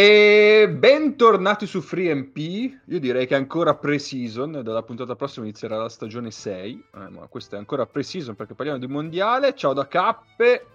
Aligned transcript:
E 0.00 0.68
bentornati 0.70 1.66
su 1.66 1.80
FreeMP. 1.80 2.36
Io 2.36 3.00
direi 3.00 3.26
che 3.26 3.34
è 3.34 3.36
ancora 3.36 3.74
pre-season. 3.74 4.60
Dalla 4.62 4.84
puntata 4.84 5.16
prossima 5.16 5.44
inizierà 5.46 5.76
la 5.76 5.88
stagione 5.88 6.30
6. 6.30 6.84
Eh, 6.94 7.08
ma 7.08 7.26
questa 7.26 7.56
è 7.56 7.58
ancora 7.58 7.84
pre-season 7.84 8.36
perché 8.36 8.54
parliamo 8.54 8.78
di 8.78 8.86
mondiale. 8.86 9.56
Ciao 9.56 9.72
da 9.72 9.88
Cappe. 9.88 10.66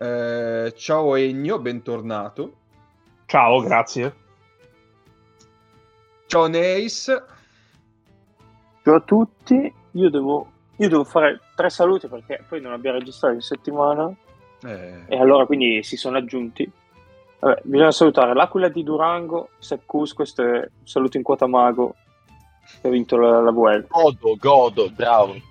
Eh, 0.00 0.72
ciao 0.74 1.14
Egno, 1.14 1.60
bentornato. 1.60 2.54
Ciao, 3.26 3.60
grazie. 3.60 4.14
Ciao 6.26 6.48
Neis. 6.48 7.04
Ciao 8.82 8.94
a 8.96 9.00
tutti. 9.00 9.72
Io 9.92 10.10
devo, 10.10 10.50
io 10.78 10.88
devo 10.88 11.04
fare 11.04 11.38
tre 11.54 11.70
saluti 11.70 12.08
perché 12.08 12.42
poi 12.48 12.60
non 12.60 12.72
abbiamo 12.72 12.98
registrato 12.98 13.32
in 13.32 13.42
settimana. 13.42 14.12
Eh, 14.64 15.04
E 15.06 15.16
allora 15.16 15.46
quindi 15.46 15.84
si 15.84 15.96
sono 15.96 16.16
aggiunti. 16.16 16.68
Vabbè, 17.46 17.60
bisogna 17.62 17.92
salutare 17.92 18.34
l'Aquila 18.34 18.68
di 18.68 18.82
Durango, 18.82 19.50
Seccus, 19.58 20.12
questo 20.14 20.42
è 20.42 20.58
un 20.58 20.68
saluto 20.82 21.16
in 21.16 21.22
quota 21.22 21.46
mago 21.46 21.94
che 22.80 22.88
ha 22.88 22.90
vinto 22.90 23.16
la, 23.16 23.40
la 23.40 23.52
Vuelta. 23.52 23.86
Godo, 23.88 24.36
godo, 24.36 24.90
bravo. 24.90 25.34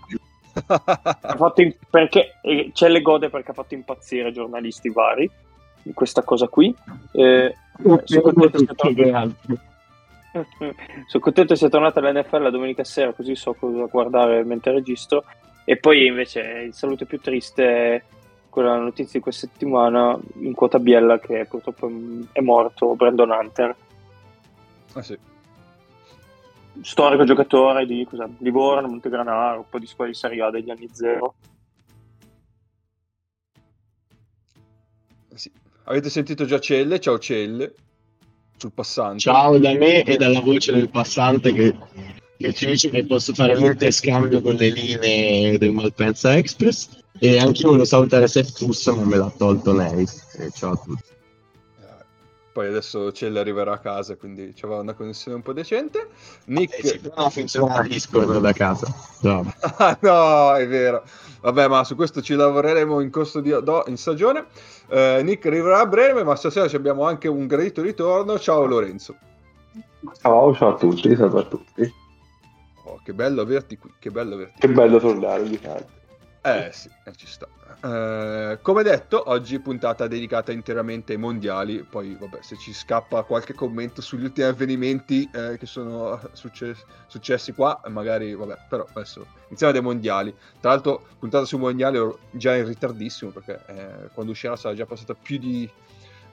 Ha 0.67 1.35
fatto 1.35 1.61
in- 1.61 1.75
perché, 1.89 2.39
eh, 2.41 2.71
ce 2.73 2.87
le 2.87 3.01
gode 3.01 3.29
perché 3.29 3.51
ha 3.51 3.53
fatto 3.53 3.73
impazzire 3.73 4.31
giornalisti 4.31 4.89
vari 4.89 5.29
di 5.83 5.93
questa 5.93 6.23
cosa 6.23 6.47
qui. 6.47 6.73
Eh, 7.11 7.53
sono 8.05 8.21
contento 8.21 8.57
sia 8.59 8.73
tornato- 8.73 9.35
sono 11.07 11.23
contento 11.23 11.55
sia 11.55 11.67
tornata 11.67 11.99
all'NFL 11.99 12.41
la 12.41 12.49
domenica 12.49 12.85
sera, 12.85 13.11
così 13.11 13.35
so 13.35 13.53
cosa 13.53 13.85
guardare 13.85 14.45
mentre 14.45 14.71
registro. 14.71 15.25
E 15.65 15.75
poi 15.75 16.05
invece 16.07 16.39
il 16.67 16.73
saluto 16.73 17.05
più 17.05 17.19
triste 17.19 17.65
è 17.65 18.03
quella 18.55 18.77
notizia 18.77 19.19
di 19.19 19.19
questa 19.19 19.47
settimana 19.47 20.17
in 20.35 20.53
quota 20.53 20.79
biella 20.79 21.19
che 21.19 21.45
purtroppo 21.45 21.91
è 22.31 22.39
morto 22.39 22.95
Brandon 22.95 23.29
Hunter, 23.29 23.75
ah, 24.93 25.01
sì. 25.01 25.17
storico 26.79 27.25
giocatore 27.25 27.85
di 27.85 28.07
cosa, 28.09 28.29
Livorno, 28.37 28.87
Montegranaro, 28.87 29.57
un 29.57 29.65
po' 29.69 29.77
di 29.77 29.85
squadre 29.85 30.13
di 30.13 30.17
Serie 30.19 30.41
A 30.41 30.51
degli 30.51 30.69
anni 30.69 30.87
zero. 30.93 31.33
Sì. 35.33 35.51
Avete 35.83 36.09
sentito 36.09 36.45
già 36.45 36.57
Celle? 36.57 37.01
Ciao 37.01 37.19
Celle. 37.19 37.73
Sul 38.55 38.71
passante. 38.71 39.19
Ciao 39.19 39.57
da 39.57 39.73
me 39.73 40.03
e 40.03 40.15
dalla 40.15 40.39
voce 40.39 40.71
del 40.71 40.89
passante 40.89 41.51
che, 41.51 41.75
che 42.37 42.53
ci 42.53 42.65
dice 42.65 42.89
che 42.89 43.05
posso 43.05 43.33
fare 43.33 43.55
l'interscambio 43.55 44.41
con 44.41 44.55
le 44.55 44.69
linee 44.69 45.57
del 45.57 45.71
Malpensa 45.71 46.35
Express 46.35 46.89
e 47.19 47.39
anche 47.39 47.61
io 47.61 47.67
volevo 47.67 47.85
salutare 47.85 48.27
Seth 48.27 48.57
Fusso 48.57 48.95
ma 48.95 49.05
me 49.05 49.15
l'ha 49.17 49.31
tolto 49.37 49.73
lei 49.73 50.05
E 50.37 50.51
ciao 50.51 50.73
a 50.73 50.75
tutti 50.75 51.03
Eh, 51.79 52.05
Poi 52.51 52.67
adesso 52.67 53.11
Celle 53.13 53.39
arriverà 53.39 53.73
a 53.73 53.79
casa, 53.79 54.17
quindi 54.17 54.51
c'aveva 54.53 54.81
una 54.81 54.93
connessione 54.93 55.37
un 55.37 55.43
po' 55.43 55.53
decente. 55.53 56.09
Nick... 56.45 56.83
Eh 56.83 56.87
sì, 56.87 57.11
non 57.15 57.31
funziona 57.31 57.81
Discord 57.83 58.37
da 58.39 58.51
casa 58.51 58.93
Bravo. 59.21 59.53
Ah, 59.77 59.97
no, 60.01 60.55
è 60.55 60.67
vero. 60.67 61.03
Vabbè, 61.41 61.67
ma 61.69 61.83
su 61.83 61.95
questo 61.95 62.21
ci 62.21 62.33
lavoreremo 62.33 62.99
in 62.99 63.11
corso 63.11 63.39
di 63.39 63.49
do- 63.49 63.85
in 63.87 63.97
stagione. 63.97 64.45
Eh, 64.89 65.21
Nick 65.23 65.45
arriverà 65.45 65.79
a 65.79 65.85
breve, 65.85 66.23
ma 66.23 66.35
stasera 66.35 66.67
ci 66.67 66.75
abbiamo 66.75 67.05
anche 67.05 67.27
un 67.29 67.47
gradito 67.47 67.81
ritorno. 67.81 68.37
Ciao 68.39 68.65
Lorenzo. 68.65 69.15
Ciao, 70.21 70.53
ciao 70.53 70.73
a 70.73 70.77
tutti, 70.77 71.15
ciao 71.15 71.37
a 71.37 71.43
tutti. 71.43 72.03
Che 73.05 73.13
bello 73.13 73.41
averti 73.41 73.77
qui, 73.77 73.91
che 73.99 74.09
bello 74.09 74.33
averti 74.33 74.61
Che 74.61 74.67
bello 74.67 74.97
tornare 74.97 75.43
ogni 75.43 75.61
tanto. 75.61 75.91
Eh 76.41 76.71
sì, 76.71 76.89
eh, 77.03 77.11
ci 77.15 77.27
sta. 77.27 77.47
Eh, 77.83 78.57
come 78.63 78.81
detto, 78.81 79.29
oggi 79.29 79.59
puntata 79.59 80.07
dedicata 80.07 80.51
interamente 80.51 81.11
ai 81.13 81.19
mondiali. 81.19 81.83
Poi, 81.83 82.15
vabbè, 82.19 82.39
se 82.41 82.57
ci 82.57 82.73
scappa 82.73 83.21
qualche 83.21 83.53
commento 83.53 84.01
sugli 84.01 84.23
ultimi 84.23 84.47
avvenimenti 84.47 85.29
eh, 85.31 85.55
che 85.59 85.67
sono 85.67 86.19
succe- 86.33 86.75
successi 87.05 87.53
qua, 87.53 87.79
magari, 87.89 88.33
vabbè, 88.33 88.57
però 88.67 88.87
adesso 88.95 89.27
iniziamo 89.49 89.71
dai 89.71 89.83
mondiali. 89.83 90.35
Tra 90.59 90.71
l'altro, 90.71 91.05
puntata 91.19 91.45
sui 91.45 91.59
mondiali 91.59 91.99
già 92.31 92.55
in 92.55 92.65
ritardissimo 92.65 93.29
perché 93.29 93.61
eh, 93.67 94.09
quando 94.13 94.31
uscirà 94.31 94.55
sarà 94.55 94.73
già 94.73 94.87
passata 94.87 95.13
più 95.13 95.37
di, 95.37 95.69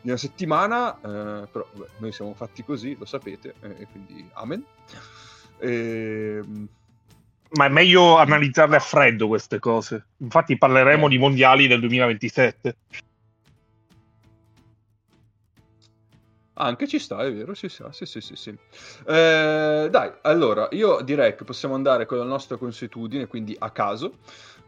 di 0.00 0.08
una 0.08 0.16
settimana. 0.16 0.94
eh, 0.96 1.46
però, 1.52 1.66
vabbè, 1.70 1.90
noi 1.98 2.12
siamo 2.12 2.32
fatti 2.32 2.64
così, 2.64 2.96
lo 2.98 3.04
sapete, 3.04 3.56
eh, 3.60 3.76
e 3.80 3.86
quindi 3.90 4.26
amen. 4.32 4.64
Ehm, 5.62 6.68
Ma 7.54 7.66
è 7.66 7.68
meglio 7.68 8.16
analizzarle 8.16 8.76
a 8.76 8.80
freddo 8.80 9.28
queste 9.28 9.58
cose. 9.58 10.06
Infatti 10.18 10.56
parleremo 10.56 11.06
di 11.08 11.18
mondiali 11.18 11.66
del 11.66 11.80
2027. 11.80 12.76
Anche 16.54 16.86
ci 16.86 16.98
sta, 16.98 17.22
è 17.24 17.32
vero, 17.32 17.54
ci 17.54 17.68
sta, 17.68 17.92
sì, 17.92 18.04
sì, 18.06 18.20
sì, 18.20 18.36
sì. 18.36 18.50
Eh, 19.06 19.88
dai, 19.90 20.12
allora, 20.22 20.68
io 20.72 21.00
direi 21.00 21.34
che 21.34 21.44
possiamo 21.44 21.74
andare 21.74 22.06
con 22.06 22.18
la 22.18 22.24
nostra 22.24 22.56
consuetudine, 22.56 23.26
quindi 23.26 23.56
a 23.58 23.70
caso, 23.70 24.18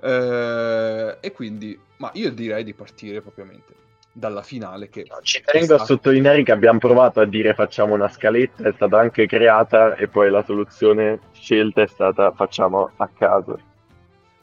Eh, 0.01 1.17
e 1.21 1.33
quindi, 1.33 1.79
ma 1.99 2.11
io 2.15 2.31
direi 2.31 2.65
di 2.65 2.75
partire 2.75 3.23
propriamente 3.23 3.73
dalla 4.17 4.43
finale 4.43 4.89
che... 4.89 5.05
Ci 5.23 5.43
tengo 5.45 5.75
a 5.75 5.85
sottolineare 5.85 6.43
che 6.45 6.53
abbiamo 6.53 6.79
provato 6.79 7.21
a 7.21 7.27
dire 7.27 7.53
facciamo 7.53 7.95
una 7.95 8.09
scaletta, 8.09 8.69
è 8.69 8.73
stata 8.73 8.99
anche 8.99 9.27
creata 9.27 9.97
e 9.97 10.07
poi 10.09 10.31
la 10.31 10.45
soluzione 10.45 11.19
scelta 11.33 11.83
è 11.83 11.87
stata 11.89 12.33
facciamo 12.33 12.93
a 12.97 13.09
caso, 13.09 13.59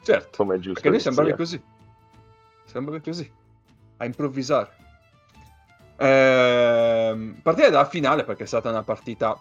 Certo, 0.03 0.29
come 0.37 0.55
è 0.55 0.59
giusto. 0.59 0.73
perché 0.73 0.89
noi 0.89 0.97
che 0.97 1.03
sembravi 1.03 1.29
sia. 1.29 1.37
così, 1.37 1.63
sembravi 2.65 3.01
così, 3.01 3.31
a 3.97 4.05
improvvisare. 4.05 4.69
Ehm, 5.97 7.39
partire 7.41 7.69
dalla 7.69 7.85
finale 7.85 8.23
perché 8.23 8.43
è 8.43 8.47
stata 8.47 8.69
una 8.69 8.83
partita 8.83 9.39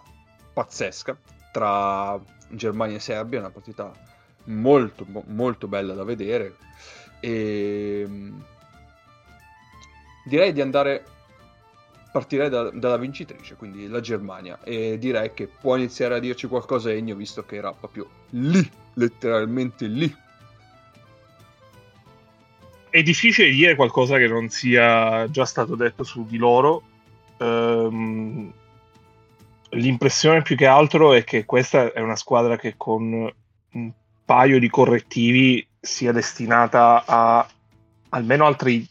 pazzesca 0.53 1.17
tra 1.51 2.17
Germania 2.49 2.97
e 2.97 2.99
Serbia, 2.99 3.39
una 3.39 3.49
partita 3.49 3.91
molto, 4.45 5.05
mo- 5.07 5.23
molto 5.27 5.67
bella 5.67 5.93
da 5.93 6.03
vedere. 6.03 6.55
E 7.19 8.07
direi 10.25 10.53
di 10.53 10.61
andare 10.61 11.05
partirei 12.11 12.49
da- 12.49 12.69
dalla 12.71 12.97
vincitrice, 12.97 13.55
quindi 13.55 13.87
la 13.87 14.01
Germania, 14.01 14.59
e 14.63 14.97
direi 14.97 15.33
che 15.33 15.47
può 15.47 15.77
iniziare 15.77 16.15
a 16.15 16.19
dirci 16.19 16.47
qualcosa 16.47 16.91
Ennio, 16.91 17.15
visto 17.15 17.45
che 17.45 17.55
era 17.55 17.71
proprio 17.71 18.07
lì, 18.31 18.69
letteralmente 18.95 19.85
lì. 19.87 20.13
È 22.89 23.01
difficile 23.01 23.49
dire 23.49 23.75
qualcosa 23.75 24.17
che 24.17 24.27
non 24.27 24.49
sia 24.49 25.29
già 25.29 25.45
stato 25.45 25.75
detto 25.75 26.03
su 26.03 26.25
di 26.25 26.35
loro. 26.35 26.83
Ehm, 27.37 28.51
l'impressione 29.69 30.41
più 30.41 30.57
che 30.57 30.65
altro 30.65 31.13
è 31.13 31.23
che 31.23 31.45
questa 31.45 31.93
è 31.93 32.01
una 32.01 32.17
squadra 32.17 32.57
che 32.57 32.73
con 32.75 33.33
un 33.71 33.91
paio 34.25 34.59
di 34.59 34.69
correttivi 34.69 35.65
sia 35.79 36.11
destinata 36.11 37.05
a 37.05 37.47
almeno 38.09 38.45
altri 38.45 38.85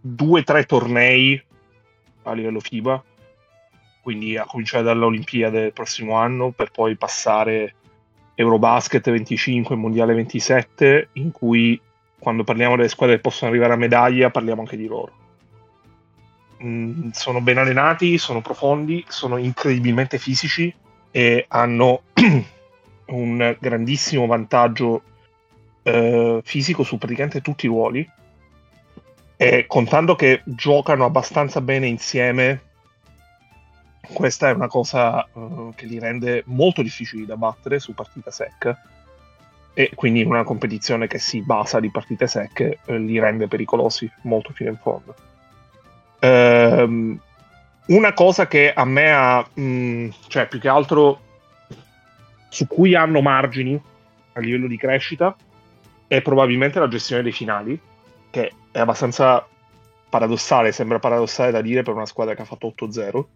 due 0.00 0.40
o 0.40 0.44
tre 0.44 0.64
tornei 0.64 1.40
a 2.22 2.32
livello 2.32 2.60
FIBA, 2.60 3.02
quindi 4.02 4.36
a 4.36 4.44
cominciare 4.44 4.82
dalla 4.82 5.06
Olimpiade 5.06 5.60
del 5.60 5.72
prossimo 5.72 6.14
anno 6.14 6.50
per 6.50 6.70
poi 6.70 6.96
passare 6.96 7.74
Eurobasket 8.34 9.10
25 9.10 9.74
e 9.74 9.78
Mondiale 9.78 10.14
27, 10.14 11.08
in 11.14 11.30
cui 11.30 11.80
quando 12.18 12.44
parliamo 12.44 12.76
delle 12.76 12.88
squadre 12.88 13.16
che 13.16 13.22
possono 13.22 13.50
arrivare 13.50 13.72
a 13.72 13.76
medaglia 13.76 14.30
parliamo 14.30 14.60
anche 14.60 14.76
di 14.76 14.86
loro. 14.86 15.12
Mm, 16.62 17.10
sono 17.12 17.40
ben 17.40 17.58
allenati, 17.58 18.18
sono 18.18 18.42
profondi, 18.42 19.04
sono 19.08 19.38
incredibilmente 19.38 20.18
fisici 20.18 20.72
e 21.10 21.46
hanno 21.48 22.02
un 23.06 23.56
grandissimo 23.58 24.26
vantaggio 24.26 25.02
eh, 25.82 26.40
fisico 26.44 26.82
su 26.82 26.98
praticamente 26.98 27.40
tutti 27.40 27.66
i 27.66 27.68
ruoli. 27.68 28.08
E 29.42 29.64
contando 29.66 30.16
che 30.16 30.42
giocano 30.44 31.06
abbastanza 31.06 31.62
bene 31.62 31.86
insieme, 31.86 32.60
questa 34.12 34.50
è 34.50 34.52
una 34.52 34.66
cosa 34.66 35.24
eh, 35.24 35.70
che 35.76 35.86
li 35.86 35.98
rende 35.98 36.42
molto 36.44 36.82
difficili 36.82 37.24
da 37.24 37.38
battere 37.38 37.78
su 37.78 37.94
partita 37.94 38.30
secca. 38.30 38.78
E 39.72 39.92
quindi 39.94 40.20
in 40.20 40.26
una 40.26 40.44
competizione 40.44 41.06
che 41.06 41.18
si 41.18 41.40
basa 41.40 41.80
di 41.80 41.90
partite 41.90 42.26
secche 42.26 42.80
eh, 42.84 42.98
li 42.98 43.18
rende 43.18 43.48
pericolosi 43.48 44.12
molto 44.24 44.52
fino 44.52 44.68
in 44.68 44.76
fondo. 44.76 45.14
Ehm, 46.18 47.18
una 47.86 48.12
cosa 48.12 48.46
che 48.46 48.74
a 48.74 48.84
me 48.84 49.10
ha, 49.10 49.42
mh, 49.54 50.08
cioè 50.28 50.48
più 50.48 50.60
che 50.60 50.68
altro 50.68 51.18
su 52.50 52.66
cui 52.66 52.94
hanno 52.94 53.22
margini 53.22 53.82
a 54.34 54.40
livello 54.40 54.66
di 54.66 54.76
crescita 54.76 55.34
è 56.06 56.20
probabilmente 56.20 56.78
la 56.78 56.88
gestione 56.88 57.22
dei 57.22 57.32
finali, 57.32 57.80
che 58.28 58.52
è 58.70 58.78
abbastanza 58.78 59.46
paradossale, 60.08 60.72
sembra 60.72 60.98
paradossale 60.98 61.50
da 61.50 61.60
dire 61.60 61.82
per 61.82 61.94
una 61.94 62.06
squadra 62.06 62.34
che 62.34 62.42
ha 62.42 62.46
fatto 62.46 62.66
8-0. 62.66 63.28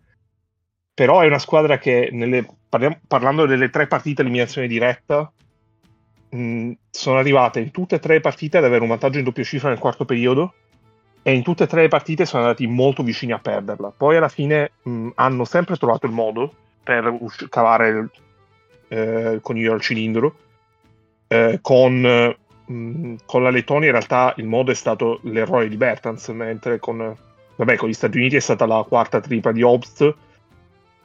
Però 0.95 1.21
è 1.21 1.27
una 1.27 1.39
squadra 1.39 1.79
che, 1.79 2.09
nelle, 2.13 2.47
parliamo- 2.69 3.01
parlando 3.07 3.47
delle 3.47 3.71
tre 3.71 3.87
partite 3.87 4.23
eliminazione 4.23 4.69
diretta, 4.69 5.33
mh, 6.31 6.73
sono 6.91 7.19
arrivate 7.19 7.61
in 7.61 7.71
tutte 7.71 7.97
e 7.97 7.99
tre 7.99 8.15
le 8.15 8.21
partite 8.21 8.59
ad 8.59 8.65
avere 8.65 8.83
un 8.83 8.89
vantaggio 8.89 9.19
in 9.19 9.25
doppia 9.25 9.45
cifra 9.45 9.69
nel 9.69 9.79
quarto 9.79 10.05
periodo 10.05 10.55
e 11.23 11.33
in 11.33 11.43
tutte 11.43 11.65
e 11.65 11.67
tre 11.67 11.83
le 11.83 11.89
partite 11.89 12.27
sono 12.27 12.43
andati 12.43 12.67
molto 12.67 13.03
vicini 13.03 13.33
a 13.33 13.39
perderla. 13.39 13.93
Poi 13.97 14.17
alla 14.17 14.29
fine 14.29 14.73
mh, 14.83 15.11
hanno 15.15 15.45
sempre 15.45 15.77
trovato 15.77 16.07
il 16.07 16.13
modo 16.13 16.53
per 16.83 17.07
usci- 17.19 17.49
cavare 17.49 17.89
il, 17.89 18.11
eh, 18.89 19.33
il 19.33 19.41
coniglio 19.41 19.73
al 19.73 19.81
cilindro. 19.81 20.37
Eh, 21.27 21.59
con, 21.63 22.37
mh, 22.66 23.14
con, 23.25 23.43
la 23.43 23.50
Lettonia 23.50 23.87
in 23.87 23.94
realtà 23.94 24.34
il 24.37 24.46
modo 24.46 24.70
è 24.70 24.75
stato 24.75 25.20
l'errore 25.22 25.69
di 25.69 25.76
Bertans, 25.76 26.28
mentre 26.28 26.78
con, 26.78 27.16
vabbè, 27.56 27.76
con 27.76 27.88
gli 27.88 27.94
Stati 27.94 28.19
Uniti 28.19 28.37
è 28.37 28.40
stata 28.40 28.66
la 28.66 28.84
quarta 28.87 29.20
tripla 29.20 29.52
di 29.52 29.62
Obst 29.62 30.14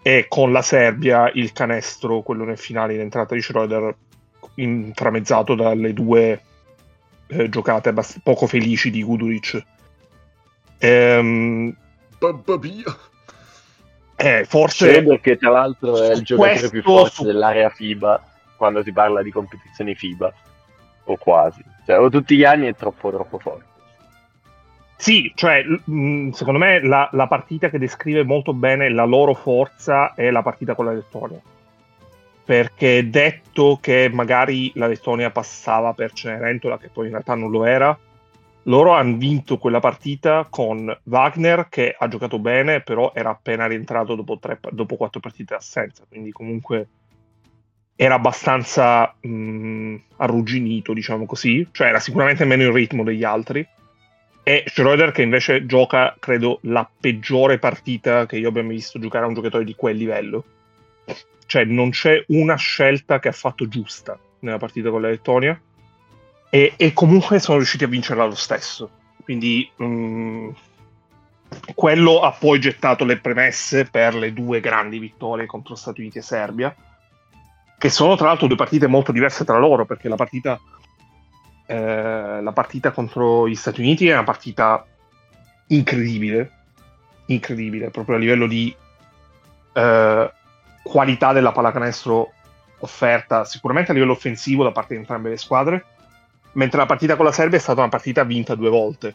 e 0.01 0.25
con 0.27 0.51
la 0.51 0.61
Serbia 0.61 1.29
il 1.33 1.51
canestro, 1.51 2.21
quello 2.21 2.45
nel 2.45 2.57
finale 2.57 2.94
in 2.94 3.01
entrata 3.01 3.35
di 3.35 3.41
Schroeder, 3.41 3.95
intramezzato 4.56 5.56
dalle 5.56 5.94
due 5.94 6.41
eh, 7.27 7.50
giocate 7.50 7.89
abbast- 7.89 8.19
poco 8.23 8.47
felici 8.47 8.89
di 8.89 9.03
Guduric. 9.03 9.63
Ehm, 10.79 11.75
eh, 14.15 14.45
forse 14.45 14.89
Schroeder 14.89 15.19
che 15.21 15.38
tra 15.38 15.50
l'altro 15.51 16.01
è 16.01 16.11
il 16.11 16.23
giocatore 16.23 16.57
questo 16.57 16.69
più 16.69 16.81
forte 16.81 17.11
su- 17.11 17.23
dell'area 17.23 17.69
FIBA 17.69 18.23
quando 18.56 18.83
si 18.83 18.91
parla 18.91 19.21
di 19.21 19.31
competizioni 19.31 19.95
FIBA 19.95 20.33
o 21.13 21.17
quasi. 21.17 21.63
Cioè 21.85 22.00
o 22.00 22.09
tutti 22.09 22.35
gli 22.35 22.44
anni 22.44 22.67
è 22.67 22.75
troppo 22.75 23.11
troppo 23.11 23.39
forte. 23.39 23.67
Sì, 24.95 25.31
cioè, 25.33 25.63
mh, 25.63 26.31
secondo 26.31 26.59
me 26.59 26.81
la, 26.81 27.09
la 27.13 27.27
partita 27.27 27.69
che 27.69 27.79
descrive 27.79 28.23
molto 28.23 28.53
bene 28.53 28.89
la 28.89 29.06
loro 29.06 29.33
forza 29.33 30.13
è 30.13 30.29
la 30.29 30.41
partita 30.41 30.75
con 30.75 30.85
la 30.85 30.94
Lettonia. 30.94 31.39
Perché 32.44 33.09
detto 33.09 33.77
che 33.79 34.09
magari 34.11 34.71
la 34.75 34.88
Lettonia 34.88 35.29
passava 35.29 35.94
per 35.94 36.11
Cenerentola, 36.11 36.77
che 36.77 36.89
poi 36.89 37.06
in 37.06 37.11
realtà 37.11 37.35
non 37.35 37.50
lo 37.50 37.63
era, 37.63 37.97
loro 38.63 38.91
hanno 38.91 39.17
vinto 39.17 39.57
quella 39.57 39.79
partita 39.79 40.45
con 40.50 40.95
Wagner 41.03 41.67
che 41.69 41.95
ha 41.97 42.07
giocato 42.07 42.38
bene, 42.38 42.81
però 42.81 43.11
era 43.15 43.29
appena 43.29 43.67
rientrato 43.67 44.15
dopo, 44.15 44.38
tre, 44.38 44.59
dopo 44.71 44.97
quattro 44.97 45.21
partite 45.21 45.53
d'assenza, 45.53 46.03
quindi 46.09 46.31
comunque 46.31 46.88
era 48.01 48.16
abbastanza 48.16 49.13
mh, 49.19 49.96
arrugginito, 50.16 50.94
diciamo 50.94 51.25
così, 51.25 51.68
cioè 51.72 51.88
era 51.88 52.00
sicuramente 52.00 52.46
meno 52.46 52.63
in 52.63 52.72
ritmo 52.72 53.04
degli 53.04 53.25
altri 53.25 53.68
e 54.42 54.63
Schroeder 54.68 55.12
che 55.12 55.22
invece 55.22 55.66
gioca, 55.66 56.16
credo, 56.18 56.60
la 56.62 56.90
peggiore 57.00 57.60
partita 57.60 58.25
che 58.25 58.38
io 58.38 58.48
abbia 58.48 58.63
mai 58.63 58.75
visto 58.75 59.00
giocare 59.00 59.25
a 59.25 59.28
un 59.28 59.34
giocatore 59.34 59.66
di 59.66 59.75
quel 59.75 59.98
livello. 59.98 60.44
Cioè, 61.46 61.66
non 61.66 61.90
c'è 61.90 62.24
una 62.30 62.56
scelta 62.56 63.19
che 63.19 63.28
ha 63.28 63.34
fatto 63.34 63.68
giusta 63.68 64.18
nella 64.40 64.57
partita 64.57 64.90
con 64.90 65.02
la 65.02 65.10
Lettonia. 65.10 65.60
E, 66.50 66.74
e 66.78 66.94
comunque 66.94 67.40
sono 67.40 67.57
riusciti 67.57 67.84
a 67.84 67.88
vincerla 67.88 68.25
lo 68.25 68.34
stesso. 68.34 68.90
Quindi 69.24 69.69
mm, 69.84 70.50
quello 71.75 72.22
ha 72.22 72.31
poi 72.31 72.60
gettato 72.60 73.04
le 73.04 73.18
premesse 73.18 73.86
per 73.86 74.16
le 74.16 74.31
due 74.31 74.62
grandi 74.62 75.00
vittorie 75.00 75.45
contro 75.45 75.75
Stati 75.75 76.00
Uniti 76.00 76.19
e 76.19 76.24
Serbia, 76.24 76.75
che 77.80 77.90
sono 77.90 78.16
tra 78.16 78.28
l'altro 78.28 78.46
due 78.46 78.58
partite 78.58 78.86
molto 78.86 79.12
diverse 79.12 79.44
tra 79.44 79.58
loro, 79.58 79.86
perché 79.86 80.08
la 80.08 80.16
partita 80.16 80.60
eh, 81.66 82.42
la 82.42 82.52
partita 82.52 82.90
contro 82.90 83.48
gli 83.48 83.54
Stati 83.54 83.80
Uniti 83.81 84.10
è 84.10 84.14
una 84.14 84.24
partita 84.24 84.84
incredibile, 85.68 86.52
incredibile, 87.28 87.92
proprio 87.92 88.16
a 88.16 88.20
livello 88.20 88.48
di 88.48 88.76
eh, 89.74 90.34
qualità 90.81 91.31
della 91.31 91.52
pallacanestro 91.52 92.34
offerta, 92.80 93.46
sicuramente 93.46 93.92
a 93.92 93.94
livello 93.94 94.14
offensivo 94.14 94.64
da 94.64 94.72
parte 94.72 94.96
di 94.96 95.02
entrambe 95.02 95.30
le 95.30 95.38
squadre, 95.38 95.86
mentre 96.54 96.80
la 96.80 96.88
partita 96.88 97.16
con 97.16 97.26
la 97.26 97.31
Serbia 97.31 97.60
è 97.60 97.62
stata 97.62 97.81
una 97.81 97.90
partita 97.90 98.24
vinta 98.24 98.56
due 98.56 98.70
volte, 98.70 99.14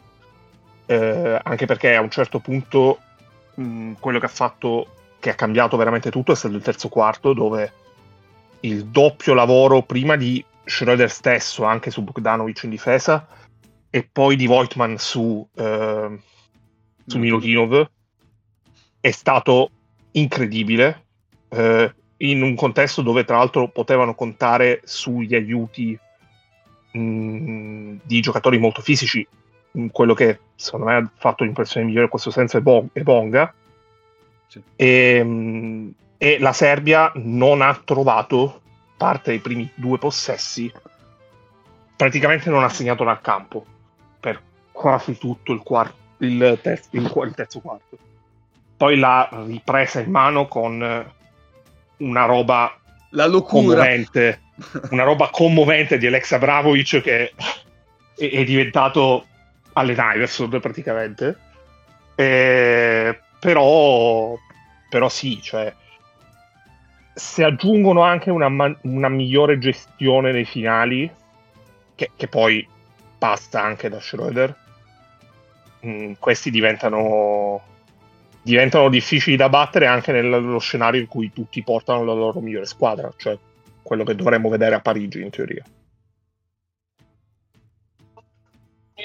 eh, 0.85 1.37
anche 1.43 1.65
perché 1.65 1.93
a 1.93 2.01
un 2.01 2.09
certo 2.09 2.39
punto 2.39 2.99
mh, 3.55 3.93
quello 3.99 4.19
che 4.19 4.27
ha 4.27 4.29
fatto, 4.29 4.87
che 5.19 5.29
ha 5.31 5.35
cambiato 5.35 5.75
veramente 5.75 6.09
tutto 6.09 6.31
è 6.31 6.35
stato 6.35 6.55
il 6.55 6.63
terzo 6.63 6.87
quarto, 6.87 7.33
dove 7.33 7.73
il 8.65 8.85
doppio 8.85 9.33
lavoro 9.33 9.83
prima 9.83 10.15
di 10.15 10.43
Schroeder 10.63 11.09
stesso 11.09 11.63
anche 11.63 11.91
su 11.91 12.03
Bogdanovic 12.03 12.63
in 12.63 12.71
difesa 12.71 13.27
e 13.89 14.07
poi 14.11 14.35
di 14.35 14.47
Voigtman 14.47 14.97
su, 14.97 15.47
eh, 15.55 16.19
su 17.05 17.17
Milutinov 17.17 17.89
è 18.99 19.11
stato 19.11 19.69
incredibile 20.11 21.05
eh, 21.49 21.93
in 22.17 22.41
un 22.41 22.55
contesto 22.55 23.01
dove 23.01 23.23
tra 23.23 23.37
l'altro 23.37 23.67
potevano 23.67 24.15
contare 24.15 24.81
sugli 24.83 25.35
aiuti 25.35 25.97
mh, 26.91 27.97
di 28.03 28.19
giocatori 28.21 28.57
molto 28.57 28.81
fisici. 28.81 29.25
Mh, 29.71 29.87
quello 29.87 30.15
che 30.15 30.39
secondo 30.55 30.87
me 30.87 30.95
ha 30.95 31.11
fatto 31.15 31.43
l'impressione 31.43 31.85
migliore 31.85 32.05
in 32.05 32.09
questo 32.09 32.31
senso 32.31 32.57
è, 32.57 32.61
Bo- 32.61 32.87
è 32.91 33.01
Bonga. 33.01 33.53
Sì. 34.47 34.61
e, 34.75 35.23
mh, 35.23 35.93
e 36.17 36.39
la 36.39 36.53
Serbia 36.53 37.11
non 37.15 37.61
ha 37.61 37.79
trovato 37.83 38.61
parte 38.97 39.31
dei 39.31 39.39
primi 39.39 39.69
due 39.75 39.97
possessi 39.97 40.71
praticamente 41.95 42.49
non 42.49 42.63
ha 42.63 42.69
segnato 42.69 43.03
dal 43.03 43.21
campo 43.21 43.65
per 44.19 44.41
quasi 44.71 45.17
tutto 45.17 45.53
il, 45.53 45.59
quarto, 45.59 45.95
il, 46.17 46.59
terzo, 46.61 46.89
il, 46.91 47.03
il 47.03 47.33
terzo 47.33 47.59
quarto. 47.61 47.97
Poi 48.77 48.97
l'ha 48.97 49.29
ripresa 49.45 50.01
in 50.01 50.11
mano 50.11 50.47
con 50.47 51.13
una 51.97 52.25
roba 52.25 52.77
La 53.11 53.25
locura. 53.25 53.75
commovente, 53.75 54.41
una 54.91 55.03
roba 55.03 55.29
commovente 55.29 55.97
di 55.97 56.07
Alexa 56.07 56.37
Bravovic 56.37 57.01
che 57.01 57.31
è, 58.17 58.29
è 58.29 58.43
diventato 58.43 59.25
Allen 59.73 60.11
Iverson 60.15 60.49
praticamente. 60.49 61.37
Eh, 62.15 63.19
però, 63.39 64.35
però 64.89 65.09
sì, 65.09 65.41
cioè, 65.41 65.73
se 67.15 67.45
aggiungono 67.45 68.01
anche 68.01 68.29
una, 68.29 68.47
una 68.81 69.07
migliore 69.07 69.57
gestione 69.57 70.33
nei 70.33 70.43
finali, 70.43 71.09
che, 71.95 72.11
che 72.13 72.27
poi 72.27 72.67
passa 73.17 73.63
anche 73.63 73.87
da 73.87 74.01
Schroeder, 74.01 74.53
mh, 75.79 76.13
questi 76.19 76.51
diventano, 76.51 77.61
diventano 78.41 78.89
difficili 78.89 79.37
da 79.37 79.47
battere 79.47 79.87
anche 79.87 80.11
nello 80.11 80.59
scenario 80.59 80.99
in 80.99 81.07
cui 81.07 81.31
tutti 81.31 81.63
portano 81.63 82.03
la 82.03 82.13
loro 82.13 82.41
migliore 82.41 82.65
squadra, 82.65 83.09
cioè 83.15 83.37
quello 83.81 84.03
che 84.03 84.15
dovremmo 84.15 84.49
vedere 84.49 84.75
a 84.75 84.81
Parigi 84.81 85.21
in 85.21 85.29
teoria. 85.29 85.63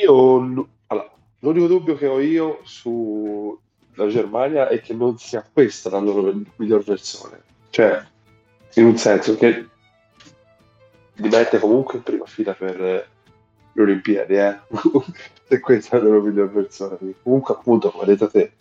Io, 0.03 0.69
allora, 0.89 1.11
l'unico 1.39 1.67
dubbio 1.69 1.95
che 1.95 2.09
ho 2.09 2.19
io 2.19 2.61
sulla 2.65 4.09
Germania 4.09 4.69
è 4.69 4.81
che 4.81 4.95
non 4.95 5.17
sia 5.17 5.49
questa 5.53 5.91
la 5.91 6.01
loro 6.01 6.33
miglior 6.57 6.83
versione. 6.83 7.50
Cioè, 7.71 8.03
in 8.75 8.85
un 8.85 8.97
senso 8.97 9.37
che 9.37 9.67
li 11.15 11.29
mette 11.29 11.59
comunque 11.59 11.99
in 11.99 12.03
prima 12.03 12.25
fila 12.27 12.53
per 12.55 12.81
eh, 12.81 13.07
le 13.73 13.83
Olimpiadi, 13.83 14.35
eh? 14.37 14.59
se 15.49 15.61
questa 15.61 15.97
è 15.97 16.01
la 16.01 16.07
loro 16.09 16.23
miglior. 16.23 16.51
Quindi 16.51 17.17
Comunque, 17.23 17.55
appunto, 17.55 17.91
come 17.91 18.05
hai 18.05 18.11
detto 18.11 18.29
te, 18.29 18.53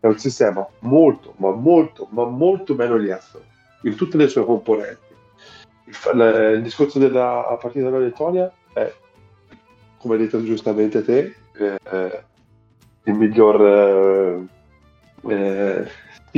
è 0.00 0.06
un 0.06 0.18
sistema 0.18 0.66
molto, 0.80 1.34
ma 1.36 1.50
molto, 1.52 2.06
ma 2.10 2.24
molto 2.24 2.74
meno 2.74 2.96
lieto 2.96 3.42
in 3.82 3.94
tutte 3.94 4.16
le 4.16 4.28
sue 4.28 4.44
componenti. 4.44 5.06
Il, 5.84 5.96
la- 6.14 6.50
il 6.50 6.62
discorso 6.62 6.98
della 6.98 7.56
partita 7.60 7.86
della 7.86 7.98
Lettonia 7.98 8.52
è, 8.72 8.92
come 9.98 10.14
hai 10.14 10.20
detto 10.20 10.42
giustamente 10.44 11.02
te, 11.02 11.34
eh, 11.54 11.78
eh, 11.90 12.24
il 13.04 13.14
miglior 13.14 14.48
eh, 15.24 15.32
eh, 15.32 15.88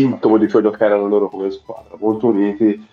sintomo 0.00 0.38
di 0.38 0.48
quello 0.48 0.70
che 0.70 0.84
erano 0.84 1.06
loro 1.06 1.28
come 1.28 1.50
squadra, 1.50 1.96
molto 1.98 2.28
uniti, 2.28 2.86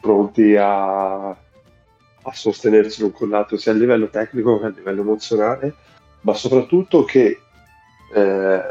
pronti 0.00 0.56
a, 0.56 1.28
a 1.28 2.32
sostenersi 2.32 3.02
l'un 3.02 3.12
con 3.12 3.28
l'altro 3.28 3.58
sia 3.58 3.72
a 3.72 3.74
livello 3.74 4.08
tecnico 4.08 4.58
che 4.58 4.66
a 4.66 4.72
livello 4.74 5.02
emozionale, 5.02 5.74
ma 6.22 6.32
soprattutto 6.32 7.04
che 7.04 7.38
eh, 8.14 8.62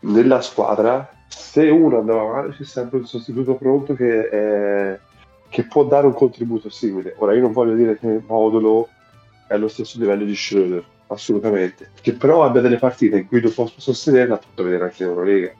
nella 0.00 0.40
squadra 0.40 1.10
se 1.26 1.68
uno 1.68 1.98
andava 1.98 2.32
male 2.32 2.54
c'è 2.54 2.64
sempre 2.64 2.98
un 2.98 3.06
sostituto 3.06 3.54
pronto 3.54 3.94
che, 3.94 4.92
eh, 4.92 4.98
che 5.48 5.64
può 5.64 5.84
dare 5.84 6.06
un 6.06 6.14
contributo 6.14 6.68
simile. 6.68 7.14
Ora 7.18 7.34
io 7.34 7.40
non 7.40 7.52
voglio 7.52 7.74
dire 7.74 7.98
che 7.98 8.22
Modulo 8.26 8.88
è 9.48 9.54
allo 9.54 9.68
stesso 9.68 9.98
livello 9.98 10.24
di 10.24 10.36
Schroeder, 10.36 10.84
assolutamente, 11.08 11.90
che 12.00 12.12
però 12.12 12.44
abbia 12.44 12.60
delle 12.60 12.78
partite 12.78 13.18
in 13.18 13.26
cui 13.26 13.40
lo 13.40 13.50
posso 13.50 13.80
sostenere, 13.80 14.28
l'ha 14.28 14.36
fatto 14.36 14.62
vedere 14.62 14.84
anche 14.84 15.02
in 15.02 15.08
Eurolega, 15.08 15.52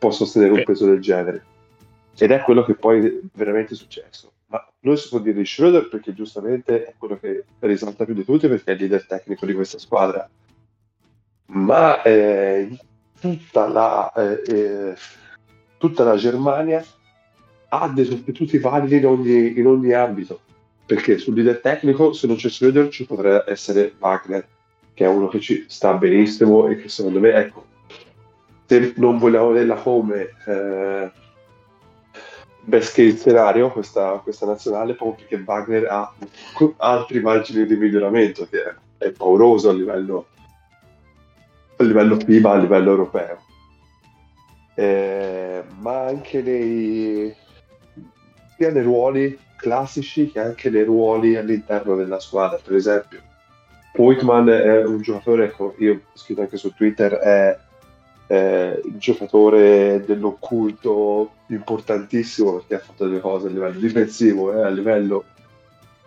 può 0.00 0.10
sostenere 0.10 0.52
un 0.52 0.64
peso 0.64 0.86
del 0.86 1.00
genere. 1.00 1.44
Ed 2.18 2.30
è 2.30 2.40
quello 2.40 2.64
che 2.64 2.74
poi 2.74 3.06
è 3.06 3.12
veramente 3.34 3.74
successo. 3.74 4.32
Ma 4.46 4.66
noi 4.80 4.96
si 4.96 5.08
può 5.08 5.20
dire 5.20 5.36
di 5.36 5.46
Schroeder 5.46 5.88
perché 5.88 6.14
giustamente 6.14 6.86
è 6.86 6.94
quello 6.98 7.18
che 7.18 7.44
risalta 7.60 8.04
più 8.04 8.14
di 8.14 8.24
tutti 8.24 8.48
perché 8.48 8.72
è 8.72 8.74
il 8.74 8.80
leader 8.80 9.06
tecnico 9.06 9.46
di 9.46 9.54
questa 9.54 9.78
squadra. 9.78 10.28
Ma 11.52 12.02
eh, 12.02 12.76
tutta, 13.20 13.68
la, 13.68 14.12
eh, 14.12 14.42
eh, 14.46 14.94
tutta 15.76 16.02
la 16.02 16.16
Germania 16.16 16.84
ha 17.68 17.88
dei 17.88 18.04
sostituti 18.06 18.58
validi 18.58 18.96
in 18.96 19.06
ogni, 19.06 19.58
in 19.58 19.66
ogni 19.66 19.92
ambito. 19.92 20.40
Perché 20.86 21.18
sul 21.18 21.34
leader 21.34 21.60
tecnico, 21.60 22.12
se 22.12 22.26
non 22.26 22.36
c'è 22.36 22.48
Schroeder, 22.48 22.88
ci 22.88 23.04
potrebbe 23.04 23.44
essere 23.46 23.92
Wagner, 23.98 24.46
che 24.94 25.04
è 25.04 25.08
uno 25.08 25.28
che 25.28 25.40
ci 25.40 25.66
sta 25.68 25.92
benissimo 25.94 26.66
e 26.68 26.76
che 26.76 26.88
secondo 26.88 27.20
me, 27.20 27.32
ecco, 27.32 27.66
se 28.70 28.92
non 28.98 29.18
vogliamo 29.18 29.50
vederla 29.50 29.74
come 29.74 30.28
eh, 30.46 31.10
best 32.60 32.94
case 32.94 33.16
scenario 33.16 33.72
questa, 33.72 34.20
questa 34.22 34.46
nazionale, 34.46 34.94
proprio 34.94 35.26
perché 35.26 35.42
Wagner 35.44 35.88
ha 35.90 36.14
altri 36.76 37.18
margini 37.18 37.66
di 37.66 37.74
miglioramento, 37.74 38.46
che 38.48 38.62
è, 38.62 39.06
è 39.06 39.10
pauroso 39.10 39.70
a 39.70 39.72
livello, 39.72 40.26
a 41.78 41.82
livello 41.82 42.16
FIBA, 42.20 42.52
a 42.52 42.58
livello 42.58 42.90
europeo. 42.90 43.38
Eh, 44.76 45.64
ma 45.80 46.04
anche 46.04 46.40
nei, 46.40 47.34
sia 48.56 48.70
nei 48.70 48.84
ruoli 48.84 49.36
classici 49.56 50.30
che 50.30 50.38
anche 50.38 50.70
nei 50.70 50.84
ruoli 50.84 51.34
all'interno 51.34 51.96
della 51.96 52.20
squadra. 52.20 52.60
Per 52.64 52.76
esempio, 52.76 53.20
Poitman 53.92 54.48
è 54.48 54.84
un 54.84 55.00
giocatore, 55.02 55.46
ecco, 55.46 55.74
io 55.78 55.94
ho 55.94 56.16
scritto 56.16 56.42
anche 56.42 56.56
su 56.56 56.72
Twitter, 56.72 57.14
è 57.14 57.68
eh, 58.30 58.80
giocatore 58.96 60.04
dell'occulto 60.06 61.32
importantissimo 61.48 62.52
perché 62.52 62.76
ha 62.76 62.78
fatto 62.78 63.08
delle 63.08 63.18
cose 63.18 63.48
a 63.48 63.50
livello 63.50 63.80
difensivo 63.80 64.52
e 64.52 64.58
eh, 64.58 64.62
a 64.62 64.68
livello 64.68 65.24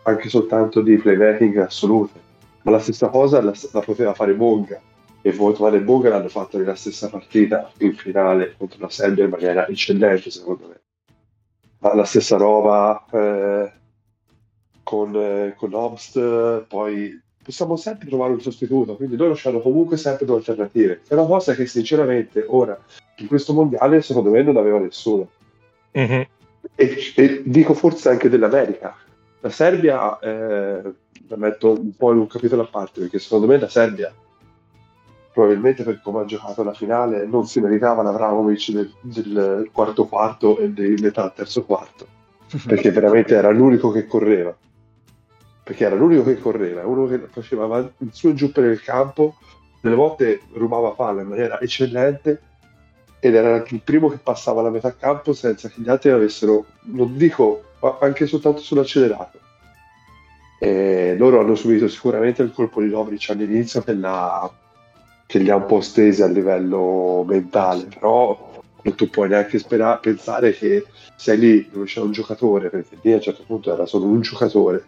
anche 0.04 0.30
soltanto 0.30 0.80
di 0.80 0.96
playmaking 0.96 1.58
assolute. 1.58 2.18
Ma 2.62 2.72
la 2.72 2.80
stessa 2.80 3.10
cosa 3.10 3.42
la, 3.42 3.54
la 3.74 3.82
poteva 3.82 4.14
fare 4.14 4.34
Bonga 4.36 4.80
e 5.22 5.34
Voitman 5.34 5.74
e 5.74 5.82
Bonga 5.82 6.08
l'hanno 6.08 6.30
fatto 6.30 6.58
nella 6.58 6.76
stessa 6.76 7.10
partita 7.10 7.70
in 7.80 7.94
finale 7.94 8.56
contro 8.58 8.80
la 8.80 8.90
Serbia 8.90 9.26
in 9.26 9.30
maniera 9.30 9.68
eccellente 9.68 10.32
secondo 10.32 10.68
me. 10.70 10.80
Ma 11.80 11.94
la 11.94 12.06
stessa 12.06 12.38
roba 12.38 13.06
eh, 13.12 13.72
con, 14.82 15.14
eh, 15.14 15.56
con 15.58 15.74
Obst, 15.74 16.68
poi 16.70 17.22
possiamo 17.44 17.76
sempre 17.76 18.08
trovare 18.08 18.32
un 18.32 18.42
sostituto, 18.42 18.96
quindi 18.96 19.18
loro 19.18 19.38
hanno 19.44 19.60
comunque 19.60 19.98
sempre 19.98 20.26
due 20.26 20.38
alternative. 20.38 21.02
È 21.08 21.14
una 21.14 21.26
cosa 21.26 21.54
che 21.54 21.66
sinceramente 21.68 22.44
ora, 22.48 22.80
in 23.18 23.28
questo 23.28 23.54
mondiale, 23.54 24.02
secondo 24.02 24.32
me 24.32 24.42
non 24.42 24.58
aveva 24.58 24.80
nessuno. 24.80 25.30
Mm-hmm. 25.98 26.22
E, 26.76 26.98
e, 27.16 27.42
dico 27.46 27.74
forse 27.74 28.10
anche 28.10 28.30
dell'America. 28.30 28.96
La 29.42 29.50
Serbia, 29.50 30.18
eh, 30.20 30.82
la 31.28 31.36
metto 31.36 31.72
un 31.72 31.94
po' 31.96 32.14
in 32.14 32.20
un 32.20 32.28
capitolo 32.28 32.62
a 32.62 32.68
parte, 32.68 33.02
perché 33.02 33.20
secondo 33.20 33.46
me 33.46 33.60
la 33.60 33.68
Serbia, 33.68 34.14
probabilmente 35.34 35.84
per 35.84 36.00
come 36.02 36.22
ha 36.22 36.26
giocato 36.26 36.64
la 36.64 36.74
finale, 36.74 37.26
non 37.26 37.46
si 37.46 37.60
meritava 37.60 38.04
l'Avramovic 38.04 38.72
del, 38.72 38.94
del 39.02 39.70
quarto 39.74 40.06
quarto 40.06 40.58
e 40.60 40.72
di 40.72 40.96
metà 41.02 41.30
terzo 41.30 41.66
quarto, 41.66 42.08
perché 42.66 42.90
veramente 42.92 43.36
era 43.36 43.52
l'unico 43.52 43.92
che 43.92 44.08
correva 44.08 44.56
perché 45.64 45.86
era 45.86 45.96
l'unico 45.96 46.24
che 46.24 46.40
correva, 46.40 46.86
uno 46.86 47.08
che 47.08 47.20
faceva 47.32 47.78
il 47.78 48.10
suo 48.12 48.34
giù 48.34 48.52
per 48.52 48.66
il 48.66 48.82
campo, 48.82 49.36
delle 49.80 49.96
volte 49.96 50.42
rubava 50.54 50.92
palla 50.92 51.22
in 51.22 51.28
maniera 51.28 51.60
eccellente 51.62 52.42
ed 53.20 53.36
era 53.36 53.56
anche 53.56 53.76
il 53.76 53.82
primo 53.82 54.10
che 54.10 54.18
passava 54.18 54.62
la 54.62 54.70
metà 54.70 54.94
campo 54.94 55.32
senza 55.32 55.70
che 55.70 55.82
gli 55.82 55.90
altri 55.90 56.10
avessero, 56.10 56.66
non 56.88 57.16
dico, 57.16 57.64
anche 58.02 58.28
soltanto 58.28 58.60
sull'accelerato. 58.60 59.40
E 60.60 61.16
loro 61.18 61.40
hanno 61.40 61.56
subito 61.56 61.88
sicuramente 61.88 62.42
il 62.42 62.52
colpo 62.52 62.82
di 62.82 62.90
Lovric 62.90 63.30
all'inizio 63.30 63.82
che, 63.82 63.94
la, 63.94 64.52
che 65.26 65.40
li 65.40 65.50
ha 65.50 65.56
un 65.56 65.66
po' 65.66 65.80
stesi 65.80 66.22
a 66.22 66.28
livello 66.28 67.24
mentale, 67.26 67.86
però 67.86 68.52
non 68.82 68.96
tu 68.96 69.10
puoi 69.10 69.30
neanche 69.30 69.60
sperare, 69.60 70.00
pensare 70.02 70.52
che 70.52 70.86
sei 71.16 71.38
lì 71.38 71.70
dove 71.72 71.86
c'è 71.86 72.02
un 72.02 72.12
giocatore, 72.12 72.70
perché 72.70 72.98
lì 73.02 73.14
a 73.14 73.16
un 73.16 73.22
certo 73.22 73.44
punto 73.46 73.72
era 73.72 73.86
solo 73.86 74.06
un 74.06 74.20
giocatore 74.20 74.84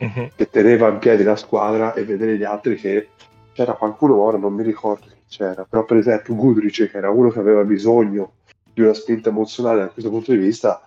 uh-huh. 0.00 0.30
che 0.34 0.48
teneva 0.48 0.88
in 0.88 0.98
piedi 0.98 1.22
la 1.22 1.36
squadra 1.36 1.94
e 1.94 2.04
vedere 2.04 2.36
gli 2.36 2.44
altri 2.44 2.76
che 2.76 3.10
c'era 3.52 3.74
qualcuno, 3.74 4.16
ora 4.16 4.38
non 4.38 4.54
mi 4.54 4.62
ricordo 4.62 5.06
chi 5.06 5.22
c'era, 5.28 5.64
però 5.68 5.84
per 5.84 5.98
esempio 5.98 6.34
Gudric 6.34 6.90
che 6.90 6.96
era 6.96 7.10
uno 7.10 7.30
che 7.30 7.38
aveva 7.38 7.62
bisogno 7.64 8.32
di 8.72 8.80
una 8.80 8.94
spinta 8.94 9.28
emozionale 9.28 9.80
da 9.80 9.88
questo 9.88 10.10
punto 10.10 10.32
di 10.32 10.38
vista 10.38 10.82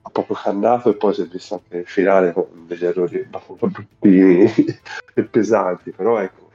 ha 0.00 0.10
proprio 0.10 0.36
cannato 0.36 0.90
e 0.90 0.94
poi 0.94 1.14
si 1.14 1.22
è 1.22 1.26
visto 1.26 1.54
anche 1.54 1.76
nel 1.76 1.86
finale 1.86 2.32
con 2.32 2.46
degli 2.66 2.84
errori 2.84 3.20
abbastanza 3.20 3.66
brutti 3.66 4.18
e 5.14 5.22
pesanti, 5.24 5.90
però 5.90 6.18
ecco 6.18 6.47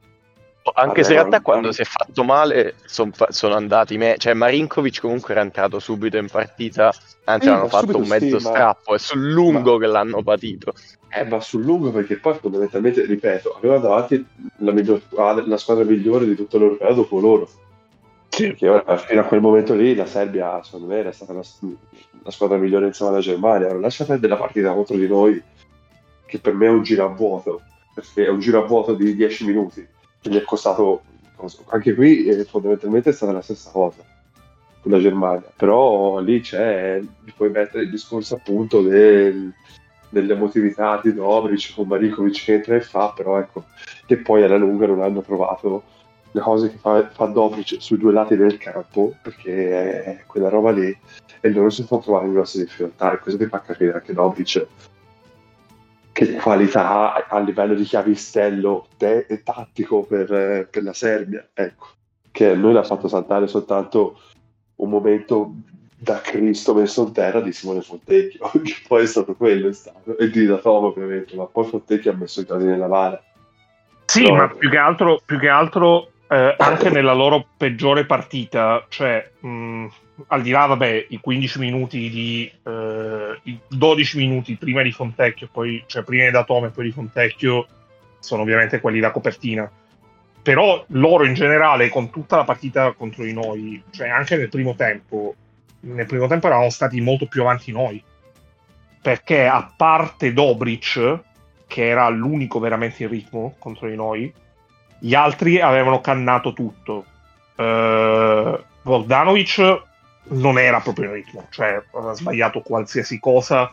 anche 0.71 1.01
Vabbè, 1.01 1.03
se 1.03 1.09
in 1.09 1.17
realtà 1.17 1.35
non... 1.37 1.41
quando 1.43 1.71
si 1.71 1.81
è 1.81 1.85
fatto 1.85 2.23
male 2.23 2.75
son, 2.85 3.11
sono 3.29 3.55
andati 3.55 3.97
me- 3.97 4.15
cioè 4.17 4.33
Marinkovic 4.33 5.01
comunque 5.01 5.33
era 5.33 5.41
entrato 5.41 5.79
subito 5.79 6.17
in 6.17 6.27
partita 6.29 6.93
anzi 7.25 7.47
eh, 7.47 7.51
hanno 7.51 7.67
fatto 7.67 7.97
un 7.97 8.07
mezzo 8.07 8.39
sì, 8.39 8.45
strappo 8.45 8.91
ma... 8.91 8.95
è 8.95 8.99
sul 8.99 9.31
lungo 9.31 9.73
ma... 9.73 9.79
che 9.79 9.85
l'hanno 9.87 10.23
patito. 10.23 10.73
Eh 11.09 11.25
ma 11.25 11.39
sul 11.41 11.63
lungo 11.63 11.91
perché 11.91 12.17
poi 12.17 12.35
fondamentalmente 12.35 13.05
ripeto 13.05 13.55
aveva 13.57 13.77
davanti 13.77 14.25
la, 14.57 14.71
miglior, 14.71 15.01
la 15.11 15.57
squadra 15.57 15.83
migliore 15.83 16.25
di 16.25 16.35
tutto 16.35 16.57
l'Europeo 16.57 16.93
dopo 16.93 17.19
loro. 17.19 17.49
Sì. 18.29 18.47
perché 18.47 18.97
fino 19.05 19.21
a 19.21 19.25
quel 19.25 19.41
momento 19.41 19.75
lì 19.75 19.93
la 19.93 20.07
Serbia 20.07 20.63
secondo 20.63 20.87
me 20.87 20.97
era 20.97 21.11
stata 21.11 21.33
la, 21.33 21.43
la 22.23 22.31
squadra 22.31 22.57
migliore 22.57 22.87
insieme 22.87 23.11
alla 23.11 23.21
Germania. 23.21 23.67
Ora 23.67 23.79
lascia 23.79 24.05
perdere 24.05 24.33
la 24.33 24.39
partita 24.39 24.73
contro 24.73 24.95
di 24.95 25.07
noi 25.07 25.41
che 26.25 26.39
per 26.39 26.53
me 26.53 26.67
è 26.67 26.69
un 26.69 26.83
giro 26.83 27.05
a 27.05 27.09
vuoto 27.09 27.61
perché 27.93 28.25
è 28.25 28.29
un 28.29 28.39
giro 28.39 28.63
a 28.63 28.65
vuoto 28.65 28.95
di 28.95 29.15
10 29.15 29.45
minuti 29.45 29.87
gli 30.23 30.37
è 30.37 30.43
costato 30.43 31.03
anche 31.67 31.93
qui 31.93 32.25
eh, 32.25 32.43
fondamentalmente 32.45 33.09
è 33.09 33.13
stata 33.13 33.31
la 33.31 33.41
stessa 33.41 33.69
cosa 33.71 34.03
con 34.81 34.91
la 34.91 34.99
Germania. 34.99 35.51
Però 35.55 36.19
lì 36.19 36.41
c'è 36.41 37.01
puoi 37.35 37.49
mettere 37.49 37.83
il 37.83 37.89
discorso 37.89 38.35
appunto 38.35 38.81
del, 38.81 39.53
dell'emotività 40.09 40.99
di 41.01 41.13
Dobric 41.13 41.73
con 41.75 41.87
Marikovic 41.87 42.43
che 42.43 42.53
entra 42.53 42.75
e 42.75 42.81
fa 42.81 43.11
però 43.15 43.39
ecco 43.39 43.65
che 44.05 44.17
poi 44.17 44.43
alla 44.43 44.57
lunga 44.57 44.85
non 44.85 45.01
hanno 45.01 45.21
trovato 45.21 45.83
le 46.31 46.41
cose 46.41 46.69
che 46.69 46.77
fa, 46.77 47.09
fa 47.09 47.25
Dobric 47.25 47.77
sui 47.79 47.97
due 47.97 48.11
lati 48.11 48.35
del 48.35 48.57
campo 48.57 49.15
perché 49.21 50.03
è 50.03 50.23
quella 50.25 50.49
roba 50.49 50.71
lì 50.71 50.95
e 51.41 51.49
loro 51.49 51.69
si 51.69 51.83
sono 51.83 52.01
trovati 52.01 52.25
in 52.25 52.33
grosse 52.33 52.59
difficoltà 52.59 53.13
e 53.13 53.19
questo 53.19 53.41
ti 53.41 53.49
fa 53.49 53.61
capire 53.61 53.93
anche 53.93 54.13
Dobric 54.13 54.67
che 56.13 56.33
qualità 56.35 57.27
a 57.27 57.39
livello 57.39 57.73
di 57.73 57.83
chiavistello 57.83 58.87
te- 58.97 59.25
e 59.27 59.41
tattico 59.41 60.03
per, 60.03 60.67
per, 60.69 60.83
la 60.83 60.93
Serbia, 60.93 61.49
ecco, 61.53 61.87
che 62.31 62.51
a 62.51 62.55
noi 62.55 62.71
l'ha 62.71 62.83
fatto 62.83 63.07
saltare 63.07 63.47
soltanto 63.47 64.19
un 64.75 64.89
momento 64.89 65.53
da 65.97 66.21
Cristo 66.21 66.75
messo 66.75 67.03
in 67.03 67.13
terra 67.13 67.41
di 67.41 67.51
Simone 67.51 67.81
Fontecchio, 67.81 68.51
che 68.63 68.75
poi 68.87 69.03
è 69.03 69.07
stato 69.07 69.33
quello, 69.33 69.69
è 69.69 69.73
stato, 69.73 70.15
e 70.17 70.29
di 70.29 70.45
Datoma 70.45 70.87
ovviamente, 70.87 71.35
ma 71.35 71.45
poi 71.45 71.65
Fontecchio 71.65 72.11
ha 72.11 72.15
messo 72.15 72.41
i 72.41 72.45
piedi 72.45 72.65
nella 72.65 72.87
vara. 72.87 73.21
Sì, 74.05 74.27
no. 74.27 74.35
ma 74.35 74.47
più 74.49 74.69
che 74.69 74.77
altro, 74.77 75.19
più 75.25 75.39
che 75.39 75.49
altro 75.49 76.11
eh, 76.33 76.55
anche 76.57 76.89
nella 76.89 77.13
loro 77.13 77.45
peggiore 77.55 78.05
partita, 78.05 78.83
cioè 78.89 79.29
mh, 79.39 79.85
al 80.27 80.41
di 80.41 80.49
là, 80.49 80.65
vabbè, 80.65 81.05
i 81.09 81.19
15 81.19 81.59
minuti 81.59 82.09
di 82.09 82.51
eh, 82.63 83.39
i 83.43 83.59
12 83.67 84.17
minuti 84.17 84.55
prima 84.55 84.81
di 84.81 84.91
Fontecchio, 84.91 85.47
poi, 85.51 85.83
cioè 85.85 86.01
prima 86.01 86.25
di 86.25 86.45
Tome 86.45 86.67
e 86.67 86.69
poi 86.71 86.85
di 86.85 86.91
Fontecchio, 86.91 87.67
sono 88.17 88.41
ovviamente 88.41 88.79
quelli 88.79 88.99
da 88.99 89.11
copertina. 89.11 89.69
Però 90.41 90.83
loro 90.87 91.23
in 91.23 91.35
generale, 91.35 91.89
con 91.89 92.09
tutta 92.09 92.37
la 92.37 92.43
partita 92.43 92.91
contro 92.93 93.23
di 93.23 93.33
noi, 93.33 93.81
cioè 93.91 94.09
anche 94.09 94.35
nel 94.35 94.49
primo 94.49 94.73
tempo, 94.73 95.35
nel 95.81 96.07
primo 96.07 96.27
tempo 96.27 96.47
eravamo 96.47 96.71
stati 96.71 96.99
molto 96.99 97.27
più 97.27 97.41
avanti 97.41 97.71
noi. 97.71 98.03
Perché 99.01 99.45
a 99.45 99.71
parte 99.75 100.33
Dobric, 100.33 101.19
che 101.67 101.87
era 101.87 102.09
l'unico 102.09 102.59
veramente 102.59 103.03
in 103.03 103.09
ritmo 103.09 103.55
contro 103.59 103.87
di 103.87 103.95
noi, 103.95 104.33
gli 105.03 105.15
altri 105.15 105.59
avevano 105.59 105.99
cannato 105.99 106.53
tutto. 106.53 107.05
Uh, 107.57 108.57
Voldanovic 108.83 109.81
non 110.29 110.57
era 110.57 110.79
proprio 110.79 111.07
in 111.07 111.15
ritmo, 111.15 111.47
cioè 111.49 111.83
aveva 111.93 112.13
sbagliato 112.13 112.61
qualsiasi 112.61 113.19
cosa 113.19 113.69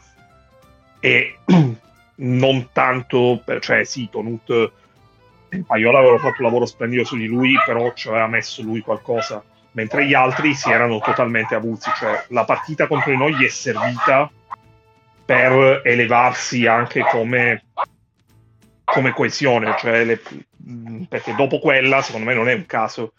e 0.99 1.38
non 2.16 2.68
tanto, 2.72 3.40
per, 3.44 3.60
cioè 3.60 3.84
sì, 3.84 4.08
Tonut 4.10 4.72
e 5.50 5.62
Paiola 5.64 5.99
avevano 5.99 6.18
fatto 6.18 6.37
un 6.38 6.46
lavoro 6.46 6.66
splendido 6.66 7.04
su 7.04 7.16
di 7.16 7.26
lui, 7.26 7.54
però 7.64 7.92
ci 7.92 8.08
aveva 8.08 8.26
messo 8.26 8.62
lui 8.62 8.80
qualcosa, 8.80 9.40
mentre 9.72 10.06
gli 10.06 10.14
altri 10.14 10.52
si 10.54 10.68
erano 10.68 10.99
totalmente 10.99 11.54
avulsi, 11.54 11.92
cioè 11.96 12.25
la 12.30 12.44
partita 12.44 12.88
contro 12.88 13.12
di 13.12 13.16
noi 13.16 13.37
gli 13.37 13.44
è 13.44 13.49
servita 13.49 14.28
per 15.25 15.82
elevarsi 15.84 16.66
anche 16.66 17.02
come, 17.02 17.66
come 18.92 19.12
coesione, 19.12 19.76
cioè 19.78 20.04
le, 20.04 20.20
perché 21.09 21.35
dopo 21.35 21.59
quella, 21.59 22.02
secondo 22.02 22.26
me 22.26 22.35
non 22.35 22.49
è 22.49 22.54
un 22.54 22.66
caso 22.66 23.12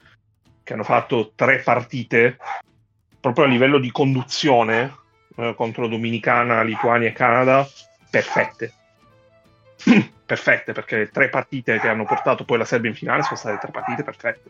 che 0.63 0.73
hanno 0.73 0.83
fatto 0.83 1.31
tre 1.35 1.59
partite 1.59 2.37
proprio 3.19 3.45
a 3.45 3.47
livello 3.47 3.79
di 3.79 3.91
conduzione 3.91 4.95
eh, 5.35 5.53
contro 5.55 5.87
Dominicana, 5.87 6.63
Lituania 6.63 7.09
e 7.09 7.13
Canada, 7.13 7.67
perfette. 8.09 8.73
perfette, 10.25 10.73
perché 10.73 10.97
le 10.97 11.09
tre 11.09 11.29
partite 11.29 11.79
che 11.79 11.87
hanno 11.87 12.05
portato 12.05 12.45
poi 12.45 12.57
la 12.57 12.65
Serbia 12.65 12.89
in 12.89 12.95
finale 12.95 13.23
sono 13.23 13.35
state 13.35 13.57
tre 13.57 13.71
partite 13.71 14.03
perfette. 14.03 14.49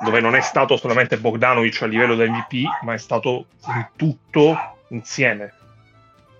Dove 0.00 0.20
non 0.20 0.34
è 0.34 0.40
stato 0.40 0.76
solamente 0.76 1.18
Bogdanovic 1.18 1.82
a 1.82 1.86
livello 1.86 2.14
da 2.14 2.26
MVP, 2.26 2.82
ma 2.82 2.94
è 2.94 2.98
stato 2.98 3.46
tutto 3.96 4.56
insieme. 4.88 5.52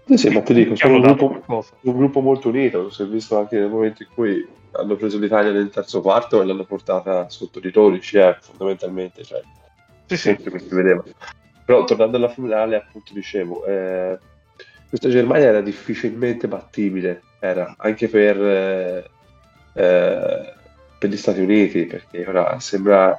Sì, 0.06 0.18
sì, 0.18 0.28
ma 0.28 0.42
ti 0.42 0.52
dico, 0.52 0.76
sono 0.76 0.96
un 0.96 1.00
gruppo, 1.00 1.42
un 1.80 1.96
gruppo, 1.96 2.20
molto 2.20 2.48
unito, 2.48 2.90
si 2.90 3.02
è 3.02 3.06
visto 3.06 3.38
anche 3.38 3.58
nel 3.58 3.70
momento 3.70 4.02
in 4.02 4.08
cui 4.12 4.46
hanno 4.72 4.96
preso 4.96 5.18
l'Italia 5.18 5.50
nel 5.50 5.70
terzo 5.70 6.02
quarto 6.02 6.42
e 6.42 6.44
l'hanno 6.44 6.64
portata 6.64 7.28
sotto 7.30 7.58
di 7.58 7.70
12, 7.70 8.18
eh, 8.18 8.36
fondamentalmente, 8.40 9.24
cioè, 9.24 9.40
sì, 10.06 10.36
che 10.36 10.58
si 10.58 10.74
vedeva. 10.74 11.02
Però 11.64 11.84
tornando 11.84 12.18
alla 12.18 12.28
finale, 12.28 12.76
appunto 12.76 13.14
dicevo, 13.14 13.64
eh, 13.64 14.18
questa 14.88 15.08
Germania 15.08 15.46
era 15.46 15.60
difficilmente 15.62 16.48
battibile, 16.48 17.22
era 17.40 17.74
anche 17.78 18.08
per, 18.08 18.42
eh, 18.42 19.10
eh 19.72 20.52
per 20.98 21.12
gli 21.12 21.16
Stati 21.16 21.40
Uniti, 21.40 21.86
perché 21.86 22.26
ora 22.26 22.58
sembra... 22.60 23.16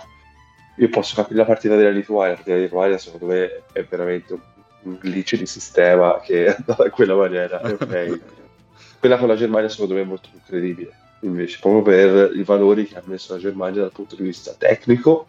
Io 0.78 0.90
posso 0.90 1.16
capire 1.16 1.40
la 1.40 1.46
partita 1.46 1.76
della 1.76 1.90
Lituania, 1.90 2.30
la 2.30 2.36
partita 2.36 2.56
della 2.56 2.66
Lituania 2.66 2.98
secondo 2.98 3.28
me 3.28 3.64
è 3.72 3.84
veramente 3.84 4.34
un 4.34 4.40
glitch 4.86 5.38
di 5.38 5.46
sistema 5.46 6.20
che 6.22 6.46
è 6.46 6.56
andata 6.58 6.86
in 6.86 6.92
quella 6.92 7.16
maniera, 7.16 7.62
ok. 7.64 8.20
Quella 9.00 9.18
con 9.18 9.28
la 9.28 9.36
Germania 9.36 9.70
secondo 9.70 9.94
me 9.94 10.02
è 10.02 10.06
molto 10.06 10.30
più 10.32 10.40
credibile, 10.46 10.92
invece, 11.22 11.60
proprio 11.60 11.82
per 11.82 12.36
i 12.36 12.44
valori 12.44 12.86
che 12.86 12.98
ha 12.98 13.04
messo 13.06 13.34
la 13.34 13.40
Germania 13.40 13.82
dal 13.82 13.92
punto 13.92 14.16
di 14.16 14.24
vista 14.24 14.54
tecnico, 14.58 15.28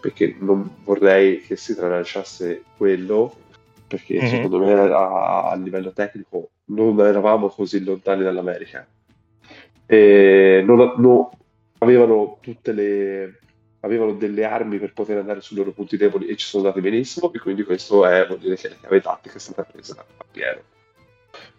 perché 0.00 0.36
non 0.38 0.78
vorrei 0.84 1.40
che 1.42 1.56
si 1.56 1.74
tralasciasse 1.74 2.62
quello, 2.76 3.34
perché 3.86 4.18
mm-hmm. 4.18 4.28
secondo 4.28 4.58
me 4.58 4.72
a, 4.72 5.50
a, 5.50 5.56
livello 5.56 5.92
tecnico 5.92 6.50
non 6.66 6.98
eravamo 7.00 7.48
così 7.48 7.84
lontani 7.84 8.22
dall'America. 8.22 8.86
E 9.86 10.62
non, 10.64 10.94
no, 10.96 11.30
avevano 11.78 12.38
tutte 12.40 12.72
le 12.72 13.41
avevano 13.84 14.12
delle 14.14 14.44
armi 14.44 14.78
per 14.78 14.92
poter 14.92 15.18
andare 15.18 15.40
sui 15.40 15.56
loro 15.56 15.72
punti 15.72 15.96
deboli 15.96 16.26
e 16.26 16.36
ci 16.36 16.46
sono 16.46 16.64
andati 16.64 16.80
benissimo 16.80 17.32
e 17.32 17.38
quindi 17.38 17.64
questo 17.64 18.06
è, 18.06 18.26
vuol 18.26 18.38
dire 18.38 18.56
che 18.56 18.68
la 18.68 18.76
chiave 18.76 19.00
tattica 19.00 19.36
è 19.36 19.40
stata 19.40 19.62
presa 19.62 19.96
a 19.98 20.24
pieno 20.30 20.60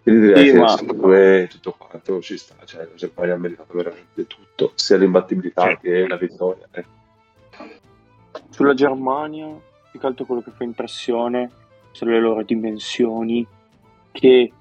quindi 0.04 0.28
direi 0.28 0.48
sì, 0.48 0.52
che 0.52 0.60
ma... 0.60 0.68
secondo 0.68 1.08
me 1.08 1.48
tutto 1.50 1.76
quanto 1.78 2.22
ci 2.22 2.38
sta, 2.38 2.56
cioè 2.66 2.84
la 2.84 2.96
Germania 2.96 3.36
ha 3.36 3.38
meritato 3.38 3.74
veramente 3.74 4.28
tutto, 4.28 4.74
sia 4.76 4.98
l'imbattibilità 4.98 5.70
sì. 5.70 5.78
che 5.82 6.08
la 6.08 6.18
vittoria. 6.18 6.68
Eh. 6.72 6.86
Sulla 8.50 8.74
Germania, 8.74 9.48
più 9.90 10.00
che 10.00 10.06
altro 10.06 10.26
quello 10.26 10.42
che 10.42 10.52
fa 10.52 10.66
impressione 10.66 11.50
sono 11.92 12.12
le 12.12 12.20
loro 12.20 12.44
dimensioni 12.44 13.48
che 14.12 14.52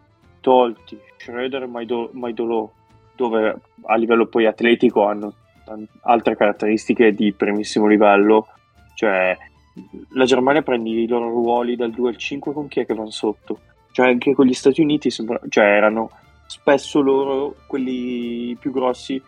tolti 0.41 0.99
Schroeder 1.17 1.65
e 1.65 2.11
Maidolo, 2.13 2.73
dove 3.17 3.61
a 3.83 3.97
livello 3.97 4.27
poi 4.27 4.47
atletico 4.47 5.07
hanno 5.07 5.35
altre 6.03 6.37
caratteristiche 6.37 7.15
di 7.15 7.33
primissimo 7.33 7.87
livello, 7.87 8.49
cioè 8.95 9.37
la 10.11 10.25
Germania 10.25 10.63
prende 10.63 10.91
i 10.91 11.07
loro 11.07 11.29
ruoli 11.29 11.77
dal 11.77 11.91
2 11.91 12.11
al 12.11 12.17
5 12.17 12.53
con 12.53 12.69
chi 12.69 12.81
è 12.81 12.87
che 12.87 12.95
vanno 12.95 13.11
sotto? 13.11 13.61
Cioè 13.91 14.09
anche 14.09 14.35
con 14.35 14.47
gli 14.47 14.55
Stati 14.55 14.81
Uniti 14.81 15.11
sembra, 15.11 15.41
cioè, 15.49 15.65
erano 15.65 16.11
spesso 16.47 17.01
loro 17.01 17.57
quelli 17.67 18.57
più 18.59 18.71
grossi 18.71 19.21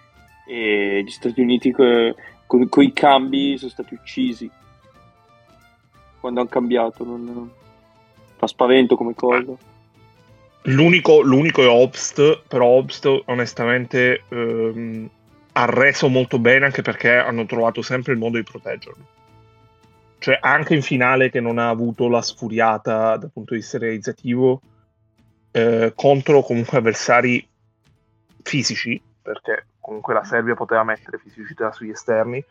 e 0.46 1.02
gli 1.04 1.10
Stati 1.10 1.40
Uniti 1.40 1.72
que, 1.72 2.14
con, 2.46 2.68
con 2.68 2.82
i 2.82 2.92
cambi 2.92 3.56
sono 3.56 3.70
stati 3.70 3.94
uccisi 3.94 4.50
quando 6.20 6.40
hanno 6.40 6.48
cambiato. 6.48 7.04
Non, 7.04 7.50
fa 8.36 8.46
spavento 8.46 8.96
come 8.96 9.14
cosa. 9.14 9.52
L'unico, 10.62 11.20
l'unico 11.20 11.62
è 11.62 11.68
Obst, 11.68 12.42
però 12.48 12.66
Obst 12.66 13.07
onestamente 13.26 14.22
ehm, 14.28 15.09
ha 15.57 15.64
reso 15.67 16.09
molto 16.09 16.38
bene 16.38 16.67
anche 16.67 16.83
perché 16.83 17.17
hanno 17.17 17.47
trovato 17.47 17.83
sempre 17.83 18.12
il 18.12 18.19
modo 18.19 18.37
di 18.37 18.45
proteggerlo 18.45 19.07
cioè 20.19 20.38
anche 20.40 20.75
in 20.75 20.83
finale 20.83 21.31
che 21.31 21.40
non 21.40 21.59
ha 21.59 21.69
avuto 21.69 22.09
la 22.09 22.23
sfuriata 22.23 23.17
dal 23.19 23.31
punto 23.31 23.53
di 23.53 23.61
vista 23.61 23.77
realizzativo 23.77 24.61
eh, 25.51 25.93
contro 25.95 26.43
comunque 26.43 26.79
avversari 26.79 27.47
fisici, 28.43 29.01
perché 29.23 29.67
comunque 29.79 30.14
la 30.14 30.25
Serbia 30.25 30.55
poteva 30.55 30.83
mettere 30.83 31.19
fisicità 31.19 31.71
sugli 31.73 31.90
esterni. 31.90 32.43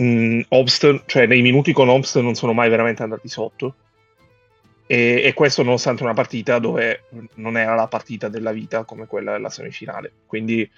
Mm, 0.00 0.42
Obst, 0.48 1.04
cioè 1.06 1.26
nei 1.26 1.42
minuti 1.42 1.72
con 1.72 1.88
Obst 1.88 2.18
non 2.20 2.34
sono 2.34 2.52
mai 2.52 2.68
veramente 2.68 3.02
andati 3.02 3.28
sotto. 3.28 3.74
E, 4.86 5.22
e, 5.24 5.32
questo 5.32 5.62
nonostante 5.62 6.02
una 6.02 6.12
partita 6.12 6.58
dove 6.58 7.04
non 7.36 7.56
era 7.56 7.74
la 7.74 7.88
partita 7.88 8.28
della 8.28 8.52
vita 8.52 8.84
come 8.84 9.06
quella 9.06 9.32
della 9.32 9.50
semifinale. 9.50 10.12
Quindi 10.26 10.68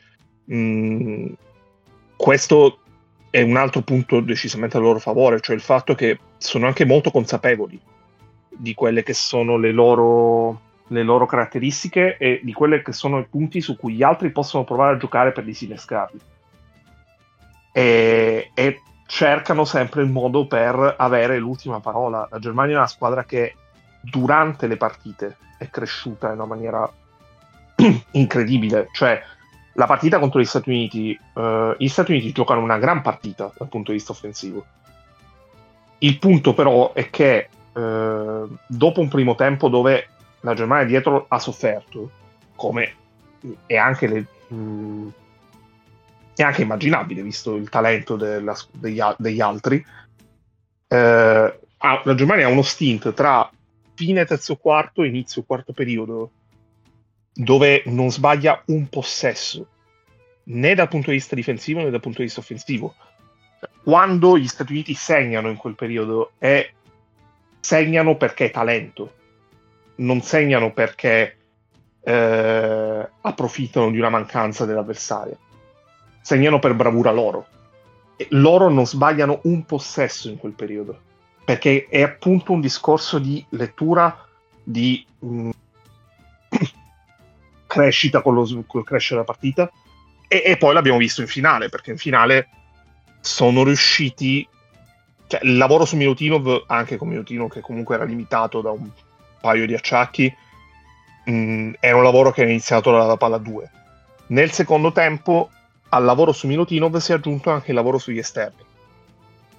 mm, 0.53 1.33
questo 2.17 2.79
è 3.31 3.43
un 3.43 3.57
altro 3.57 3.83
punto 3.83 4.21
decisamente 4.21 4.77
a 4.77 4.81
loro 4.81 4.99
favore, 4.99 5.41
cioè 5.41 5.57
il 5.57 5.63
fatto 5.63 5.95
che 5.95 6.19
sono 6.39 6.67
anche 6.67 6.85
molto 6.85 7.11
consapevoli 7.11 7.81
di 8.49 8.75
quelle 8.75 9.03
che 9.03 9.15
sono 9.15 9.57
le 9.57 9.73
loro, 9.73 10.61
le 10.89 11.03
loro 11.03 11.27
caratteristiche 11.27 12.17
e 12.17 12.41
di 12.43 12.53
quelli 12.53 12.81
che 12.83 12.93
sono 12.93 13.19
i 13.19 13.27
punti 13.29 13.61
su 13.61 13.77
cui 13.77 13.95
gli 13.95 14.03
altri 14.03 14.31
possono 14.31 14.65
provare 14.65 14.95
a 14.95 14.99
giocare 14.99 15.33
per 15.33 15.45
disinnescarli. 15.45 16.21
E, 17.73 18.51
e 18.55 18.81
cercano 19.07 19.65
sempre 19.65 20.03
il 20.03 20.11
modo 20.11 20.47
per 20.47 20.95
avere 20.97 21.39
l'ultima 21.39 21.81
parola. 21.81 22.29
La 22.31 22.39
Germania 22.39 22.75
è 22.75 22.79
una 22.79 22.87
squadra 22.87 23.25
che 23.25 23.57
durante 24.01 24.67
le 24.67 24.77
partite 24.77 25.37
è 25.59 25.69
cresciuta 25.69 26.29
in 26.29 26.35
una 26.35 26.47
maniera 26.47 26.89
incredibile, 28.13 28.89
cioè 28.93 29.21
la 29.75 29.87
partita 29.87 30.19
contro 30.19 30.41
gli 30.41 30.45
Stati 30.45 30.71
Uniti, 30.71 31.19
uh, 31.35 31.75
gli 31.77 31.89
Stati 31.89 32.13
Uniti 32.13 32.33
giocano 32.33 32.61
una 32.61 32.79
gran 32.79 33.03
partita 33.03 33.53
dal 33.57 33.69
punto 33.69 33.91
di 33.91 33.97
vista 33.97 34.13
offensivo. 34.13 34.65
Il 35.99 36.19
punto 36.19 36.55
però 36.55 36.93
è 36.93 37.11
che 37.11 37.49
uh, 37.73 38.57
dopo 38.67 39.01
un 39.01 39.09
primo 39.09 39.35
tempo 39.35 39.69
dove 39.69 40.09
la 40.41 40.55
Germania 40.55 40.87
dietro 40.87 41.27
ha 41.29 41.39
sofferto, 41.39 42.11
come 42.55 42.95
è 43.67 43.77
anche, 43.77 44.07
le, 44.07 44.27
mh, 44.49 44.55
mm, 44.55 45.09
è 46.37 46.43
anche 46.43 46.63
immaginabile 46.63 47.23
visto 47.23 47.57
il 47.57 47.69
talento 47.69 48.17
della, 48.17 48.57
degli, 48.73 49.01
degli, 49.17 49.41
altri, 49.41 49.85
uh, 50.89 50.97
la 50.97 52.15
Germania 52.15 52.47
ha 52.47 52.51
uno 52.51 52.63
stint 52.63 53.13
tra 53.13 53.51
fine 53.95 54.25
terzo 54.25 54.57
quarto 54.57 55.03
e 55.03 55.09
inizio 55.09 55.43
quarto 55.43 55.73
periodo 55.73 56.31
dove 57.35 57.83
non 57.87 58.11
sbaglia 58.11 58.63
un 58.67 58.89
possesso, 58.89 59.67
né 60.45 60.75
dal 60.75 60.89
punto 60.89 61.11
di 61.11 61.17
vista 61.17 61.35
difensivo 61.35 61.81
né 61.81 61.91
dal 61.91 62.01
punto 62.01 62.19
di 62.19 62.25
vista 62.25 62.41
offensivo. 62.41 62.95
Quando 63.83 64.39
gli 64.39 64.47
Stati 64.47 64.73
Uniti 64.73 64.95
segnano 64.95 65.49
in 65.49 65.57
quel 65.57 65.75
periodo, 65.75 66.33
è, 66.39 66.71
segnano 67.61 68.17
perché 68.17 68.47
è 68.47 68.51
talento, 68.51 69.13
non 69.97 70.23
segnano 70.23 70.73
perché 70.73 71.37
eh, 72.01 73.09
approfittano 73.21 73.91
di 73.91 73.99
una 73.99 74.11
mancanza 74.11 74.65
dell'avversario, 74.65 75.39
segnano 76.21 76.59
per 76.59 76.75
bravura 76.75 77.11
loro. 77.11 77.47
E 78.17 78.29
loro 78.31 78.69
non 78.69 78.87
sbagliano 78.87 79.41
un 79.45 79.65
possesso 79.65 80.29
in 80.29 80.39
quel 80.39 80.53
periodo, 80.53 81.01
perché 81.45 81.87
è 81.91 82.03
appunto 82.03 82.53
un 82.53 82.61
discorso 82.61 83.19
di 83.19 83.45
lettura 83.51 84.25
di... 84.63 85.05
Mh, 85.19 85.51
crescita 87.67 88.21
con, 88.23 88.35
lo, 88.35 88.65
col 88.67 88.85
crescere 88.85 89.21
della 89.21 89.33
partita. 89.33 89.71
E, 90.29 90.43
e, 90.45 90.57
poi 90.57 90.75
l'abbiamo 90.75 90.99
visto 90.99 91.21
in 91.21 91.27
finale, 91.27 91.69
perché 91.69 91.91
in 91.93 91.99
finale 91.99 92.49
sono 93.21 93.65
riusciti. 93.65 94.47
Cioè, 95.27 95.41
il 95.43 95.57
lavoro 95.57 95.85
su 95.85 95.97
Milutinov, 95.97 96.65
anche 96.67 96.97
con 96.97 97.09
Milutinov, 97.09 97.51
che 97.51 97.61
comunque 97.61 97.95
era 97.95 98.05
limitato 98.05 98.61
da 98.61 98.71
un 98.71 98.89
paio 99.41 99.67
di 99.67 99.75
acciacchi, 99.75 100.35
mh, 101.25 101.33
mm, 101.33 101.73
era 101.81 101.97
un 101.97 102.03
lavoro 102.03 102.31
che 102.31 102.43
è 102.43 102.47
iniziato 102.47 102.91
dalla 102.91 103.17
palla 103.17 103.39
2. 103.39 103.71
Nel 104.29 104.51
secondo 104.53 104.93
tempo, 104.93 105.51
al 105.91 106.05
lavoro 106.05 106.33
su 106.33 106.47
Milutinov 106.47 106.97
si 106.97 107.13
è 107.13 107.15
aggiunto 107.15 107.51
anche 107.51 107.71
il 107.71 107.77
lavoro 107.77 107.99
sugli 107.99 108.19
esterni. 108.19 108.63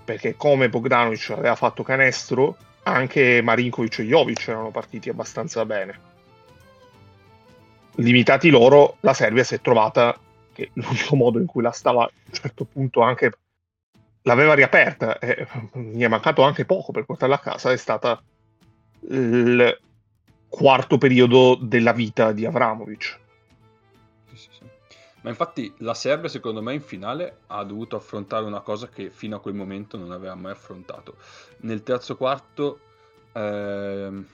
Perché 0.04 0.36
come 0.36 0.70
Bogdanovic 0.70 1.32
aveva 1.32 1.56
fatto 1.56 1.82
canestro, 1.82 2.58
anche 2.84 3.42
Marinkovic 3.42 4.00
e 4.00 4.04
Jovic 4.04 4.48
erano 4.48 4.70
partiti 4.70 5.10
abbastanza 5.10 5.66
bene 5.66 6.14
limitati 7.96 8.50
loro, 8.50 8.98
la 9.02 9.14
Serbia 9.14 9.44
si 9.44 9.56
è 9.56 9.62
trovata 9.62 10.18
che 10.54 10.72
l'unico 10.74 11.16
modo 11.16 11.40
in 11.40 11.46
cui 11.46 11.62
la 11.62 11.72
stava 11.72 12.04
a 12.04 12.12
un 12.26 12.34
certo 12.34 12.66
punto 12.66 13.02
anche 13.02 13.32
l'aveva 14.24 14.54
riaperta 14.54 15.20
e 15.20 15.48
gli 15.74 16.02
è 16.02 16.08
mancato 16.08 16.42
anche 16.42 16.66
poco 16.66 16.92
per 16.92 17.06
portarla 17.06 17.36
a 17.36 17.40
casa 17.40 17.72
è 17.72 17.78
stata 17.78 18.22
il 19.10 19.80
quarto 20.48 20.98
periodo 20.98 21.58
della 21.60 21.92
vita 21.92 22.32
di 22.32 22.46
Avramovic. 22.46 23.20
Sì, 24.30 24.38
sì, 24.38 24.50
sì. 24.52 24.64
Ma 25.22 25.30
infatti 25.30 25.74
la 25.80 25.94
Serbia 25.94 26.30
secondo 26.30 26.62
me 26.62 26.74
in 26.74 26.82
finale 26.82 27.40
ha 27.48 27.64
dovuto 27.64 27.96
affrontare 27.96 28.46
una 28.46 28.62
cosa 28.62 28.88
che 28.88 29.10
fino 29.10 29.36
a 29.36 29.42
quel 29.42 29.56
momento 29.56 29.98
non 29.98 30.12
aveva 30.12 30.36
mai 30.36 30.52
affrontato. 30.52 31.18
Nel 31.58 31.84
terzo 31.84 32.16
quarto 32.16 32.80
ehm 33.34 34.26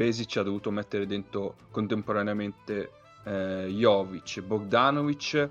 Pesic 0.00 0.38
ha 0.38 0.42
dovuto 0.42 0.70
mettere 0.70 1.04
dentro 1.04 1.56
contemporaneamente 1.70 2.90
eh, 3.24 3.66
Jovic, 3.68 4.40
Bogdanovic 4.40 5.50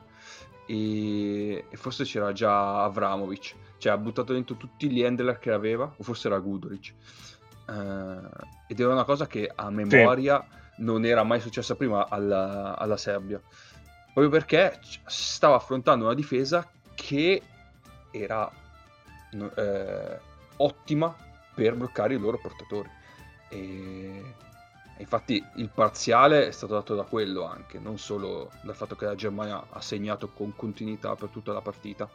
e, 0.65 1.65
e, 1.69 1.77
forse 1.77 2.03
c'era 2.03 2.33
già 2.33 2.83
Avramovic, 2.83 3.53
cioè 3.77 3.91
ha 3.91 3.97
buttato 3.99 4.33
dentro 4.33 4.55
tutti 4.55 4.89
gli 4.89 5.03
handler 5.03 5.37
che 5.37 5.51
aveva, 5.51 5.93
o 5.95 6.01
forse 6.01 6.29
era 6.29 6.39
Guduric. 6.39 6.93
Eh, 7.67 8.29
ed 8.69 8.79
era 8.79 8.91
una 8.91 9.03
cosa 9.03 9.27
che 9.27 9.51
a 9.53 9.69
memoria 9.69 10.43
sì. 10.43 10.81
non 10.83 11.05
era 11.05 11.21
mai 11.21 11.41
successa 11.41 11.75
prima 11.75 12.09
alla, 12.09 12.75
alla 12.75 12.97
Serbia. 12.97 13.39
proprio 14.05 14.29
perché 14.29 14.79
stava 15.05 15.57
affrontando 15.57 16.05
una 16.05 16.15
difesa 16.15 16.67
che 16.95 17.39
era 18.09 18.51
eh, 19.29 20.19
ottima 20.57 21.15
per 21.53 21.75
bloccare 21.75 22.15
i 22.15 22.19
loro 22.19 22.39
portatori. 22.39 22.97
E 23.49 24.35
infatti 24.97 25.43
il 25.55 25.69
parziale 25.69 26.47
è 26.47 26.51
stato 26.51 26.73
dato 26.73 26.95
da 26.95 27.03
quello 27.03 27.43
anche, 27.45 27.79
non 27.79 27.97
solo 27.97 28.51
dal 28.63 28.75
fatto 28.75 28.95
che 28.95 29.05
la 29.05 29.15
Germania 29.15 29.67
ha 29.69 29.81
segnato 29.81 30.29
con 30.29 30.55
continuità 30.55 31.15
per 31.15 31.29
tutta 31.29 31.53
la 31.53 31.61
partita, 31.61 32.09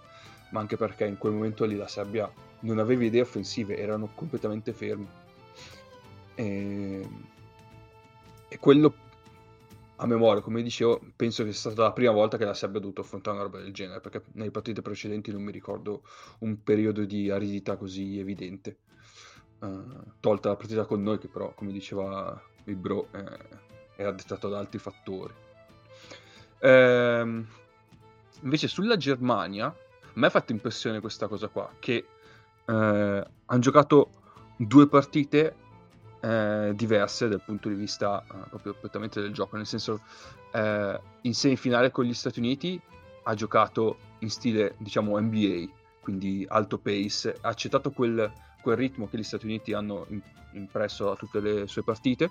ma 0.51 0.61
anche 0.61 0.77
perché 0.77 1.07
in 1.07 1.19
quel 1.19 1.33
momento 1.33 1.65
lì 1.65 1.77
la 1.77 1.89
Serbia 1.89 2.31
non 2.61 2.79
aveva 2.79 3.05
idee 3.05 3.23
offensive, 3.23 3.77
erano 3.77 4.11
completamente 4.15 4.73
fermi. 4.73 5.09
E, 6.35 7.09
e 8.49 8.59
quello 8.59 8.95
a 9.97 10.07
memoria, 10.07 10.43
come 10.43 10.63
dicevo, 10.63 11.01
penso 11.17 11.45
che 11.45 11.53
sia 11.53 11.71
stata 11.71 11.87
la 11.87 11.93
prima 11.93 12.13
volta 12.13 12.37
che 12.37 12.45
la 12.45 12.55
Serbia 12.55 12.79
ha 12.79 12.83
dovuto 12.83 13.03
affrontare 13.03 13.37
una 13.37 13.47
roba 13.47 13.59
del 13.61 13.73
genere, 13.73 14.01
perché 14.01 14.23
nelle 14.33 14.51
partite 14.51 14.83
precedenti 14.83 15.31
non 15.33 15.43
mi 15.43 15.53
ricordo 15.53 16.03
un 16.41 16.63
periodo 16.63 17.05
di 17.05 17.31
aridità 17.31 17.77
così 17.77 18.19
evidente. 18.19 18.79
Uh, 19.61 20.03
tolta 20.21 20.51
la 20.51 20.57
partita 20.57 20.85
con 20.85 21.03
noi, 21.03 21.19
che 21.19 21.29
però, 21.29 21.53
come 21.55 21.73
diceva 21.73 22.41
il 22.65 22.77
bro, 22.77 23.09
eh, 23.13 23.39
era 23.97 24.13
dettato 24.13 24.49
da 24.49 24.59
altri 24.59 24.79
fattori. 24.79 25.33
Ehm, 26.59 27.47
invece 28.43 28.69
sulla 28.69 28.97
Germania, 28.97 29.67
a 29.67 29.75
me 30.15 30.27
ha 30.27 30.31
fatto 30.31 30.53
impressione 30.53 31.01
questa 31.01 31.29
cosa 31.29 31.49
qua, 31.49 31.71
che 31.79 32.07
eh, 32.65 33.27
hanno 33.47 33.61
giocato 33.61 34.11
due 34.57 34.89
partite 34.89 35.57
eh, 36.21 36.73
diverse 36.75 37.29
dal 37.29 37.43
punto 37.43 37.69
di 37.69 37.75
vista 37.75 38.23
eh, 38.23 38.49
proprio 38.49 38.75
prettamente 38.75 39.21
del 39.21 39.33
gioco, 39.33 39.57
nel 39.57 39.67
senso 39.67 40.01
eh, 40.53 41.01
in 41.23 41.35
semifinale 41.35 41.91
con 41.91 42.05
gli 42.05 42.15
Stati 42.15 42.39
Uniti 42.39 42.81
ha 43.25 43.35
giocato 43.35 43.99
in 44.21 44.31
stile 44.31 44.75
diciamo 44.79 45.19
NBA, 45.19 45.67
quindi 46.01 46.47
alto 46.49 46.79
pace, 46.79 47.37
ha 47.41 47.49
accettato 47.49 47.91
quel, 47.91 48.31
quel 48.65 48.79
ritmo 48.79 49.07
che 49.07 49.19
gli 49.19 49.23
Stati 49.23 49.45
Uniti 49.45 49.75
hanno 49.75 50.07
impresso 50.53 51.11
a 51.13 51.17
tutte 51.17 51.41
le 51.41 51.67
sue 51.67 51.83
partite. 51.85 52.31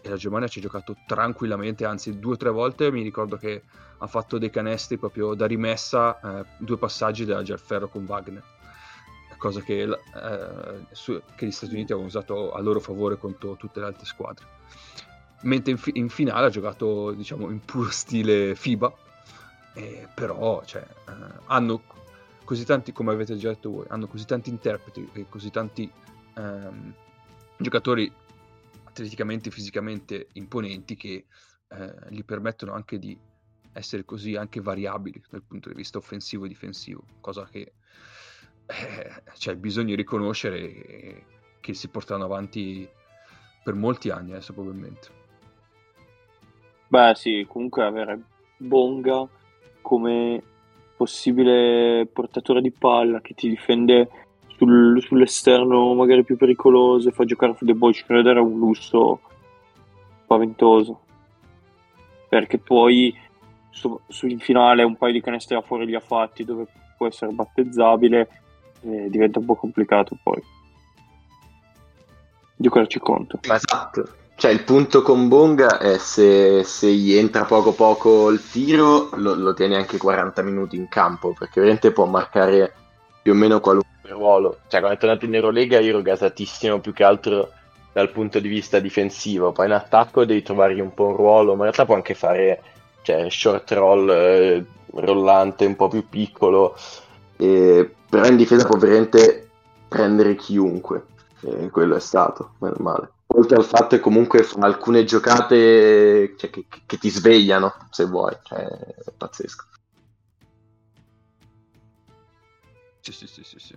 E 0.00 0.08
la 0.08 0.16
Germania 0.16 0.48
ci 0.48 0.60
ha 0.60 0.62
giocato 0.62 0.96
tranquillamente, 1.06 1.84
anzi 1.84 2.18
due 2.18 2.32
o 2.32 2.36
tre 2.36 2.48
volte. 2.48 2.90
Mi 2.90 3.02
ricordo 3.02 3.36
che 3.36 3.64
ha 3.98 4.06
fatto 4.06 4.38
dei 4.38 4.48
canestri 4.48 4.96
proprio 4.96 5.34
da 5.34 5.46
rimessa, 5.46 6.40
eh, 6.40 6.46
due 6.56 6.78
passaggi 6.78 7.26
della 7.26 7.42
Gelferro 7.42 7.88
con 7.88 8.06
Wagner. 8.08 8.42
Cosa 9.36 9.60
che, 9.60 9.82
eh, 9.82 10.86
su, 10.92 11.20
che, 11.36 11.46
gli 11.46 11.52
Stati 11.52 11.74
Uniti 11.74 11.92
avevano 11.92 12.08
usato 12.08 12.52
a 12.52 12.60
loro 12.60 12.80
favore 12.80 13.18
contro 13.18 13.56
tutte 13.56 13.80
le 13.80 13.86
altre 13.86 14.06
squadre. 14.06 14.46
Mentre 15.42 15.72
in, 15.72 15.78
fi- 15.78 15.92
in 15.94 16.08
finale 16.08 16.46
ha 16.46 16.50
giocato 16.50 17.12
diciamo, 17.12 17.50
in 17.50 17.60
puro 17.60 17.90
stile 17.90 18.54
FIBA, 18.54 18.92
eh, 19.74 20.08
però 20.14 20.64
cioè, 20.64 20.82
eh, 20.82 21.12
hanno 21.46 21.82
così 22.48 22.64
tanti, 22.64 22.92
come 22.92 23.12
avete 23.12 23.36
già 23.36 23.50
detto 23.50 23.70
voi, 23.70 23.84
hanno 23.88 24.06
così 24.06 24.24
tanti 24.24 24.48
interpreti 24.48 25.06
e 25.12 25.26
così 25.28 25.50
tanti 25.50 25.90
ehm, 26.34 26.94
giocatori 27.58 28.10
atleticamente 28.84 29.50
e 29.50 29.52
fisicamente 29.52 30.28
imponenti 30.32 30.96
che 30.96 31.26
eh, 31.68 31.94
gli 32.08 32.24
permettono 32.24 32.72
anche 32.72 32.98
di 32.98 33.14
essere 33.74 34.06
così 34.06 34.34
anche 34.34 34.62
variabili 34.62 35.22
dal 35.28 35.42
punto 35.42 35.68
di 35.68 35.74
vista 35.74 35.98
offensivo 35.98 36.46
e 36.46 36.48
difensivo, 36.48 37.04
cosa 37.20 37.44
che 37.44 37.72
eh, 38.64 39.22
cioè, 39.36 39.54
bisogna 39.56 39.94
riconoscere 39.94 41.24
che 41.60 41.74
si 41.74 41.88
portano 41.88 42.24
avanti 42.24 42.88
per 43.62 43.74
molti 43.74 44.08
anni 44.08 44.30
adesso 44.30 44.54
probabilmente. 44.54 45.08
Beh 46.86 47.12
sì, 47.14 47.44
comunque 47.46 47.84
avere 47.84 48.22
Bonga 48.56 49.28
come 49.82 50.56
possibile 50.98 52.08
portatore 52.12 52.60
di 52.60 52.72
palla 52.72 53.20
che 53.20 53.34
ti 53.34 53.48
difende 53.48 54.08
sul, 54.48 55.00
sull'esterno 55.00 55.94
magari 55.94 56.24
più 56.24 56.36
pericoloso 56.36 57.08
e 57.08 57.12
fa 57.12 57.24
giocare 57.24 57.54
su 57.56 57.64
The 57.64 57.74
Boy 57.74 57.94
Shredder 57.94 58.36
è 58.36 58.40
un 58.40 58.58
lusso 58.58 59.20
spaventoso 60.24 61.00
perché 62.28 62.58
poi 62.58 63.16
su, 63.70 63.98
su 64.08 64.26
in 64.26 64.40
finale 64.40 64.82
un 64.82 64.96
paio 64.96 65.12
di 65.12 65.20
canestri 65.20 65.54
a 65.54 65.62
fuori 65.62 65.86
li 65.86 65.94
ha 65.94 66.00
fatti 66.00 66.44
dove 66.44 66.66
può 66.96 67.06
essere 67.06 67.30
battezzabile 67.30 68.28
eh, 68.80 69.08
diventa 69.08 69.38
un 69.38 69.44
po' 69.44 69.54
complicato 69.54 70.18
poi 70.20 70.42
giocarci 72.56 72.98
conto. 72.98 73.38
Esatto. 73.42 74.26
Cioè 74.38 74.52
il 74.52 74.62
punto 74.62 75.02
con 75.02 75.26
Bonga 75.26 75.78
è 75.78 75.98
se, 75.98 76.62
se 76.62 76.88
gli 76.92 77.12
entra 77.14 77.44
poco 77.44 77.72
poco 77.72 78.30
il 78.30 78.40
tiro 78.48 79.08
lo, 79.14 79.34
lo 79.34 79.52
tieni 79.52 79.74
anche 79.74 79.98
40 79.98 80.42
minuti 80.42 80.76
in 80.76 80.88
campo 80.88 81.34
perché 81.36 81.58
veramente 81.58 81.90
può 81.90 82.06
marcare 82.06 82.72
più 83.20 83.32
o 83.32 83.34
meno 83.34 83.58
qualunque 83.58 84.08
ruolo. 84.10 84.58
Cioè 84.68 84.78
quando 84.78 84.96
è 84.96 85.00
tornato 85.00 85.24
in 85.24 85.34
Eurolega 85.34 85.80
io 85.80 85.88
ero 85.88 86.02
gasatissimo 86.02 86.78
più 86.78 86.92
che 86.92 87.02
altro 87.02 87.50
dal 87.92 88.12
punto 88.12 88.38
di 88.38 88.46
vista 88.46 88.78
difensivo, 88.78 89.50
poi 89.50 89.66
in 89.66 89.72
attacco 89.72 90.24
devi 90.24 90.42
trovargli 90.44 90.78
un 90.78 90.94
po' 90.94 91.06
un 91.06 91.16
ruolo, 91.16 91.48
ma 91.56 91.66
in 91.66 91.72
realtà 91.72 91.84
può 91.84 91.96
anche 91.96 92.14
fare 92.14 92.62
cioè, 93.02 93.28
short 93.30 93.72
roll, 93.72 94.08
eh, 94.08 94.64
rollante 94.94 95.66
un 95.66 95.74
po' 95.74 95.88
più 95.88 96.08
piccolo, 96.08 96.76
eh, 97.38 97.92
però 98.08 98.24
in 98.24 98.36
difesa 98.36 98.66
può 98.66 98.78
veramente 98.78 99.48
prendere 99.88 100.36
chiunque, 100.36 101.06
e 101.40 101.70
quello 101.70 101.96
è 101.96 102.00
stato, 102.00 102.52
meno 102.58 102.76
male. 102.78 103.10
Oltre 103.30 103.56
al 103.56 103.64
fatto 103.64 103.96
che 103.96 104.00
comunque 104.00 104.42
fa 104.42 104.60
alcune 104.60 105.04
giocate 105.04 106.34
cioè, 106.36 106.50
che, 106.50 106.66
che, 106.86 106.96
ti 106.96 107.10
svegliano, 107.10 107.74
se 107.90 108.04
vuoi, 108.04 108.34
cioè, 108.42 108.64
è 108.64 109.12
pazzesco. 109.16 109.66
Sì, 113.00 113.12
sì, 113.12 113.26
sì, 113.26 113.44
sì, 113.44 113.58
sì. 113.58 113.76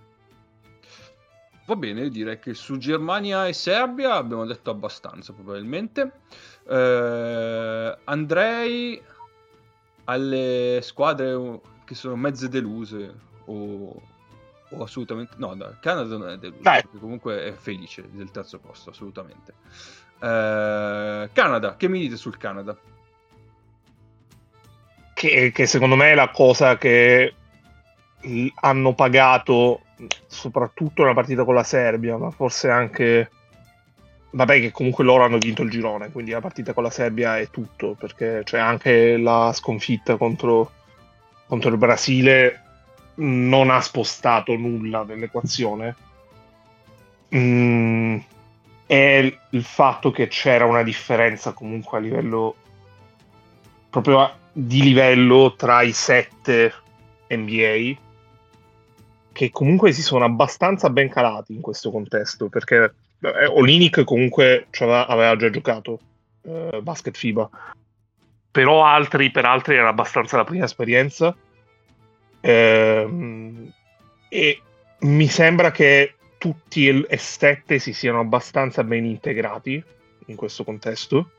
Va 1.65 1.75
bene, 1.75 2.09
direi 2.09 2.39
che 2.39 2.53
su 2.53 2.77
Germania 2.77 3.47
e 3.47 3.53
Serbia 3.53 4.15
abbiamo 4.15 4.45
detto 4.45 4.71
abbastanza 4.71 5.31
probabilmente. 5.31 6.11
Eh, 6.67 7.97
andrei 8.05 9.01
alle 10.05 10.79
squadre 10.81 11.61
che 11.85 11.95
sono 11.95 12.15
mezze 12.15 12.49
deluse 12.49 13.13
o, 13.45 14.01
o 14.71 14.83
assolutamente 14.83 15.33
no, 15.37 15.53
no, 15.53 15.75
Canada 15.79 16.17
non 16.17 16.29
è 16.29 16.37
deluso 16.37 16.61
perché 16.61 16.97
comunque 16.99 17.43
è 17.45 17.51
felice 17.53 18.07
del 18.11 18.31
terzo 18.31 18.59
posto 18.59 18.91
assolutamente. 18.91 19.53
Eh, 20.19 21.29
Canada 21.33 21.75
che 21.75 21.87
mi 21.87 21.99
dite 21.99 22.15
sul 22.15 22.37
Canada? 22.37 22.77
Che, 25.13 25.51
che, 25.51 25.65
secondo 25.67 25.95
me 25.95 26.11
è 26.11 26.15
la 26.15 26.29
cosa 26.29 26.77
che 26.77 27.35
hanno 28.61 28.93
pagato 28.93 29.81
soprattutto 30.27 31.01
nella 31.01 31.13
partita 31.13 31.43
con 31.43 31.55
la 31.55 31.63
Serbia 31.63 32.17
ma 32.17 32.29
forse 32.31 32.69
anche 32.69 33.29
vabbè 34.31 34.59
che 34.59 34.71
comunque 34.71 35.03
loro 35.03 35.23
hanno 35.23 35.37
vinto 35.37 35.63
il 35.63 35.69
girone 35.69 36.11
quindi 36.11 36.31
la 36.31 36.39
partita 36.39 36.73
con 36.73 36.83
la 36.83 36.89
Serbia 36.89 37.37
è 37.37 37.49
tutto 37.49 37.95
perché 37.99 38.41
c'è 38.43 38.59
anche 38.59 39.17
la 39.17 39.51
sconfitta 39.53 40.17
contro, 40.17 40.71
contro 41.47 41.69
il 41.69 41.77
Brasile 41.77 42.70
non 43.15 43.69
ha 43.69 43.81
spostato 43.81 44.55
nulla 44.55 45.03
nell'equazione. 45.03 45.95
Mm, 47.35 48.17
è 48.85 49.33
il 49.51 49.63
fatto 49.63 50.11
che 50.11 50.27
c'era 50.27 50.65
una 50.65 50.83
differenza 50.83 51.53
comunque 51.53 51.97
a 51.97 52.01
livello 52.01 52.55
proprio 53.89 54.29
di 54.51 54.81
livello 54.81 55.53
tra 55.55 55.81
i 55.81 55.93
sette 55.93 56.73
NBA 57.29 57.99
che 59.31 59.49
comunque 59.49 59.93
si 59.93 60.01
sono 60.01 60.25
abbastanza 60.25 60.89
ben 60.89 61.09
calati 61.09 61.53
in 61.53 61.61
questo 61.61 61.89
contesto 61.89 62.49
perché 62.49 62.93
eh, 63.21 63.45
Olinic 63.45 64.03
comunque 64.03 64.67
aveva 64.77 65.35
già 65.37 65.49
giocato 65.49 65.99
eh, 66.41 66.79
basket 66.81 67.15
FIBA. 67.15 67.49
Però 68.51 68.83
altri 68.83 69.31
per 69.31 69.45
altri 69.45 69.77
era 69.77 69.87
abbastanza 69.87 70.35
la 70.35 70.43
prima 70.43 70.65
esperienza 70.65 71.33
Ehm, 72.41 73.71
e 74.29 74.61
mi 74.99 75.27
sembra 75.27 75.71
che 75.71 76.15
tutti 76.37 76.87
e 76.87 77.17
sette 77.17 77.79
si 77.79 77.93
siano 77.93 78.19
abbastanza 78.19 78.83
ben 78.83 79.05
integrati 79.05 79.83
in 80.25 80.35
questo 80.35 80.63
contesto. 80.63 81.31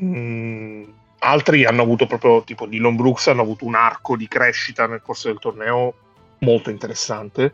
Mm, 0.00 0.84
altri 1.18 1.64
hanno 1.64 1.82
avuto 1.82 2.06
proprio, 2.06 2.42
tipo 2.44 2.66
Dylan 2.66 2.94
Brooks, 2.94 3.26
hanno 3.26 3.42
avuto 3.42 3.64
un 3.64 3.74
arco 3.74 4.16
di 4.16 4.28
crescita 4.28 4.86
nel 4.86 5.02
corso 5.02 5.28
del 5.28 5.40
torneo 5.40 5.94
molto 6.38 6.70
interessante. 6.70 7.52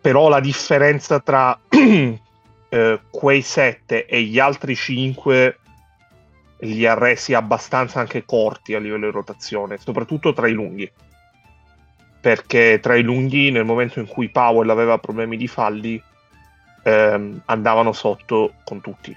Però 0.00 0.28
la 0.28 0.40
differenza 0.40 1.20
tra 1.20 1.58
eh, 1.68 3.00
quei 3.10 3.42
sette 3.42 4.04
e 4.06 4.22
gli 4.22 4.38
altri 4.38 4.74
cinque 4.74 5.60
li 6.62 6.86
ha 6.86 6.94
resi 6.94 7.34
abbastanza 7.34 8.00
anche 8.00 8.24
corti 8.24 8.74
a 8.74 8.78
livello 8.78 9.06
di 9.06 9.12
rotazione, 9.12 9.78
soprattutto 9.78 10.32
tra 10.32 10.48
i 10.48 10.52
lunghi. 10.52 10.90
Perché 12.20 12.78
tra 12.80 12.94
i 12.94 13.02
lunghi, 13.02 13.50
nel 13.50 13.64
momento 13.64 13.98
in 13.98 14.06
cui 14.06 14.28
Powell 14.28 14.70
aveva 14.70 14.98
problemi 14.98 15.36
di 15.36 15.48
falli, 15.48 16.00
ehm, 16.84 17.42
andavano 17.46 17.92
sotto 17.92 18.54
con 18.64 18.80
tutti. 18.80 19.16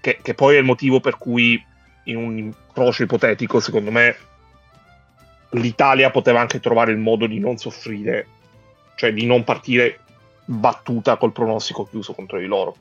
Che, 0.00 0.18
che, 0.20 0.34
poi 0.34 0.56
è 0.56 0.58
il 0.58 0.64
motivo 0.64 1.00
per 1.00 1.16
cui 1.16 1.62
in 2.04 2.16
un 2.16 2.52
approccio 2.68 3.04
ipotetico, 3.04 3.60
secondo 3.60 3.90
me 3.90 4.16
l'Italia 5.50 6.10
poteva 6.10 6.40
anche 6.40 6.60
trovare 6.60 6.92
il 6.92 6.98
modo 6.98 7.26
di 7.26 7.38
non 7.38 7.56
soffrire, 7.56 8.26
cioè 8.96 9.14
di 9.14 9.24
non 9.24 9.42
partire 9.44 10.00
battuta 10.44 11.16
col 11.16 11.32
pronostico 11.32 11.86
chiuso 11.86 12.12
contro 12.12 12.38
di 12.38 12.46
loro. 12.46 12.76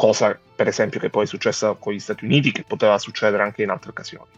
Cosa, 0.00 0.38
per 0.56 0.66
esempio, 0.66 0.98
che 0.98 1.10
poi 1.10 1.24
è 1.24 1.26
successa 1.26 1.76
con 1.78 1.92
gli 1.92 1.98
Stati 1.98 2.24
Uniti, 2.24 2.52
che 2.52 2.64
poteva 2.66 2.96
succedere 2.96 3.42
anche 3.42 3.64
in 3.64 3.68
altre 3.68 3.90
occasioni. 3.90 4.30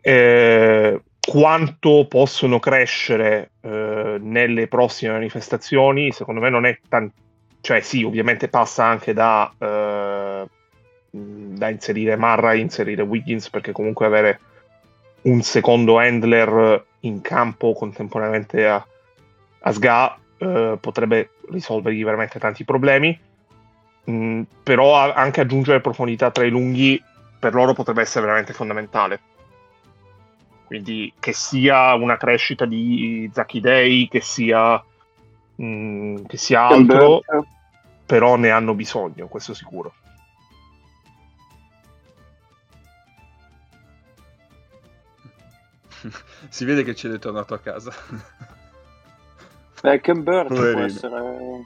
Eh, 0.00 1.02
quanto 1.20 2.06
possono 2.08 2.60
crescere 2.60 3.50
eh, 3.62 4.18
nelle 4.20 4.68
prossime 4.68 5.10
manifestazioni, 5.10 6.12
secondo 6.12 6.40
me 6.40 6.50
non 6.50 6.66
è 6.66 6.78
tanto. 6.88 7.16
Cioè, 7.60 7.80
sì, 7.80 8.04
ovviamente 8.04 8.46
passa 8.46 8.84
anche 8.84 9.12
da, 9.12 9.52
eh, 9.58 10.46
da 11.10 11.68
inserire 11.68 12.14
Marra 12.14 12.54
inserire 12.54 13.02
Wiggins, 13.02 13.50
perché 13.50 13.72
comunque 13.72 14.06
avere 14.06 14.38
un 15.22 15.42
secondo 15.42 15.98
handler 15.98 16.84
in 17.00 17.20
campo 17.22 17.72
contemporaneamente 17.72 18.68
a, 18.68 18.86
a 19.62 19.72
Sga 19.72 20.16
eh, 20.38 20.78
potrebbe 20.80 21.30
risolvergli 21.50 22.04
veramente 22.04 22.38
tanti 22.38 22.64
problemi. 22.64 23.34
Mm, 24.10 24.42
però 24.62 25.12
anche 25.12 25.40
aggiungere 25.40 25.80
profondità 25.80 26.30
tra 26.30 26.44
i 26.44 26.50
lunghi 26.50 27.02
per 27.38 27.54
loro 27.54 27.72
potrebbe 27.72 28.02
essere 28.02 28.24
veramente 28.24 28.52
fondamentale. 28.52 29.20
Quindi 30.64 31.12
che 31.18 31.32
sia 31.32 31.94
una 31.94 32.16
crescita 32.16 32.64
di 32.64 33.30
Zaki 33.32 33.60
Day, 33.60 34.08
che 34.08 34.20
sia, 34.20 34.82
mh, 35.56 35.64
mm, 35.64 36.24
che 36.26 36.36
sia 36.36 36.66
altro, 36.66 37.22
però 38.04 38.36
ne 38.36 38.50
hanno 38.50 38.74
bisogno, 38.74 39.26
questo 39.28 39.54
sicuro. 39.54 39.92
si 46.48 46.64
vede 46.64 46.84
che 46.84 46.94
ce 46.94 47.08
l'hai 47.08 47.18
tornato 47.18 47.54
a 47.54 47.58
casa. 47.58 47.92
Beh, 49.82 50.00
Ken 50.00 50.22
Bird 50.22 50.48
può 50.48 50.80
essere 50.80 51.64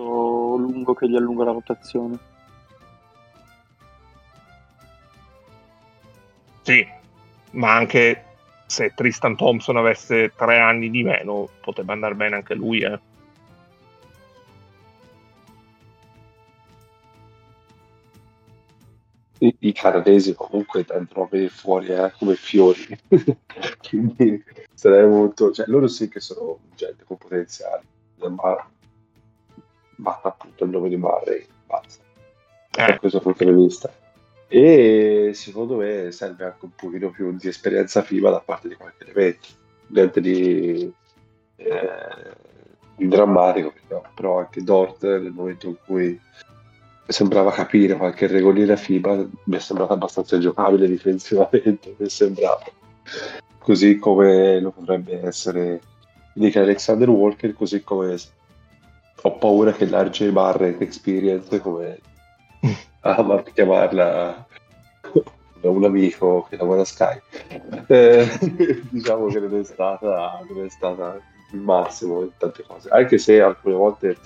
lungo 0.00 0.94
che 0.94 1.08
gli 1.08 1.16
allunga 1.16 1.44
la 1.44 1.52
rotazione. 1.52 2.18
Sì, 6.62 6.84
ma 7.52 7.74
anche 7.74 8.24
se 8.66 8.92
Tristan 8.94 9.36
Thompson 9.36 9.76
avesse 9.76 10.32
tre 10.34 10.58
anni 10.58 10.90
di 10.90 11.04
meno, 11.04 11.48
potrebbe 11.60 11.92
andare 11.92 12.14
bene 12.14 12.36
anche 12.36 12.54
lui. 12.54 12.80
Eh. 12.80 12.98
I, 19.38 19.54
I, 19.60 19.72
canadesi 19.72 20.34
comunque 20.34 20.84
tendono 20.84 21.24
a 21.24 21.28
venire 21.30 21.50
fuori 21.50 21.88
eh, 21.88 22.12
come 22.18 22.34
fiori, 22.34 22.98
quindi 23.88 24.42
sarei 24.74 25.06
molto. 25.06 25.52
Cioè, 25.52 25.66
loro 25.68 25.86
sì 25.86 26.08
che 26.08 26.20
sono 26.20 26.58
gente 26.74 27.04
con 27.04 27.18
potenziale, 27.18 27.82
ma 28.16 28.68
basta 29.96 30.28
appunto 30.28 30.64
il 30.64 30.70
nome 30.70 30.88
di 30.88 30.96
Murray, 30.96 31.46
basta. 31.66 32.02
Eh. 32.76 32.86
Da 32.86 32.98
questo 32.98 33.20
punto 33.20 33.44
di 33.44 33.52
vista 33.52 33.90
e 34.48 35.32
secondo 35.34 35.76
me 35.76 36.12
serve 36.12 36.44
anche 36.44 36.64
un 36.64 36.70
pochino 36.76 37.10
più 37.10 37.34
di 37.36 37.48
esperienza 37.48 38.02
FIBA 38.02 38.30
da 38.30 38.40
parte 38.40 38.68
di 38.68 38.74
qualche 38.76 39.04
elemento 39.04 39.48
niente 39.88 40.20
di, 40.20 40.92
eh, 41.56 42.36
di 42.96 43.08
drammatico 43.08 43.72
però 44.14 44.38
anche 44.38 44.62
Dort 44.62 45.04
nel 45.04 45.32
momento 45.32 45.66
in 45.66 45.76
cui 45.84 46.20
sembrava 47.08 47.50
capire 47.50 47.96
qualche 47.96 48.28
regolina 48.28 48.76
FIBA 48.76 49.26
mi 49.44 49.56
è 49.56 49.60
sembrato 49.60 49.92
abbastanza 49.94 50.38
giocabile 50.38 50.86
difensivamente 50.86 51.94
mi 51.96 52.06
è 52.06 52.08
sembrato 52.08 52.72
così 53.58 53.98
come 53.98 54.60
lo 54.60 54.70
potrebbe 54.70 55.22
essere 55.24 55.80
Nick 56.34 56.56
Alexander 56.56 57.08
Walker 57.08 57.52
così 57.52 57.82
come 57.82 58.16
ho 59.22 59.38
paura 59.38 59.72
che 59.72 59.86
l'RJ 59.86 60.30
Barrett 60.30 60.80
Experience 60.80 61.60
come 61.60 61.98
ama 63.00 63.42
chiamarla 63.42 64.46
da 65.60 65.70
un 65.70 65.84
amico 65.84 66.46
che 66.48 66.56
lavora 66.56 66.82
a 66.82 66.84
Sky. 66.84 67.20
Eh, 67.86 68.28
diciamo 68.90 69.26
che 69.26 69.40
non 69.40 69.58
è, 69.58 69.64
stata, 69.64 70.44
non 70.48 70.64
è 70.64 70.68
stata 70.68 71.18
il 71.52 71.60
massimo 71.60 72.22
in 72.22 72.30
tante 72.36 72.64
cose, 72.64 72.88
anche 72.90 73.18
se 73.18 73.40
alcune 73.40 73.74
volte 73.74 74.16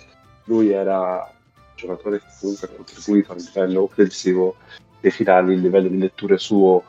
lui 0.45 0.71
era 0.71 1.31
un 1.55 1.63
giocatore 1.77 2.19
che 2.19 2.27
comunque 2.41 2.67
ha 2.67 2.71
contribuito 2.75 3.33
a 3.33 3.37
livello 3.37 3.83
offensivo 3.83 4.57
dei 5.01 5.11
finali, 5.11 5.55
il 5.55 5.61
livello 5.61 5.89
di 5.89 5.99
letture 5.99 6.39
suo 6.39 6.83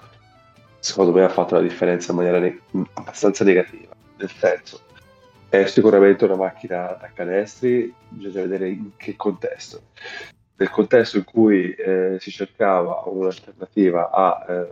secondo 0.80 1.12
me 1.12 1.24
ha 1.24 1.30
fatto 1.30 1.56
la 1.56 1.62
differenza 1.62 2.12
in 2.12 2.18
maniera 2.18 2.40
ne- 2.40 2.60
abbastanza 2.94 3.44
negativa, 3.44 3.94
nel 4.18 4.32
senso 4.32 4.82
è 5.52 5.66
sicuramente 5.66 6.24
una 6.24 6.38
macchina 6.38 6.98
da 6.98 7.12
canestri, 7.14 7.94
bisogna 8.08 8.44
vedere 8.44 8.70
in 8.70 8.92
che 8.96 9.18
contesto. 9.18 9.82
Nel 10.56 10.70
contesto 10.70 11.18
in 11.18 11.26
cui 11.26 11.74
eh, 11.74 12.16
si 12.22 12.32
cercava 12.32 13.04
un'alternativa 13.06 14.12
a 14.12 14.46
eh, 14.48 14.70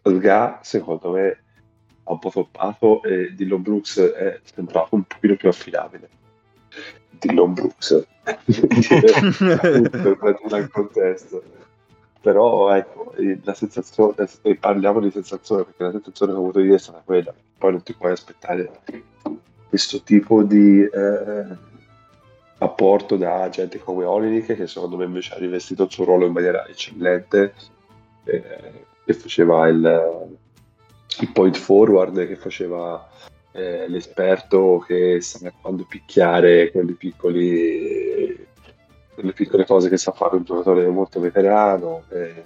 Sga, 0.00 0.60
secondo 0.62 1.10
me 1.10 1.42
ha 2.04 2.12
un 2.12 2.18
po' 2.20 2.30
toppato 2.30 3.02
e 3.02 3.34
Dillon 3.34 3.62
Brooks 3.62 3.98
è 3.98 4.38
sembrato 4.44 4.94
un 4.94 5.02
pochino 5.02 5.34
più 5.34 5.48
affidabile. 5.48 6.08
Dillon 7.10 7.54
Brooks. 7.54 8.06
Nel 10.50 10.68
contesto. 10.70 11.42
Però 12.20 12.72
ecco 12.72 13.12
la 13.42 13.54
sensazione 13.54 14.14
e 14.42 14.54
parliamo 14.54 15.00
di 15.00 15.10
sensazione 15.10 15.64
perché 15.64 15.82
la 15.82 15.90
sensazione 15.90 16.30
che 16.30 16.38
ho 16.38 16.42
avuto 16.42 16.60
ieri 16.60 16.74
è 16.74 16.78
stata 16.78 17.02
quella. 17.04 17.34
Poi 17.58 17.72
non 17.72 17.82
ti 17.82 17.92
puoi 17.92 18.12
aspettare 18.12 18.70
questo 19.74 20.02
tipo 20.02 20.44
di 20.44 20.84
eh, 20.84 21.46
apporto 22.58 23.16
da 23.16 23.48
gente 23.48 23.80
come 23.80 24.04
Olinick 24.04 24.54
che 24.54 24.68
secondo 24.68 24.96
me 24.96 25.04
invece 25.04 25.34
ha 25.34 25.38
rivestito 25.38 25.82
il 25.82 25.90
suo 25.90 26.04
ruolo 26.04 26.26
in 26.26 26.32
maniera 26.32 26.64
eccellente 26.68 27.54
eh, 28.22 28.84
che 29.04 29.12
faceva 29.14 29.66
il, 29.66 30.28
il, 31.18 31.32
point 31.32 31.56
forward 31.56 32.24
che 32.24 32.36
faceva 32.36 33.04
eh, 33.50 33.88
l'esperto 33.88 34.84
che 34.86 35.20
sa 35.20 35.52
quando 35.60 35.84
picchiare 35.88 36.70
piccoli 36.96 38.46
quelle 39.12 39.32
piccole 39.32 39.66
cose 39.66 39.88
che 39.88 39.96
sa 39.96 40.12
fare 40.12 40.36
un 40.36 40.44
giocatore 40.44 40.86
molto 40.86 41.18
veterano 41.18 42.04
eh, 42.10 42.44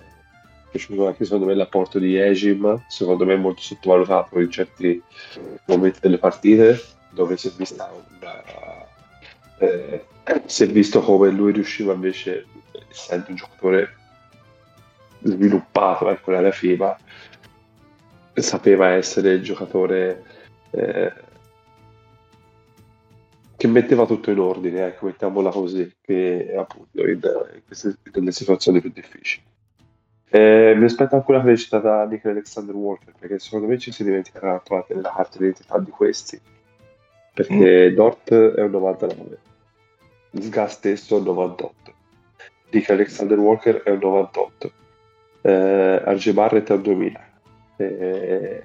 piaciuto 0.71 1.07
anche 1.07 1.25
secondo 1.25 1.45
me 1.45 1.53
l'apporto 1.53 1.99
di 1.99 2.17
Ejim 2.17 2.87
secondo 2.89 3.27
me 3.27 3.37
molto 3.37 3.61
sottovalutato 3.61 4.41
in 4.41 4.51
certi 4.51 5.03
momenti 5.67 5.99
delle 6.01 6.17
partite 6.17 6.97
dove 7.11 7.37
si 7.37 7.49
è 7.49 7.51
vista 7.57 7.91
una 7.93 8.87
eh, 9.59 10.05
si 10.47 10.65
è 10.65 10.67
visto 10.69 11.01
come 11.01 11.31
lui 11.31 11.53
riusciva 11.53 11.93
invece, 11.93 12.47
essendo 12.89 13.27
un 13.29 13.37
giocatore 13.37 13.97
sviluppato 15.23 16.09
ecco, 16.11 16.31
nella 16.31 16.51
FIBA, 16.51 16.99
sapeva 18.35 18.91
essere 18.91 19.33
il 19.33 19.43
giocatore 19.43 20.23
eh, 20.71 21.13
che 23.57 23.67
metteva 23.67 24.07
tutto 24.07 24.31
in 24.31 24.39
ordine, 24.39 24.87
ecco, 24.87 25.07
mettiamola 25.07 25.51
così, 25.51 25.97
che 26.01 26.55
appunto 26.57 27.05
in, 27.07 27.21
in 27.55 27.63
queste 27.67 27.97
nelle 28.13 28.31
situazioni 28.31 28.81
più 28.81 28.93
difficili. 28.93 29.45
Eh, 30.31 30.75
mi 30.77 30.85
aspetto 30.85 31.17
anche 31.17 31.31
una 31.33 31.43
crescita 31.43 31.79
da 31.79 32.05
Nick 32.05 32.27
Alexander 32.27 32.75
Walker, 32.75 33.15
perché 33.19 33.41
secondo 33.41 33.67
me 33.67 33.79
ci 33.79 33.91
si 33.91 34.05
dimenticherà 34.05 34.61
parte 34.61 34.95
della 34.95 35.13
carta 35.13 35.39
d'identità 35.39 35.79
di 35.79 35.91
questi, 35.91 36.41
perché 37.39 37.91
mm. 37.91 37.95
Dort 37.95 38.33
è 38.33 38.63
un 38.63 38.71
99 38.71 39.39
Sga 40.41 40.67
stesso 40.67 41.15
è 41.15 41.19
un 41.21 41.25
98 41.25 41.93
Dick 42.69 42.91
Alexander 42.91 43.39
Walker 43.39 43.83
è 43.83 43.91
un 43.91 43.99
98 44.01 44.73
eh, 45.43 45.99
RG 45.99 46.33
Barrett 46.33 46.69
è 46.69 46.75
un 46.75 46.83
2000 46.83 47.31
eh, 47.77 48.63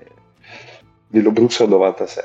Dillo 1.07 1.31
Brooks 1.31 1.59
è 1.59 1.63
un 1.65 1.69
96 1.69 2.23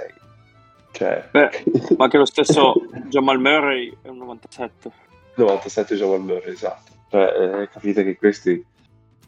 cioè... 0.93 1.29
Beh, 1.31 1.51
ma 1.99 2.05
anche 2.05 2.17
lo 2.17 2.25
stesso 2.25 2.73
Jamal 3.09 3.39
Murray 3.39 3.95
è 4.01 4.09
un 4.09 4.17
97 4.17 4.91
97 5.35 5.97
Jamal 5.97 6.21
Murray 6.21 6.53
esatto. 6.53 6.93
Cioè, 7.11 7.61
eh, 7.63 7.69
capite 7.69 8.03
che 8.05 8.17
questi 8.17 8.65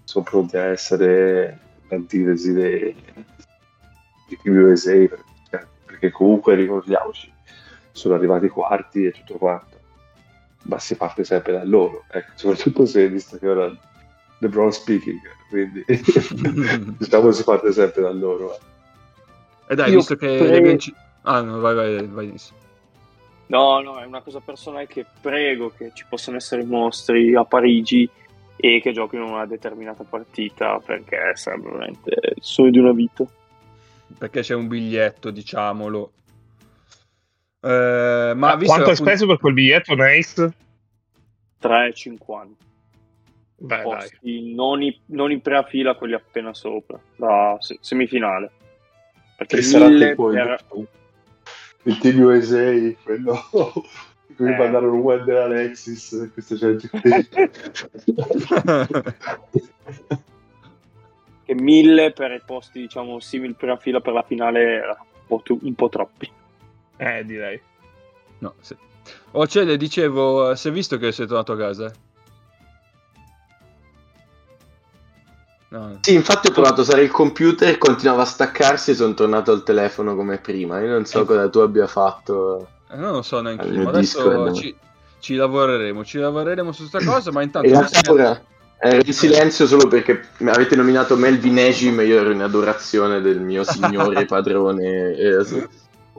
sono 0.03 0.25
pronti 0.25 0.57
a 0.57 0.65
essere 0.65 1.59
l'antitesi 1.89 2.53
dei, 2.53 2.95
di 4.27 4.51
USA 4.51 4.93
perché 4.93 5.30
comunque 6.09 6.55
ricordiamoci 6.55 7.31
sono 7.93 8.15
arrivati 8.15 8.49
quarti 8.49 9.05
e 9.05 9.11
tutto 9.11 9.35
quanto 9.35 9.77
ma 10.63 10.79
si 10.79 10.97
parte 10.97 11.25
sempre 11.25 11.53
da 11.53 11.65
loro, 11.65 12.05
ecco, 12.11 12.33
soprattutto 12.37 12.87
se 12.87 13.09
visto 13.09 13.39
che 13.39 13.49
ora 13.49 13.73
LeBron 14.39 14.73
speaking, 14.73 15.21
quindi 15.49 15.85
diciamo 16.99 17.31
si 17.31 17.45
parte 17.45 17.73
sempre 17.73 18.03
da 18.03 18.11
loro. 18.11 18.55
Eh. 18.55 18.59
E 19.73 19.75
dai, 19.75 19.91
Io 19.91 19.99
visto 19.99 20.17
che 20.17 20.37
pre... 20.39 20.49
le 20.49 20.61
vinci... 20.61 20.95
Ah 21.23 21.43
no, 21.43 21.61
vai, 21.61 21.75
vai, 21.75 22.07
vai. 22.07 22.35
No, 23.47 23.81
no, 23.81 23.99
è 23.99 24.05
una 24.05 24.23
cosa 24.23 24.41
personale 24.41 24.87
che 24.87 25.05
prego 25.21 25.73
che 25.77 25.91
ci 25.93 26.05
possano 26.09 26.37
essere 26.37 26.65
mostri 26.65 27.35
a 27.35 27.45
Parigi 27.45 28.09
e 28.57 28.81
che 28.81 28.93
giochino 28.93 29.27
una 29.27 29.47
determinata 29.47 30.05
partita 30.05 30.81
perché 30.85 31.33
sarebbe 31.35 31.71
veramente 31.71 32.11
il 32.37 32.43
sogno 32.43 32.71
di 32.71 32.79
una 32.79 32.93
vita. 32.93 33.25
Perché 34.19 34.41
c'è 34.43 34.55
un 34.55 34.69
biglietto, 34.69 35.31
diciamolo. 35.31 36.13
Eh, 37.63 38.33
ma 38.35 38.51
Ah, 38.53 38.57
visto 38.57 38.73
quanto 38.73 38.89
hai 38.89 38.93
appunto- 38.93 38.95
speso 38.95 39.27
per 39.27 39.39
quel 39.39 39.53
biglietto, 39.55 39.95
Nice? 39.95 40.53
3,50. 41.61 42.57
Beh, 43.63 43.77
dai. 43.77 43.83
Posti 43.83 44.55
non, 44.55 44.83
i, 44.83 44.99
non 45.07 45.31
in 45.31 45.43
prima 45.43 45.63
fila, 45.65 45.95
quelli 45.95 46.15
appena 46.15 46.55
sopra, 46.55 46.99
da 47.17 47.57
se- 47.61 47.77
semifinale. 47.81 48.51
Perché 49.37 49.57
Che 49.57 49.63
sarà 49.63 49.89
tipo 49.89 50.29
per- 50.31 50.65
il, 50.75 50.89
il 51.85 51.99
Team 51.99 52.21
USA, 52.21 52.95
quello 53.03 53.39
in 54.29 54.35
cui 54.37 54.51
Eh. 54.53 54.57
mandarono 54.57 54.97
Wender 54.97 55.37
Alexis, 55.37 56.31
questa 56.33 56.55
gente 56.57 56.89
qui. 56.89 57.11
Che 61.51 61.61
mille 61.61 62.13
per 62.13 62.31
i 62.31 62.41
posti, 62.45 62.81
diciamo, 62.81 63.19
simili 63.19 63.55
prima 63.55 63.77
fila 63.77 64.01
per 64.01 64.13
la 64.13 64.23
finale 64.23 64.61
era 64.61 64.97
un 65.01 65.21
po', 65.27 65.41
tu- 65.43 65.59
un 65.61 65.75
po' 65.75 65.89
troppi. 65.89 66.31
Eh, 66.97 67.25
direi. 67.25 67.61
No, 68.39 68.55
sì. 68.61 68.77
Oh, 69.33 69.47
Cele, 69.49 69.77
dicevo, 69.77 70.55
si 70.55 70.69
è 70.69 70.71
visto 70.71 70.97
che 70.97 71.11
sei 71.11 71.27
tornato 71.27 71.53
a 71.53 71.57
casa? 71.57 71.93
No. 75.71 75.99
Sì, 76.03 76.15
infatti 76.15 76.49
ho 76.49 76.53
provato 76.53 76.81
a 76.81 76.85
usare 76.85 77.03
il 77.03 77.11
computer, 77.11 77.77
continuava 77.79 78.23
a 78.23 78.27
staccarsi 78.27 78.93
e 78.93 78.95
sono 78.95 79.15
tornato 79.15 79.51
al 79.51 79.65
telefono 79.65 80.15
come 80.15 80.39
prima. 80.39 80.81
Io 80.81 80.89
non 80.89 81.05
so 81.05 81.25
cosa 81.25 81.49
tu 81.49 81.59
abbia 81.59 81.89
fatto. 81.89 82.69
Eh, 82.91 82.97
non 82.97 83.11
lo 83.13 83.23
so 83.23 83.41
neanche 83.41 83.67
io, 83.67 83.89
adesso 83.89 84.23
Discord. 84.23 84.55
ci, 84.55 84.77
ci 85.19 85.35
lavoreremo, 85.35 86.05
ci 86.05 86.19
lavoreremo 86.19 86.71
su 86.71 86.87
sta 86.87 87.03
cosa, 87.03 87.33
ma 87.33 87.43
intanto... 87.43 87.87
Ora 88.09 88.41
ero 88.83 89.03
in 89.05 89.13
silenzio 89.13 89.67
solo 89.67 89.87
perché 89.89 90.23
mi 90.39 90.49
avete 90.51 90.75
nominato 90.77 91.17
Melvin 91.17 91.59
Egim 91.59 92.01
e 92.01 92.07
io 92.07 92.21
ero 92.21 92.31
in 92.31 92.41
adorazione 92.43 93.21
del 93.21 93.41
mio 93.41 93.63
signore 93.65 94.25
padrone. 94.25 95.15
eh, 95.15 95.69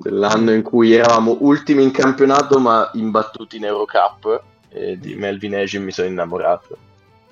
dell'anno 0.01 0.51
in 0.51 0.61
cui 0.63 0.93
eravamo 0.93 1.37
ultimi 1.41 1.83
in 1.83 1.91
campionato 1.91 2.59
ma 2.59 2.89
imbattuti 2.93 3.57
in 3.57 3.65
Eurocup. 3.65 4.41
E 4.69 4.97
di 4.97 5.15
Melvin 5.15 5.55
Egim 5.55 5.83
mi 5.83 5.91
sono 5.91 6.07
innamorato. 6.07 6.77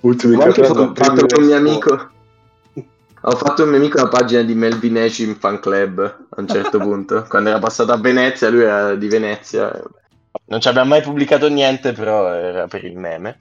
Ultimi 0.02 0.36
Ho 0.36 0.42
anche 0.42 0.62
campionato 0.62 0.94
fatto, 0.94 1.04
fatto 1.04 1.26
con 1.26 1.42
un 1.44 1.48
mio 1.48 1.56
primo- 1.58 1.70
amico. 1.70 2.10
Ho 3.22 3.32
fatto 3.36 3.64
un 3.64 3.70
mio 3.70 3.78
amico 3.78 4.00
una 4.00 4.10
pagina 4.10 4.42
di 4.42 4.56
Melvin 4.56 4.98
Egim 4.98 5.36
fan 5.36 5.60
club 5.60 6.00
a 6.30 6.40
un 6.40 6.48
certo 6.48 6.78
punto. 6.80 7.26
Quando 7.28 7.50
era 7.50 7.60
passato 7.60 7.92
a 7.92 7.98
Venezia, 7.98 8.50
lui 8.50 8.62
era 8.64 8.96
di 8.96 9.08
Venezia. 9.08 9.72
Non 10.46 10.60
ci 10.62 10.68
abbiamo 10.68 10.90
mai 10.90 11.02
pubblicato 11.02 11.48
niente, 11.50 11.92
però 11.94 12.32
era 12.34 12.68
per 12.68 12.84
il 12.84 12.98
meme. 12.98 13.40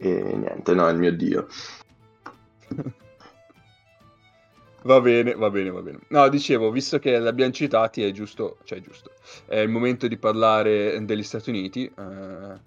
E 0.00 0.36
niente, 0.36 0.74
no, 0.74 0.88
è 0.88 0.92
il 0.92 0.98
mio 0.98 1.12
dio. 1.12 1.46
Va 4.82 5.00
bene, 5.00 5.34
va 5.34 5.50
bene, 5.50 5.70
va 5.70 5.80
bene. 5.82 5.98
No, 6.08 6.28
dicevo, 6.28 6.70
visto 6.70 6.98
che 7.00 7.18
l'abbiamo 7.18 7.52
citati, 7.52 8.02
è 8.04 8.12
giusto, 8.12 8.58
cioè 8.64 8.78
è 8.78 8.80
giusto, 8.80 9.10
è 9.46 9.58
il 9.58 9.68
momento 9.68 10.06
di 10.06 10.16
parlare 10.16 11.04
degli 11.04 11.24
Stati 11.24 11.50
Uniti. 11.50 11.84
eh, 11.84 12.58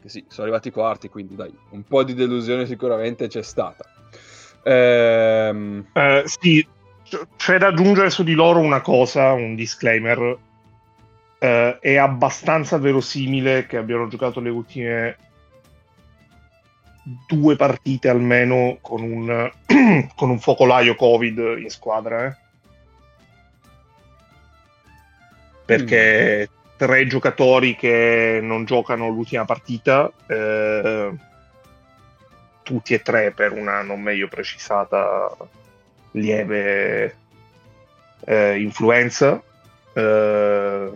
che 0.00 0.08
sì, 0.08 0.24
sono 0.28 0.42
arrivati 0.46 0.68
i 0.68 0.72
quarti, 0.72 1.08
quindi 1.08 1.34
dai, 1.34 1.52
un 1.70 1.82
po' 1.82 2.04
di 2.04 2.14
delusione 2.14 2.64
sicuramente 2.64 3.26
c'è 3.26 3.42
stata. 3.42 3.84
Ehm, 4.62 5.86
Eh, 5.92 6.22
sì, 6.26 6.66
c'è 7.36 7.58
da 7.58 7.66
aggiungere 7.68 8.08
su 8.10 8.22
di 8.22 8.34
loro 8.34 8.60
una 8.60 8.80
cosa, 8.80 9.32
un 9.32 9.54
disclaimer. 9.56 10.38
Eh, 11.38 11.78
è 11.80 11.96
abbastanza 11.96 12.78
verosimile 12.78 13.66
che 13.66 13.76
abbiano 13.76 14.06
giocato 14.06 14.38
le 14.40 14.48
ultime 14.50 15.16
due 17.02 17.56
partite 17.56 18.08
almeno 18.08 18.78
con 18.80 19.02
un, 19.02 19.50
con 20.14 20.30
un 20.30 20.38
focolaio 20.38 20.94
Covid 20.94 21.58
in 21.58 21.70
squadra. 21.70 22.26
eh. 22.26 22.36
Perché 25.64 26.48
tre 26.76 27.06
giocatori 27.06 27.76
che 27.76 28.40
non 28.42 28.64
giocano 28.64 29.08
l'ultima 29.08 29.44
partita, 29.44 30.10
eh, 30.26 31.12
tutti 32.62 32.94
e 32.94 33.02
tre 33.02 33.30
per 33.30 33.52
una 33.52 33.82
non 33.82 34.00
meglio 34.00 34.28
precisata 34.28 35.34
lieve 36.12 37.16
eh, 38.24 38.60
influenza. 38.60 39.40
Eh, 39.94 40.90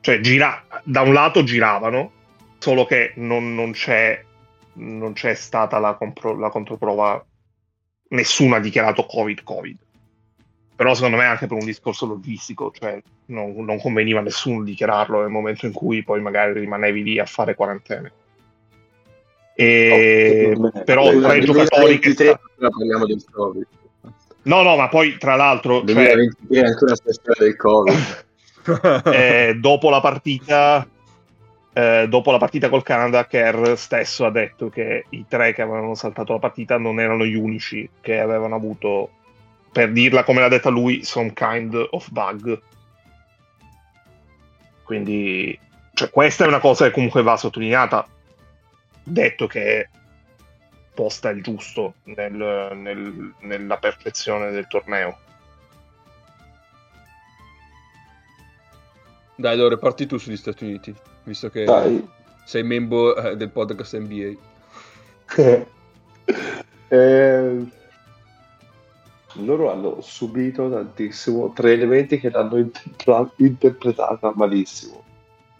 cioè, 0.00 0.20
gira- 0.20 0.64
da 0.82 1.00
un 1.00 1.12
lato 1.12 1.44
giravano, 1.44 2.12
solo 2.58 2.84
che 2.84 3.12
non, 3.16 3.54
non 3.54 3.72
c'è, 3.72 4.22
non 4.74 5.12
c'è 5.12 5.34
stata 5.34 5.78
la, 5.78 5.94
compro- 5.94 6.38
la 6.38 6.50
controprova, 6.50 7.24
nessuno 8.08 8.56
ha 8.56 8.60
dichiarato 8.60 9.06
Covid-Covid. 9.06 9.78
Però 10.76 10.94
secondo 10.94 11.16
me 11.16 11.24
anche 11.24 11.46
per 11.46 11.56
un 11.56 11.64
discorso 11.64 12.06
logistico, 12.06 12.72
cioè 12.72 13.00
non, 13.26 13.54
non 13.64 13.78
conveniva 13.78 14.18
a 14.18 14.22
nessuno 14.22 14.64
dichiararlo 14.64 15.20
nel 15.20 15.30
momento 15.30 15.66
in 15.66 15.72
cui 15.72 16.02
poi 16.02 16.20
magari 16.20 16.58
rimanevi 16.58 17.02
lì 17.02 17.18
a 17.18 17.26
fare 17.26 17.54
quarantene. 17.54 18.12
E, 19.54 20.52
beh, 20.56 20.82
però 20.84 21.12
beh, 21.12 21.20
tre 21.20 21.36
Nel 21.36 21.44
giocatori 21.44 21.98
che 22.00 22.12
2023 22.12 22.40
sta- 22.56 22.68
parliamo 22.70 23.06
del 23.06 23.24
Covid. 23.30 23.66
No, 24.42 24.62
no, 24.62 24.76
ma 24.76 24.88
poi 24.88 25.16
tra 25.16 25.36
l'altro, 25.36 25.84
Nel 25.84 25.94
cioè, 25.94 26.14
2023 26.14 26.60
è 26.60 26.66
ancora 26.66 26.94
la 27.04 27.12
storia 27.12 27.44
del 27.44 27.56
Covid. 27.56 28.24
eh, 29.14 29.56
dopo 29.60 29.90
la 29.90 30.00
partita 30.00 30.88
eh, 31.74 32.06
dopo 32.08 32.30
la 32.30 32.38
partita 32.38 32.68
col 32.68 32.84
Canada 32.84 33.26
Kerr 33.26 33.74
stesso 33.74 34.24
ha 34.24 34.30
detto 34.30 34.68
che 34.68 35.06
i 35.08 35.26
tre 35.28 35.52
che 35.52 35.62
avevano 35.62 35.94
saltato 35.96 36.32
la 36.32 36.38
partita 36.38 36.78
non 36.78 37.00
erano 37.00 37.26
gli 37.26 37.34
unici 37.34 37.90
che 38.00 38.20
avevano 38.20 38.54
avuto 38.54 39.10
per 39.72 39.90
dirla 39.90 40.22
come 40.22 40.40
l'ha 40.40 40.48
detta 40.48 40.70
lui 40.70 41.02
some 41.02 41.32
kind 41.32 41.74
of 41.90 42.08
bug. 42.10 42.60
Quindi 44.84 45.58
cioè, 45.94 46.10
questa 46.10 46.44
è 46.44 46.46
una 46.46 46.60
cosa 46.60 46.84
che 46.84 46.92
comunque 46.92 47.22
va 47.22 47.36
sottolineata. 47.36 48.06
Detto 49.02 49.48
che 49.48 49.88
posta 50.94 51.30
il 51.30 51.42
giusto 51.42 51.94
nel- 52.04 52.70
nel- 52.74 53.34
nella 53.40 53.78
percezione 53.78 54.52
del 54.52 54.68
torneo 54.68 55.18
Dai, 59.36 59.54
allora 59.54 59.76
parti 59.76 60.06
tu 60.06 60.16
sugli 60.16 60.36
Stati 60.36 60.64
Uniti, 60.64 60.94
visto 61.24 61.50
che 61.50 61.64
Dai. 61.64 62.06
sei 62.44 62.62
membro 62.62 63.16
eh, 63.16 63.36
del 63.36 63.50
podcast 63.50 63.98
NBA. 63.98 64.32
Eh, 66.86 67.64
loro 69.36 69.72
hanno 69.72 70.00
subito 70.00 70.70
tantissimo 70.70 71.52
tre 71.52 71.72
elementi 71.72 72.20
che 72.20 72.30
l'hanno 72.30 72.58
interpre- 72.58 73.30
interpretata 73.36 74.32
malissimo 74.36 75.02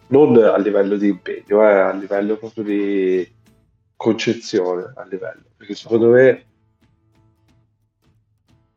non 0.07 0.37
a 0.37 0.57
livello 0.57 0.95
di 0.95 1.09
impegno 1.09 1.61
eh, 1.61 1.79
a 1.79 1.91
livello 1.91 2.37
proprio 2.37 2.63
di 2.63 3.29
concezione 3.95 4.93
a 4.95 5.03
livello 5.05 5.43
perché 5.57 5.75
secondo 5.75 6.09
me 6.09 6.45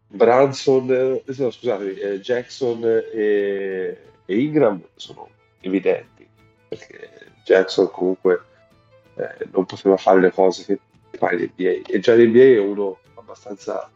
Branson 0.08 0.90
eh, 0.90 1.22
no, 1.36 1.50
scusatemi 1.50 1.94
eh, 1.94 2.20
Jackson 2.20 2.82
e, 2.84 4.07
e 4.30 4.38
Ingram 4.38 4.82
sono 4.94 5.30
evidenti 5.60 6.28
perché 6.68 7.30
Jackson 7.44 7.90
comunque 7.90 8.42
eh, 9.14 9.48
non 9.50 9.64
poteva 9.64 9.96
fare 9.96 10.20
le 10.20 10.30
cose 10.30 10.64
che 10.66 10.78
fa 11.16 11.32
in 11.32 11.50
NBA 11.54 11.88
e 11.88 11.98
già 11.98 12.14
in 12.14 12.28
NBA 12.28 12.38
è 12.38 12.58
uno 12.58 12.98
abbastanza 13.14 13.90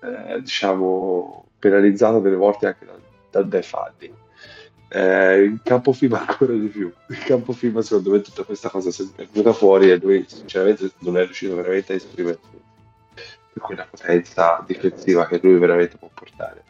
eh, 0.00 0.40
diciamo 0.40 1.46
penalizzato 1.58 2.20
delle 2.20 2.36
volte 2.36 2.66
anche 2.66 2.86
da- 3.30 3.42
da- 3.42 3.62
falli 3.62 4.14
eh, 4.90 5.44
in 5.46 5.58
campo 5.64 5.92
FIBA 5.92 6.20
ancora 6.20 6.52
di 6.52 6.68
più. 6.68 6.92
In 7.08 7.18
campo 7.24 7.52
FIBA 7.52 7.82
secondo 7.82 8.10
me 8.12 8.20
tutta 8.20 8.44
questa 8.44 8.68
cosa 8.68 8.90
è 8.90 9.26
venuta 9.32 9.52
fuori 9.52 9.90
e 9.90 9.96
lui 9.96 10.24
sinceramente 10.28 10.92
non 11.00 11.18
è 11.18 11.24
riuscito 11.24 11.56
veramente 11.56 11.94
a 11.94 11.96
esprimersi 11.96 12.62
per 13.52 13.62
quella 13.62 13.86
potenza 13.90 14.62
difensiva 14.64 15.26
che 15.26 15.40
lui 15.42 15.58
veramente 15.58 15.96
può 15.96 16.08
portare 16.14 16.62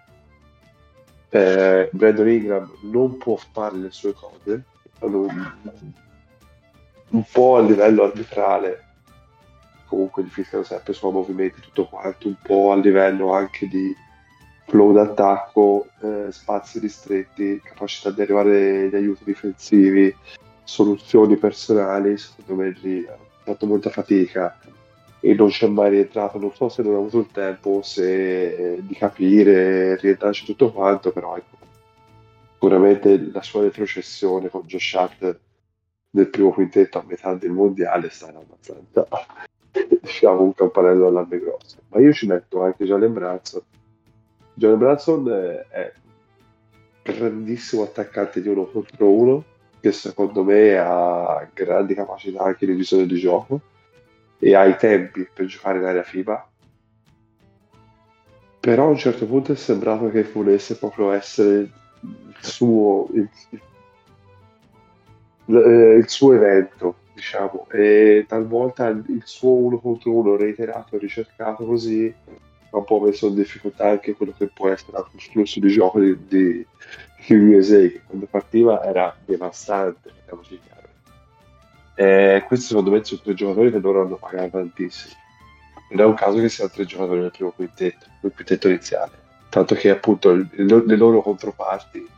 eh, 1.34 1.88
Brandon 1.90 2.28
Ingram 2.28 2.70
non 2.82 3.18
può 3.18 3.36
fare 3.36 3.76
le 3.76 3.90
sue 3.90 4.12
cose. 4.12 4.62
Non- 5.00 5.52
un 7.10 7.24
po' 7.30 7.56
a 7.56 7.60
livello 7.60 8.04
arbitrale 8.04 8.82
comunque 9.86 10.22
gli 10.22 10.28
fischiano 10.28 10.64
sempre 10.64 10.92
suoi 10.92 11.12
movimenti 11.12 11.60
tutto 11.60 11.86
quanto 11.86 12.28
un 12.28 12.36
po' 12.42 12.72
a 12.72 12.76
livello 12.76 13.32
anche 13.32 13.68
di 13.68 13.94
flow 14.66 14.92
d'attacco 14.92 15.88
eh, 16.00 16.32
spazi 16.32 16.78
ristretti 16.78 17.60
capacità 17.62 18.10
di 18.10 18.22
arrivare 18.22 18.84
agli 18.84 18.94
aiuti 18.94 19.24
difensivi 19.24 20.14
soluzioni 20.64 21.36
personali 21.36 22.16
secondo 22.16 22.62
me 22.62 22.76
lì 22.80 23.06
ha 23.06 23.16
fatto 23.42 23.66
molta 23.66 23.90
fatica 23.90 24.58
e 25.26 25.32
non 25.32 25.48
c'è 25.48 25.66
mai 25.68 25.88
rientrato. 25.88 26.38
Non 26.38 26.52
so 26.54 26.68
se 26.68 26.82
non 26.82 26.94
ha 26.94 26.98
avuto 26.98 27.20
il 27.20 27.28
tempo 27.32 27.80
se 27.80 28.74
eh, 28.74 28.86
di 28.86 28.94
capire 28.94 29.96
rientrarci 29.96 30.44
tutto 30.44 30.70
quanto 30.70 31.12
però 31.12 31.34
ecco. 31.34 31.56
Sicuramente 32.52 33.30
la 33.32 33.40
sua 33.40 33.62
retrocessione 33.62 34.50
con 34.50 34.62
Josh 34.66 34.94
Hart 34.94 35.40
del 36.10 36.28
primo 36.28 36.50
quintetto 36.52 36.98
a 36.98 37.04
metà 37.06 37.34
del 37.34 37.50
mondiale 37.50 38.08
stanno 38.10 38.40
abbastanza 38.40 39.06
diciamo 40.00 40.42
un 40.42 40.54
campanello 40.54 41.08
all'anno 41.08 41.26
grosso 41.40 41.78
ma 41.88 41.98
io 41.98 42.12
ci 42.12 42.28
metto 42.28 42.62
anche 42.62 42.84
Jalen 42.84 43.12
Branson 43.12 43.60
Jalen 44.54 44.78
Branson 44.78 45.28
è 45.28 45.92
grandissimo 47.02 47.82
attaccante 47.82 48.40
di 48.40 48.48
uno 48.48 48.66
contro 48.66 49.10
uno 49.10 49.44
che 49.80 49.90
secondo 49.90 50.44
me 50.44 50.78
ha 50.78 51.46
grandi 51.52 51.94
capacità 51.94 52.44
anche 52.44 52.64
di 52.64 52.74
visione 52.74 53.06
di 53.06 53.16
gioco 53.16 53.60
e 54.44 54.54
ha 54.54 54.66
i 54.66 54.76
tempi 54.76 55.26
per 55.32 55.46
giocare 55.46 55.78
in 55.78 55.84
area 55.84 56.02
FIBA 56.02 56.48
però 58.60 58.84
a 58.84 58.90
un 58.90 58.98
certo 58.98 59.24
punto 59.26 59.52
è 59.52 59.56
sembrato 59.56 60.10
che 60.10 60.22
volesse 60.24 60.76
proprio 60.76 61.12
essere 61.12 61.70
il 62.00 62.36
suo 62.40 63.08
il, 63.14 63.28
il 65.46 65.56
eh, 65.56 66.04
suo 66.06 66.32
evento 66.34 66.96
diciamo. 67.14 67.68
E 67.70 68.26
talvolta 68.28 68.88
il 68.88 69.22
suo 69.24 69.52
uno 69.52 69.78
contro 69.78 70.12
uno 70.12 70.36
reiterato 70.36 70.96
e 70.96 70.98
ricercato 70.98 71.64
così 71.64 72.12
ha 72.70 72.76
un 72.76 72.84
po' 72.84 73.00
messo 73.00 73.28
in 73.28 73.36
difficoltà 73.36 73.88
anche 73.88 74.14
quello 74.14 74.34
che 74.36 74.48
può 74.48 74.68
essere 74.68 74.98
il 74.98 75.20
flusso 75.20 75.60
di 75.60 75.68
gioco 75.68 76.00
di, 76.00 76.18
di, 76.26 76.66
USA 77.28 77.78
che 77.78 78.02
quando 78.06 78.26
partiva 78.26 78.84
era 78.84 79.16
devastante 79.24 80.10
diciamoci 80.20 80.60
chiaro 81.94 82.36
e 82.36 82.44
questi 82.46 82.66
secondo 82.66 82.90
me 82.90 83.04
sono 83.04 83.20
tre 83.22 83.34
giocatori 83.34 83.70
che 83.70 83.78
loro 83.78 84.02
hanno 84.02 84.16
pagato 84.16 84.50
tantissimo. 84.50 85.14
Non 85.90 86.00
è 86.00 86.04
un 86.04 86.14
caso 86.14 86.38
che 86.38 86.48
siano 86.48 86.70
tre 86.70 86.84
giocatori 86.84 87.20
nel 87.20 87.30
primo 87.30 87.50
quintetto 87.50 88.06
nel 88.20 88.32
quintetto 88.34 88.68
iniziale. 88.68 89.22
Tanto 89.48 89.74
che 89.74 89.90
appunto 89.90 90.32
le, 90.32 90.48
le 90.56 90.96
loro 90.96 91.22
controparti 91.22 92.08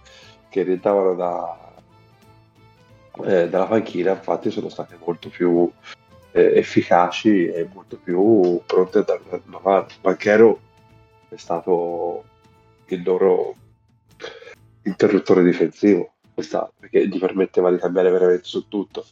che 0.49 0.63
rientravano 0.63 1.15
da, 1.15 1.75
eh, 3.25 3.49
dalla 3.49 3.67
panchina 3.67 4.13
infatti 4.13 4.51
sono 4.51 4.71
state 4.71 4.97
molto 5.05 5.29
più 5.29 5.71
eh, 6.33 6.53
efficaci 6.57 7.47
e 7.47 7.69
molto 7.73 7.99
più 7.99 8.61
pronte 8.65 8.99
a 8.99 9.03
dare 9.03 9.21
una 9.47 9.61
mano. 9.63 9.87
Banchero 10.01 10.61
è 11.29 11.37
stato 11.37 12.25
il 12.87 13.03
loro 13.03 13.55
interruttore 14.83 15.43
difensivo 15.43 16.13
perché 16.79 17.09
gli 17.09 17.19
permetteva 17.19 17.71
di 17.71 17.79
cambiare 17.79 18.11
veramente 18.11 18.45
su 18.45 18.69
tutto 18.69 19.05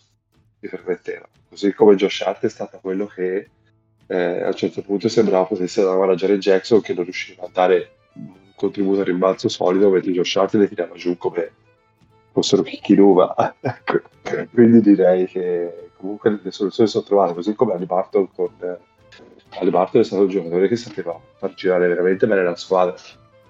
gli 0.65 0.69
permetteva. 0.69 1.29
Così 1.49 1.73
come 1.75 1.95
Josh 1.95 2.23
Hart 2.23 2.45
è 2.45 2.49
stato 2.49 2.79
quello 2.81 3.07
che 3.07 3.49
eh, 4.07 4.43
a 4.43 4.47
un 4.47 4.55
certo 4.55 4.83
punto 4.83 5.09
sembrava 5.09 5.45
potesse 5.45 5.83
managere 5.85 6.39
Jackson 6.39 6.81
che 6.81 6.95
non 6.95 7.05
riusciva 7.05 7.45
a 7.45 7.51
dare 7.53 7.91
un 8.15 8.33
contributo 8.57 9.01
a 9.01 9.05
rimbalzo 9.05 9.49
solido 9.49 9.91
mentre 9.91 10.13
Josh 10.13 10.37
Hart 10.37 10.55
le 10.55 10.69
tirava 10.69 10.95
giù 10.95 11.17
come 11.17 11.51
fossero 12.33 12.63
chicchi 12.63 12.95
d'uva 12.95 13.57
ecco. 13.61 14.01
quindi 14.53 14.81
direi 14.81 15.27
che 15.27 15.91
comunque 15.97 16.41
le 16.43 16.51
soluzioni 16.51 16.89
sono 16.89 17.05
trovate 17.05 17.35
così 17.35 17.55
come 17.55 17.75
Ali 17.75 17.87
Barton 17.87 18.29
con 18.33 18.51
eh, 18.61 18.79
Ali 19.59 19.71
Barton 19.71 20.01
è 20.01 20.05
stato 20.05 20.23
un 20.23 20.29
giocatore 20.29 20.69
che 20.69 20.77
sapeva 20.77 21.19
far 21.37 21.55
girare 21.55 21.87
veramente 21.87 22.27
bene 22.27 22.43
la 22.43 22.57
squadra 22.57 22.97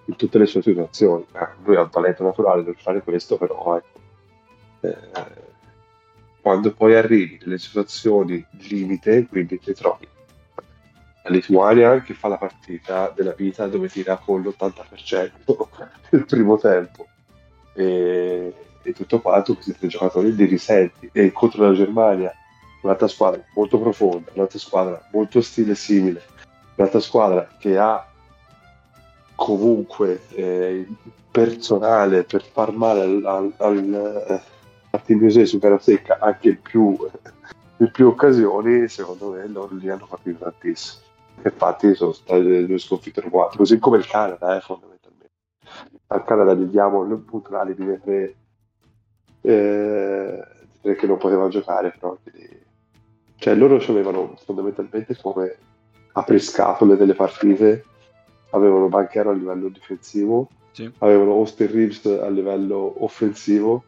in 0.07 0.17
tutte 0.17 0.37
le 0.37 0.45
sue 0.45 0.61
situazioni. 0.61 1.25
Eh, 1.33 1.49
lui 1.65 1.77
ha 1.77 1.83
un 1.83 1.91
talento 1.91 2.23
naturale 2.23 2.63
per 2.63 2.77
fare 2.77 3.03
questo 3.03 3.39
però 3.39 3.77
ecco, 3.77 4.01
eh, 4.81 4.97
quando 6.45 6.75
poi 6.75 6.95
arrivi 6.95 7.41
nelle 7.43 7.57
situazioni 7.59 8.45
limite 8.69 9.27
quindi 9.27 9.59
ti 9.59 9.73
trovi 9.73 10.07
la 11.23 11.31
Lituania 11.31 12.03
che 12.03 12.13
fa 12.13 12.29
la 12.29 12.37
partita 12.37 13.11
della 13.17 13.33
vita 13.33 13.67
dove 13.67 13.89
tira 13.89 14.19
con 14.19 14.43
l'80% 14.43 15.31
il 16.11 16.27
primo 16.29 16.59
tempo. 16.59 17.07
E, 17.73 18.55
e 18.83 18.93
tutto 18.93 19.23
quanto 19.23 19.55
questi 19.55 19.75
tre 19.75 19.89
giocatori 19.89 20.35
li 20.35 20.45
risenti. 20.45 21.09
E 21.13 21.33
contro 21.33 21.67
la 21.67 21.73
Germania 21.73 22.31
un'altra 22.83 23.09
squadra 23.09 23.43
molto 23.55 23.81
profonda 23.81 24.31
un'altra 24.35 24.59
squadra 24.59 25.09
molto 25.13 25.41
stile 25.41 25.75
simile 25.75 26.23
un'altra 26.75 27.01
squadra 27.01 27.49
che 27.59 27.79
ha 27.79 28.07
comunque 29.35 30.21
eh, 30.35 30.87
personale 31.31 32.25
per 32.25 32.45
far 32.45 32.73
male 32.73 33.01
al, 33.01 33.25
al, 33.25 33.53
al, 33.57 34.43
USA 35.09 35.45
su 35.45 35.59
gara 35.59 35.79
secca 35.79 36.19
anche 36.21 36.49
in 36.51 36.61
più, 36.61 36.97
in 37.79 37.91
più 37.91 38.09
occasioni 38.09 38.89
secondo 38.89 39.31
me 39.31 39.47
loro 39.49 39.75
li 39.75 39.89
hanno 39.89 40.07
capito 40.07 40.39
tantissimo 40.45 41.03
infatti 41.43 41.95
sono 41.95 42.13
state 42.13 42.67
due 42.67 42.79
sconfitte 42.79 43.21
uguali 43.21 43.57
così 43.57 43.79
come 43.79 43.99
il 43.99 44.07
Canada 44.07 44.57
eh, 44.57 44.61
fondamentalmente 44.61 45.33
al 46.09 46.25
Canada 46.25 46.55
gli 46.55 46.65
diamo 46.65 47.03
l'alibi 47.49 47.87
di 47.87 48.01
tre, 48.01 48.35
eh, 49.41 50.45
che 50.81 51.07
non 51.07 51.17
poteva 51.19 51.49
giocare 51.49 51.95
però 51.99 52.17
quindi... 52.23 52.63
cioè 53.37 53.55
loro 53.55 53.77
avevano 53.77 54.37
fondamentalmente 54.45 55.17
come 55.21 55.57
apriscatole 56.13 56.97
delle 56.97 57.15
partite 57.15 57.85
avevano 58.51 58.89
Banchero 58.89 59.31
a 59.31 59.35
livello 59.35 59.69
difensivo 59.69 60.49
Sì. 60.71 60.91
avevano 60.99 61.33
Austin 61.33 61.73
Reeves 61.73 62.07
a 62.07 62.29
livello 62.29 63.03
offensivo 63.05 63.85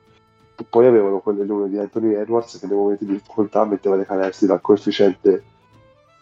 poi 0.65 0.87
avevano 0.87 1.21
quelle 1.21 1.45
lune 1.45 1.69
di 1.69 1.79
Anthony 1.79 2.15
Edwards 2.15 2.59
che 2.59 2.67
nei 2.67 2.77
momenti 2.77 3.05
di 3.05 3.13
difficoltà 3.13 3.65
metteva 3.65 3.97
le 3.97 4.07
canestri 4.07 4.47
dal 4.47 4.61
coefficiente 4.61 5.43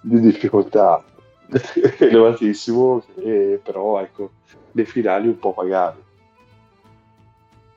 di 0.00 0.20
difficoltà 0.20 1.02
elevatissimo 1.98 3.04
e 3.16 3.60
però 3.62 4.00
ecco 4.00 4.30
le 4.72 4.84
finali 4.84 5.28
un 5.28 5.38
po' 5.38 5.52
pagavi 5.52 6.02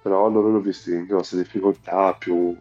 però 0.01 0.29
non 0.29 0.51
l'ho 0.51 0.59
visto 0.59 0.89
in 0.89 1.05
grosse 1.05 1.37
difficoltà 1.37 2.13
più 2.13 2.55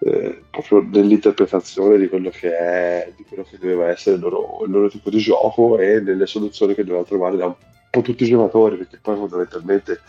eh, 0.00 0.42
proprio 0.50 0.84
nell'interpretazione 0.90 1.98
di 1.98 2.08
quello 2.08 2.30
che 2.30 2.56
è 2.56 3.12
di 3.16 3.24
quello 3.24 3.44
che 3.44 3.58
doveva 3.58 3.88
essere 3.88 4.16
il 4.16 4.22
loro, 4.22 4.62
il 4.64 4.70
loro 4.70 4.88
tipo 4.88 5.10
di 5.10 5.18
gioco 5.18 5.78
e 5.78 6.00
nelle 6.00 6.26
soluzioni 6.26 6.74
che 6.74 6.84
doveva 6.84 7.04
trovare 7.04 7.36
da 7.36 7.46
un 7.46 7.54
po' 7.88 8.00
tutti 8.00 8.24
i 8.24 8.26
giocatori 8.26 8.78
perché 8.78 8.98
poi 9.00 9.16
fondamentalmente 9.16 10.00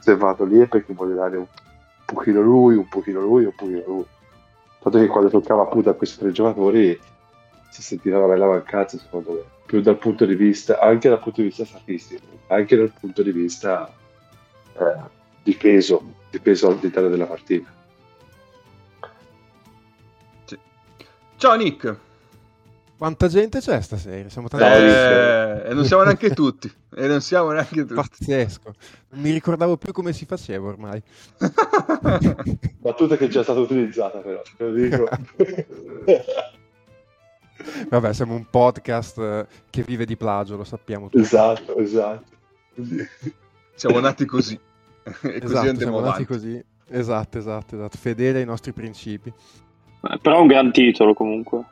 se 0.00 0.16
vado 0.16 0.44
lì 0.44 0.60
è 0.60 0.66
perché 0.66 0.94
voglio 0.94 1.14
dare 1.14 1.36
un 1.36 1.46
pochino 2.14 2.40
lui, 2.40 2.76
un 2.76 2.88
pochino 2.88 3.20
lui, 3.20 3.44
un 3.44 3.54
pochino 3.54 3.82
lui. 3.86 4.04
Tanto 4.80 4.98
che 4.98 5.06
quando 5.06 5.28
toccava 5.28 5.62
appunto 5.62 5.90
a 5.90 5.94
questi 5.94 6.18
tre 6.18 6.32
giocatori 6.32 6.98
si 7.70 7.82
sentiva 7.82 8.18
una 8.18 8.28
bella 8.28 8.46
mancanza 8.46 8.98
secondo 8.98 9.32
me. 9.32 9.42
Più 9.66 9.80
dal 9.82 9.98
punto 9.98 10.24
di 10.24 10.34
vista 10.34 10.78
anche 10.80 11.08
dal 11.08 11.20
punto 11.20 11.42
di 11.42 11.48
vista 11.48 11.66
statistico 11.66 12.24
anche 12.46 12.76
dal 12.76 12.92
punto 12.98 13.22
di 13.22 13.32
vista 13.32 13.92
eh, 14.72 14.96
di 15.42 15.54
peso 15.54 16.14
di 16.30 16.40
peso 16.40 16.68
all'interno 16.68 17.08
della 17.08 17.26
partita. 17.26 17.76
Ciao 21.36 21.54
Nick. 21.54 22.07
Quanta 22.98 23.28
gente 23.28 23.60
c'è 23.60 23.80
stasera? 23.80 24.28
Siamo 24.28 24.48
tanti. 24.48 24.64
Eh, 24.66 25.70
e 25.70 25.74
non 25.74 25.84
siamo 25.84 26.02
neanche 26.02 26.30
tutti. 26.34 26.68
E 26.96 27.06
non 27.06 27.20
siamo 27.20 27.52
neanche 27.52 27.82
tutti. 27.82 27.94
Pazzesco. 27.94 28.74
Non 29.10 29.20
mi 29.22 29.30
ricordavo 29.30 29.76
più 29.76 29.92
come 29.92 30.12
si 30.12 30.24
faceva 30.26 30.66
ormai. 30.68 31.00
battuta 32.80 33.16
che 33.16 33.26
è 33.26 33.28
già 33.28 33.42
stata 33.44 33.60
utilizzata 33.60 34.18
però 34.18 34.40
te 34.56 34.64
lo 34.64 34.72
dico 34.72 35.08
Vabbè, 37.88 38.12
siamo 38.12 38.34
un 38.34 38.46
podcast 38.48 39.18
eh, 39.18 39.46
che 39.70 39.82
vive 39.82 40.04
di 40.04 40.16
plagio, 40.16 40.56
lo 40.56 40.64
sappiamo 40.64 41.08
tutti. 41.08 41.22
esatto 41.22 41.76
esatto 41.76 42.24
siamo 43.74 43.98
nati 44.00 44.24
così. 44.24 44.54
E 45.04 45.10
così 45.12 45.36
Esatto, 45.44 45.58
andiamo 45.68 45.76
siamo 45.76 46.00
nati 46.00 46.08
avanti. 46.08 46.24
così. 46.26 46.64
Esatto, 46.90 47.38
esatto, 47.38 47.74
esatto. 47.76 47.96
Fedele 47.98 48.38
ai 48.40 48.44
nostri 48.44 48.72
principi. 48.72 49.28
Eh, 49.30 50.18
Però 50.20 50.38
è 50.38 50.40
un 50.40 50.46
gran 50.46 50.72
titolo 50.72 51.14
comunque. 51.14 51.64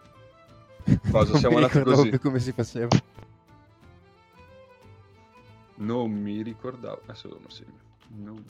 Cosa, 1.11 1.33
Non 1.33 1.41
siamo 1.41 1.59
ricordavo 1.59 1.97
così? 1.97 2.09
più 2.11 2.21
come 2.21 2.39
si 2.39 2.53
faceva. 2.53 2.89
Non 5.77 6.11
mi 6.11 6.43
ricordavo. 6.43 7.01
Adesso 7.05 7.29
lo 7.29 7.41
segno. 7.49 7.79
Non 8.17 8.45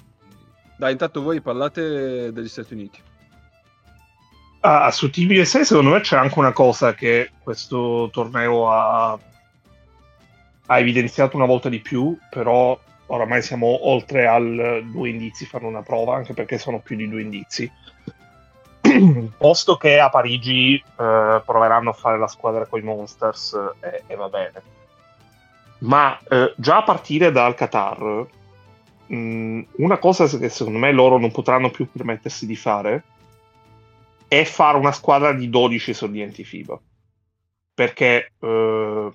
Dai, 0.78 0.92
intanto 0.92 1.22
voi 1.22 1.40
parlate 1.40 2.32
degli 2.32 2.48
Stati 2.48 2.74
Uniti. 2.74 3.00
Ah, 4.60 4.90
su 4.90 5.10
Team 5.10 5.30
USA 5.30 5.64
secondo 5.64 5.90
me 5.90 6.00
c'è 6.00 6.16
anche 6.16 6.38
una 6.38 6.52
cosa 6.52 6.92
che 6.92 7.30
questo 7.42 8.10
torneo 8.12 8.70
ha, 8.70 9.18
ha 10.66 10.78
evidenziato 10.78 11.36
una 11.36 11.46
volta 11.46 11.68
di 11.68 11.78
più, 11.80 12.18
però 12.28 12.78
oramai 13.06 13.42
siamo 13.42 13.88
oltre 13.88 14.26
al 14.26 14.84
due 14.90 15.08
indizi 15.08 15.46
fanno 15.46 15.68
una 15.68 15.82
prova, 15.82 16.16
anche 16.16 16.34
perché 16.34 16.58
sono 16.58 16.80
più 16.80 16.96
di 16.96 17.08
due 17.08 17.22
indizi. 17.22 17.70
Posto 19.36 19.76
che 19.76 19.98
a 19.98 20.08
Parigi 20.08 20.74
eh, 20.74 21.42
proveranno 21.44 21.90
a 21.90 21.94
fare 21.94 22.18
la 22.18 22.28
squadra 22.28 22.66
con 22.66 22.80
i 22.80 22.82
Monsters 22.82 23.58
eh, 23.80 24.02
e 24.06 24.14
va 24.14 24.28
bene. 24.28 24.62
Ma 25.78 26.18
eh, 26.28 26.54
già 26.56 26.78
a 26.78 26.82
partire 26.82 27.30
dal 27.30 27.54
Qatar, 27.54 28.26
mh, 29.06 29.60
una 29.76 29.98
cosa 29.98 30.26
che 30.26 30.48
secondo 30.48 30.78
me 30.78 30.92
loro 30.92 31.18
non 31.18 31.30
potranno 31.30 31.70
più 31.70 31.90
permettersi 31.90 32.46
di 32.46 32.56
fare 32.56 33.02
è 34.28 34.44
fare 34.44 34.76
una 34.76 34.92
squadra 34.92 35.32
di 35.32 35.48
12 35.48 35.90
esordienti 35.90 36.44
FIBA. 36.44 36.80
Perché 37.74 38.32
eh, 38.38 39.12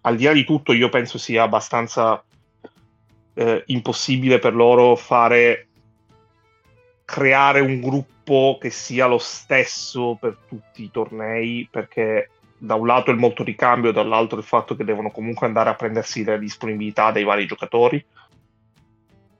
al 0.00 0.16
di 0.16 0.24
là 0.24 0.32
di 0.32 0.44
tutto 0.44 0.72
io 0.72 0.88
penso 0.88 1.18
sia 1.18 1.42
abbastanza 1.42 2.22
eh, 3.34 3.62
impossibile 3.66 4.38
per 4.38 4.54
loro 4.54 4.94
fare 4.94 5.67
creare 7.08 7.60
un 7.60 7.80
gruppo 7.80 8.58
che 8.60 8.68
sia 8.68 9.06
lo 9.06 9.16
stesso 9.16 10.18
per 10.20 10.36
tutti 10.46 10.82
i 10.82 10.90
tornei, 10.90 11.66
perché 11.70 12.28
da 12.58 12.74
un 12.74 12.86
lato 12.86 13.10
il 13.10 13.16
molto 13.16 13.42
ricambio, 13.42 13.92
dall'altro 13.92 14.36
il 14.36 14.44
fatto 14.44 14.76
che 14.76 14.84
devono 14.84 15.10
comunque 15.10 15.46
andare 15.46 15.70
a 15.70 15.74
prendersi 15.74 16.22
la 16.22 16.36
disponibilità 16.36 17.10
dei 17.10 17.24
vari 17.24 17.46
giocatori. 17.46 18.04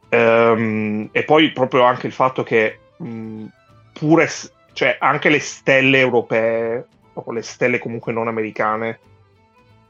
Ehm, 0.09 1.11
e 1.13 1.25
poi 1.25 1.53
proprio 1.53 1.83
anche 1.83 2.07
il 2.07 2.15
fatto 2.15 2.43
che 2.43 2.79
mh, 2.97 3.45
pure, 3.93 4.29
cioè 4.73 4.97
anche 4.99 5.29
le 5.29 5.41
stelle 5.41 5.99
europee, 5.99 6.87
o 7.13 7.33
le 7.33 7.43
stelle 7.43 7.79
comunque 7.79 8.15
non 8.15 8.29
americane, 8.29 8.99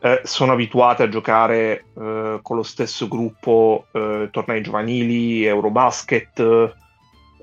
eh, 0.01 0.21
sono 0.25 0.51
abituate 0.51 1.05
a 1.05 1.09
giocare 1.09 1.85
eh, 1.97 2.41
con 2.43 2.57
lo 2.57 2.65
stesso 2.65 3.07
gruppo 3.07 3.87
eh, 3.93 4.31
tornei 4.33 4.63
giovanili, 4.63 5.45
Eurobasket, 5.45 6.87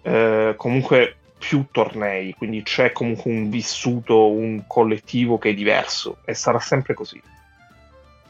eh, 0.06 0.54
comunque 0.56 1.16
più 1.38 1.66
tornei, 1.72 2.34
quindi 2.34 2.62
c'è 2.62 2.92
comunque 2.92 3.32
un 3.32 3.50
vissuto, 3.50 4.30
un 4.30 4.64
collettivo 4.68 5.40
che 5.40 5.50
è 5.50 5.54
diverso 5.54 6.18
e 6.26 6.36
sarà 6.36 6.60
sempre 6.60 6.94
così. 6.94 7.22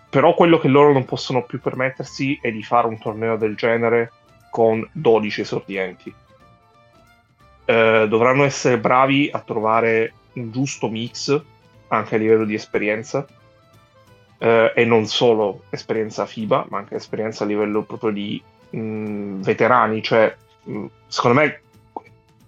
Però 0.10 0.34
quello 0.34 0.58
che 0.58 0.70
loro 0.70 0.94
non 0.94 1.04
possono 1.04 1.44
più 1.44 1.60
permettersi 1.60 2.40
è 2.42 2.50
di 2.50 2.64
fare 2.64 2.88
un 2.88 2.98
torneo 2.98 3.36
del 3.36 3.56
genere 3.56 4.12
con 4.50 4.88
12 4.94 5.42
esordienti. 5.42 6.14
Eh, 7.66 8.06
dovranno 8.08 8.44
essere 8.46 8.78
bravi 8.78 9.30
a 9.32 9.40
trovare 9.40 10.14
un 10.34 10.52
giusto 10.52 10.88
mix 10.88 11.42
anche 11.90 12.16
a 12.16 12.18
livello 12.18 12.46
di 12.46 12.54
esperienza 12.54 13.26
eh, 14.38 14.72
e 14.74 14.86
non 14.86 15.08
solo 15.08 15.64
esperienza 15.72 16.26
FIBA, 16.26 16.68
ma 16.70 16.78
anche 16.78 16.96
esperienza 16.96 17.44
a 17.44 17.48
livello 17.48 17.84
proprio 17.84 18.12
di 18.12 18.42
mh, 18.70 19.42
veterani. 19.42 20.02
Cioè, 20.02 20.36
mh, 20.64 20.86
secondo 21.08 21.40
me, 21.42 21.60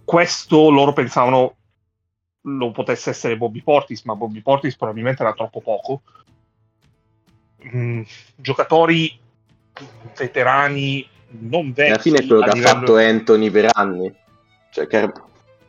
questo 0.08 0.70
loro 0.70 0.93
pensavano 0.93 1.55
lo 2.43 2.72
potesse 2.72 3.10
essere 3.10 3.36
Bobby 3.36 3.62
Portis, 3.62 4.03
ma 4.03 4.16
Bobby 4.16 4.39
Portis 4.41 4.78
probabilmente 4.78 5.22
era 5.22 5.34
troppo 5.34 5.60
poco. 5.60 6.01
Mh, 7.60 8.01
giocatori 8.38 9.20
veterani 10.18 11.05
non 11.39 11.74
vecchi. 11.74 11.89
Alla 11.91 11.99
fine 12.01 12.20
è 12.20 12.26
quello 12.26 12.41
che 12.43 12.49
ha 12.49 12.53
livello- 12.53 12.74
fatto 12.80 12.95
Anthony 12.97 13.49
per 13.49 13.70
anni. 13.74 14.16
Cioè, 14.72 14.88
Car- 14.88 15.24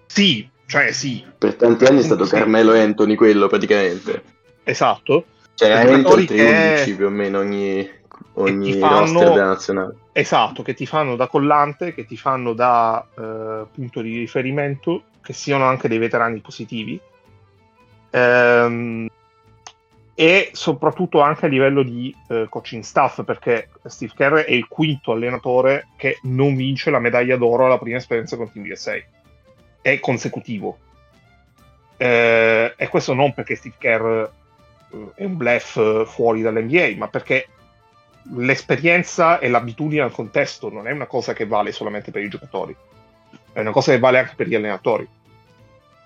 Sì, 0.07 0.49
cioè 0.67 0.93
sì, 0.93 1.25
per 1.37 1.57
tanti 1.57 1.85
anni 1.87 1.99
è 2.01 2.05
stato 2.05 2.25
Sì. 2.25 2.31
Carmelo 2.35 2.73
Anthony 2.75 3.17
quello 3.17 3.49
praticamente. 3.49 4.23
esatto. 4.65 5.25
Cioè, 5.55 5.85
oltre 6.05 6.25
che- 6.27 6.45
11 6.45 6.95
più 6.95 7.07
o 7.07 7.11
meno 7.11 7.41
ogni, 7.41 7.89
ogni 8.43 8.73
fanno- 8.73 9.01
roster 9.01 9.33
della 9.33 9.47
nazionale. 9.47 9.95
Esatto, 10.13 10.63
che 10.63 10.75
ti 10.75 10.87
fanno 10.87 11.17
da 11.17 11.29
collante, 11.29 11.95
che 11.95 12.05
ti 12.05 12.17
fanno 12.17 12.53
da 12.53 13.07
eh, 13.17 13.67
punto 13.73 14.01
di 14.01 14.19
riferimento, 14.19 15.05
che 15.23 15.33
siano 15.33 15.65
anche 15.65 15.89
dei 15.89 15.99
veterani 15.99 16.41
positivi. 16.41 17.01
Ehm, 18.11 19.09
e 20.21 20.51
soprattutto 20.53 21.21
anche 21.21 21.47
a 21.47 21.49
livello 21.49 21.85
di 21.85 22.13
eh, 22.29 22.47
coaching 22.49 22.83
staff, 22.83 23.23
perché 23.23 23.69
Steve 23.85 24.13
Kerr 24.17 24.35
è 24.39 24.51
il 24.51 24.67
quinto 24.67 25.13
allenatore 25.13 25.91
che 25.97 26.19
non 26.23 26.57
vince 26.57 26.91
la 26.91 26.99
medaglia 26.99 27.37
d'oro 27.37 27.67
alla 27.67 27.79
prima 27.79 27.99
esperienza 27.99 28.37
con 28.37 28.51
Team 28.51 28.69
USA. 28.69 28.97
È 29.81 30.01
consecutivo. 30.01 30.79
Eh, 31.97 32.75
e 32.77 32.89
questo 32.89 33.15
non 33.15 33.33
perché 33.33 33.55
Steve 33.55 33.77
Kerr 33.79 34.05
eh, 34.07 34.29
è 35.15 35.25
un 35.25 35.37
bluff 35.37 35.77
eh, 35.77 36.05
fuori 36.05 36.43
dall'NBA, 36.43 36.95
ma 36.97 37.07
perché 37.07 37.47
l'esperienza 38.35 39.39
e 39.39 39.49
l'abitudine 39.49 40.03
al 40.03 40.13
contesto 40.13 40.71
non 40.71 40.87
è 40.87 40.93
una 40.93 41.07
cosa 41.07 41.33
che 41.33 41.47
vale 41.47 41.73
solamente 41.73 42.11
per 42.11 42.23
i 42.23 42.29
giocatori, 42.29 42.77
è 43.53 43.61
una 43.61 43.71
cosa 43.71 43.93
che 43.93 43.99
vale 43.99 44.19
anche 44.19 44.35
per 44.37 44.49
gli 44.49 44.55
allenatori. 44.55 45.09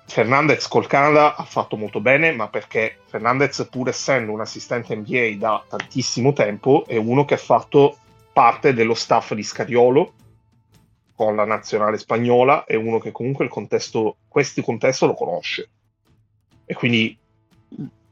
Fernandez 0.04 0.68
col 0.68 0.86
Canada 0.86 1.36
ha 1.36 1.44
fatto 1.44 1.76
molto 1.76 2.00
bene, 2.00 2.32
ma 2.32 2.48
perché 2.48 2.98
Fernandez, 3.06 3.66
pur 3.70 3.88
essendo 3.88 4.32
un 4.32 4.40
assistente 4.40 4.94
NBA 4.94 5.36
da 5.38 5.64
tantissimo 5.66 6.32
tempo, 6.32 6.84
è 6.86 6.96
uno 6.96 7.24
che 7.24 7.34
ha 7.34 7.38
fatto 7.38 7.96
parte 8.32 8.74
dello 8.74 8.94
staff 8.94 9.32
di 9.32 9.42
Scariolo 9.42 10.12
con 11.14 11.36
la 11.36 11.44
nazionale 11.44 11.98
spagnola, 11.98 12.64
è 12.64 12.74
uno 12.74 12.98
che 12.98 13.12
comunque 13.12 13.44
il 13.44 13.50
contesto, 13.50 14.16
questo 14.28 14.60
contesto 14.62 15.06
lo 15.06 15.14
conosce. 15.14 15.70
E 16.64 16.74
quindi 16.74 17.16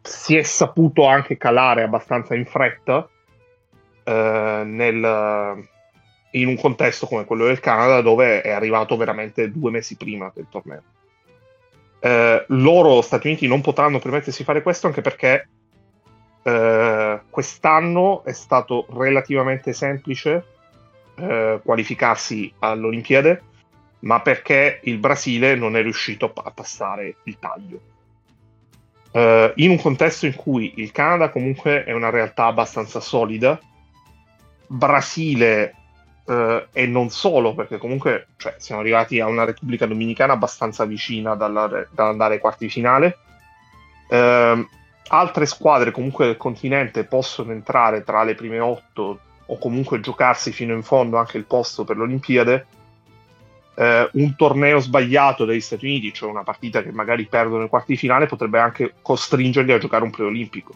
si 0.03 0.37
è 0.37 0.43
saputo 0.43 1.07
anche 1.07 1.37
calare 1.37 1.83
abbastanza 1.83 2.35
in 2.35 2.47
fretta 2.47 3.09
eh, 4.11 4.63
nel, 4.65 5.69
in 6.33 6.49
un 6.49 6.57
contesto 6.57 7.07
come 7.07 7.25
quello 7.25 7.47
del 7.47 7.61
Canada 7.61 8.01
dove 8.01 8.41
è 8.41 8.51
arrivato 8.51 8.97
veramente 8.97 9.53
due 9.53 9.71
mesi 9.71 9.97
prima 9.97 10.31
del 10.35 10.49
torneo. 10.51 10.83
Eh, 12.01 12.45
loro, 12.49 13.03
Stati 13.03 13.29
Uniti, 13.29 13.47
non 13.47 13.61
potranno 13.61 14.01
permettersi 14.01 14.39
di 14.39 14.45
fare 14.45 14.63
questo 14.63 14.89
anche 14.89 15.01
perché 15.01 15.49
eh, 16.43 17.21
quest'anno 17.31 18.25
è 18.25 18.33
stato 18.33 18.87
relativamente 18.91 19.73
semplice 19.73 20.45
eh, 21.15 21.61
qualificarsi 21.63 22.53
all'Olimpiade, 22.59 23.43
ma 24.01 24.21
perché 24.23 24.81
il 24.85 24.99
Brasile 24.99 25.55
non 25.55 25.77
è 25.77 25.83
riuscito 25.83 26.33
a 26.35 26.51
passare 26.51 27.17
il 27.25 27.39
taglio. 27.39 27.81
Eh, 29.13 29.53
in 29.57 29.71
un 29.71 29.79
contesto 29.79 30.27
in 30.27 30.35
cui 30.35 30.73
il 30.77 30.91
Canada 30.91 31.29
comunque 31.29 31.85
è 31.85 31.93
una 31.93 32.11
realtà 32.11 32.47
abbastanza 32.47 32.99
solida, 32.99 33.61
Brasile 34.73 35.75
eh, 36.27 36.69
e 36.73 36.87
non 36.87 37.11
solo, 37.11 37.55
perché 37.55 37.77
comunque 37.77 38.29
cioè, 38.37 38.55
siamo 38.59 38.81
arrivati 38.81 39.19
a 39.19 39.27
una 39.27 39.45
Repubblica 39.45 39.85
Dominicana 39.85 40.35
abbastanza 40.35 40.85
vicina 40.85 41.35
dalla- 41.35 41.89
dall'andare 41.91 42.35
ai 42.35 42.41
quarti 42.41 42.67
di 42.67 42.71
finale. 42.71 43.19
Ehm, 44.09 44.69
altre 45.09 45.47
squadre 45.47 45.91
comunque 45.91 46.27
del 46.27 46.37
continente 46.37 47.03
possono 47.03 47.51
entrare 47.51 48.05
tra 48.05 48.23
le 48.23 48.37
prime 48.37 48.61
otto 48.61 49.19
o 49.47 49.59
comunque 49.59 49.99
giocarsi 49.99 50.53
fino 50.53 50.73
in 50.73 50.85
fondo 50.85 51.17
anche 51.17 51.37
il 51.37 51.47
posto 51.47 51.83
per 51.83 51.97
l'Olimpiade. 51.97 52.67
Eh, 53.75 54.09
un 54.13 54.37
torneo 54.37 54.79
sbagliato 54.79 55.45
dagli 55.45 55.61
Stati 55.61 55.87
Uniti, 55.87 56.13
cioè 56.13 56.31
una 56.31 56.45
partita 56.45 56.81
che 56.81 56.93
magari 56.93 57.27
perdono 57.27 57.65
ai 57.65 57.69
quarti 57.69 57.93
di 57.93 57.99
finale, 57.99 58.27
potrebbe 58.27 58.61
anche 58.61 58.95
costringerli 59.03 59.73
a 59.73 59.79
giocare 59.79 60.05
un 60.05 60.11
preolimpico. 60.11 60.75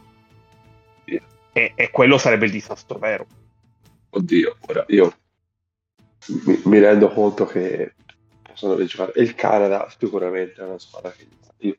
E, 1.52 1.72
e 1.76 1.90
quello 1.90 2.18
sarebbe 2.18 2.46
il 2.46 2.50
disastro 2.50 2.98
vero. 2.98 3.26
Oddio, 4.16 4.56
ora 4.68 4.84
io 4.88 5.12
mi, 6.46 6.60
mi 6.64 6.78
rendo 6.78 7.08
conto 7.08 7.46
che 7.46 7.94
possono 8.42 8.82
giocare. 8.84 9.12
E 9.12 9.22
il 9.22 9.34
Canada 9.34 9.92
sicuramente 9.98 10.60
è 10.60 10.64
una 10.64 10.78
squadra 10.78 11.10
che 11.10 11.26
io 11.58 11.76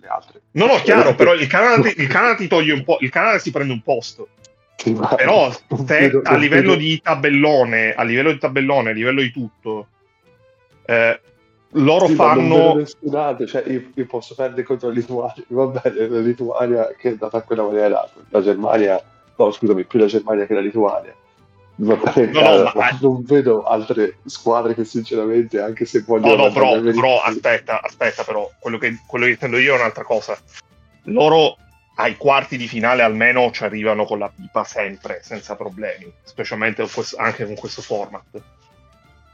le 0.00 0.06
altre. 0.08 0.42
No, 0.52 0.66
no, 0.66 0.74
chiaro, 0.82 1.14
però 1.14 1.34
il 1.34 1.46
Canada, 1.46 1.88
ti, 1.88 2.00
il 2.00 2.08
Canada 2.08 2.34
ti 2.34 2.48
toglie 2.48 2.72
un 2.72 2.84
po', 2.84 2.98
il 3.00 3.10
Canada 3.10 3.38
si 3.38 3.50
prende 3.50 3.72
un 3.72 3.82
posto. 3.82 4.28
Sì, 4.76 4.92
Però 4.92 5.50
vedo- 5.70 6.20
a 6.24 6.36
livello 6.36 6.74
di 6.74 7.00
tabellone, 7.00 7.94
a 7.94 8.02
livello 8.02 8.32
di 8.32 8.38
tabellone, 8.38 8.90
a 8.90 8.92
livello 8.92 9.20
di 9.20 9.30
tutto, 9.30 9.88
eh, 10.84 11.20
loro 11.70 12.06
Sì, 12.06 12.14
fanno. 12.14 12.84
altro, 13.12 13.46
cioè 13.46 13.64
io, 13.66 13.90
io 13.94 14.06
posso 14.06 14.34
perdere 14.34 14.62
contro 14.64 14.88
la 14.88 14.94
Lituania, 14.94 15.44
va 15.48 15.66
bene, 15.66 16.08
la 16.08 16.20
Lituania 16.20 16.94
che 16.96 17.08
è 17.08 17.10
andata 17.12 17.38
a 17.38 17.42
quella 17.42 17.62
maniera, 17.62 18.08
la 18.28 18.42
Germania, 18.42 19.02
no 19.36 19.50
scusami, 19.50 19.84
più 19.84 19.98
la 19.98 20.06
Germania 20.06 20.46
che 20.46 20.54
la 20.54 20.60
Lituania. 20.60 21.14
Va 21.78 21.96
bene, 21.96 22.32
No, 22.32 22.40
no, 22.62 22.72
ma- 22.74 22.98
non 23.00 23.22
vedo 23.24 23.62
altre 23.64 24.16
squadre 24.24 24.74
che 24.74 24.84
sinceramente, 24.84 25.60
anche 25.60 25.84
se 25.84 25.98
No, 25.98 26.04
vogliono... 26.06 26.46
no, 26.46 26.52
però, 26.52 26.74
andare 26.74 26.94
però 26.94 27.20
bene- 27.22 27.36
aspetta, 27.36 27.82
aspetta, 27.82 28.24
però 28.24 28.50
quello 28.58 28.78
che, 28.78 28.98
quello 29.06 29.26
che 29.26 29.32
intendo 29.32 29.58
io 29.58 29.74
è 29.74 29.78
un'altra 29.78 30.04
cosa. 30.04 30.38
Loro 31.04 31.58
ai 31.96 32.16
quarti 32.16 32.56
di 32.56 32.66
finale 32.66 33.02
almeno 33.02 33.50
ci 33.50 33.64
arrivano 33.64 34.04
con 34.04 34.18
la 34.18 34.30
pipa 34.34 34.64
sempre, 34.64 35.20
senza 35.22 35.54
problemi, 35.54 36.10
specialmente 36.22 36.82
con 36.82 36.90
questo- 36.92 37.16
anche 37.18 37.44
con 37.44 37.54
questo 37.54 37.82
format. 37.82 38.24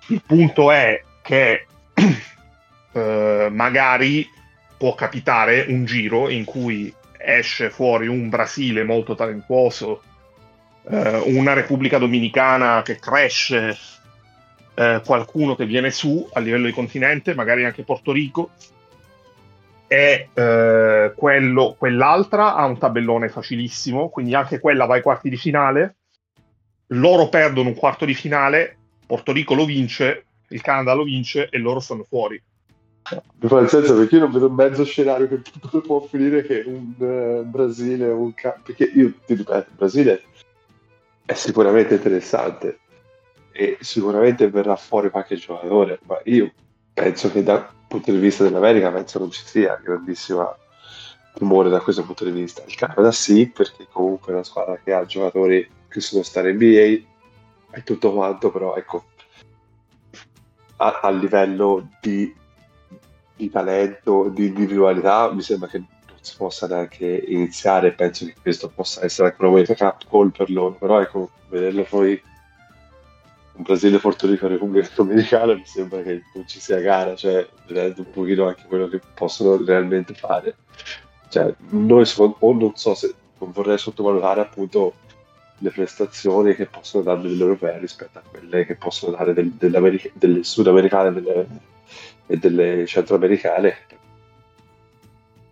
Il 0.09 0.23
punto 0.27 0.71
è 0.73 1.01
che 1.23 1.67
eh, 2.93 3.49
magari 3.51 4.29
può 4.77 4.95
capitare 4.95 5.67
un 5.69 5.85
giro 5.85 6.29
in 6.29 6.45
cui 6.45 6.93
esce 7.19 7.71
fuori 7.71 8.09
un 8.09 8.29
Brasile 8.29 8.83
molto 8.83 9.15
talentuoso, 9.15 10.03
eh, 10.89 11.23
una 11.27 11.53
Repubblica 11.53 11.99
Dominicana 11.99 12.83
che 12.83 12.99
cresce, 12.99 13.77
eh, 14.75 15.03
qualcuno 15.05 15.55
che 15.55 15.67
viene 15.67 15.91
su 15.91 16.29
a 16.33 16.41
livello 16.41 16.67
di 16.67 16.73
continente, 16.73 17.35
magari 17.35 17.65
anche 17.65 17.85
Porto 17.85 18.13
Rico, 18.13 18.51
e 19.87 20.29
eh, 20.33 21.13
quello- 21.15 21.75
quell'altra 21.79 22.55
ha 22.55 22.65
un 22.65 22.79
tabellone 22.79 23.29
facilissimo, 23.29 24.09
quindi 24.09 24.35
anche 24.35 24.59
quella 24.59 24.87
va 24.87 24.95
ai 24.95 25.03
quarti 25.03 25.29
di 25.29 25.37
finale. 25.37 25.97
Loro 26.89 27.29
perdono 27.29 27.69
un 27.69 27.75
quarto 27.75 28.05
di 28.05 28.15
finale, 28.15 28.77
Porto 29.07 29.33
Rico 29.33 29.55
lo 29.55 29.65
vince, 29.65 30.25
il 30.49 30.63
Canada 30.63 30.95
lo 30.95 31.05
vince 31.05 31.49
e 31.51 31.59
loro 31.59 31.81
stanno 31.81 32.05
fuori. 32.05 32.43
Mi 33.41 33.49
fa 33.49 33.59
il 33.59 33.69
senso 33.69 33.97
perché 33.97 34.15
io 34.15 34.23
non 34.23 34.33
vedo 34.33 34.49
mezzo 34.49 34.85
scenario 34.85 35.29
che 35.29 35.43
può 35.81 36.01
finire 36.03 36.43
che 36.43 36.63
un 36.65 36.95
eh, 36.99 37.43
Brasile 37.45 38.09
o 38.09 38.19
un 38.19 38.33
ca- 38.33 38.59
perché 38.63 38.85
io 38.85 39.13
ti 39.27 39.35
ripeto, 39.35 39.71
il 39.71 39.77
Brasile 39.77 40.23
è 41.25 41.35
sicuramente 41.35 41.95
interessante 41.95 42.79
e 43.53 43.79
sicuramente 43.81 44.49
verrà 44.49 44.77
fuori 44.77 45.11
qualche 45.11 45.37
giocatore, 45.37 46.01
ma 46.07 46.19
io 46.25 46.53
penso 46.93 47.31
che 47.31 47.43
dal 47.43 47.69
punto 47.87 48.11
di 48.11 48.19
vista 48.19 48.45
dell'America 48.45 48.91
penso 48.91 49.19
non 49.19 49.31
ci 49.31 49.45
sia 49.45 49.79
grandissima 49.83 50.57
timore 51.35 51.69
da 51.69 51.81
questo 51.81 52.05
punto 52.05 52.25
di 52.25 52.31
vista. 52.31 52.63
Il 52.67 52.75
Canada 52.75 53.13
sì, 53.13 53.49
perché 53.49 53.87
comunque 53.91 54.33
è 54.33 54.35
una 54.35 54.45
squadra 54.45 54.79
che 54.83 54.93
ha 54.93 55.05
giocatori 55.05 55.69
che 55.89 56.01
sono 56.01 56.23
in 56.25 56.55
NBA 56.55 57.11
e 57.75 57.83
tutto 57.85 58.13
quanto, 58.13 58.51
però 58.51 58.75
ecco, 58.77 59.05
a, 60.77 61.01
a 61.03 61.11
livello 61.11 61.89
di, 62.01 62.35
di 63.37 63.51
talento, 63.51 64.29
di 64.29 64.47
individualità, 64.47 65.33
mi 65.33 65.43
sembra 65.43 65.69
che 65.69 65.83
si 66.23 66.35
possa 66.37 66.67
neanche 66.67 67.25
iniziare. 67.29 67.93
Penso 67.93 68.25
che 68.25 68.35
questo 68.41 68.69
possa 68.69 69.05
essere 69.05 69.29
anche 69.29 69.45
una 69.45 69.53
wake 69.53 69.77
up 69.81 70.09
call 70.09 70.31
per 70.31 70.51
loro, 70.51 70.73
però 70.75 71.01
ecco, 71.01 71.31
vederlo 71.49 71.83
poi 71.83 72.23
un 73.55 73.65
Brasile, 73.65 73.99
Porto 73.99 74.27
Rico, 74.27 74.47
Repubblica 74.47 74.89
Dominicana 74.95 75.55
mi 75.55 75.67
sembra 75.67 76.01
che 76.01 76.23
non 76.35 76.47
ci 76.47 76.59
sia 76.59 76.81
gara, 76.81 77.15
cioè 77.15 77.47
vedendo 77.67 78.01
un 78.01 78.11
pochino 78.11 78.47
anche 78.47 78.65
quello 78.67 78.89
che 78.89 79.01
possono 79.15 79.63
realmente 79.63 80.15
fare. 80.15 80.57
Cioè, 81.29 81.55
noi 81.71 82.07
o 82.17 82.53
non 82.55 82.77
so 82.77 82.95
se 82.95 83.15
non 83.39 83.53
vorrei 83.53 83.77
sottovalutare 83.77 84.41
appunto 84.41 84.95
le 85.59 85.71
prestazioni 85.71 86.55
che 86.55 86.67
possono 86.67 87.05
dare 87.05 87.23
delle 87.23 87.41
europee 87.41 87.79
rispetto 87.79 88.19
a 88.19 88.23
quelle 88.29 88.65
che 88.65 88.75
possono 88.77 89.17
dare 89.17 89.33
del, 89.33 89.53
delle, 89.53 90.43
sudamericane 90.43 91.49
e 92.27 92.37
delle 92.37 92.87
centroamericane. 92.87 93.77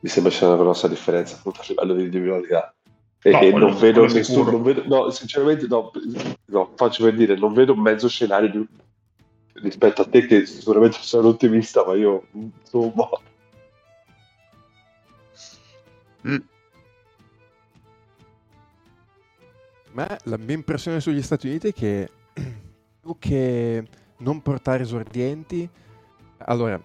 Mi 0.01 0.09
sembra 0.09 0.33
c'è 0.33 0.47
una 0.47 0.57
grossa 0.57 0.89
differenza 0.89 1.37
appunto 1.37 1.61
a 1.61 1.65
livello 1.69 1.95
di 1.95 2.05
individualità. 2.05 2.75
E, 3.23 3.51
no, 3.51 3.59
non, 3.59 3.77
vedo 3.77 4.07
nessuno, 4.07 4.51
non 4.51 4.63
vedo, 4.63 4.83
no, 4.87 5.11
sinceramente, 5.11 5.67
no, 5.67 5.91
no, 6.47 6.73
faccio 6.75 7.05
per 7.05 7.15
dire, 7.15 7.37
non 7.37 7.53
vedo 7.53 7.75
un 7.75 7.81
mezzo 7.81 8.09
scenario 8.09 8.51
di, 8.51 8.67
rispetto 9.61 10.01
a 10.01 10.07
te, 10.07 10.27
che 10.27 10.47
sicuramente 10.47 10.99
sono 11.01 11.29
un 11.29 11.35
ottimista, 11.35 11.85
ma 11.85 11.95
io 11.95 12.27
insomma. 12.33 13.09
Mm. 16.27 16.39
Ma 19.93 20.19
la 20.25 20.39
mia 20.39 20.55
impressione 20.55 21.01
sugli 21.01 21.21
Stati 21.21 21.49
Uniti 21.49 21.69
è 21.69 21.73
che 21.75 22.11
più 23.01 23.17
che 23.19 23.87
non 24.19 24.41
portare 24.41 24.83
esordienti, 24.83 25.69
allora, 26.39 26.81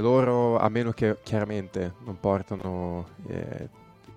loro, 0.00 0.58
a 0.58 0.68
meno 0.68 0.92
che 0.92 1.18
chiaramente 1.22 1.94
non 2.04 2.18
portano 2.18 3.06
eh, 3.28 3.68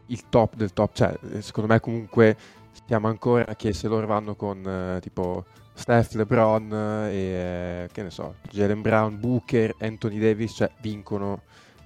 il 0.07 0.29
top 0.29 0.55
del 0.55 0.73
top, 0.73 0.93
cioè 0.93 1.17
secondo 1.39 1.71
me 1.71 1.79
comunque 1.79 2.37
siamo 2.85 3.07
ancora 3.07 3.55
che 3.55 3.73
se 3.73 3.87
loro 3.87 4.07
vanno 4.07 4.35
con 4.35 4.65
eh, 4.65 4.99
tipo 5.01 5.45
Steph, 5.73 6.13
LeBron 6.13 6.73
e 7.09 7.15
eh, 7.15 7.89
che 7.91 8.03
ne 8.03 8.09
so, 8.09 8.35
Jalen 8.49 8.81
Brown, 8.81 9.19
Booker, 9.19 9.75
Anthony 9.79 10.19
Davis, 10.19 10.53
cioè 10.55 10.71
vincono, 10.81 11.41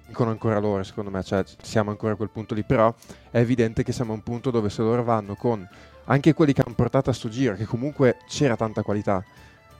vincono 0.05 0.29
ancora 0.29 0.59
loro 0.59 0.83
secondo 0.83 1.09
me, 1.09 1.23
cioè 1.23 1.43
siamo 1.61 1.89
ancora 1.89 2.13
a 2.13 2.15
quel 2.15 2.29
punto 2.29 2.53
lì, 2.53 2.63
però 2.63 2.93
è 3.29 3.39
evidente 3.39 3.83
che 3.83 3.91
siamo 3.91 4.11
a 4.11 4.15
un 4.15 4.23
punto 4.23 4.51
dove 4.51 4.69
se 4.69 4.81
loro 4.81 5.03
vanno 5.03 5.35
con 5.35 5.67
anche 6.05 6.33
quelli 6.33 6.53
che 6.53 6.61
hanno 6.65 6.75
portato 6.75 7.09
a 7.09 7.13
sto 7.13 7.29
giro, 7.29 7.55
che 7.55 7.65
comunque 7.65 8.17
c'era 8.27 8.55
tanta 8.55 8.81
qualità, 8.81 9.23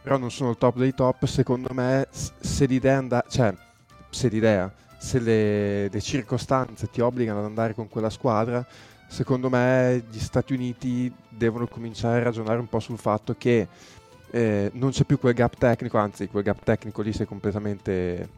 però 0.01 0.17
non 0.17 0.31
sono 0.31 0.49
il 0.49 0.57
top 0.57 0.77
dei 0.77 0.93
top, 0.93 1.25
secondo 1.25 1.69
me 1.73 2.07
se 2.11 2.65
l'idea 2.65 2.97
andare, 2.97 3.27
cioè 3.29 3.53
se 4.11 4.27
l'idea 4.27 4.71
se 5.01 5.19
le, 5.19 5.89
le, 5.89 5.99
circostanze 5.99 6.87
ti 6.87 7.01
obbligano 7.01 7.39
ad 7.39 7.45
andare 7.45 7.73
con 7.73 7.89
quella 7.89 8.11
squadra, 8.11 8.63
secondo 9.07 9.49
me 9.49 10.03
gli 10.11 10.19
Stati 10.19 10.53
Uniti 10.53 11.11
devono 11.27 11.65
cominciare 11.65 12.19
a 12.19 12.23
ragionare 12.25 12.59
un 12.59 12.69
po' 12.69 12.79
sul 12.79 12.99
fatto 12.99 13.33
che 13.35 13.67
eh, 14.29 14.69
non 14.75 14.91
c'è 14.91 15.03
più 15.03 15.17
quel 15.17 15.33
gap 15.33 15.57
tecnico, 15.57 15.97
anzi 15.97 16.27
quel 16.27 16.43
gap 16.43 16.63
tecnico 16.63 17.01
lì 17.01 17.13
si 17.13 17.23
è 17.23 17.25
completamente 17.25 18.29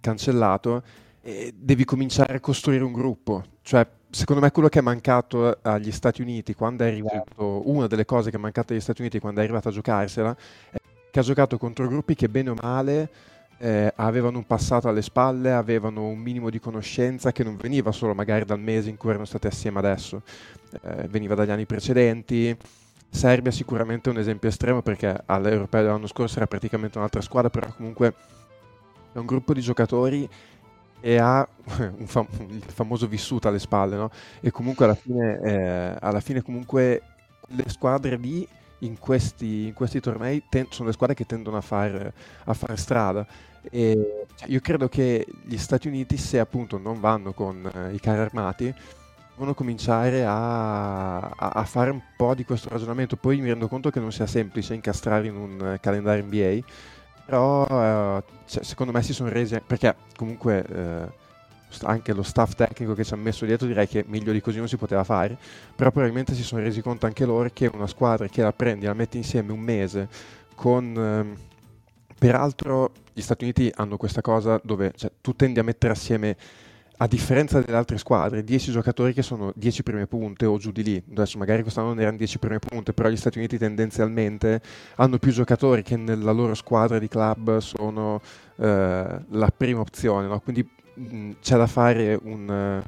cancellato 0.00 0.82
e 1.20 1.52
devi 1.56 1.84
cominciare 1.84 2.36
a 2.36 2.40
costruire 2.40 2.84
un 2.84 2.92
gruppo. 2.92 3.42
Cioè, 3.60 3.84
secondo 4.10 4.42
me 4.42 4.52
quello 4.52 4.68
che 4.68 4.78
è 4.78 4.82
mancato 4.82 5.58
agli 5.60 5.90
Stati 5.90 6.22
Uniti 6.22 6.54
quando 6.54 6.84
è 6.84 6.86
arrivato, 6.86 7.68
una 7.68 7.88
delle 7.88 8.04
cose 8.04 8.30
che 8.30 8.36
è 8.36 8.40
mancata 8.40 8.72
agli 8.72 8.80
Stati 8.80 9.00
Uniti 9.00 9.18
quando 9.18 9.40
è 9.40 9.42
arrivato 9.42 9.70
a 9.70 9.72
giocarsela, 9.72 10.36
è 10.70 10.76
che 11.10 11.18
ha 11.18 11.22
giocato 11.22 11.58
contro 11.58 11.88
gruppi 11.88 12.14
che 12.14 12.28
bene 12.28 12.50
o 12.50 12.54
male 12.60 13.10
eh, 13.58 13.92
avevano 13.96 14.38
un 14.38 14.46
passato 14.46 14.88
alle 14.88 15.02
spalle, 15.02 15.52
avevano 15.52 16.06
un 16.06 16.18
minimo 16.18 16.50
di 16.50 16.58
conoscenza 16.60 17.32
che 17.32 17.44
non 17.44 17.56
veniva 17.56 17.92
solo 17.92 18.14
magari 18.14 18.44
dal 18.44 18.60
mese 18.60 18.90
in 18.90 18.96
cui 18.96 19.10
erano 19.10 19.24
stati 19.24 19.46
assieme 19.46 19.78
adesso, 19.78 20.22
eh, 20.82 21.08
veniva 21.08 21.34
dagli 21.34 21.50
anni 21.50 21.66
precedenti. 21.66 22.56
Serbia 23.08 23.52
sicuramente 23.52 24.10
è 24.10 24.12
un 24.12 24.18
esempio 24.18 24.48
estremo 24.48 24.82
perché 24.82 25.16
all'Europeo 25.26 25.82
dell'anno 25.82 26.06
scorso 26.08 26.36
era 26.36 26.46
praticamente 26.46 26.98
un'altra 26.98 27.20
squadra, 27.20 27.48
però 27.50 27.72
comunque 27.74 28.14
è 29.12 29.18
un 29.18 29.26
gruppo 29.26 29.54
di 29.54 29.60
giocatori 29.60 30.28
e 31.00 31.18
ha 31.18 31.46
fam- 32.06 32.28
il 32.48 32.62
famoso 32.66 33.06
vissuto 33.06 33.48
alle 33.48 33.58
spalle, 33.58 33.96
no? 33.96 34.10
E 34.40 34.50
comunque 34.50 34.84
alla 34.86 34.94
fine, 34.94 35.40
eh, 35.42 35.96
alla 36.00 36.20
fine 36.20 36.42
comunque 36.42 37.02
le 37.48 37.64
squadre 37.68 38.16
lì 38.16 38.46
in 38.84 38.98
questi, 38.98 39.66
in 39.66 39.74
questi 39.74 40.00
tornei 40.00 40.44
ten- 40.48 40.66
sono 40.70 40.88
le 40.88 40.94
squadre 40.94 41.14
che 41.14 41.26
tendono 41.26 41.56
a 41.56 41.60
fare, 41.60 42.12
strada. 42.74 43.26
E 43.70 44.26
cioè, 44.34 44.48
io 44.48 44.60
credo 44.60 44.88
che 44.88 45.26
gli 45.42 45.56
Stati 45.56 45.88
Uniti, 45.88 46.16
se 46.16 46.38
appunto 46.38 46.78
non 46.78 47.00
vanno 47.00 47.32
con 47.32 47.70
eh, 47.72 47.94
i 47.94 48.00
carri 48.00 48.20
armati, 48.20 48.74
devono 49.34 49.54
cominciare 49.54 50.24
a, 50.24 51.18
a, 51.18 51.32
a, 51.36 51.64
fare 51.64 51.90
un 51.90 52.00
po' 52.16 52.34
di 52.34 52.44
questo 52.44 52.68
ragionamento. 52.68 53.16
Poi 53.16 53.40
mi 53.40 53.48
rendo 53.48 53.68
conto 53.68 53.90
che 53.90 54.00
non 54.00 54.12
sia 54.12 54.26
semplice 54.26 54.74
incastrare 54.74 55.26
in 55.26 55.36
un 55.36 55.72
uh, 55.74 55.80
calendario 55.80 56.24
NBA, 56.24 56.58
però 57.24 57.62
uh, 57.62 58.22
cioè, 58.46 58.62
secondo 58.62 58.92
me 58.92 59.02
si 59.02 59.12
sono 59.12 59.30
resi, 59.30 59.60
perché 59.66 59.96
comunque 60.16 60.64
uh, 60.68 61.22
anche 61.82 62.12
lo 62.12 62.22
staff 62.22 62.54
tecnico 62.54 62.94
che 62.94 63.04
ci 63.04 63.12
ha 63.14 63.16
messo 63.16 63.44
dietro 63.44 63.66
direi 63.66 63.86
che 63.86 64.04
meglio 64.06 64.32
di 64.32 64.40
così 64.40 64.58
non 64.58 64.68
si 64.68 64.76
poteva 64.76 65.04
fare, 65.04 65.36
però 65.74 65.90
probabilmente 65.90 66.34
si 66.34 66.42
sono 66.42 66.62
resi 66.62 66.80
conto 66.80 67.06
anche 67.06 67.24
loro 67.24 67.48
che 67.52 67.70
una 67.72 67.86
squadra 67.86 68.26
che 68.28 68.42
la 68.42 68.52
prendi 68.52 68.86
la 68.86 68.94
metti 68.94 69.16
insieme 69.16 69.52
un 69.52 69.60
mese 69.60 70.08
con... 70.54 70.94
Ehm, 70.96 71.36
peraltro 72.16 72.92
gli 73.12 73.20
Stati 73.20 73.44
Uniti 73.44 73.70
hanno 73.74 73.98
questa 73.98 74.22
cosa 74.22 74.58
dove 74.64 74.92
cioè, 74.96 75.10
tu 75.20 75.36
tendi 75.36 75.58
a 75.58 75.62
mettere 75.62 75.92
assieme 75.92 76.36
a 76.98 77.06
differenza 77.06 77.60
delle 77.60 77.76
altre 77.76 77.98
squadre, 77.98 78.44
10 78.44 78.70
giocatori 78.70 79.12
che 79.12 79.22
sono 79.22 79.52
10 79.54 79.82
prime 79.82 80.06
punte 80.06 80.46
o 80.46 80.56
giù 80.58 80.70
di 80.70 80.82
lì. 80.82 81.02
Adesso 81.10 81.38
magari 81.38 81.62
quest'anno 81.62 81.88
non 81.88 82.00
erano 82.00 82.16
10 82.16 82.38
prime 82.38 82.60
punte, 82.60 82.92
però 82.92 83.08
gli 83.08 83.16
Stati 83.16 83.38
Uniti 83.38 83.58
tendenzialmente 83.58 84.62
hanno 84.96 85.18
più 85.18 85.32
giocatori 85.32 85.82
che 85.82 85.96
nella 85.96 86.30
loro 86.30 86.54
squadra 86.54 86.98
di 86.98 87.08
club 87.08 87.58
sono 87.58 88.20
eh, 88.56 89.20
la 89.28 89.52
prima 89.54 89.80
opzione. 89.80 90.28
No? 90.28 90.38
Quindi 90.40 90.66
Mm, 91.00 91.32
c'è 91.40 91.56
da 91.56 91.66
fare 91.66 92.18
un, 92.22 92.48
eh, 92.48 92.82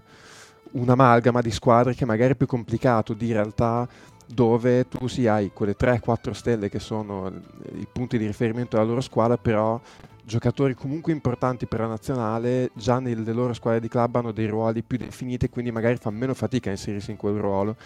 un'amalgama 0.72 1.40
di 1.40 1.50
squadre 1.50 1.94
che 1.94 2.04
magari 2.04 2.32
è 2.32 2.36
più 2.36 2.46
complicato 2.46 3.14
di 3.14 3.32
realtà 3.32 3.88
dove 4.26 4.88
tu 4.88 5.06
sì 5.08 5.26
hai 5.26 5.50
quelle 5.52 5.76
3-4 5.76 6.32
stelle 6.32 6.68
che 6.68 6.78
sono 6.78 7.30
i 7.74 7.86
punti 7.90 8.18
di 8.18 8.26
riferimento 8.26 8.76
della 8.76 8.88
loro 8.88 9.00
squadra, 9.00 9.36
però 9.36 9.80
giocatori 10.26 10.74
comunque 10.74 11.12
importanti 11.12 11.66
per 11.66 11.78
la 11.78 11.86
nazionale 11.86 12.70
già 12.74 12.98
nelle 12.98 13.32
loro 13.32 13.52
squadre 13.52 13.80
di 13.80 13.86
club 13.86 14.16
hanno 14.16 14.32
dei 14.32 14.48
ruoli 14.48 14.82
più 14.82 14.98
definiti 14.98 15.44
e 15.44 15.48
quindi 15.48 15.70
magari 15.70 15.96
fa 15.98 16.10
meno 16.10 16.34
fatica 16.34 16.68
a 16.68 16.72
inserirsi 16.72 17.12
in 17.12 17.16
quel 17.16 17.36
ruolo 17.36 17.76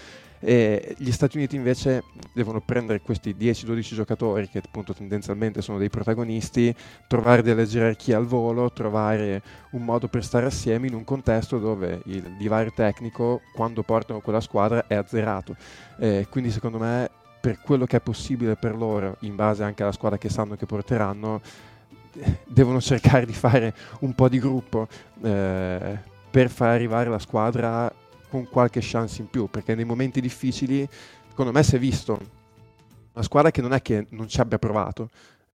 e 0.43 0.95
gli 0.97 1.13
Stati 1.13 1.37
Uniti 1.37 1.55
invece 1.55 2.03
devono 2.33 2.63
prendere 2.63 3.03
questi 3.03 3.37
10-12 3.39 3.95
giocatori 3.95 4.49
che 4.49 4.63
appunto 4.65 4.95
tendenzialmente 4.95 5.61
sono 5.61 5.77
dei 5.77 5.91
protagonisti, 5.91 6.75
trovare 7.07 7.43
delle 7.43 7.67
gerarchie 7.67 8.15
al 8.15 8.25
volo, 8.25 8.73
trovare 8.73 9.43
un 9.73 9.85
modo 9.85 10.09
per 10.09 10.25
stare 10.25 10.47
assieme 10.47 10.87
in 10.87 10.95
un 10.95 11.05
contesto 11.05 11.59
dove 11.59 12.01
il 12.07 12.37
divario 12.39 12.73
tecnico 12.75 13.43
quando 13.53 13.83
portano 13.83 14.21
quella 14.21 14.41
squadra 14.41 14.87
è 14.87 14.95
azzerato. 14.95 15.55
Eh, 15.99 16.27
quindi 16.31 16.51
secondo 16.51 16.79
me 16.79 17.11
per 17.39 17.61
quello 17.61 17.85
che 17.85 17.99
è 17.99 18.01
possibile 18.01 18.57
per 18.57 18.75
loro, 18.75 19.17
in 19.21 19.35
base 19.35 19.63
anche 19.63 19.83
alla 19.83 19.93
squadra 19.93 20.19
che 20.19 20.31
sanno 20.31 20.57
che 20.57 20.67
porteranno, 20.67 21.41
devono 22.47 22.81
cercare 22.81 23.27
di 23.27 23.33
fare 23.33 23.75
un 24.01 24.15
po' 24.15 24.29
di 24.29 24.39
gruppo 24.39 24.89
eh, 25.23 25.99
per 26.31 26.51
far 26.51 26.69
arrivare 26.69 27.11
la 27.11 27.19
squadra 27.19 27.93
con 28.29 28.49
qualche 28.49 28.81
chance 28.83 29.21
in 29.21 29.29
più, 29.29 29.49
perché 29.49 29.75
nei 29.75 29.85
momenti 29.85 30.21
difficili, 30.21 30.89
secondo 31.29 31.53
me 31.53 31.63
si 31.63 31.77
è 31.77 31.79
visto 31.79 32.19
una 33.13 33.25
squadra 33.25 33.51
che 33.51 33.61
non 33.61 33.73
è 33.73 33.83
che 33.83 34.07
non 34.11 34.29
ci 34.29 34.41
abbia 34.41 34.59
provato, 34.59 35.11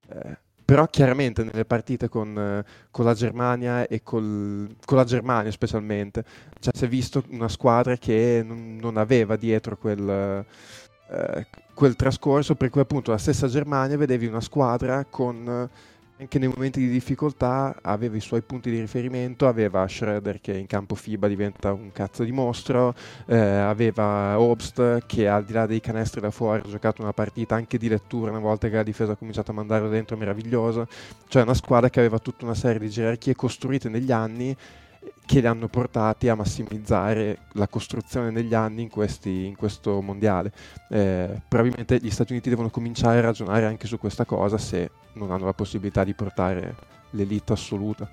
eh, 0.08 0.38
però 0.62 0.86
chiaramente 0.88 1.44
nelle 1.44 1.64
partite 1.64 2.08
con, 2.08 2.62
con 2.90 3.04
la 3.04 3.14
Germania 3.14 3.86
e 3.86 4.02
col, 4.02 4.76
con 4.84 4.96
la 4.98 5.04
Germania 5.04 5.50
specialmente, 5.50 6.24
cioè 6.60 6.72
si 6.74 6.84
è 6.84 6.88
visto 6.88 7.22
una 7.30 7.48
squadra 7.48 7.96
che 7.96 8.42
non, 8.44 8.76
non 8.76 8.96
aveva 8.96 9.36
dietro 9.36 9.78
quel, 9.78 10.44
eh, 11.08 11.46
quel 11.72 11.96
trascorso, 11.96 12.56
per 12.56 12.68
cui 12.70 12.80
appunto 12.80 13.12
la 13.12 13.18
stessa 13.18 13.46
Germania 13.46 13.96
vedevi 13.96 14.26
una 14.26 14.40
squadra 14.40 15.04
con 15.08 15.70
anche 16.18 16.38
nei 16.38 16.48
momenti 16.48 16.80
di 16.80 16.88
difficoltà 16.88 17.76
aveva 17.82 18.16
i 18.16 18.20
suoi 18.20 18.40
punti 18.40 18.70
di 18.70 18.80
riferimento, 18.80 19.46
aveva 19.46 19.86
Schroeder 19.86 20.40
che 20.40 20.56
in 20.56 20.66
campo 20.66 20.94
FIBA 20.94 21.28
diventa 21.28 21.72
un 21.72 21.92
cazzo 21.92 22.24
di 22.24 22.32
mostro, 22.32 22.94
eh, 23.26 23.36
aveva 23.36 24.40
Obst 24.40 25.04
che 25.06 25.28
al 25.28 25.44
di 25.44 25.52
là 25.52 25.66
dei 25.66 25.80
canestri 25.80 26.22
da 26.22 26.30
fuori 26.30 26.62
ha 26.64 26.68
giocato 26.68 27.02
una 27.02 27.12
partita 27.12 27.54
anche 27.54 27.76
di 27.76 27.88
lettura 27.88 28.30
una 28.30 28.40
volta 28.40 28.68
che 28.68 28.76
la 28.76 28.82
difesa 28.82 29.12
ha 29.12 29.16
cominciato 29.16 29.50
a 29.50 29.54
mandarlo 29.54 29.88
dentro 29.88 30.16
meravigliosa, 30.16 30.86
cioè 31.28 31.42
una 31.42 31.54
squadra 31.54 31.90
che 31.90 31.98
aveva 31.98 32.18
tutta 32.18 32.46
una 32.46 32.54
serie 32.54 32.78
di 32.78 32.88
gerarchie 32.88 33.34
costruite 33.34 33.90
negli 33.90 34.10
anni 34.10 34.56
che 35.26 35.40
li 35.40 35.46
hanno 35.46 35.68
portati 35.68 36.28
a 36.28 36.34
massimizzare 36.34 37.46
la 37.52 37.66
costruzione 37.66 38.30
negli 38.30 38.54
anni 38.54 38.82
in, 38.82 38.88
questi, 38.88 39.46
in 39.46 39.56
questo 39.56 40.00
mondiale. 40.00 40.52
Eh, 40.88 41.42
probabilmente 41.48 41.98
gli 41.98 42.10
Stati 42.10 42.32
Uniti 42.32 42.48
devono 42.48 42.70
cominciare 42.70 43.18
a 43.18 43.22
ragionare 43.22 43.66
anche 43.66 43.86
su 43.86 43.98
questa 43.98 44.24
cosa 44.24 44.56
se 44.56 44.90
non 45.14 45.30
hanno 45.32 45.46
la 45.46 45.52
possibilità 45.52 46.04
di 46.04 46.14
portare 46.14 46.74
l'elite 47.10 47.52
assoluta. 47.52 48.08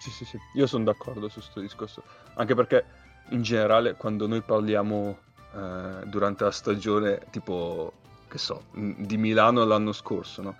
Sì, 0.00 0.10
sì, 0.10 0.24
sì, 0.24 0.38
io 0.54 0.66
sono 0.66 0.84
d'accordo 0.84 1.28
su 1.28 1.40
questo 1.40 1.60
discorso, 1.60 2.02
anche 2.34 2.54
perché 2.54 2.84
in 3.30 3.42
generale 3.42 3.94
quando 3.94 4.26
noi 4.26 4.42
parliamo 4.42 5.18
eh, 5.54 6.06
durante 6.06 6.44
la 6.44 6.50
stagione, 6.50 7.20
tipo, 7.30 7.92
che 8.28 8.38
so, 8.38 8.64
di 8.72 9.16
Milano 9.16 9.64
l'anno 9.64 9.92
scorso, 9.92 10.42
no? 10.42 10.56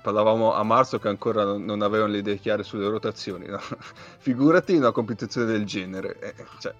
Parlavamo 0.00 0.54
a 0.54 0.62
marzo 0.62 0.98
che 0.98 1.08
ancora 1.08 1.44
non, 1.44 1.82
avevano 1.82 2.12
le 2.12 2.18
idee 2.18 2.38
chiare 2.38 2.62
sulle 2.62 2.88
rotazioni. 2.88 3.46
No? 3.46 3.58
Figurati 4.18 4.74
una 4.74 4.92
competizione 4.92 5.46
del 5.46 5.64
genere. 5.64 6.18
Eh, 6.18 6.34
cioè, 6.58 6.74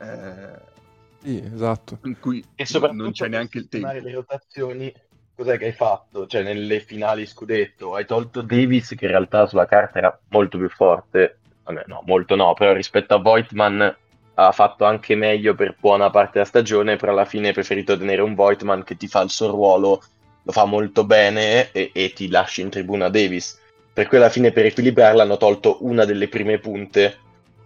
eh, 0.00 0.76
sì, 1.20 1.42
esatto. 1.52 1.98
In 2.04 2.18
cui 2.18 2.44
e 2.54 2.64
soprattutto 2.64 3.02
non 3.02 3.12
c'è 3.12 3.28
neanche 3.28 3.58
il 3.58 3.68
tempo. 3.68 3.90
le 3.90 4.12
rotazioni, 4.12 4.92
cos'è 5.34 5.58
che 5.58 5.66
hai 5.66 5.72
fatto? 5.72 6.26
Cioè, 6.26 6.42
nelle 6.42 6.80
finali 6.80 7.26
scudetto 7.26 7.94
hai 7.94 8.06
tolto 8.06 8.42
Davis, 8.42 8.94
che 8.96 9.04
in 9.04 9.10
realtà 9.10 9.46
sulla 9.46 9.66
carta 9.66 9.98
era 9.98 10.20
molto 10.28 10.58
più 10.58 10.68
forte. 10.68 11.38
Vabbè, 11.64 11.84
no, 11.86 12.02
molto 12.06 12.34
no, 12.34 12.54
però 12.54 12.72
rispetto 12.72 13.14
a 13.14 13.18
Voigtman 13.18 13.96
ha 14.34 14.52
fatto 14.52 14.84
anche 14.84 15.16
meglio 15.16 15.54
per 15.54 15.76
buona 15.78 16.10
parte 16.10 16.34
della 16.34 16.44
stagione, 16.44 16.96
però 16.96 17.12
alla 17.12 17.24
fine 17.24 17.48
hai 17.48 17.52
preferito 17.52 17.98
tenere 17.98 18.22
un 18.22 18.34
Voigtman 18.34 18.84
che 18.84 18.96
ti 18.96 19.08
fa 19.08 19.20
il 19.20 19.30
suo 19.30 19.50
ruolo 19.50 20.02
lo 20.48 20.54
fa 20.54 20.64
molto 20.64 21.04
bene 21.04 21.70
e, 21.72 21.90
e 21.92 22.12
ti 22.14 22.30
lasci 22.30 22.62
in 22.62 22.70
tribuna 22.70 23.10
Davis. 23.10 23.60
Per 23.92 24.08
cui 24.08 24.16
alla 24.16 24.30
fine 24.30 24.50
per 24.50 24.64
equilibrarla 24.64 25.22
hanno 25.22 25.36
tolto 25.36 25.84
una 25.84 26.06
delle 26.06 26.28
prime 26.28 26.58
punte 26.58 27.18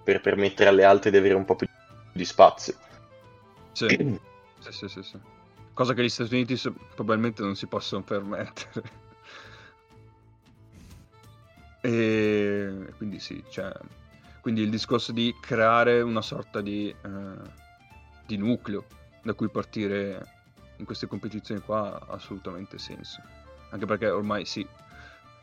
per 0.03 0.21
permettere 0.21 0.69
alle 0.69 0.83
altre 0.83 1.13
di 1.13 1.17
avere 1.17 1.35
un 1.35 1.45
po' 1.45 1.55
più 1.55 1.69
di 2.13 2.25
spazio. 2.25 2.75
Sì, 3.71 3.87
sì, 4.59 4.73
sì, 4.73 4.89
sì, 4.89 5.03
sì. 5.03 5.17
Cosa 5.75 5.95
che 5.95 6.03
gli 6.03 6.09
Stati 6.09 6.35
Uniti 6.35 6.61
probabilmente 6.95 7.43
non 7.43 7.55
si 7.55 7.69
possono 7.69 8.03
permettere. 8.03 8.83
e 11.83 12.93
quindi 12.97 13.21
sì, 13.21 13.45
cioè, 13.49 13.73
quindi 14.41 14.63
il 14.63 14.71
discorso 14.71 15.13
di 15.13 15.33
creare 15.41 16.01
una 16.01 16.21
sorta 16.21 16.61
di, 16.61 16.89
eh, 16.89 17.51
di 18.27 18.37
nucleo 18.37 18.87
da 19.23 19.35
cui 19.35 19.49
partire 19.51 20.41
in 20.83 20.85
queste 20.85 21.07
competizioni 21.07 21.61
qua 21.61 21.95
ha 21.95 22.15
assolutamente 22.15 22.77
senso. 22.77 23.23
Anche 23.71 23.87
perché 23.87 24.11
ormai 24.11 24.45
sì, 24.45 24.67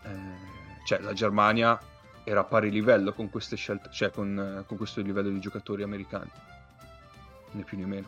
eh, 0.04 0.86
cioè 0.86 1.00
la 1.00 1.14
Germania 1.14 1.80
era 2.24 2.42
a 2.42 2.44
pari 2.44 2.70
livello 2.70 3.14
con 3.14 3.30
queste 3.30 3.56
scelte, 3.56 3.90
cioè 3.92 4.12
con, 4.12 4.64
con 4.68 4.78
questo 4.78 5.02
livello 5.02 5.30
di 5.30 5.40
giocatori 5.40 5.82
americani, 5.82 6.30
né 7.52 7.64
più 7.64 7.78
né 7.78 7.86
meno. 7.86 8.08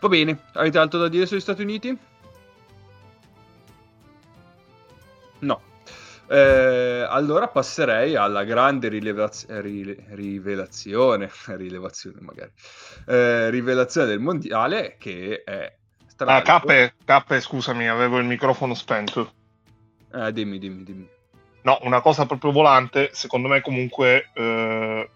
Va 0.00 0.08
bene, 0.08 0.38
avete 0.52 0.78
altro 0.78 0.98
da 0.98 1.08
dire 1.08 1.24
sugli 1.24 1.40
Stati 1.40 1.62
Uniti? 1.62 1.98
No. 5.38 5.60
Eh, 6.28 7.06
allora 7.08 7.48
passerei 7.48 8.16
alla 8.16 8.44
grande 8.44 8.88
rilevaz- 8.88 9.46
rile- 9.60 10.04
rivelazione, 10.10 11.30
rilevazione 11.46 12.20
magari, 12.20 12.50
eh, 13.06 13.50
rivelazione 13.50 14.08
del 14.08 14.20
mondiale 14.20 14.96
che 14.98 15.42
è... 15.44 15.74
Ah, 16.18 16.40
Cappe, 16.42 16.94
Cappe, 17.04 17.40
scusami, 17.40 17.88
avevo 17.88 18.18
il 18.18 18.24
microfono 18.24 18.74
spento. 18.74 19.34
Eh, 20.12 20.32
dimmi, 20.32 20.58
dimmi, 20.58 20.82
dimmi. 20.82 21.08
No, 21.62 21.78
una 21.82 22.00
cosa 22.00 22.26
proprio 22.26 22.52
volante, 22.52 23.10
secondo 23.12 23.48
me 23.48 23.60
comunque 23.60 24.30
eh, 24.34 25.10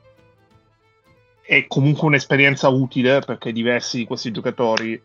è 1.41 1.67
comunque 1.67 2.07
un'esperienza 2.09 2.69
utile 2.69 3.21
perché 3.21 3.51
diversi 3.51 3.99
di 3.99 4.05
questi 4.05 4.31
giocatori, 4.31 5.01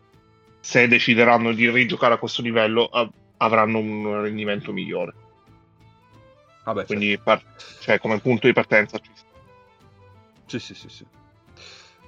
se 0.60 0.86
decideranno 0.86 1.52
di 1.52 1.70
rigiocare 1.70 2.14
a 2.14 2.18
questo 2.18 2.42
livello, 2.42 2.84
av- 2.84 3.10
avranno 3.38 3.78
un 3.78 4.22
rendimento 4.22 4.72
migliore. 4.72 5.14
Vabbè, 6.66 6.84
Quindi 6.84 7.10
certo. 7.10 7.22
par- 7.22 7.42
cioè, 7.78 8.00
come 8.00 8.18
punto 8.18 8.48
di 8.48 8.52
partenza 8.52 8.98
ci 8.98 9.10
Sì, 10.46 10.58
sì, 10.58 10.74
sì, 10.74 10.88
sì. 10.88 11.06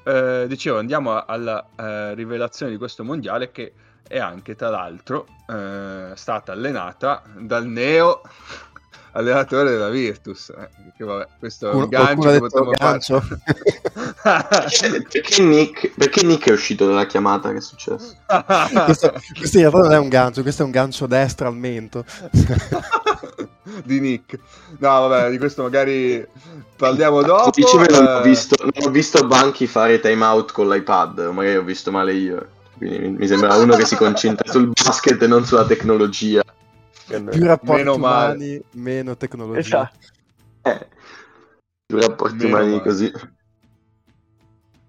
Eh, 0.04 0.46
dicevo, 0.48 0.78
andiamo 0.78 1.24
alla 1.24 1.64
eh, 1.76 2.14
rivelazione 2.14 2.72
di 2.72 2.78
questo 2.78 3.04
mondiale 3.04 3.52
che 3.52 3.72
è 4.09 4.18
anche, 4.18 4.56
tra 4.56 4.68
l'altro, 4.68 5.28
eh, 5.48 6.11
stata 6.14 6.50
allenata 6.50 7.22
dal 7.36 7.66
neo 7.66 8.22
allenatore 9.12 9.70
della 9.70 9.90
Virtus. 9.90 10.48
Eh, 10.48 10.68
che 10.96 11.04
vabbè, 11.04 11.28
questo 11.38 11.70
è 11.70 11.74
un 11.74 11.88
gancio 11.88 12.28
che 12.28 12.38
potremmo 12.40 12.70
gancio. 12.72 13.22
perché, 15.12 15.42
Nick, 15.44 15.94
perché 15.94 16.26
Nick 16.26 16.48
è 16.48 16.52
uscito 16.52 16.84
dalla 16.84 17.06
chiamata? 17.06 17.52
Che 17.52 17.59
è 17.59 17.61
successo? 17.61 18.16
questo, 18.86 19.12
questo 19.36 19.59
in 19.59 19.70
realtà 19.70 19.78
non 19.82 19.92
è 19.92 19.98
un 19.98 20.09
gancio, 20.09 20.42
questo 20.42 20.62
è 20.62 20.64
un 20.64 20.72
gancio 20.72 21.06
destra 21.06 21.46
al 21.46 21.54
mento. 21.54 22.04
di 23.85 24.01
Nick. 24.01 24.39
No, 24.79 25.09
vabbè, 25.09 25.31
di 25.31 25.39
questo 25.39 25.62
magari 25.62 26.27
parliamo 26.77 27.23
dopo. 27.23 27.51
Dicevo, 27.55 27.85
non, 27.91 28.07
ho 28.07 28.19
eh. 28.19 28.23
visto, 28.23 28.57
non 28.62 28.87
ho 28.87 28.91
visto 28.91 29.27
Banchi 29.27 29.66
fare 29.66 30.01
time 30.01 30.25
out 30.25 30.53
con 30.53 30.69
l'iPad, 30.69 31.31
magari 31.33 31.57
ho 31.57 31.62
visto 31.62 31.91
male 31.91 32.14
io. 32.14 32.49
Quindi 32.77 33.19
mi 33.19 33.27
sembra 33.27 33.57
uno 33.57 33.75
che 33.77 33.85
si 33.85 33.97
concentra 33.97 34.51
sul 34.51 34.69
basket 34.69 35.21
e 35.21 35.27
non 35.27 35.45
sulla 35.45 35.66
tecnologia. 35.66 36.43
Più 37.07 37.45
rapporti 37.45 37.83
meno 37.83 37.95
umani, 37.95 38.49
male. 38.49 38.64
meno 38.73 39.16
tecnologia. 39.16 39.59
Esatto. 39.59 39.99
Eh, 40.62 40.87
più 41.87 41.99
rapporti 41.99 42.37
meno 42.37 42.49
umani 42.49 42.71
male. 42.71 42.83
così. 42.83 43.12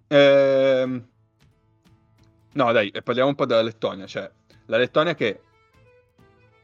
Ehm... 0.08 1.08
No, 2.52 2.72
dai, 2.72 2.92
parliamo 3.04 3.30
un 3.30 3.36
po' 3.36 3.46
della 3.46 3.62
Lettonia. 3.62 4.06
Cioè, 4.06 4.30
la 4.66 4.78
Lettonia 4.78 5.16
che 5.16 5.42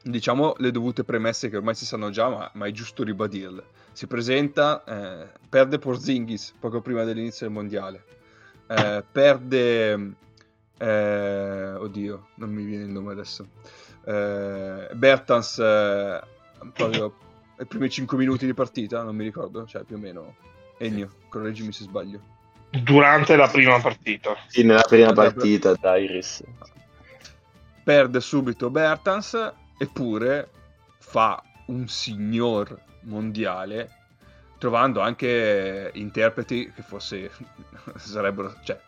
diciamo 0.08 0.54
le 0.58 0.70
dovute 0.70 1.04
premesse 1.04 1.50
che 1.50 1.58
ormai 1.58 1.74
si 1.74 1.86
sanno 1.86 2.12
già, 2.12 2.30
ma, 2.30 2.50
ma 2.54 2.68
è 2.68 2.72
giusto 2.72 3.04
ribadirle. 3.04 3.64
Si 3.92 4.06
presenta, 4.08 4.84
eh, 4.84 5.28
perde 5.50 5.80
Porzingis 5.80 6.54
poco 6.60 6.82
prima 6.82 7.04
dell'inizio 7.04 7.48
del 7.48 7.56
mondiale, 7.56 8.04
eh, 8.68 9.04
perde, 9.12 10.14
eh, 10.78 11.74
oddio, 11.74 12.28
non 12.36 12.50
mi 12.52 12.64
viene 12.64 12.84
il 12.84 12.92
nome 12.92 13.14
adesso, 13.14 13.48
eh, 14.06 14.90
Bertans 14.94 15.58
eh, 15.60 16.22
proprio 16.74 17.18
ai 17.58 17.66
primi 17.66 17.90
5 17.90 18.18
minuti 18.18 18.46
di 18.46 18.54
partita, 18.54 19.02
non 19.02 19.16
mi 19.16 19.24
ricordo, 19.24 19.66
cioè 19.66 19.84
più 19.84 19.96
o 19.96 20.00
meno, 20.00 20.36
Ennio, 20.78 21.10
correggimi 21.30 21.72
se 21.72 21.84
sbaglio. 21.84 22.34
Durante 22.70 23.38
la 23.38 23.48
prima 23.48 23.80
partita. 23.80 24.36
Sì, 24.48 24.64
nella 24.64 24.84
prima 24.86 25.14
partita, 25.14 25.74
Dairis. 25.74 26.44
Perde 27.82 28.20
subito 28.20 28.70
Bertans 28.70 29.54
eppure 29.78 30.50
fa 31.00 31.42
un 31.68 31.88
signor 31.88 32.80
mondiale 33.02 34.04
trovando 34.58 35.02
anche 35.02 35.92
interpreti 35.94 36.72
che 36.74 36.82
forse 36.82 37.30
sarebbero, 37.98 38.56
cioè, 38.64 38.80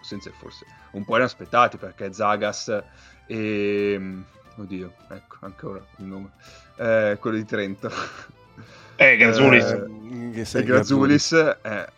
senza 0.00 0.30
forse, 0.36 0.66
un 0.92 1.04
po' 1.04 1.16
inaspettati 1.16 1.76
perché 1.76 2.12
Zagas 2.12 2.82
e... 3.26 4.20
Oddio, 4.54 4.92
ecco, 5.08 5.36
ancora 5.40 5.82
il 5.96 6.04
nome. 6.04 6.30
Eh, 6.76 7.16
quello 7.18 7.36
di 7.36 7.44
Trento. 7.44 7.90
Eh, 8.96 9.16
Grazulis. 9.16 9.64
Eh, 9.64 10.58
e 10.58 10.62
Grazulis, 10.62 11.32
eh, 11.32 11.88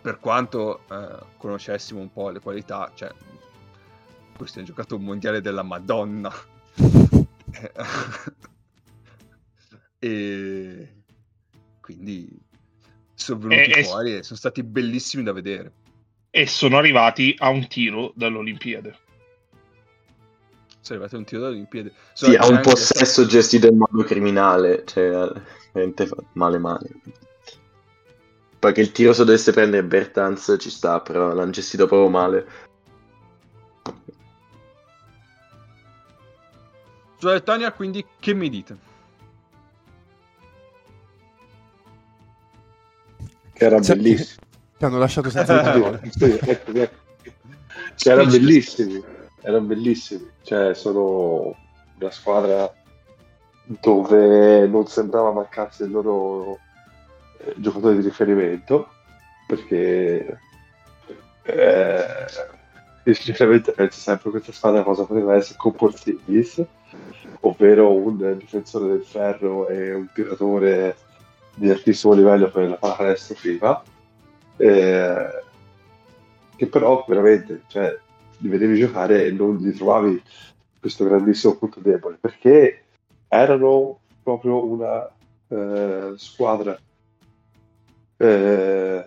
per 0.00 0.18
quanto 0.18 0.80
eh, 0.90 1.16
conoscessimo 1.36 2.00
un 2.00 2.12
po' 2.12 2.30
le 2.30 2.40
qualità, 2.40 2.90
cioè, 2.94 3.12
questo 4.36 4.56
è 4.56 4.60
un 4.62 4.66
giocato 4.66 4.96
un 4.96 5.04
mondiale 5.04 5.40
della 5.40 5.62
Madonna. 5.62 6.32
e 9.98 10.94
quindi 11.80 12.28
sono 13.14 13.40
venuti 13.40 13.70
e, 13.70 13.84
fuori 13.84 14.16
e 14.16 14.22
sono 14.22 14.38
stati 14.38 14.62
bellissimi 14.62 15.22
da 15.22 15.32
vedere. 15.32 15.72
E 16.30 16.46
sono 16.46 16.76
arrivati 16.76 17.34
a 17.38 17.48
un 17.48 17.66
tiro 17.68 18.12
dall'Olimpiade. 18.16 18.98
Sono 20.80 20.98
arrivati 20.98 21.14
a 21.14 21.18
un 21.18 21.24
tiro 21.24 21.42
dall'Olimpiade. 21.42 21.92
Sono 22.12 22.32
sì, 22.32 22.38
a 22.38 22.46
un 22.46 22.60
possesso 22.60 23.20
anche... 23.22 23.32
gestito 23.32 23.68
in 23.68 23.76
modo 23.76 24.02
criminale, 24.02 24.84
cioè 24.84 25.30
veramente 25.72 26.08
male 26.32 26.58
male. 26.58 26.90
Poi 28.58 28.72
che 28.72 28.80
il 28.80 28.92
tiro 28.92 29.12
se 29.12 29.24
dovesse 29.24 29.52
prendere 29.52 29.84
Bertanz 29.84 30.56
ci 30.58 30.70
sta, 30.70 31.00
però 31.00 31.32
l'hanno 31.32 31.50
gestito 31.50 31.86
proprio 31.86 32.08
male. 32.08 32.46
Sulla 37.24 37.36
Lettonia, 37.36 37.72
quindi, 37.72 38.04
che 38.20 38.34
mi 38.34 38.50
dite? 38.50 38.76
Che 43.50 43.64
era 43.64 43.80
Cioè, 43.80 43.96
bellissimo. 43.96 44.42
Ti 44.76 44.84
hanno 44.84 44.98
lasciato 44.98 45.30
senza 45.30 45.56
parole. 45.62 46.02
Sì, 46.10 46.38
ecco, 46.38 46.70
ecco. 46.72 47.02
Cioè, 47.94 48.12
erano 48.12 48.30
bellissimi, 48.30 49.02
erano 49.40 49.64
bellissimi. 49.64 50.28
Cioè, 50.42 50.74
sono 50.74 51.56
una 51.98 52.10
squadra 52.10 52.70
dove 53.64 54.66
non 54.66 54.86
sembrava 54.86 55.32
mancarsi 55.32 55.84
il 55.84 55.92
loro 55.92 56.58
eh, 57.38 57.54
giocatore 57.56 57.96
di 57.96 58.02
riferimento, 58.02 58.86
perché 59.46 60.40
eh, 61.44 62.26
sinceramente 63.14 63.72
penso 63.72 63.98
sempre 63.98 64.24
che 64.24 64.30
questa 64.40 64.52
squadra 64.52 64.82
cosa 64.82 65.04
poteva 65.04 65.36
essere 65.36 65.56
con 65.56 65.72
Porzingis, 65.72 66.62
ovvero 67.46 67.92
un 67.92 68.36
difensore 68.38 68.88
del 68.88 69.02
ferro 69.02 69.68
e 69.68 69.92
un 69.92 70.08
tiratore 70.12 70.96
di 71.54 71.70
altissimo 71.70 72.12
livello 72.14 72.50
per 72.50 72.68
la 72.68 72.76
pallacanestro 72.76 73.34
FIFA. 73.34 73.82
Eh, 74.56 75.42
che 76.56 76.66
però 76.66 77.04
veramente 77.06 77.62
cioè, 77.66 77.96
li 78.38 78.48
vedevi 78.48 78.78
giocare 78.78 79.26
e 79.26 79.30
non 79.32 79.56
gli 79.56 79.74
trovavi 79.74 80.22
questo 80.78 81.04
grandissimo 81.04 81.56
punto 81.56 81.80
debole 81.80 82.18
perché 82.20 82.84
erano 83.26 83.98
proprio 84.22 84.64
una 84.64 85.10
eh, 85.48 86.12
squadra 86.16 86.78
eh, 88.16 89.04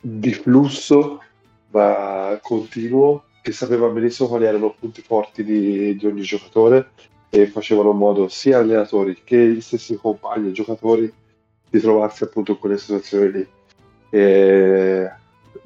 di 0.00 0.32
flusso 0.32 1.22
ma 1.70 2.38
continuo 2.40 3.24
che 3.44 3.52
sapeva 3.52 3.88
benissimo 3.88 4.26
quali 4.30 4.46
erano 4.46 4.68
i 4.68 4.74
punti 4.80 5.02
forti 5.02 5.44
di, 5.44 5.94
di 5.96 6.06
ogni 6.06 6.22
giocatore 6.22 6.92
e 7.28 7.46
facevano 7.46 7.90
in 7.90 7.98
modo 7.98 8.26
sia 8.26 8.56
allenatori 8.56 9.20
che 9.22 9.36
gli 9.36 9.60
stessi 9.60 9.96
compagni 9.96 10.48
e 10.48 10.52
giocatori 10.52 11.12
di 11.68 11.78
trovarsi 11.78 12.24
appunto 12.24 12.52
in 12.52 12.58
quelle 12.58 12.78
situazioni 12.78 13.30
lì. 13.30 13.48
E 14.08 15.12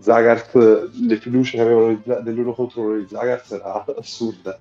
Zagart, 0.00 0.56
le 0.56 1.16
fiducie 1.18 1.56
che 1.56 1.62
avevano 1.62 2.02
dell'uno 2.20 2.52
contro 2.52 2.80
uno 2.80 2.96
di 2.96 3.06
Zagart 3.06 3.52
era 3.52 3.84
assurda. 3.96 4.58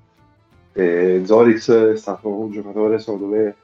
E 0.73 1.23
Zorix 1.25 1.71
è 1.71 1.97
stato 1.97 2.29
un 2.29 2.51
giocatore 2.51 2.99
secondo 2.99 3.25
me 3.25 3.55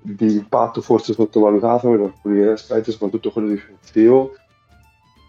di 0.00 0.32
impatto 0.32 0.80
forse 0.80 1.12
sottovalutato 1.12 1.94
in 1.94 2.00
alcuni 2.00 2.42
aspetti, 2.42 2.90
soprattutto 2.90 3.30
quello 3.30 3.50
difensivo. 3.50 4.34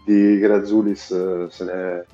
Di 0.04 0.40
Grazzulis 0.40 1.12
eh, 1.12 1.46
se 1.50 1.64
ne, 1.64 2.06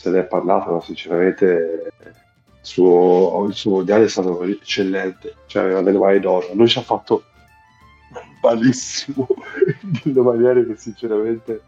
se 0.00 0.08
ne 0.08 0.20
è 0.20 0.24
parlato, 0.24 0.72
ma 0.72 0.80
sinceramente 0.80 1.92
il 2.04 2.58
suo, 2.62 3.44
il 3.46 3.52
suo 3.52 3.72
mondiale 3.72 4.04
è 4.04 4.08
stato 4.08 4.42
eccellente, 4.44 5.34
cioè 5.44 5.64
aveva 5.64 5.82
delle 5.82 5.98
mani 5.98 6.20
d'oro. 6.20 6.48
Noi 6.54 6.68
ci 6.68 6.78
ha 6.78 6.82
fatto 6.82 7.24
malissimo 8.40 9.28
in 9.82 10.00
delle 10.02 10.22
maniere 10.22 10.66
che 10.66 10.76
sinceramente 10.76 11.60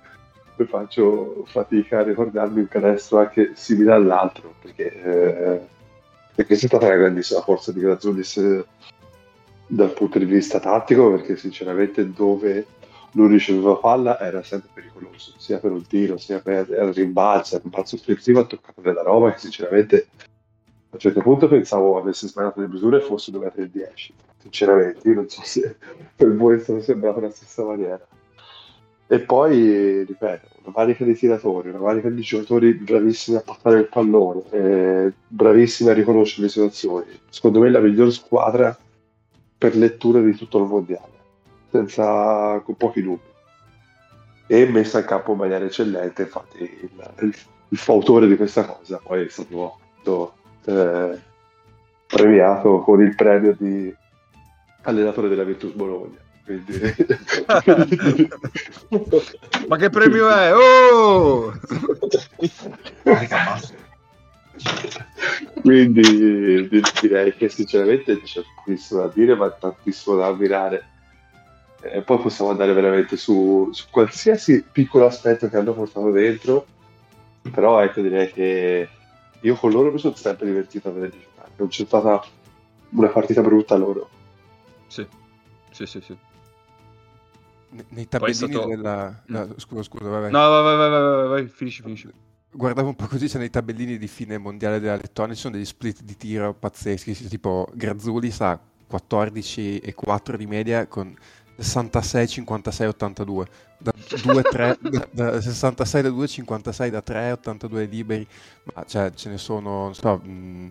faccio 0.65 1.45
fatica 1.47 1.99
a 1.99 2.05
ricordarmi 2.05 2.61
un 2.61 2.69
canestro 2.69 3.19
anche 3.19 3.51
simile 3.55 3.93
all'altro 3.93 4.55
perché, 4.63 5.03
eh, 5.03 5.61
perché 6.37 6.55
è 6.55 6.57
stata 6.57 6.87
una 6.87 6.95
grandissima 6.95 7.41
forza 7.41 7.73
di 7.73 7.81
Grazzulis 7.81 8.37
eh, 8.37 8.65
dal 9.67 9.93
punto 9.93 10.21
di 10.21 10.25
vista 10.25 10.61
tattico 10.61 11.11
perché 11.11 11.37
sinceramente 11.37 12.13
dove 12.13 12.65
lui 13.13 13.29
riceveva 13.29 13.77
palla 13.77 14.19
era 14.21 14.43
sempre 14.43 14.71
pericoloso 14.73 15.35
sia 15.37 15.59
per 15.59 15.71
un 15.71 15.87
tiro 15.87 16.17
sia 16.17 16.41
per 16.41 16.69
il 16.69 16.93
rimbalzo 16.93 17.57
il 17.57 17.63
rimbalzo 17.63 17.97
offensivo 17.97 18.41
ha 18.41 18.45
toccato 18.45 18.81
della 18.81 19.03
roba 19.03 19.33
che 19.33 19.39
sinceramente 19.39 20.09
a 20.17 20.95
un 20.95 20.99
certo 20.99 21.21
punto 21.21 21.49
pensavo 21.49 21.99
avesse 21.99 22.29
sbagliato 22.29 22.61
le 22.61 22.69
misure 22.69 22.99
e 22.99 23.01
fosse 23.01 23.31
dove 23.31 23.53
il 23.57 23.69
10 23.69 24.15
sinceramente 24.43 25.09
io 25.09 25.15
non 25.15 25.29
so 25.29 25.41
se 25.45 25.77
per 26.17 26.35
voi 26.37 26.59
stato 26.61 26.81
sembrato 26.81 27.21
la 27.21 27.31
stessa 27.31 27.65
maniera. 27.65 28.05
E 29.07 29.21
poi, 29.21 30.05
ripeto, 30.05 30.49
una 30.63 30.73
varica 30.75 31.05
di 31.05 31.15
tiratori, 31.15 31.69
una 31.69 31.79
varica 31.79 32.09
di 32.09 32.23
giocatori 32.23 32.73
bravissimi 32.73 33.37
a 33.37 33.43
portare 33.43 33.81
il 33.81 33.89
pallone, 33.89 34.43
eh, 34.51 35.13
bravissimi 35.29 35.91
a 35.91 35.93
riconoscere 35.93 36.45
le 36.45 36.49
situazioni. 36.49 37.07
Secondo 37.29 37.61
me 37.61 37.69
è 37.69 37.71
la 37.71 37.81
miglior 37.81 38.11
squadra 38.11 38.77
per 39.59 39.77
lettura 39.77 40.21
di 40.21 40.35
tutto 40.35 40.59
il 40.59 40.65
mondiale, 40.65 41.12
senza 41.73 42.61
con 42.65 42.77
pochi 42.77 43.03
dubbi. 43.03 43.31
E 44.47 44.67
messa 44.67 44.99
in 44.99 45.07
campo 45.07 45.33
in 45.33 45.39
maniera 45.39 45.65
eccellente, 45.65 46.23
infatti 46.23 46.63
il, 46.63 46.91
il, 47.21 47.35
il 47.69 47.79
fautore 47.79 48.29
di 48.29 48.37
questa 48.37 48.65
cosa 48.67 49.01
poi 49.03 49.25
è 49.25 49.29
stato 49.29 49.79
eh, 50.67 51.19
premiato 52.07 52.81
con 52.81 53.01
il 53.01 53.15
premio 53.15 53.57
di 53.59 53.95
allenatore 54.83 55.29
della 55.29 55.45
Virtus 55.45 55.73
Bologna. 55.73 56.19
Quindi... 56.45 56.79
Ma 59.69 59.77
che 59.77 59.89
premio 59.91 60.29
è? 60.29 60.55
Oh! 60.55 61.53
Quindi 65.61 66.69
direi 67.01 67.35
che 67.35 67.49
sinceramente 67.49 68.21
c'è 68.23 68.43
pochissimo 68.57 69.03
da 69.03 69.09
dire, 69.15 69.35
ma 69.35 69.51
tantissimo 69.51 70.17
da 70.17 70.27
ammirare. 70.27 70.91
E 71.83 72.03
poi 72.03 72.19
possiamo 72.19 72.51
andare 72.51 72.73
veramente 72.73 73.17
su, 73.17 73.69
su 73.73 73.87
qualsiasi 73.91 74.65
piccolo 74.71 75.07
aspetto 75.07 75.49
che 75.49 75.57
hanno 75.57 75.75
portato 75.75 76.11
dentro. 76.11 76.67
Però 77.51 77.83
ecco, 77.83 78.01
direi 78.01 78.31
che 78.33 78.89
io 79.41 79.55
con 79.57 79.73
loro 79.73 79.91
mi 79.91 79.99
sono 79.99 80.15
sempre 80.15 80.47
divertito 80.47 80.89
a 80.89 80.93
vedere 80.93 81.19
giocare. 81.21 81.51
Non 81.57 81.69
c'è 81.69 81.85
stata 81.85 82.23
una 82.91 83.09
partita 83.09 83.43
brutta 83.43 83.75
loro. 83.77 84.09
Sì, 84.87 85.07
sì, 85.71 85.87
sì. 85.87 86.01
sì. 86.01 86.17
Nei 87.89 88.07
tabellini 88.07 88.53
stato... 88.53 88.67
della... 88.67 89.23
No, 89.27 89.55
scusa, 89.57 89.83
scusa, 89.83 90.09
vai, 90.09 90.21
vai. 90.21 90.31
No, 90.31 90.49
vai, 90.49 90.63
vai, 90.63 90.91
vai, 90.91 91.01
vai, 91.01 91.29
vai, 91.29 91.49
finisci, 91.49 91.83
finisci. 91.83 92.11
Guardavo 92.55 92.89
un 92.89 92.95
po' 92.95 93.07
così, 93.07 93.29
c'è 93.29 93.39
nei 93.39 93.49
tabellini 93.49 93.97
di 93.97 94.07
fine 94.07 94.37
mondiale 94.37 94.79
della 94.79 94.97
Lettonia, 94.97 95.35
ci 95.35 95.41
sono 95.41 95.55
degli 95.55 95.65
split 95.65 96.03
di 96.03 96.17
tiro 96.19 96.53
pazzeschi, 96.53 97.15
tipo 97.29 97.67
Grazzulis 97.73 98.41
ha 98.43 98.61
14 98.87 99.79
e 99.79 99.95
4 99.95 100.37
di 100.37 100.47
media 100.47 100.87
con 100.87 101.17
66, 101.63 102.29
56, 102.29 102.87
82, 102.89 103.47
da 103.79 103.93
2, 104.23 104.43
3, 104.43 104.79
da, 104.81 105.09
da 105.11 105.41
66 105.41 106.03
da 106.03 106.09
2, 106.09 106.29
56 106.29 106.91
da 106.91 107.03
3, 107.03 107.33
82 107.33 107.85
liberi, 107.87 108.27
ma 108.75 108.85
cioè 108.87 109.13
ce 109.15 109.29
ne 109.29 109.39
sono, 109.39 109.83
non 109.85 109.95
so... 109.95 110.17
Mh, 110.17 110.71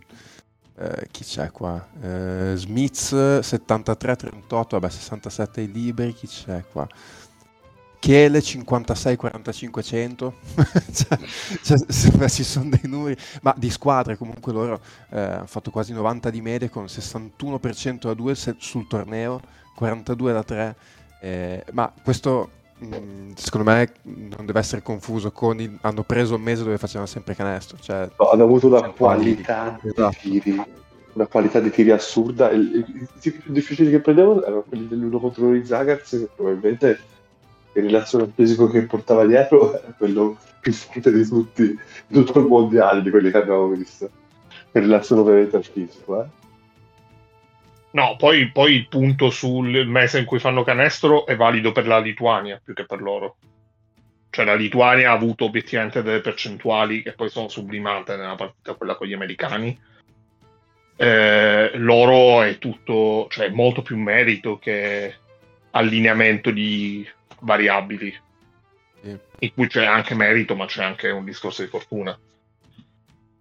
eh, 0.82 1.08
chi 1.12 1.24
c'è 1.24 1.52
qua? 1.52 1.86
Eh, 2.02 2.54
Smith 2.56 3.14
73-38, 3.14 4.68
vabbè 4.72 4.90
67 4.90 5.62
liberi, 5.64 6.14
chi 6.14 6.28
c'è 6.28 6.64
qua? 6.72 6.88
Chele 8.00 8.40
56-45-100, 8.40 10.32
cioè, 10.92 11.20
cioè, 11.62 12.30
ci 12.30 12.44
sono 12.44 12.70
dei 12.70 12.90
numeri, 12.90 13.16
ma 13.44 13.54
di 13.56 13.70
squadre 13.70 14.18
comunque 14.18 14.52
loro 14.52 14.82
eh, 15.12 15.20
hanno 15.20 15.46
fatto 15.46 15.70
quasi 15.70 15.94
90 15.94 16.32
di 16.32 16.42
media 16.42 16.68
con 16.68 16.86
61% 16.86 18.00
da 18.00 18.16
2 18.16 18.36
sul 18.58 18.88
torneo, 18.88 19.40
42 19.76 20.34
da 20.34 20.44
3, 20.44 20.76
eh, 21.22 21.64
ma 21.72 21.92
questo 22.04 22.50
mh, 22.82 23.34
secondo 23.36 23.72
me 23.72 23.92
non 24.04 24.46
deve 24.46 24.60
essere 24.60 24.82
confuso 24.82 25.32
con 25.32 25.60
il, 25.60 25.78
hanno 25.82 26.04
preso 26.04 26.36
un 26.36 26.42
mese 26.42 26.64
dove 26.64 26.78
facevano 26.78 27.08
sempre 27.08 27.36
canestro. 27.36 27.78
Cioè, 27.80 28.10
no, 28.18 28.30
hanno 28.30 28.44
avuto 28.44 28.68
una 28.68 28.90
qualità 28.90 29.78
di 29.82 29.90
esatto. 29.90 30.18
tiri, 30.20 30.64
una 31.14 31.28
qualità 31.28 31.60
di 31.60 31.70
tiri 31.70 31.92
assurda. 31.92 32.52
I 32.52 32.86
tiri 33.20 33.38
più 33.38 33.54
difficili 33.54 33.90
che 33.90 34.00
prendevano 34.00 34.44
erano 34.44 34.64
quelli 34.68 34.88
dell'uno 34.88 35.20
contro 35.20 35.54
i 35.54 35.66
Zagars, 35.66 36.10
che 36.10 36.30
probabilmente 36.36 37.00
in 37.74 37.84
relazione 37.84 38.26
al 38.26 38.32
fisico 38.36 38.68
che 38.68 38.82
portava 38.82 39.26
dietro 39.26 39.74
era 39.82 39.94
quello 39.98 40.38
più 40.60 40.74
forte 40.74 41.12
di 41.12 41.26
tutti, 41.26 41.80
di 42.08 42.24
tutto 42.24 42.40
il 42.40 42.48
mondiale, 42.48 43.02
di 43.02 43.10
quelli 43.10 43.32
che 43.32 43.38
abbiamo 43.38 43.68
visto. 43.68 44.10
In 44.74 44.82
relazione 44.82 45.22
ovviamente 45.22 45.56
al 45.58 45.66
fisico, 45.66 46.22
eh. 46.22 46.26
No, 47.92 48.16
poi, 48.18 48.50
poi, 48.52 48.76
il 48.76 48.88
punto 48.88 49.30
sul 49.30 49.86
mese 49.86 50.20
in 50.20 50.26
cui 50.26 50.40
fanno 50.40 50.64
canestro 50.64 51.26
è 51.26 51.36
valido 51.36 51.72
per 51.72 51.88
la 51.88 52.00
Lituania 52.00 52.62
più 52.64 52.74
che 52.74 52.86
per 52.86 53.02
loro. 53.02 53.36
Cioè 54.30 54.46
la 54.46 54.56
Lituania 54.56 55.12
ha 55.12 55.14
avuto 55.14 55.44
obiettivamente 55.46 56.02
delle 56.02 56.22
percentuali 56.22 57.04
che 57.04 57.12
poi 57.14 57.30
sono 57.30 57.50
sublimate 57.50 58.16
nella 58.16 58.36
partita 58.36 58.76
quella 58.76 58.96
con 58.96 59.08
gli 59.08 59.14
americani. 59.14 59.78
Eh, 60.96 61.72
loro 61.76 62.42
è 62.42 62.58
tutto, 62.58 63.28
cioè 63.30 63.50
molto 63.50 63.82
più 63.82 63.98
merito 63.98 64.58
che 64.58 65.16
allineamento 65.72 66.50
di 66.50 67.06
variabili. 67.40 68.18
Sì. 69.02 69.20
In 69.40 69.54
cui 69.54 69.68
c'è 69.68 69.86
anche 69.86 70.16
merito, 70.16 70.56
ma 70.56 70.66
c'è 70.66 70.84
anche 70.84 71.10
un 71.10 71.26
discorso 71.26 71.62
di 71.62 71.68
fortuna. 71.68 72.18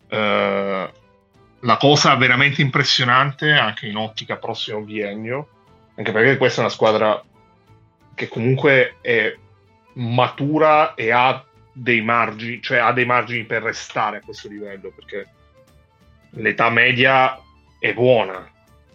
Eh, 0.08 0.90
la 1.60 1.76
cosa 1.76 2.14
veramente 2.14 2.62
impressionante 2.62 3.52
anche 3.52 3.86
in 3.86 3.96
ottica 3.96 4.36
prossimo 4.36 4.80
biennio, 4.80 5.48
anche 5.96 6.12
perché 6.12 6.36
questa 6.36 6.60
è 6.60 6.64
una 6.64 6.72
squadra 6.72 7.22
che 8.14 8.28
comunque 8.28 8.96
è 9.00 9.36
matura 9.94 10.94
e 10.94 11.10
ha 11.10 11.44
dei 11.72 12.00
margini, 12.00 12.62
cioè 12.62 12.78
ha 12.78 12.92
dei 12.92 13.04
margini 13.04 13.44
per 13.44 13.62
restare 13.62 14.18
a 14.18 14.20
questo 14.20 14.48
livello, 14.48 14.90
perché 14.90 15.26
l'età 16.30 16.70
media 16.70 17.38
è 17.78 17.92
buona, 17.92 18.48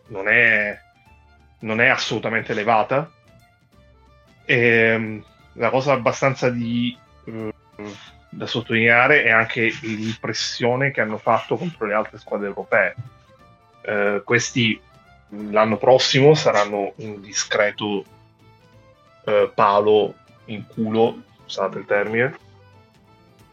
non 0.07 0.27
è, 0.27 0.79
non 1.59 1.81
è 1.81 1.87
assolutamente 1.87 2.51
elevata. 2.51 3.11
E, 4.45 4.57
ehm, 4.57 5.25
la 5.53 5.69
cosa 5.69 5.93
abbastanza 5.93 6.49
di, 6.49 6.95
uh, 7.25 7.49
da 8.35 8.47
sottolineare 8.47 9.23
è 9.23 9.29
anche 9.29 9.73
l'impressione 9.81 10.91
che 10.91 11.01
hanno 11.01 11.17
fatto 11.17 11.55
contro 11.55 11.85
le 11.85 11.93
altre 11.93 12.17
squadre 12.17 12.47
europee. 12.47 12.95
Uh, 13.85 14.23
questi 14.23 14.79
l'anno 15.29 15.77
prossimo 15.77 16.33
saranno 16.33 16.93
un 16.97 17.21
discreto 17.21 18.03
uh, 19.23 19.51
palo 19.53 20.15
in 20.45 20.65
culo, 20.67 21.21
scusate 21.45 21.79
il 21.79 21.85
termine, 21.85 22.37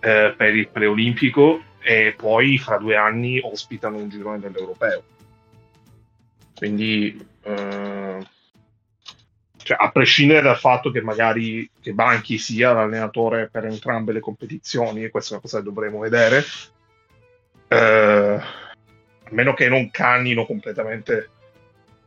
per 0.02 0.56
il 0.56 0.68
preolimpico 0.68 1.62
e 1.80 2.14
poi 2.16 2.58
fra 2.58 2.76
due 2.78 2.96
anni 2.96 3.40
ospitano 3.40 3.98
un 3.98 4.08
girone 4.08 4.40
dell'europeo. 4.40 5.02
Quindi, 6.56 7.24
eh, 7.42 8.18
cioè, 9.62 9.76
a 9.78 9.90
prescindere 9.90 10.42
dal 10.42 10.58
fatto 10.58 10.90
che 10.90 11.00
magari 11.00 11.68
che 11.80 11.92
Banchi 11.92 12.38
sia 12.38 12.72
l'allenatore 12.72 13.48
per 13.50 13.64
entrambe 13.66 14.12
le 14.12 14.20
competizioni, 14.20 15.04
e 15.04 15.10
questa 15.10 15.30
è 15.30 15.32
una 15.32 15.42
cosa 15.42 15.58
che 15.58 15.64
dovremo 15.64 15.98
vedere, 16.00 16.44
eh, 17.68 17.76
a 17.76 19.30
meno 19.30 19.54
che 19.54 19.68
non 19.68 19.90
cannino 19.90 20.44
completamente 20.44 21.30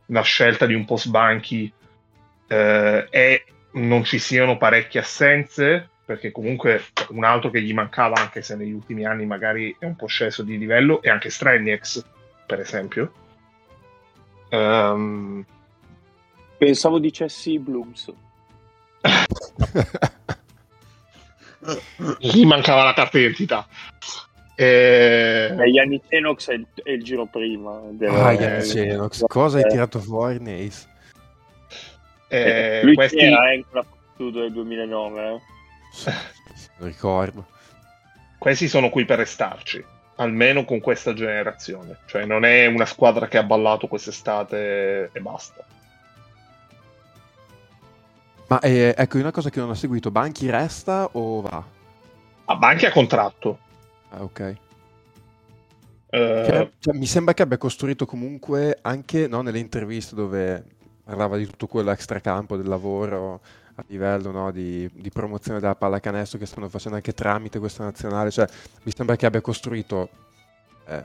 la 0.06 0.22
scelta 0.22 0.66
di 0.66 0.74
un 0.74 0.84
post 0.84 1.08
Banchi 1.08 1.72
eh, 2.46 3.06
e 3.10 3.44
non 3.72 4.04
ci 4.04 4.18
siano 4.18 4.56
parecchie 4.56 5.00
assenze, 5.00 5.88
perché 6.04 6.30
comunque 6.30 6.84
un 7.08 7.24
altro 7.24 7.50
che 7.50 7.60
gli 7.60 7.74
mancava, 7.74 8.20
anche 8.20 8.42
se 8.42 8.54
negli 8.54 8.72
ultimi 8.72 9.04
anni 9.04 9.26
magari 9.26 9.74
è 9.78 9.84
un 9.84 9.96
po' 9.96 10.06
sceso 10.06 10.42
di 10.42 10.56
livello, 10.56 11.02
è 11.02 11.08
anche 11.08 11.30
Stranieks, 11.30 12.04
per 12.46 12.60
esempio. 12.60 13.12
Um... 14.50 15.44
Pensavo 16.56 16.98
dicessi 16.98 17.58
Blooms. 17.58 18.12
Gli 22.18 22.44
mancava 22.44 22.84
la 22.84 22.94
carta 22.94 23.18
d'identità. 23.18 23.66
E... 24.54 25.52
Negli 25.54 25.78
anni 25.78 26.00
Xenox 26.00 26.48
è 26.48 26.54
il, 26.54 26.66
è 26.82 26.90
il 26.90 27.04
giro 27.04 27.26
prima. 27.26 27.78
Della... 27.90 28.26
Ah, 28.26 28.32
Yanni 28.32 28.62
Xenox, 28.62 29.24
cosa 29.26 29.58
hai 29.58 29.68
tirato 29.68 29.98
fuori, 29.98 30.40
Nace? 30.40 30.94
Eh, 32.28 32.80
Lui 32.82 32.94
questi... 32.94 33.18
era 33.18 33.52
in 33.52 33.64
quella 33.68 33.84
del 34.16 34.52
2009, 34.52 35.34
eh? 35.34 35.40
ricordo. 36.78 37.46
Questi 38.38 38.66
sono 38.66 38.88
qui 38.88 39.04
per 39.04 39.18
restarci, 39.18 39.84
almeno 40.16 40.64
con 40.64 40.80
questa 40.80 41.12
generazione. 41.12 41.98
Cioè, 42.06 42.24
non 42.24 42.46
è 42.46 42.64
una 42.64 42.86
squadra 42.86 43.28
che 43.28 43.36
ha 43.36 43.42
ballato 43.42 43.88
quest'estate 43.88 45.10
e 45.12 45.20
basta. 45.20 45.65
Ma 48.48 48.60
eh, 48.60 48.94
ecco, 48.96 49.18
una 49.18 49.32
cosa 49.32 49.50
che 49.50 49.58
non 49.58 49.70
ho 49.70 49.74
seguito, 49.74 50.10
Banchi 50.10 50.48
resta 50.48 51.08
o 51.12 51.40
va? 51.40 51.64
A 52.44 52.56
Banchi 52.56 52.86
ha 52.86 52.92
contratto. 52.92 53.58
Ah, 54.10 54.22
ok. 54.22 54.56
Uh... 56.06 56.16
Cioè, 56.16 56.70
cioè, 56.78 56.94
mi 56.94 57.06
sembra 57.06 57.34
che 57.34 57.42
abbia 57.42 57.58
costruito 57.58 58.06
comunque 58.06 58.78
anche 58.82 59.26
no, 59.26 59.42
nelle 59.42 59.58
interviste 59.58 60.14
dove 60.14 60.64
parlava 61.02 61.36
di 61.36 61.46
tutto 61.46 61.66
quello 61.66 61.90
extracampo 61.90 62.56
del 62.56 62.68
lavoro 62.68 63.40
a 63.74 63.84
livello 63.88 64.30
no, 64.30 64.50
di, 64.50 64.88
di, 64.92 65.10
promozione 65.10 65.60
della 65.60 65.74
pallacanestro 65.74 66.38
che 66.38 66.46
stanno 66.46 66.68
facendo 66.68 66.96
anche 66.96 67.12
tramite 67.12 67.58
questa 67.58 67.84
nazionale. 67.84 68.30
Cioè, 68.30 68.46
mi 68.84 68.92
sembra 68.94 69.16
che 69.16 69.26
abbia 69.26 69.40
costruito, 69.40 70.08
eh, 70.86 71.04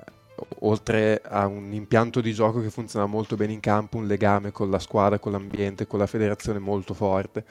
oltre 0.60 1.22
a 1.24 1.48
un 1.48 1.72
impianto 1.74 2.22
di 2.22 2.34
gioco 2.34 2.62
che 2.62 2.70
funziona 2.70 3.06
molto 3.06 3.36
bene 3.36 3.54
in 3.54 3.60
campo, 3.60 3.98
un 3.98 4.08
legame 4.08 4.52
con 4.52 4.70
la 4.70 4.80
squadra, 4.80 5.20
con 5.20 5.32
l'ambiente, 5.32 5.88
con 5.88 6.00
la 6.00 6.08
federazione 6.08 6.60
molto 6.60 6.94
forte. 6.94 7.46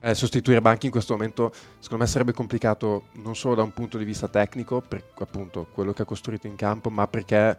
Eh, 0.00 0.14
sostituire 0.14 0.60
Banchi 0.60 0.86
in 0.86 0.92
questo 0.92 1.14
momento 1.14 1.52
secondo 1.78 2.04
me 2.04 2.10
sarebbe 2.10 2.32
complicato 2.32 3.06
non 3.14 3.34
solo 3.34 3.54
da 3.54 3.62
un 3.62 3.72
punto 3.72 3.98
di 3.98 4.04
vista 4.04 4.28
tecnico, 4.28 4.80
per 4.80 5.02
appunto 5.18 5.66
quello 5.72 5.92
che 5.92 6.02
ha 6.02 6.04
costruito 6.04 6.46
in 6.46 6.56
campo, 6.56 6.90
ma 6.90 7.06
perché 7.06 7.56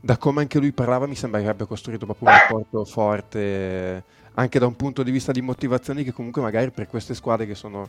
da 0.00 0.16
come 0.18 0.42
anche 0.42 0.58
lui 0.58 0.72
parlava 0.72 1.06
mi 1.06 1.14
sembra 1.14 1.40
che 1.40 1.48
abbia 1.48 1.66
costruito 1.66 2.04
proprio 2.04 2.28
un 2.28 2.34
rapporto 2.34 2.84
forte 2.84 4.04
anche 4.34 4.58
da 4.58 4.66
un 4.66 4.76
punto 4.76 5.02
di 5.02 5.10
vista 5.10 5.32
di 5.32 5.40
motivazioni 5.40 6.04
che 6.04 6.12
comunque 6.12 6.42
magari 6.42 6.70
per 6.70 6.86
queste 6.86 7.14
squadre 7.14 7.46
che 7.46 7.54
sono 7.54 7.88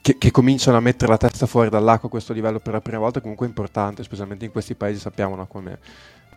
che, 0.00 0.18
che, 0.18 0.30
cominciano 0.30 0.76
a 0.76 0.80
mettere 0.80 1.10
la 1.10 1.18
testa 1.18 1.46
fuori 1.46 1.68
dall'acqua 1.68 2.08
a 2.08 2.10
questo 2.10 2.32
livello 2.32 2.60
per 2.60 2.72
la 2.72 2.80
prima 2.80 2.98
volta 2.98 3.20
comunque 3.20 3.46
è 3.46 3.48
importante, 3.48 4.02
specialmente 4.02 4.44
in 4.44 4.50
questi 4.50 4.74
paesi 4.74 4.98
sappiamo 5.00 5.34
no, 5.34 5.46
come 5.46 5.78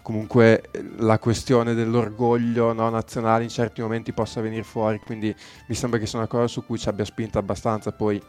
comunque 0.03 0.69
la 0.97 1.17
questione 1.17 1.73
dell'orgoglio 1.73 2.73
no, 2.73 2.89
nazionale 2.89 3.43
in 3.43 3.49
certi 3.49 3.81
momenti 3.81 4.11
possa 4.11 4.41
venire 4.41 4.63
fuori, 4.63 4.99
quindi 4.99 5.33
mi 5.67 5.75
sembra 5.75 5.97
che 5.97 6.05
sia 6.05 6.19
una 6.19 6.27
cosa 6.27 6.47
su 6.47 6.65
cui 6.65 6.77
ci 6.77 6.89
abbia 6.89 7.05
spinto 7.05 7.37
abbastanza, 7.37 7.91
poi 7.91 8.21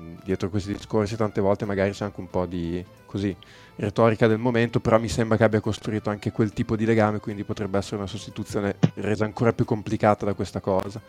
mm, 0.00 0.16
dietro 0.24 0.48
questi 0.48 0.72
discorsi 0.72 1.16
tante 1.16 1.40
volte 1.40 1.64
magari 1.64 1.90
c'è 1.90 2.04
anche 2.04 2.20
un 2.20 2.30
po' 2.30 2.46
di 2.46 2.82
così 3.04 3.36
retorica 3.76 4.26
del 4.26 4.38
momento, 4.38 4.80
però 4.80 4.98
mi 4.98 5.08
sembra 5.08 5.36
che 5.36 5.44
abbia 5.44 5.60
costruito 5.60 6.10
anche 6.10 6.30
quel 6.30 6.52
tipo 6.52 6.76
di 6.76 6.84
legame, 6.84 7.18
quindi 7.18 7.44
potrebbe 7.44 7.78
essere 7.78 7.96
una 7.96 8.06
sostituzione 8.06 8.76
resa 8.94 9.24
ancora 9.24 9.52
più 9.52 9.64
complicata 9.64 10.24
da 10.24 10.34
questa 10.34 10.60
cosa. 10.60 11.00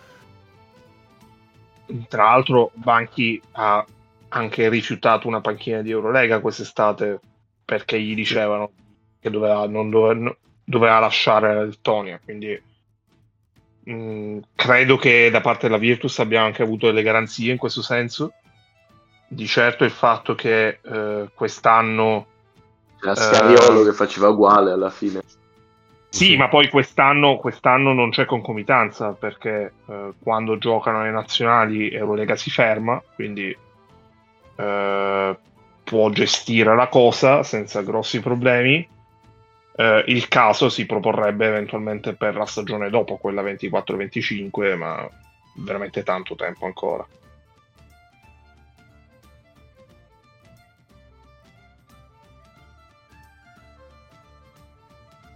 Tra 2.08 2.24
l'altro 2.24 2.72
Banchi 2.74 3.42
ha 3.54 3.86
anche 4.30 4.70
rifiutato 4.70 5.28
una 5.28 5.42
panchina 5.42 5.82
di 5.82 5.90
Eurolega 5.90 6.40
quest'estate 6.40 7.20
perché 7.66 8.00
gli 8.00 8.14
dicevano 8.14 8.72
che 9.20 9.30
doveva, 9.30 9.68
non 9.68 9.90
doveva, 9.90 10.36
doveva 10.64 11.00
lasciare 11.00 11.64
il 11.64 11.80
Tonia, 11.82 12.20
quindi 12.24 12.62
mh, 13.84 13.92
mm, 13.92 14.38
credo 14.56 14.98
che 14.98 15.30
da 15.30 15.42
parte 15.42 15.68
della 15.68 15.80
Virtus 15.80 16.20
abbiamo 16.20 16.46
anche 16.46 16.64
avuto 16.64 16.88
delle 16.88 17.04
garanzie 17.04 17.52
in 17.52 17.58
questo 17.58 17.82
senso. 17.82 18.34
Di 19.32 19.46
certo 19.46 19.84
il 19.84 19.92
fatto 19.92 20.34
che 20.34 20.80
eh, 20.82 21.30
quest'anno 21.36 22.26
era 23.00 23.14
Scariolo 23.16 23.82
uh, 23.82 23.86
che 23.86 23.94
faceva 23.94 24.30
uguale 24.30 24.72
alla 24.72 24.90
fine. 24.90 25.22
Sì, 26.12 26.36
ma 26.36 26.48
poi 26.50 26.70
quest'anno, 26.70 27.38
quest'anno 27.38 27.94
non 27.94 28.10
c'è 28.10 28.26
concomitanza 28.26 29.14
perché 29.14 29.76
uh, 29.86 30.16
quando 30.20 30.58
giocano 30.58 31.04
le 31.04 31.12
nazionali 31.12 31.92
Eurolega 31.92 32.36
si 32.36 32.50
ferma, 32.50 33.02
quindi 33.14 33.56
uh, 34.56 35.38
può 35.84 36.10
gestire 36.10 36.76
la 36.76 36.88
cosa 36.88 37.44
senza 37.44 37.82
grossi 37.82 38.20
problemi. 38.20 38.88
il 40.08 40.28
caso 40.28 40.68
si 40.70 40.86
proporrebbe 40.86 41.48
eventualmente 41.48 42.14
per 42.16 42.36
la 42.36 42.46
stagione 42.46 42.90
dopo, 42.90 43.18
quella 43.18 43.42
24-25, 43.42 44.76
ma 44.76 45.10
veramente 45.54 46.04
tanto 46.04 46.36
tempo 46.36 46.66
ancora. 46.66 47.08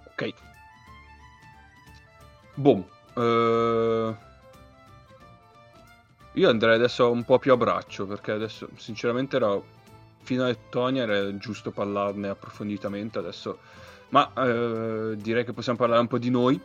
Ok. 0.05 0.33
Boom. 2.55 2.83
Uh... 3.13 4.15
Io 6.33 6.49
andrei 6.49 6.75
adesso 6.75 7.11
un 7.11 7.23
po' 7.23 7.37
più 7.37 7.51
a 7.53 7.57
braccio 7.57 8.05
perché 8.07 8.31
adesso 8.31 8.67
sinceramente 8.77 9.35
era 9.35 9.59
fino 10.23 10.43
a 10.43 10.47
Lettonia 10.47 11.03
era 11.03 11.37
giusto 11.37 11.69
parlarne 11.71 12.29
approfonditamente 12.29 13.19
adesso 13.19 13.59
ma 14.09 14.31
uh, 14.33 15.15
direi 15.15 15.43
che 15.43 15.53
possiamo 15.53 15.77
parlare 15.77 16.01
un 16.01 16.07
po' 16.07 16.17
di 16.17 16.29
noi 16.29 16.59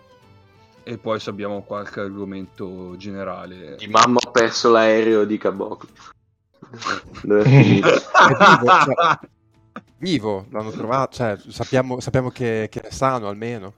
e 0.84 0.96
poi 0.96 1.18
se 1.18 1.28
abbiamo 1.28 1.62
qualche 1.62 2.00
argomento 2.00 2.96
generale 2.96 3.74
di 3.74 3.88
mamma 3.88 4.20
ho 4.24 4.30
perso 4.30 4.70
l'aereo 4.70 5.24
di 5.24 5.36
Caboclo 5.36 5.88
dove 7.24 7.42
è 7.42 7.44
finito 7.44 7.88
vivo, 9.98 10.46
l'hanno 10.50 10.70
trovato, 10.70 11.16
cioè, 11.16 11.38
sappiamo, 11.48 12.00
sappiamo 12.00 12.30
che, 12.30 12.68
che, 12.70 12.80
è 12.80 12.90
sano 12.90 13.28
almeno. 13.28 13.74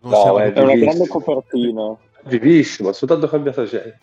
Non 0.00 0.12
no, 0.12 0.38
è, 0.38 0.52
è 0.52 0.60
una 0.60 0.74
grande 0.74 1.08
copertina. 1.08 1.96
Vivissimo, 2.24 2.88
ha 2.88 2.92
soltanto 2.92 3.28
cambiato 3.28 3.64
gente. 3.64 3.98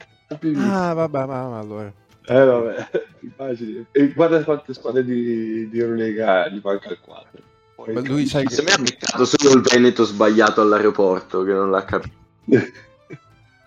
Ah, 0.57 0.93
vabbè, 0.93 1.25
ma, 1.25 1.47
ma 1.49 1.59
allora. 1.59 1.91
Eh, 2.25 2.45
vabbè, 2.45 2.89
immagini. 3.21 3.85
E 3.91 4.07
guarda 4.13 4.43
quante 4.43 4.73
squadre 4.73 5.03
di, 5.03 5.69
di 5.69 5.79
Eurolega 5.79 6.47
gli 6.47 6.61
manca 6.63 6.89
il 6.89 6.99
4. 6.99 7.41
Poi, 7.75 8.07
lui 8.07 8.25
sai 8.25 8.45
che... 8.45 8.53
Se 8.53 8.63
mi 8.63 8.71
ha 8.71 8.77
beccato 8.77 9.25
solo 9.25 9.55
il 9.55 9.61
Veneto 9.61 10.03
sbagliato 10.05 10.61
all'aeroporto, 10.61 11.43
che 11.43 11.51
non 11.51 11.69
l'ha 11.69 11.83
capito. 11.83 12.15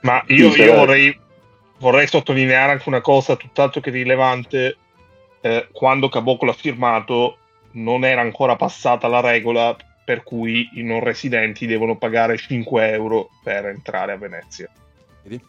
ma 0.02 0.22
io, 0.28 0.54
io 0.54 0.74
vorrei, 0.74 1.18
vorrei 1.78 2.06
sottolineare 2.06 2.72
anche 2.72 2.88
una 2.88 3.00
cosa 3.00 3.36
tutt'altro 3.36 3.80
che 3.80 3.90
rilevante. 3.90 4.76
Eh, 5.40 5.68
quando 5.72 6.08
Caboclo 6.08 6.50
ha 6.50 6.54
firmato, 6.54 7.36
non 7.72 8.04
era 8.04 8.22
ancora 8.22 8.56
passata 8.56 9.06
la 9.06 9.20
regola 9.20 9.76
per 10.06 10.22
cui 10.22 10.70
i 10.74 10.84
non 10.84 11.00
residenti 11.00 11.66
devono 11.66 11.98
pagare 11.98 12.36
5 12.36 12.92
euro 12.92 13.28
per 13.42 13.66
entrare 13.66 14.12
a 14.12 14.16
Venezia. 14.16 14.70
Vedi? 15.24 15.42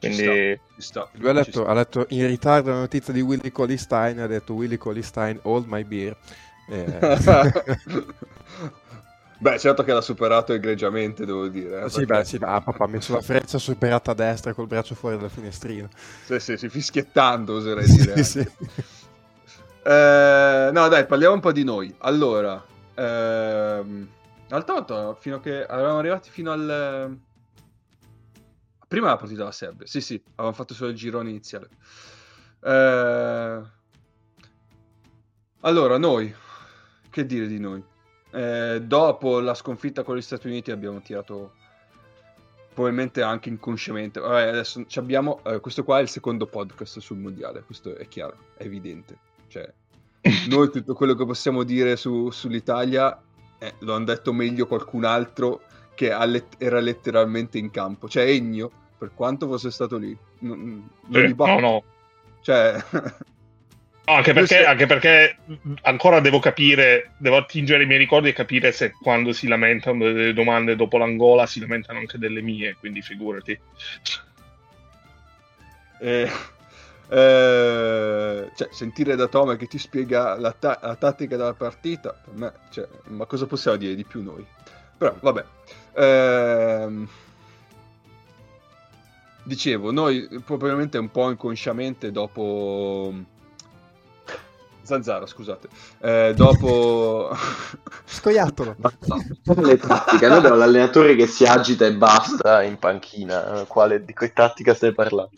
Quindi 0.00 0.60
ci 0.74 0.82
sta, 0.82 1.08
Lui 1.12 1.28
ha 1.28 1.32
letto, 1.32 1.64
ha 1.64 1.72
letto, 1.72 2.06
in 2.08 2.26
ritardo 2.26 2.70
la 2.70 2.80
notizia 2.80 3.12
di 3.12 3.20
Willy 3.20 3.52
Colistein, 3.52 4.18
ha 4.18 4.26
detto 4.26 4.54
Willy 4.54 4.78
Colistein, 4.78 5.38
hold 5.42 5.66
my 5.68 5.84
beer. 5.84 6.16
Eh, 6.68 6.98
Beh, 9.38 9.58
certo 9.60 9.84
che 9.84 9.92
l'ha 9.92 10.00
superato 10.00 10.52
egregiamente, 10.52 11.24
devo 11.24 11.46
dire. 11.46 11.84
eh, 11.84 11.88
sì, 11.88 12.04
perché- 12.04 12.12
beh, 12.14 12.24
sì, 12.24 12.38
ma 12.38 12.60
proprio 12.60 12.86
ha 12.86 12.88
messo 12.88 13.12
la 13.12 13.20
freccia 13.20 13.58
superata 13.58 14.10
a 14.10 14.14
destra 14.14 14.54
col 14.54 14.66
braccio 14.66 14.96
fuori 14.96 15.18
dal 15.18 15.30
finestrino. 15.30 15.88
Sì, 16.24 16.40
sì, 16.40 16.56
sì, 16.56 16.68
fischiettando, 16.68 17.54
oserei 17.54 17.86
dire. 17.86 18.24
Sì, 18.24 18.38
anche. 18.38 18.54
sì. 18.56 18.94
Eh, 19.86 20.70
no, 20.72 20.88
dai, 20.88 21.06
parliamo 21.06 21.34
un 21.34 21.40
po' 21.40 21.52
di 21.52 21.62
noi. 21.62 21.94
Allora, 21.98 22.60
ehm, 22.94 24.08
volta, 24.48 25.14
fino 25.14 25.36
a 25.36 25.40
che 25.40 25.60
eravamo 25.60 25.98
arrivati 25.98 26.28
fino 26.28 26.50
al... 26.50 27.16
Prima 28.88 29.08
la 29.08 29.16
partita 29.16 29.40
della 29.40 29.52
Serbia, 29.52 29.86
sì, 29.86 30.00
sì, 30.00 30.20
avevamo 30.34 30.54
fatto 30.54 30.74
solo 30.74 30.90
il 30.90 30.96
girone 30.96 31.28
iniziale. 31.30 31.68
Eh, 32.62 33.62
Allora, 35.60 35.98
noi, 35.98 36.34
che 37.10 37.26
dire 37.26 37.46
di 37.46 37.58
noi? 37.58 37.82
Eh, 38.30 38.80
dopo 38.82 39.40
la 39.40 39.54
sconfitta 39.54 40.02
con 40.02 40.16
gli 40.16 40.20
Stati 40.20 40.46
Uniti 40.48 40.70
abbiamo 40.70 41.00
tirato 41.00 41.52
probabilmente 42.74 43.22
anche 43.22 43.48
inconsciamente. 43.48 44.20
Vabbè, 44.20 44.48
adesso 44.48 44.84
abbiamo. 44.96 45.40
eh, 45.44 45.60
questo 45.60 45.84
qua 45.84 45.98
è 45.98 46.02
il 46.02 46.08
secondo 46.08 46.46
podcast 46.46 46.98
sul 47.00 47.18
mondiale, 47.18 47.62
questo 47.62 47.94
è 47.96 48.06
chiaro, 48.08 48.36
è 48.56 48.64
evidente. 48.64 49.34
Cioè, 49.48 49.72
noi 50.48 50.70
tutto 50.70 50.94
quello 50.94 51.14
che 51.14 51.24
possiamo 51.24 51.62
dire 51.62 51.96
su- 51.96 52.30
sull'Italia 52.30 53.20
eh, 53.58 53.74
lo 53.80 53.94
hanno 53.94 54.04
detto 54.04 54.32
meglio 54.32 54.66
qualcun 54.66 55.04
altro 55.04 55.62
che 55.94 56.14
let- 56.26 56.56
era 56.58 56.80
letteralmente 56.80 57.58
in 57.58 57.70
campo. 57.70 58.08
Cioè, 58.08 58.24
Ennio, 58.24 58.70
per 58.98 59.12
quanto 59.14 59.46
fosse 59.46 59.70
stato 59.70 59.96
lì, 59.96 60.16
non, 60.40 60.88
non 61.06 61.34
no, 61.36 61.60
no. 61.60 61.84
Cioè, 62.42 62.84
No, 64.06 64.12
anche, 64.14 64.32
perché, 64.32 64.64
anche 64.64 64.86
perché 64.86 65.36
ancora 65.82 66.20
devo 66.20 66.38
capire, 66.38 67.14
devo 67.18 67.38
attingere 67.38 67.82
i 67.82 67.86
miei 67.86 67.98
ricordi 67.98 68.28
e 68.28 68.32
capire 68.32 68.70
se 68.70 68.92
quando 68.92 69.32
si 69.32 69.48
lamentano 69.48 69.98
delle 69.98 70.32
domande 70.32 70.76
dopo 70.76 70.96
l'Angola 70.96 71.44
si 71.46 71.58
lamentano 71.58 71.98
anche 71.98 72.16
delle 72.16 72.40
mie, 72.40 72.76
quindi 72.78 73.02
figurati. 73.02 73.58
Eh, 75.98 76.30
eh, 77.08 78.50
cioè, 78.54 78.68
sentire 78.70 79.14
da 79.16 79.26
Toma 79.28 79.56
che 79.56 79.66
ti 79.66 79.78
spiega 79.78 80.38
la, 80.38 80.52
ta- 80.52 80.78
la 80.82 80.96
tattica 80.96 81.36
della 81.36 81.54
partita, 81.54 82.12
per 82.12 82.34
me, 82.34 82.52
cioè, 82.70 82.88
ma 83.08 83.26
cosa 83.26 83.46
possiamo 83.46 83.76
dire 83.76 83.94
di 83.94 84.04
più 84.04 84.22
noi? 84.22 84.44
Però, 84.98 85.14
vabbè. 85.20 85.44
Ehm, 85.94 87.08
dicevo, 89.44 89.92
noi 89.92 90.28
probabilmente 90.44 90.98
un 90.98 91.10
po' 91.10 91.30
inconsciamente 91.30 92.10
dopo... 92.10 93.14
Zanzara, 94.82 95.26
scusate. 95.26 95.68
Eh, 95.98 96.32
dopo... 96.34 97.30
Scoiattolo. 98.06 98.76
Le 99.44 99.76
tattiche, 99.78 100.28
noi 100.28 100.38
abbiamo 100.38 100.56
l'allenatore 100.56 101.16
che 101.16 101.26
si 101.26 101.44
agita 101.44 101.86
e 101.86 101.94
basta 101.94 102.62
in 102.62 102.78
panchina. 102.78 103.64
Quale, 103.66 104.04
di 104.04 104.12
che 104.12 104.32
tattica 104.32 104.74
stai 104.74 104.92
parlando? 104.92 105.30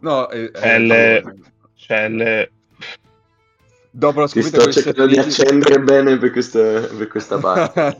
No, 0.00 0.28
eh, 0.30 0.50
C'è 0.50 0.74
eh, 0.74 0.78
le- 0.78 1.18
allora, 1.20 1.34
Cioè, 1.74 2.08
le... 2.08 2.50
dopo 3.90 4.20
la 4.20 4.26
Ti 4.28 4.42
sconfitta 4.42 4.60
sto 4.60 4.62
con 4.62 4.68
gli 4.68 4.72
Stati 4.72 4.86
cercando 4.86 5.10
di 5.12 5.18
Uniti- 5.18 5.40
accendere 5.42 5.80
bene 5.80 6.18
per 6.18 6.30
questa, 6.30 6.60
per 6.80 7.08
questa 7.08 7.38
parte. 7.40 7.98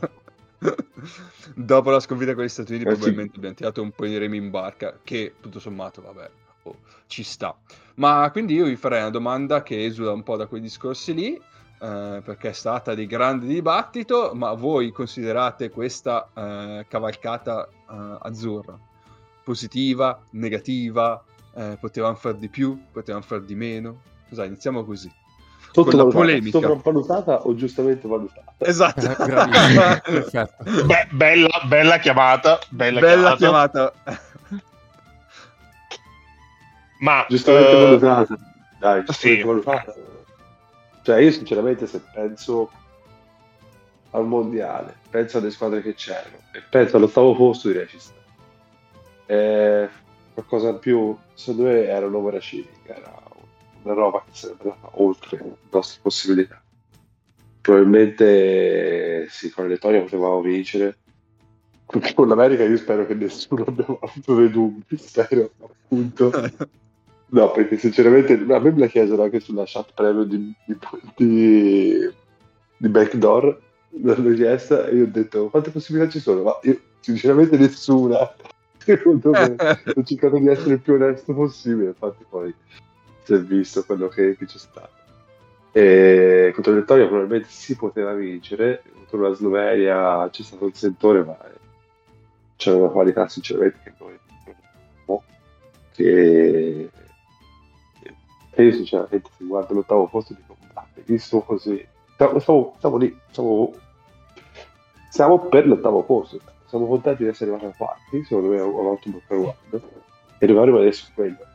Dopo 1.55 1.89
la 1.89 1.99
sconfitta 1.99 2.33
con 2.35 2.43
gli 2.43 2.47
Stati 2.49 2.73
Uniti, 2.73 2.87
Eh, 2.87 2.91
sì. 2.91 2.97
probabilmente 2.97 3.37
abbiamo 3.37 3.55
tirato 3.55 3.81
un 3.81 3.91
po' 3.91 4.05
di 4.05 4.17
remi 4.17 4.37
in 4.37 4.49
barca, 4.49 4.97
che 5.03 5.35
tutto 5.39 5.59
sommato, 5.59 6.01
vabbè, 6.01 6.29
oh, 6.63 6.77
ci 7.07 7.23
sta. 7.23 7.55
Ma 7.95 8.29
quindi 8.31 8.53
io 8.55 8.65
vi 8.65 8.75
farei 8.75 8.99
una 9.01 9.09
domanda 9.09 9.63
che 9.63 9.83
esula 9.85 10.11
un 10.11 10.23
po' 10.23 10.37
da 10.37 10.45
quei 10.45 10.61
discorsi 10.61 11.13
lì, 11.13 11.33
eh, 11.35 12.21
perché 12.23 12.49
è 12.49 12.53
stata 12.53 12.93
di 12.93 13.05
grande 13.07 13.47
dibattito, 13.47 14.31
ma 14.35 14.53
voi 14.53 14.91
considerate 14.91 15.69
questa 15.69 16.29
eh, 16.33 16.85
cavalcata 16.87 17.67
eh, 17.67 18.17
azzurra 18.21 18.77
positiva, 19.43 20.21
negativa, 20.31 21.21
eh, 21.55 21.77
potevamo 21.79 22.15
far 22.15 22.35
di 22.35 22.49
più, 22.49 22.79
potevamo 22.91 23.23
far 23.23 23.41
di 23.41 23.55
meno? 23.55 24.01
Cos'è? 24.29 24.45
Iniziamo 24.45 24.83
così. 24.85 25.07
Con 25.73 25.85
la 25.85 25.91
Sottovalutata, 25.91 26.17
polemica. 26.17 26.59
sopravvalutata 26.59 27.41
o 27.47 27.55
giustamente 27.55 28.07
valutata? 28.07 28.53
Esatto. 28.57 29.05
Eh. 29.05 30.41
Beh, 30.85 31.07
bella, 31.11 31.61
bella 31.67 31.97
chiamata, 31.99 32.59
bella, 32.69 32.99
Bella 32.99 33.35
chiamata. 33.37 33.93
chiamata. 34.03 34.29
Ma 36.99 37.25
Giustamente 37.27 37.71
eh, 37.71 37.83
valutata. 37.83 38.37
Dai, 38.79 39.03
giustamente 39.05 39.41
sì. 39.41 39.47
valutata. 39.47 39.93
Cioè, 41.03 41.19
io 41.19 41.31
sinceramente 41.31 41.87
se 41.87 42.01
penso 42.13 42.69
al 44.11 44.25
mondiale, 44.25 44.95
penso 45.09 45.37
alle 45.37 45.51
squadre 45.51 45.81
che 45.81 45.93
c'erano 45.93 46.35
e 46.51 46.61
penso 46.69 46.97
all'ottavo 46.97 47.35
posto 47.35 47.69
direi 47.69 47.87
ci 47.87 47.97
sta. 47.99 48.13
Eh, 49.25 49.89
qualcosa 50.33 50.69
in 50.69 50.79
più, 50.79 51.15
secondo 51.33 51.69
me 51.69 51.85
era 51.85 52.05
un 52.05 52.15
overachieving, 52.15 52.67
era 52.83 53.21
una 53.83 53.93
roba 53.93 54.23
che 54.25 54.31
sarebbe 54.33 54.63
andata 54.63 54.89
oltre 54.93 55.37
le 55.37 55.57
nostre 55.69 55.99
possibilità. 56.01 56.61
Probabilmente 57.61 59.27
sì, 59.29 59.51
con 59.51 59.65
la 59.65 59.71
Lettonia 59.71 60.01
potevamo 60.01 60.41
vincere. 60.41 60.97
Con 62.15 62.29
l'America 62.29 62.63
io 62.63 62.77
spero 62.77 63.05
che 63.05 63.13
nessuno 63.13 63.65
abbia 63.67 63.85
avuto 63.85 64.35
dei 64.35 64.49
dubbi, 64.49 64.97
spero 64.97 65.51
appunto. 65.59 66.31
No, 67.33 67.49
perché 67.51 67.77
sinceramente 67.77 68.33
a 68.33 68.59
me 68.59 68.71
me 68.71 68.77
la 68.77 68.87
chiesero 68.87 69.23
anche 69.23 69.39
sulla 69.39 69.63
chat 69.65 69.93
premium 69.93 70.25
di, 70.25 70.53
di, 70.65 70.77
di, 71.15 72.13
di 72.75 72.89
Backdoor, 72.89 73.57
l'hanno 74.01 74.33
chiesta 74.33 74.87
e 74.87 74.95
io 74.95 75.03
ho 75.03 75.07
detto 75.07 75.47
quante 75.49 75.69
possibilità 75.69 76.11
ci 76.11 76.19
sono? 76.19 76.43
Ma 76.43 76.59
io 76.63 76.77
sinceramente 76.99 77.57
nessuna. 77.57 78.33
Secondo 78.83 79.29
me 79.31 79.55
ho 79.95 80.03
cercato 80.03 80.37
di 80.37 80.47
essere 80.47 80.73
il 80.73 80.79
più 80.79 80.93
onesto 80.93 81.33
possibile, 81.33 81.89
infatti 81.89 82.25
poi 82.27 82.53
si 83.23 83.33
è 83.33 83.39
visto 83.39 83.83
quello 83.85 84.07
che, 84.07 84.35
che 84.35 84.45
c'è 84.45 84.57
stato. 84.57 84.89
E 85.71 86.51
contro 86.53 86.73
l'Ettonia 86.73 87.07
probabilmente 87.07 87.47
si 87.49 87.75
poteva 87.75 88.13
vincere, 88.13 88.81
contro 88.93 89.21
la 89.21 89.35
Slovenia 89.35 90.27
c'è 90.31 90.41
stato 90.41 90.65
il 90.65 90.75
sentore, 90.75 91.23
ma 91.23 91.37
c'era 92.55 92.77
una 92.77 92.89
qualità 92.89 93.27
sinceramente 93.27 93.79
che 93.83 93.93
noi 93.99 94.17
abbiamo, 94.39 95.23
che 95.93 96.89
e 98.53 98.63
io 98.63 98.71
sinceramente 98.73 99.29
se 99.37 99.45
guardo 99.45 99.73
l'ottavo 99.73 100.07
posto 100.07 100.33
dico 100.33 100.57
ah, 100.73 100.85
benissimo 100.93 101.41
così 101.41 101.85
siamo, 102.17 102.39
siamo, 102.39 102.75
siamo 102.79 102.97
lì 102.97 103.17
siamo, 103.31 103.73
siamo 105.09 105.39
per 105.39 105.67
l'ottavo 105.67 106.03
posto 106.03 106.39
siamo 106.71 106.87
contenti 106.87 107.23
di 107.23 107.29
essere 107.29 107.51
arrivati 107.51 107.73
a 107.73 107.77
quarti 107.77 108.23
secondo 108.23 108.49
me 108.49 108.57
è 108.57 108.61
un, 108.61 108.73
un 108.73 108.85
ottimo 108.87 109.21
traguardo 109.27 109.81
e 110.37 110.47
dobbiamo 110.47 110.65
rimanere 110.65 110.91
su 110.91 111.05
quello 111.13 111.45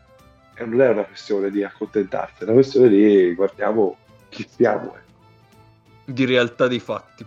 e 0.55 0.65
non 0.65 0.81
è 0.81 0.89
una 0.91 1.05
questione 1.05 1.51
di 1.51 1.65
accontentarsi 1.65 2.43
è 2.43 2.45
una 2.45 2.53
questione 2.53 2.89
di 2.89 3.35
guardiamo 3.35 3.97
chi 4.29 4.47
siamo 4.49 4.95
eh. 4.95 6.13
di 6.13 6.25
realtà 6.25 6.69
dei 6.69 6.79
fatti. 6.79 7.25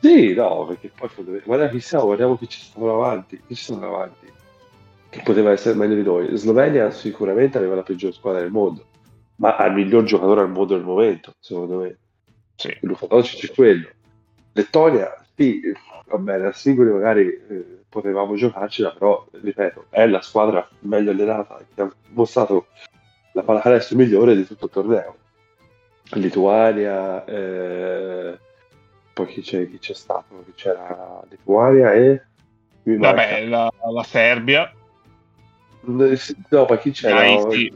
Sì, 0.00 0.34
no, 0.34 0.66
perché 0.66 0.90
poi 0.94 1.08
guarda 1.44 1.68
chi 1.68 1.80
siamo, 1.80 2.04
guardiamo 2.04 2.36
chi 2.36 2.48
ci 2.48 2.60
stanno 2.60 2.94
avanti, 2.94 3.40
chi 3.46 3.54
ci 3.54 3.64
stanno 3.64 3.86
avanti, 3.86 4.30
che 5.08 5.20
poteva 5.22 5.50
essere 5.50 5.74
meglio 5.74 5.94
di 5.94 6.02
noi. 6.02 6.36
Slovenia 6.36 6.90
sicuramente 6.90 7.58
aveva 7.58 7.76
la 7.76 7.82
peggior 7.82 8.12
squadra 8.12 8.40
del 8.40 8.50
mondo, 8.50 8.84
ma 9.36 9.56
ha 9.56 9.66
il 9.66 9.74
miglior 9.74 10.04
giocatore 10.04 10.42
al 10.42 10.50
mondo 10.50 10.76
nel 10.76 10.84
momento, 10.84 11.34
secondo 11.40 11.78
me. 11.78 11.98
Sì. 12.54 12.76
Luka 12.82 13.06
Doncic 13.06 13.50
è 13.50 13.54
quello. 13.54 13.88
Lettonia, 14.52 15.25
sì, 15.36 15.60
va 16.06 16.18
bene, 16.18 16.46
a 16.46 16.52
singoli 16.52 16.90
magari 16.90 17.26
eh, 17.26 17.64
potevamo 17.88 18.34
giocarcela, 18.34 18.90
però, 18.92 19.26
ripeto, 19.30 19.86
è 19.90 20.06
la 20.06 20.22
squadra 20.22 20.66
meglio 20.80 21.10
allenata 21.10 21.58
che 21.74 21.82
ha 21.82 21.92
mostrato 22.08 22.68
la 23.32 23.42
pallacanestro 23.42 23.96
migliore 23.96 24.34
di 24.34 24.46
tutto 24.46 24.64
il 24.64 24.70
torneo. 24.70 25.16
Lituania, 26.12 27.24
eh, 27.24 28.38
poi 29.12 29.26
chi 29.26 29.42
c'è, 29.42 29.68
chi 29.68 29.78
c'è 29.78 29.92
stato? 29.94 30.42
Chi 30.44 30.52
c'era 30.54 31.22
Lituania 31.28 31.92
e... 31.92 32.22
vabbè, 32.84 33.44
la, 33.46 33.70
la 33.92 34.02
Serbia. 34.04 34.72
manca- 35.80 36.34
No, 36.48 36.66
ma 36.68 36.78
chi 36.78 36.92
c'era? 36.92 37.50
Sì. 37.50 37.72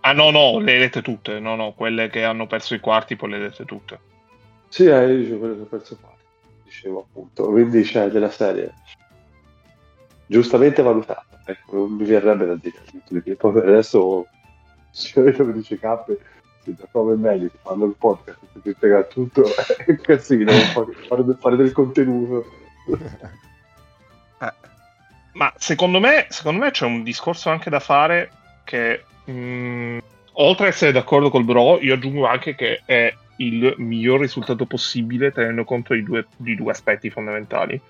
Ah 0.00 0.12
no, 0.12 0.30
no, 0.30 0.58
le 0.58 0.78
dette 0.78 1.02
tutte. 1.02 1.38
No, 1.38 1.54
no, 1.56 1.72
quelle 1.72 2.08
che 2.08 2.24
hanno 2.24 2.46
perso 2.46 2.74
i 2.74 2.80
quarti 2.80 3.16
poi 3.16 3.30
le 3.30 3.38
dette 3.38 3.64
tutte. 3.64 3.98
Sì, 4.68 4.86
eh, 4.86 5.12
io 5.12 5.38
quello 5.38 5.54
che 5.54 5.60
ho 5.62 5.64
perso 5.64 5.96
qua. 6.00 6.16
Dicevo 6.68 7.00
appunto, 7.08 7.46
quindi 7.46 7.82
c'è 7.82 8.08
della 8.10 8.30
serie 8.30 8.74
giustamente 10.26 10.82
valutata. 10.82 11.24
Ecco, 11.46 11.76
non 11.76 11.92
mi 11.92 12.04
verrebbe 12.04 12.44
da 12.44 12.54
dire. 12.56 12.76
perché 13.08 13.34
Poi 13.36 13.56
adesso, 13.58 14.26
sicuramente 14.90 15.40
come 15.42 15.52
dice 15.54 15.78
Cappe, 15.78 16.18
se 16.62 16.74
da 16.74 16.86
come 16.90 17.14
meglio 17.16 17.48
che 17.48 17.56
fanno 17.62 17.86
il 17.86 17.94
podcast 17.98 18.38
ti 18.62 18.72
spiega 18.74 19.02
tutto, 19.04 19.44
è 19.78 19.84
un 19.86 20.00
casino 20.02 20.52
fare, 20.74 20.92
fare 20.92 21.24
del- 21.24 21.38
fare 21.40 21.56
del 21.56 21.72
contenuto. 21.72 22.44
Eh, 24.40 24.52
Ma 25.32 25.52
secondo 25.56 25.98
me, 26.00 26.26
secondo 26.28 26.64
me 26.64 26.70
c'è 26.70 26.84
un 26.84 27.02
discorso 27.02 27.48
anche 27.48 27.70
da 27.70 27.80
fare 27.80 28.30
che, 28.64 29.04
mh, 29.24 29.98
oltre 30.32 30.66
a 30.66 30.68
essere 30.68 30.92
d'accordo 30.92 31.30
col 31.30 31.44
bro, 31.44 31.78
io 31.80 31.94
aggiungo 31.94 32.26
anche 32.26 32.54
che 32.54 32.82
è 32.84 33.14
il 33.38 33.74
miglior 33.78 34.20
risultato 34.20 34.66
possibile 34.66 35.32
tenendo 35.32 35.64
conto 35.64 35.94
di 35.94 36.02
due, 36.02 36.26
di 36.36 36.54
due 36.54 36.72
aspetti 36.72 37.10
fondamentali. 37.10 37.80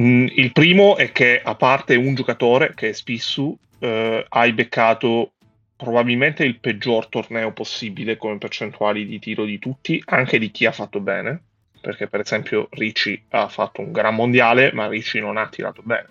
Mm, 0.00 0.26
il 0.34 0.52
primo 0.52 0.96
è 0.96 1.12
che 1.12 1.40
a 1.42 1.54
parte 1.54 1.94
un 1.94 2.14
giocatore 2.14 2.72
che 2.74 2.88
è 2.88 2.92
Spissu, 2.92 3.56
eh, 3.78 4.24
hai 4.28 4.52
beccato 4.52 5.32
probabilmente 5.76 6.44
il 6.44 6.58
peggior 6.58 7.08
torneo 7.08 7.52
possibile 7.52 8.16
come 8.16 8.38
percentuali 8.38 9.06
di 9.06 9.18
tiro 9.18 9.44
di 9.44 9.58
tutti, 9.58 10.02
anche 10.06 10.38
di 10.38 10.50
chi 10.50 10.66
ha 10.66 10.72
fatto 10.72 11.00
bene, 11.00 11.42
perché 11.80 12.06
per 12.08 12.20
esempio 12.20 12.68
Ricci 12.70 13.24
ha 13.30 13.48
fatto 13.48 13.80
un 13.80 13.92
gran 13.92 14.14
mondiale, 14.14 14.72
ma 14.72 14.88
Ricci 14.88 15.20
non 15.20 15.36
ha 15.36 15.48
tirato 15.48 15.82
bene. 15.84 16.08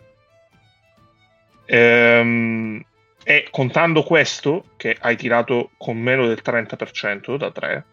Ehm, 1.66 2.84
e 3.24 3.48
contando 3.50 4.04
questo, 4.04 4.66
che 4.76 4.98
hai 5.00 5.16
tirato 5.16 5.72
con 5.78 5.98
meno 5.98 6.28
del 6.28 6.42
30% 6.44 7.38
da 7.38 7.52
3, 7.52 7.86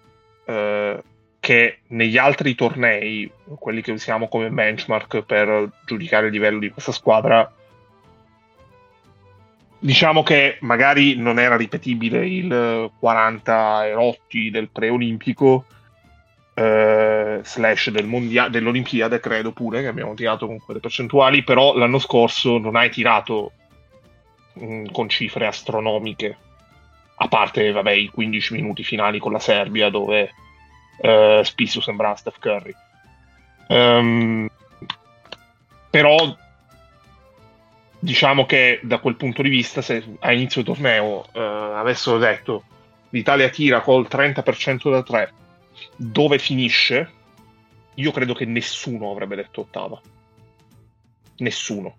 eh, 0.45 1.03
che 1.39 1.79
negli 1.89 2.19
altri 2.19 2.55
tornei, 2.55 3.31
quelli 3.59 3.81
che 3.81 3.93
usiamo 3.93 4.29
come 4.29 4.51
benchmark 4.51 5.23
per 5.23 5.71
giudicare 5.87 6.27
il 6.27 6.33
livello 6.33 6.59
di 6.59 6.71
questa 6.71 6.93
squadra, 6.93 7.51
diciamo 9.79 10.23
che 10.23 10.59
magari 10.61 11.17
non 11.17 11.39
era 11.39 11.57
ripetibile 11.57 12.27
il 12.27 12.91
40 12.99 13.87
erotti 13.87 14.51
del 14.51 14.69
preolimpico 14.69 15.65
eh, 16.53 17.41
slash 17.43 17.91
del 17.91 18.07
mondia- 18.07 18.49
dell'Olimpiade, 18.49 19.21
credo 19.21 19.53
pure 19.53 19.81
che 19.81 19.87
abbiamo 19.87 20.13
tirato 20.15 20.47
con 20.47 20.59
quelle 20.59 20.81
percentuali, 20.81 21.43
però 21.43 21.75
l'anno 21.77 21.99
scorso 21.99 22.59
non 22.59 22.77
hai 22.77 22.91
tirato 22.91 23.53
mm, 24.59 24.87
con 24.93 25.09
cifre 25.09 25.47
astronomiche, 25.47 26.37
a 27.17 27.29
parte 27.29 27.71
vabbè, 27.71 27.93
i 27.93 28.09
15 28.09 28.55
minuti 28.55 28.83
finali 28.83 29.19
con 29.19 29.33
la 29.33 29.39
Serbia 29.39 29.91
dove 29.91 30.33
eh, 31.01 31.43
Spissu 31.45 31.81
sembrava 31.81 32.17
Steph 32.17 32.39
Curry. 32.39 32.75
Um, 33.69 34.49
però 35.91 36.37
diciamo 37.99 38.47
che 38.47 38.81
da 38.83 38.99
quel 38.99 39.17
punto 39.17 39.43
di 39.43 39.49
vista, 39.49 39.83
se 39.83 40.17
a 40.21 40.33
inizio 40.33 40.63
torneo 40.63 41.27
eh, 41.33 41.41
avessero 41.41 42.19
detto 42.19 42.65
l'Italia 43.11 43.49
tira 43.49 43.81
col 43.81 44.07
30% 44.09 44.91
da 44.91 45.03
3, 45.03 45.33
dove 45.97 46.39
finisce? 46.39 47.19
Io 47.95 48.13
credo 48.13 48.35
che 48.35 48.47
nessuno 48.47 49.11
avrebbe 49.11 49.37
detto 49.37 49.63
ottava. 49.63 50.01
Nessuno. 51.39 51.97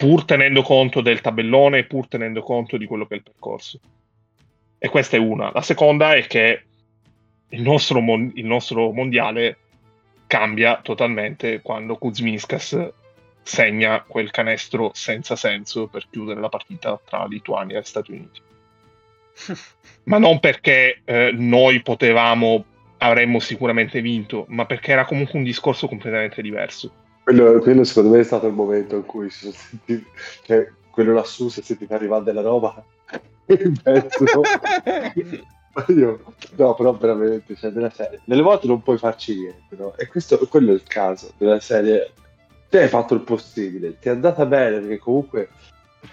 Pur 0.00 0.24
tenendo 0.24 0.62
conto 0.62 1.02
del 1.02 1.20
tabellone, 1.20 1.84
pur 1.84 2.08
tenendo 2.08 2.40
conto 2.40 2.78
di 2.78 2.86
quello 2.86 3.06
che 3.06 3.12
è 3.12 3.16
il 3.18 3.22
percorso. 3.22 3.78
E 4.78 4.88
questa 4.88 5.18
è 5.18 5.20
una. 5.20 5.50
La 5.52 5.60
seconda 5.60 6.14
è 6.14 6.26
che 6.26 6.62
il 7.50 7.60
nostro, 7.60 8.00
mon- 8.00 8.32
il 8.34 8.46
nostro 8.46 8.92
mondiale 8.92 9.58
cambia 10.26 10.80
totalmente 10.82 11.60
quando 11.60 11.96
Kuzminskas 11.96 12.92
segna 13.42 14.00
quel 14.00 14.30
canestro 14.30 14.90
senza 14.94 15.36
senso 15.36 15.86
per 15.86 16.06
chiudere 16.08 16.40
la 16.40 16.48
partita 16.48 16.98
tra 17.04 17.26
Lituania 17.26 17.78
e 17.78 17.84
Stati 17.84 18.12
Uniti. 18.12 18.40
ma 20.04 20.16
non 20.16 20.40
perché 20.40 21.02
eh, 21.04 21.30
noi 21.34 21.82
potevamo, 21.82 22.64
avremmo 22.96 23.38
sicuramente 23.38 24.00
vinto, 24.00 24.46
ma 24.48 24.64
perché 24.64 24.92
era 24.92 25.04
comunque 25.04 25.38
un 25.38 25.44
discorso 25.44 25.88
completamente 25.88 26.40
diverso. 26.40 26.90
Quello, 27.30 27.60
quello 27.60 27.84
secondo 27.84 28.10
me 28.10 28.18
è 28.18 28.24
stato 28.24 28.48
il 28.48 28.54
momento 28.54 28.96
in 28.96 29.06
cui 29.06 29.30
si 29.30 29.38
sono 29.42 29.52
sentiti, 29.52 30.04
cioè, 30.42 30.68
quello 30.90 31.12
lassù 31.12 31.48
si 31.48 31.60
è 31.60 31.62
sentito 31.62 31.94
arrivare 31.94 32.24
della 32.24 32.40
roba 32.40 32.84
in 33.46 33.72
mezzo. 33.84 34.24
Io, 35.94 36.34
no, 36.56 36.74
però 36.74 36.92
veramente, 36.94 37.54
cioè, 37.54 37.70
della 37.70 37.90
serie. 37.90 38.18
Nelle 38.24 38.42
volte 38.42 38.66
non 38.66 38.82
puoi 38.82 38.98
farci 38.98 39.38
niente, 39.38 39.76
no? 39.76 39.96
E 39.96 40.08
questo, 40.08 40.38
quello 40.48 40.72
è 40.72 40.74
il 40.74 40.82
caso 40.82 41.30
della 41.38 41.60
serie. 41.60 42.10
Te 42.68 42.82
hai 42.82 42.88
fatto 42.88 43.14
il 43.14 43.20
possibile, 43.20 43.96
ti 44.00 44.08
è 44.08 44.10
andata 44.10 44.44
bene 44.44 44.80
perché 44.80 44.98
comunque, 44.98 45.50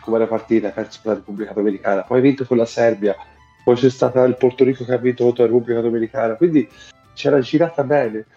come 0.02 0.18
era 0.18 0.27
partita, 0.27 0.69
perso 0.69 0.99
con 1.02 1.14
la 1.14 1.18
Repubblica 1.18 1.53
Dominicana, 1.53 2.03
poi 2.03 2.18
hai 2.18 2.23
vinto 2.23 2.45
con 2.45 2.57
la 2.57 2.65
Serbia, 2.65 3.15
poi 3.64 3.76
c'è 3.76 3.89
stato 3.89 4.23
il 4.23 4.38
Porto 4.38 4.64
Rico 4.64 4.85
che 4.85 4.94
ha 4.94 4.98
vinto 4.98 5.23
contro 5.23 5.45
la 5.45 5.49
Repubblica 5.49 5.81
Dominicana, 5.81 6.35
quindi 6.35 6.69
c'era 7.15 7.39
girata 7.39 7.84
bene. 7.84 8.27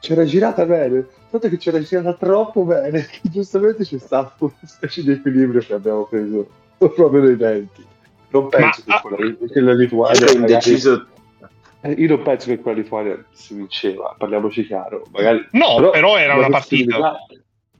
C'era 0.00 0.24
girata 0.24 0.64
bene, 0.64 1.06
tanto 1.30 1.48
che 1.50 1.58
c'era 1.58 1.78
girata 1.80 2.14
troppo 2.14 2.64
bene, 2.64 3.04
che 3.06 3.20
giustamente 3.22 3.84
c'è 3.84 3.98
stato 3.98 4.44
una 4.44 4.54
specie 4.64 5.02
di 5.02 5.12
equilibrio 5.12 5.60
che 5.60 5.74
abbiamo 5.74 6.04
preso 6.06 6.48
proprio 6.78 7.22
nei 7.22 7.36
denti. 7.36 7.84
Non 8.30 8.48
penso 8.48 8.82
Ma, 8.86 9.00
che, 9.00 9.08
quella, 9.08 9.36
che 9.52 9.60
la 9.60 9.74
Lituania. 9.74 10.26
È 10.26 10.32
indeciso. 10.32 11.06
Eh, 11.82 11.92
io 11.92 12.08
non 12.08 12.22
penso 12.22 12.46
che 12.46 12.58
quella 12.58 12.78
Lituania 12.78 13.24
si 13.32 13.54
vinceva, 13.54 14.14
parliamoci 14.16 14.64
chiaro. 14.64 15.06
Magari, 15.10 15.46
no, 15.52 15.74
però, 15.76 15.90
però 15.90 16.16
era 16.16 16.34
una 16.34 16.48
partita. 16.48 17.16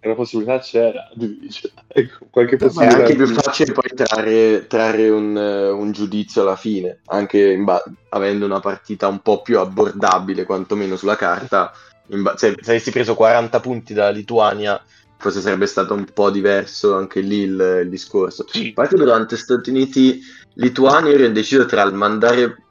La 0.02 0.14
possibilità 0.14 0.58
c'era 0.60 1.08
di 1.14 1.38
vincere. 1.40 1.72
Ecco, 1.92 2.26
qualche 2.30 2.56
possibilità. 2.56 2.98
È 2.98 3.00
anche 3.00 3.16
più 3.16 3.26
facile 3.26 3.72
poi 3.72 3.90
trarre, 3.94 4.66
trarre 4.66 5.08
un, 5.08 5.36
un, 5.36 5.92
giudizio 5.92 6.42
alla 6.42 6.56
fine, 6.56 7.00
anche 7.06 7.56
ba- 7.58 7.82
avendo 8.10 8.46
una 8.46 8.60
partita 8.60 9.08
un 9.08 9.20
po' 9.20 9.42
più 9.42 9.58
abbordabile, 9.58 10.44
quantomeno 10.44 10.96
sulla 10.96 11.16
carta. 11.16 11.72
Ba- 12.10 12.36
se, 12.36 12.56
se 12.60 12.70
avessi 12.70 12.90
preso 12.90 13.14
40 13.14 13.60
punti 13.60 13.94
dalla 13.94 14.10
Lituania, 14.10 14.82
forse 15.16 15.40
sarebbe 15.40 15.66
stato 15.66 15.94
un 15.94 16.06
po' 16.12 16.30
diverso 16.30 16.96
anche 16.96 17.20
lì 17.20 17.40
il, 17.40 17.80
il 17.84 17.88
discorso. 17.88 18.44
A 18.52 18.72
parte 18.74 18.96
durante 18.96 19.36
Stati 19.36 19.70
Uniti 19.70 20.20
Lituania 20.54 21.12
ero 21.12 21.24
indeciso 21.24 21.64
tra 21.66 21.82
il 21.82 21.94
mandare 21.94 22.64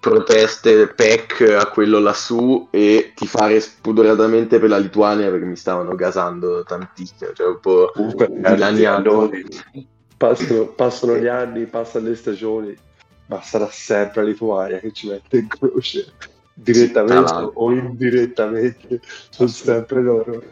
proteste 0.00 0.88
PEC 0.88 1.56
a 1.58 1.66
quello 1.66 1.98
lassù 2.00 2.68
e 2.70 3.12
ti 3.14 3.26
fare 3.26 3.60
spudoratamente 3.60 4.58
per 4.58 4.68
la 4.68 4.78
Lituania 4.78 5.30
perché 5.30 5.44
mi 5.44 5.56
stavano 5.56 5.94
gasando 5.94 6.64
tantissimo. 6.64 7.32
Cioè, 7.32 7.46
un 7.46 7.60
po' 7.60 7.90
Comunque, 7.94 8.28
dilaniato. 8.30 9.30
Passano, 10.16 10.66
passano 10.74 11.16
gli 11.16 11.28
anni, 11.28 11.66
passano 11.66 12.08
le 12.08 12.16
stagioni, 12.16 12.76
ma 13.26 13.40
sarà 13.40 13.68
sempre 13.70 14.22
la 14.22 14.28
Lituania 14.28 14.78
che 14.78 14.92
ci 14.92 15.08
mette 15.08 15.38
in 15.38 15.46
croce 15.46 16.12
direttamente 16.62 17.50
o 17.54 17.70
indirettamente 17.72 19.00
sono 19.30 19.48
sempre 19.48 20.02
loro. 20.02 20.42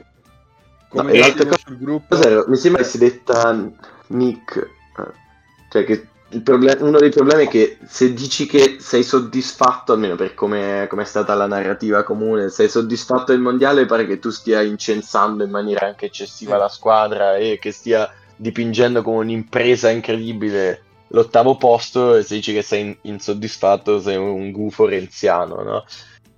Come 0.89 1.13
no, 1.13 1.19
l'altra 1.19 1.47
cosa, 1.47 1.65
gruppo... 1.69 2.19
mi 2.49 2.57
sembra 2.57 2.83
che 2.83 2.89
si 2.89 2.99
detta 2.99 3.71
Nick, 4.09 4.57
eh, 4.57 5.13
cioè 5.71 5.85
che 5.85 6.09
Problem- 6.45 6.81
uno 6.83 6.99
dei 7.01 7.11
problemi 7.11 7.47
è 7.47 7.49
che 7.49 7.79
se 7.89 8.13
dici 8.13 8.47
che 8.47 8.77
sei 8.79 9.03
soddisfatto, 9.03 9.95
almeno 9.95 10.15
per 10.15 10.35
come 10.35 10.87
è 10.87 11.05
stata 11.05 11.35
la 11.35 11.49
narrativa 11.49 12.05
comune, 12.05 12.51
sei 12.51 12.69
soddisfatto 12.69 13.33
del 13.33 13.41
mondiale, 13.41 13.85
pare 13.85 14.07
che 14.07 14.21
tu 14.21 14.31
stia 14.31 14.63
incensando 14.63 15.43
in 15.43 15.51
maniera 15.51 15.87
anche 15.87 16.07
eccessiva 16.07 16.57
la 16.57 16.69
squadra 16.69 17.35
e 17.35 17.59
che 17.61 17.73
stia 17.73 18.09
dipingendo 18.37 19.03
come 19.03 19.19
un'impresa 19.19 19.91
incredibile 19.91 20.83
l'ottavo 21.11 21.57
posto 21.57 22.17
e 22.17 22.23
se 22.23 22.35
dici 22.35 22.53
che 22.53 22.63
sei 22.63 22.97
insoddisfatto 23.03 24.01
sei 24.01 24.17
un 24.17 24.51
gufo 24.51 24.87
renziano, 24.87 25.63
no? 25.63 25.85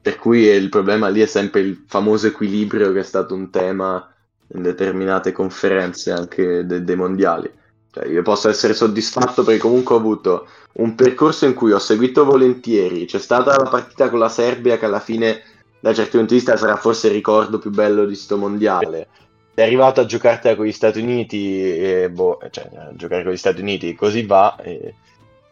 Per 0.01 0.19
cui 0.19 0.43
il 0.43 0.69
problema 0.69 1.09
lì 1.09 1.20
è 1.20 1.27
sempre 1.27 1.61
il 1.61 1.85
famoso 1.86 2.27
equilibrio 2.27 2.93
che 2.93 3.01
è 3.01 3.05
stato 3.05 3.35
un 3.35 3.51
tema 3.51 4.12
in 4.55 4.62
determinate 4.62 5.32
conferenze 5.32 6.11
anche 6.11 6.66
de- 6.66 6.85
dei 6.85 6.97
mondiali 6.97 7.61
cioè, 7.93 8.07
io 8.07 8.23
posso 8.23 8.49
essere 8.49 8.73
soddisfatto 8.73 9.44
perché 9.44 9.61
comunque 9.61 9.94
ho 9.94 9.99
avuto 9.99 10.47
un 10.74 10.94
percorso 10.94 11.44
in 11.44 11.53
cui 11.53 11.73
ho 11.73 11.78
seguito 11.78 12.24
volentieri. 12.24 13.05
C'è 13.05 13.19
stata 13.19 13.55
la 13.55 13.69
partita 13.69 14.09
con 14.09 14.19
la 14.19 14.31
Serbia 14.31 14.78
che 14.78 14.86
alla 14.86 14.99
fine, 14.99 15.43
da 15.78 15.93
certi 15.93 16.16
punti 16.16 16.32
di 16.32 16.40
vista, 16.40 16.57
sarà 16.57 16.77
forse 16.77 17.09
il 17.09 17.12
ricordo 17.12 17.59
più 17.59 17.70
bello 17.70 18.07
di 18.07 18.15
sto 18.15 18.39
mondiale. 18.39 19.09
Sei 19.55 19.65
arrivato 19.65 20.01
a 20.01 20.07
giocartela 20.07 20.57
con 20.57 20.65
gli 20.65 20.73
Stati 20.73 21.01
Uniti, 21.01 21.61
e, 21.61 22.11
boh, 22.11 22.39
cioè, 22.51 22.70
a 22.74 22.91
giocare 22.95 23.23
con 23.23 23.33
gli 23.33 23.37
Stati 23.37 23.61
Uniti, 23.61 23.95
così 23.95 24.24
va. 24.24 24.57
E... 24.62 24.95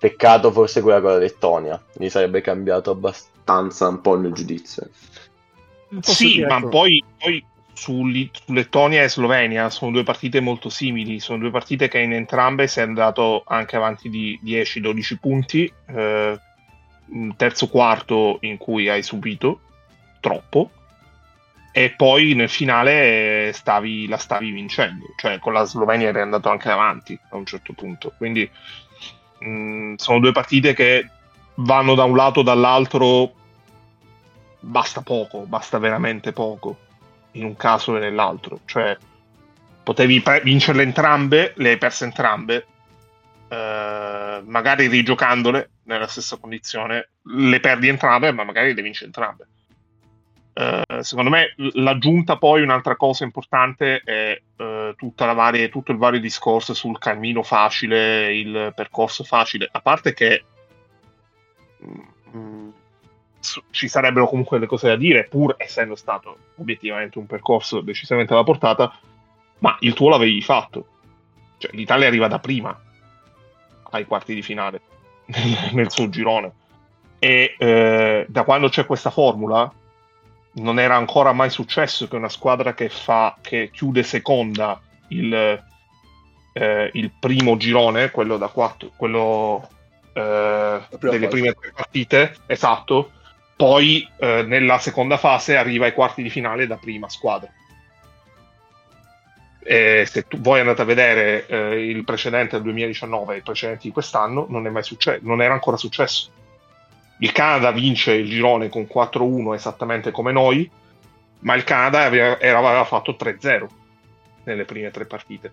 Peccato 0.01 0.51
forse 0.51 0.81
quella 0.81 1.03
con 1.03 1.11
la 1.11 1.19
Lettonia, 1.19 1.85
mi 1.99 2.09
sarebbe 2.09 2.41
cambiato 2.41 2.91
abbastanza 2.91 3.87
un 3.87 4.01
po' 4.01 4.15
il 4.15 4.21
mio 4.21 4.33
giudizio. 4.33 4.89
Sì, 6.01 6.41
ma 6.41 6.67
poi, 6.67 7.05
poi 7.19 7.45
su, 7.75 8.11
su, 8.33 8.53
Lettonia 8.53 9.03
e 9.03 9.11
Slovenia 9.11 9.69
sono 9.69 9.91
due 9.91 10.03
partite 10.03 10.41
molto 10.41 10.71
simili, 10.71 11.21
sono 11.21 11.39
due 11.39 11.51
partite 11.51 11.89
che 11.89 11.99
in 11.99 12.15
entrambe 12.15 12.67
sei 12.67 12.85
andato 12.85 13.43
anche 13.47 13.77
avanti 13.77 14.09
di 14.09 14.41
10-12 14.43 15.17
punti, 15.21 15.71
eh, 15.89 16.41
un 17.09 17.37
terzo 17.37 17.69
quarto 17.69 18.39
in 18.41 18.57
cui 18.57 18.89
hai 18.89 19.03
subito 19.03 19.61
troppo 20.21 20.71
e 21.73 21.91
poi 21.91 22.35
nel 22.35 22.49
finale 22.49 23.53
stavi, 23.53 24.09
la 24.09 24.17
stavi 24.17 24.51
vincendo, 24.51 25.07
cioè 25.17 25.39
con 25.39 25.53
la 25.53 25.65
Slovenia 25.65 26.09
eri 26.09 26.21
andato 26.21 26.49
anche 26.49 26.71
avanti 26.71 27.19
a 27.31 27.37
un 27.37 27.47
certo 27.47 27.73
punto, 27.73 28.13
quindi 28.17 28.49
mh, 29.39 29.49
mm, 29.49 29.95
sono 29.95 30.21
due 30.21 30.33
partite 30.33 30.75
che 30.75 31.09
vanno 31.57 31.95
da 31.95 32.05
un 32.05 32.17
lato 32.17 32.41
o 32.41 32.43
dall'altro 32.43 33.35
basta 34.61 35.01
poco, 35.01 35.47
basta 35.47 35.79
veramente 35.79 36.33
poco 36.33 36.79
in 37.33 37.45
un 37.45 37.57
caso 37.57 37.97
e 37.97 38.01
nell'altro. 38.01 38.61
Cioè, 38.65 38.97
potevi 39.83 40.21
pre- 40.21 40.41
vincerle 40.43 40.83
entrambe, 40.83 41.53
le 41.57 41.71
hai 41.71 41.79
perse 41.79 42.05
entrambe, 42.05 42.67
eh, 43.49 44.43
magari 44.45 44.87
rigiocandole 44.87 45.71
nella 45.85 46.07
stessa 46.07 46.37
condizione, 46.37 47.11
le 47.23 47.61
perdi 47.61 47.89
entrambe, 47.89 48.33
ma 48.33 48.45
magari 48.45 48.75
le 48.75 48.83
vinci 48.83 49.05
entrambe. 49.05 49.47
Eh, 50.61 51.03
secondo 51.03 51.31
me 51.31 51.55
l'aggiunta 51.57 52.37
poi 52.37 52.61
un'altra 52.61 52.95
cosa 52.95 53.25
importante 53.25 54.03
è 54.05 54.39
eh, 54.59 54.95
varie, 55.17 55.71
tutto 55.71 55.91
il 55.91 55.97
vario 55.97 56.21
discorso 56.21 56.75
sul 56.75 56.99
cammino 56.99 57.43
facile, 57.43 58.37
il 58.37 58.71
percorso 58.77 59.25
facile, 59.25 59.67
a 59.73 59.81
parte 59.81 60.13
che 60.13 60.45
mh, 61.79 62.37
mm, 62.37 62.69
ci 63.71 63.89
sarebbero 63.89 64.29
comunque 64.29 64.59
delle 64.59 64.69
cose 64.69 64.89
da 64.89 64.97
dire, 64.97 65.29
pur 65.31 65.55
essendo 65.57 65.95
stato 65.95 66.37
obiettivamente 66.57 67.19
un 67.19 67.25
percorso 67.25 67.81
decisamente 67.81 68.35
alla 68.35 68.45
portata, 68.45 68.93
ma 69.61 69.75
il 69.81 69.95
tuo 69.95 70.11
l'avevi 70.11 70.43
fatto. 70.43 70.87
Cioè, 71.57 71.71
l'Italia 71.73 72.07
arriva 72.07 72.29
da 72.29 72.39
prima 72.39 72.79
ai 73.93 74.05
quarti 74.05 74.35
di 74.35 74.43
finale 74.43 74.83
nel 75.73 75.91
suo 75.91 76.11
girone. 76.11 76.53
E 77.19 77.55
eh, 77.57 78.27
da 78.29 78.45
quando 78.45 78.69
c'è 78.69 78.85
questa 78.85 79.11
formula, 79.11 79.73
non 80.55 80.79
era 80.79 80.97
ancora 80.97 81.33
mai 81.33 81.51
successo 81.51 82.09
che 82.09 82.17
una 82.17 82.29
squadra 82.29 82.75
che, 82.75 82.89
fa, 82.89 83.37
che 83.41 83.71
chiude 83.73 84.03
seconda 84.03 84.81
il, 85.09 85.63
eh, 86.53 86.91
il 86.95 87.13
primo 87.19 87.57
girone, 87.57 88.11
quello 88.11 88.37
da 88.37 88.49
quattro, 88.49 88.91
quello 88.97 89.69
eh, 90.13 90.81
delle 90.99 91.29
prime 91.29 91.53
tre 91.53 91.73
partite, 91.73 92.37
esatto, 92.47 93.13
poi 93.57 94.09
eh, 94.19 94.43
nella 94.43 94.79
seconda 94.79 95.17
fase 95.17 95.57
arriva 95.57 95.85
ai 95.85 95.93
quarti 95.93 96.23
di 96.23 96.31
finale 96.31 96.67
da 96.67 96.77
prima 96.77 97.09
squadra. 97.09 97.53
E 99.63 100.05
se 100.07 100.27
tu, 100.27 100.39
voi 100.39 100.61
andate 100.61 100.83
a 100.83 100.87
vedere 100.87 101.47
eh, 101.47 101.89
il 101.89 102.03
precedente 102.05 102.57
del 102.57 102.63
2019 102.65 103.35
e 103.35 103.39
i 103.39 103.43
precedenti 103.43 103.89
di 103.89 103.93
quest'anno, 103.93 104.47
non, 104.49 104.67
è 104.67 104.71
mai 104.71 104.83
successo, 104.83 105.21
non 105.23 105.43
era 105.43 105.53
ancora 105.53 105.77
successo. 105.77 106.31
Il 107.21 107.33
Canada 107.33 107.71
vince 107.71 108.13
il 108.13 108.29
girone 108.29 108.69
con 108.69 108.89
4-1 108.91 109.55
esattamente 109.55 110.11
come 110.11 110.33
noi, 110.33 110.69
ma 111.41 111.55
il 111.55 111.65
Canada 111.65 112.05
aveva, 112.05 112.33
aveva 112.39 112.85
fatto 112.85 113.17
3-0 113.19 113.67
nelle 114.45 114.65
prime 114.65 114.91
tre 114.91 115.05
partite. 115.05 115.53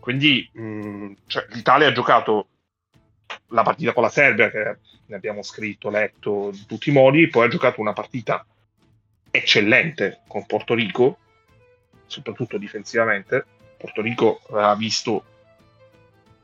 Quindi 0.00 0.48
mh, 0.52 0.62
mm, 0.62 1.12
cioè, 1.26 1.46
l'Italia 1.50 1.88
ha 1.88 1.92
giocato 1.92 2.48
la 3.48 3.62
partita 3.62 3.94
con 3.94 4.02
la 4.02 4.10
Serbia, 4.10 4.50
che 4.50 4.78
ne 5.06 5.16
abbiamo 5.16 5.42
scritto, 5.42 5.88
letto 5.88 6.50
in 6.52 6.66
tutti 6.66 6.90
i 6.90 6.92
modi, 6.92 7.28
poi 7.28 7.46
ha 7.46 7.50
giocato 7.50 7.80
una 7.80 7.94
partita 7.94 8.44
eccellente 9.30 10.20
con 10.28 10.44
Porto 10.44 10.74
Rico, 10.74 11.18
soprattutto 12.04 12.58
difensivamente. 12.58 13.46
Porto 13.78 14.02
Rico 14.02 14.42
ha 14.50 14.74
visto 14.76 15.24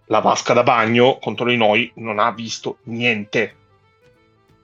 la 0.06 0.20
vasca 0.20 0.54
da 0.54 0.62
bagno 0.62 1.18
contro 1.18 1.50
di 1.50 1.56
noi, 1.58 1.92
non 1.96 2.18
ha 2.18 2.32
visto 2.32 2.78
niente 2.84 3.56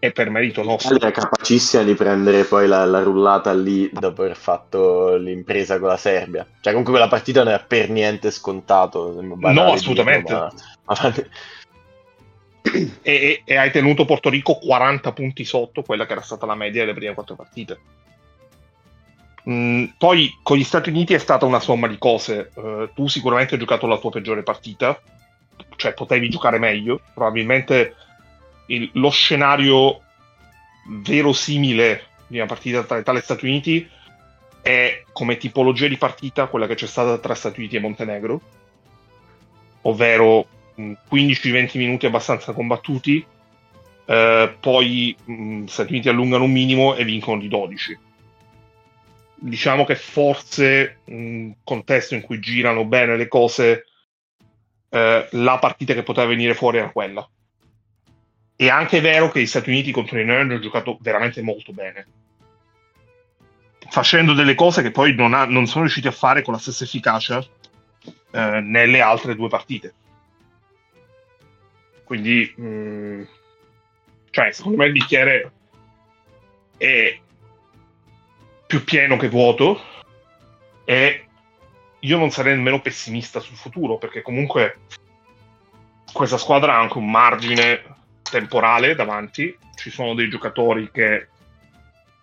e 0.07 0.13
per 0.13 0.31
merito 0.31 0.63
nostro. 0.63 0.99
È 0.99 1.11
capacissima 1.11 1.83
di 1.83 1.95
prendere 1.95 2.45
poi 2.45 2.67
la, 2.67 2.85
la, 2.85 3.03
rullata 3.03 3.53
lì 3.53 3.89
dopo 3.93 4.23
aver 4.23 4.37
fatto 4.37 5.17
l'impresa 5.17 5.79
con 5.79 5.89
la 5.89 5.97
Serbia. 5.97 6.45
Cioè, 6.45 6.73
comunque 6.73 6.93
quella 6.93 7.09
partita 7.09 7.43
non 7.43 7.53
è 7.53 7.65
per 7.67 7.91
niente 7.91 8.31
scontato. 8.31 9.21
No, 9.21 9.73
assolutamente. 9.73 10.33
Dire, 10.33 10.51
ma... 10.85 10.97
Ma... 11.03 11.15
E, 12.73 12.93
e, 13.03 13.43
e, 13.45 13.57
hai 13.57 13.71
tenuto 13.71 14.05
Porto 14.05 14.29
Rico 14.29 14.57
40 14.57 15.13
punti 15.13 15.45
sotto 15.45 15.83
quella 15.83 16.05
che 16.05 16.13
era 16.13 16.21
stata 16.21 16.47
la 16.47 16.57
media 16.57 16.85
delle 16.85 16.97
prime 16.97 17.15
quattro 17.15 17.37
partite. 17.37 17.79
Mm, 19.49 19.85
poi 19.97 20.37
con 20.43 20.57
gli 20.57 20.65
Stati 20.65 20.91
Uniti 20.91 21.15
è 21.15 21.19
stata 21.19 21.47
una 21.47 21.61
somma 21.61 21.87
di 21.87 21.97
cose. 21.97 22.51
Uh, 22.55 22.89
tu 22.93 23.07
sicuramente 23.07 23.55
hai 23.55 23.61
giocato 23.61 23.87
la 23.87 23.99
tua 23.99 24.11
peggiore 24.11 24.43
partita, 24.43 25.01
cioè 25.77 25.95
potevi 25.95 26.29
giocare 26.29 26.59
meglio. 26.59 27.01
Probabilmente 27.15 27.95
il, 28.67 28.91
lo 28.95 29.11
scenario 29.11 30.03
verosimile 30.89 32.05
di 32.27 32.39
una 32.39 32.47
partita 32.47 32.83
tra 32.85 32.99
Italia 32.99 33.21
e 33.21 33.25
Stati 33.25 33.45
Uniti 33.45 33.89
è 34.63 35.05
come 35.13 35.37
tipologia 35.37 35.87
di 35.87 35.97
partita 35.97 36.47
quella 36.47 36.67
che 36.67 36.75
c'è 36.75 36.87
stata 36.87 37.19
tra 37.19 37.35
Stati 37.35 37.61
Uniti 37.61 37.77
e 37.77 37.81
Montenegro, 37.81 38.41
ovvero 39.83 40.47
15-20 40.77 41.79
minuti 41.79 42.07
abbastanza 42.07 42.53
combattuti, 42.53 43.25
eh, 44.07 44.57
poi 44.59 45.17
mh, 45.25 45.65
Stati 45.67 45.93
Uniti 45.93 46.09
allungano 46.09 46.45
un 46.45 46.53
minimo 46.53 46.97
e 46.97 47.05
vincono 47.05 47.41
di 47.41 47.49
12. 47.49 47.99
Diciamo 49.39 49.85
che 49.85 49.95
forse 49.95 51.01
un 51.05 51.55
contesto 51.63 52.15
in 52.15 52.23
cui 52.23 52.41
girano 52.41 52.85
bene 52.85 53.17
le 53.17 53.29
cose, 53.29 53.87
eh, 54.89 55.29
la 55.31 55.59
partita 55.59 55.95
che 55.95 56.03
poteva 56.03 56.27
venire 56.27 56.55
fuori 56.55 56.79
era 56.79 56.91
quella. 56.91 57.29
È 58.57 58.69
anche 58.69 59.01
vero 59.01 59.31
che 59.31 59.41
gli 59.43 59.47
Stati 59.47 59.69
Uniti 59.69 59.93
contro 59.93 60.19
i 60.19 60.25
noi 60.25 60.41
hanno 60.41 60.59
giocato 60.59 60.97
veramente 61.01 61.43
molto 61.43 61.73
bene, 61.73 62.07
facendo 63.91 64.33
delle 64.33 64.55
cose 64.55 64.81
che 64.81 64.91
poi 64.91 65.15
non, 65.15 65.35
ha, 65.35 65.45
non 65.45 65.67
sono 65.67 65.85
riusciti 65.85 66.07
a 66.07 66.13
fare 66.13 66.41
con 66.41 66.55
la 66.55 66.59
stessa 66.59 66.85
efficacia 66.85 67.45
eh, 68.31 68.61
nelle 68.61 69.01
altre 69.03 69.37
due 69.37 69.49
partite. 69.49 69.95
Quindi, 72.03 72.51
mh, 72.57 72.67
mm, 72.67 73.23
cioè, 74.31 74.53
secondo 74.53 74.79
me 74.79 74.87
il 74.87 74.93
bicchiere 74.93 75.53
è 76.79 77.19
più 78.67 78.85
pieno 78.85 79.17
che 79.17 79.29
vuoto 79.29 79.81
e 80.85 81.27
io 82.01 82.19
non 82.19 82.31
sarei 82.31 82.55
nemmeno 82.55 82.81
pessimista 82.81 83.41
sul 83.41 83.57
futuro 83.57 83.99
perché 83.99 84.23
comunque 84.23 84.81
questa 86.13 86.39
squadra 86.39 86.75
ha 86.75 86.81
anche 86.81 86.99
un 86.99 87.11
margine 87.11 87.83
temporale 88.31 88.95
davanti, 88.95 89.57
ci 89.75 89.91
sono 89.91 90.15
dei 90.15 90.29
giocatori 90.29 90.91
che 90.91 91.29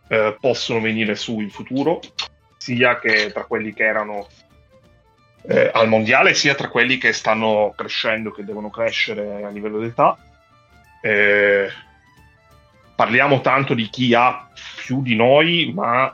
eh, 0.08 0.38
possono 0.40 0.82
venire 0.82 1.16
su 1.16 1.40
in 1.40 1.50
futuro, 1.50 2.00
sia 2.58 3.00
che 3.00 3.32
tra 3.32 3.46
quelli 3.46 3.74
che 3.74 3.84
erano 3.84 4.28
eh, 5.48 5.70
al 5.74 5.88
mondiale, 5.88 6.34
sia 6.34 6.56
tra 6.56 6.70
quelli 6.70 6.98
che 6.98 7.14
stanno 7.14 7.74
crescendo, 7.76 8.32
che 8.32 8.44
devono 8.44 8.70
crescere 8.70 9.44
a 9.44 9.50
livello 9.50 9.80
d'età. 9.80 10.18
Eh, 11.02 11.70
parliamo 12.96 13.42
tanto 13.42 13.74
di 13.74 13.90
chi 13.90 14.14
ha 14.14 14.50
più 14.76 15.02
di 15.02 15.16
noi, 15.16 15.72
ma 15.74 16.14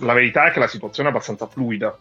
la 0.00 0.12
verità 0.12 0.46
è 0.46 0.50
che 0.50 0.58
la 0.58 0.66
situazione 0.66 1.08
è 1.08 1.12
abbastanza 1.12 1.46
fluida. 1.46 1.96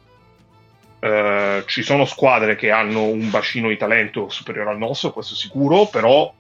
Uh, 1.00 1.64
ci 1.66 1.82
sono 1.82 2.04
squadre 2.04 2.58
che 2.58 2.72
hanno 2.72 3.04
un 3.04 3.30
bacino 3.30 3.70
di 3.70 3.78
talento 3.78 4.28
superiore 4.28 4.72
al 4.72 4.78
nostro, 4.78 5.14
questo 5.14 5.34
sicuro, 5.34 5.86
però 5.86 6.34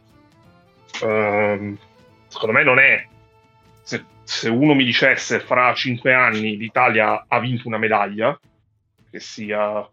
uh, 1.01 1.77
secondo 2.27 2.53
me 2.53 2.63
non 2.63 2.79
è. 2.79 3.07
Se, 3.81 4.03
se, 4.23 4.49
uno 4.49 4.73
mi 4.73 4.85
dicesse 4.85 5.39
fra 5.39 5.73
cinque 5.73 6.13
anni 6.13 6.57
l'Italia 6.57 7.25
ha 7.27 7.39
vinto 7.39 7.67
una 7.67 7.77
medaglia, 7.77 8.37
che 9.09 9.19
sia 9.19 9.79
uh, 9.79 9.89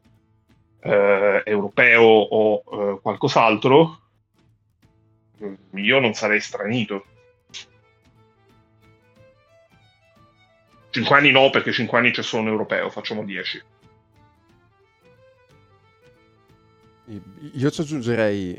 europeo 1.45 2.03
o 2.03 3.01
qualcos'altro, 3.01 4.01
io 5.75 6.01
non 6.01 6.15
sarei 6.15 6.41
stranito. 6.41 7.05
5 10.97 11.15
anni 11.15 11.31
no, 11.31 11.51
perché 11.51 11.73
5 11.73 11.99
anni 11.99 12.11
c'è 12.11 12.23
solo 12.23 12.43
un 12.43 12.49
europeo, 12.49 12.89
facciamo 12.89 13.23
10. 13.23 13.63
Io 17.53 17.71
ci 17.71 17.81
aggiungerei, 17.83 18.59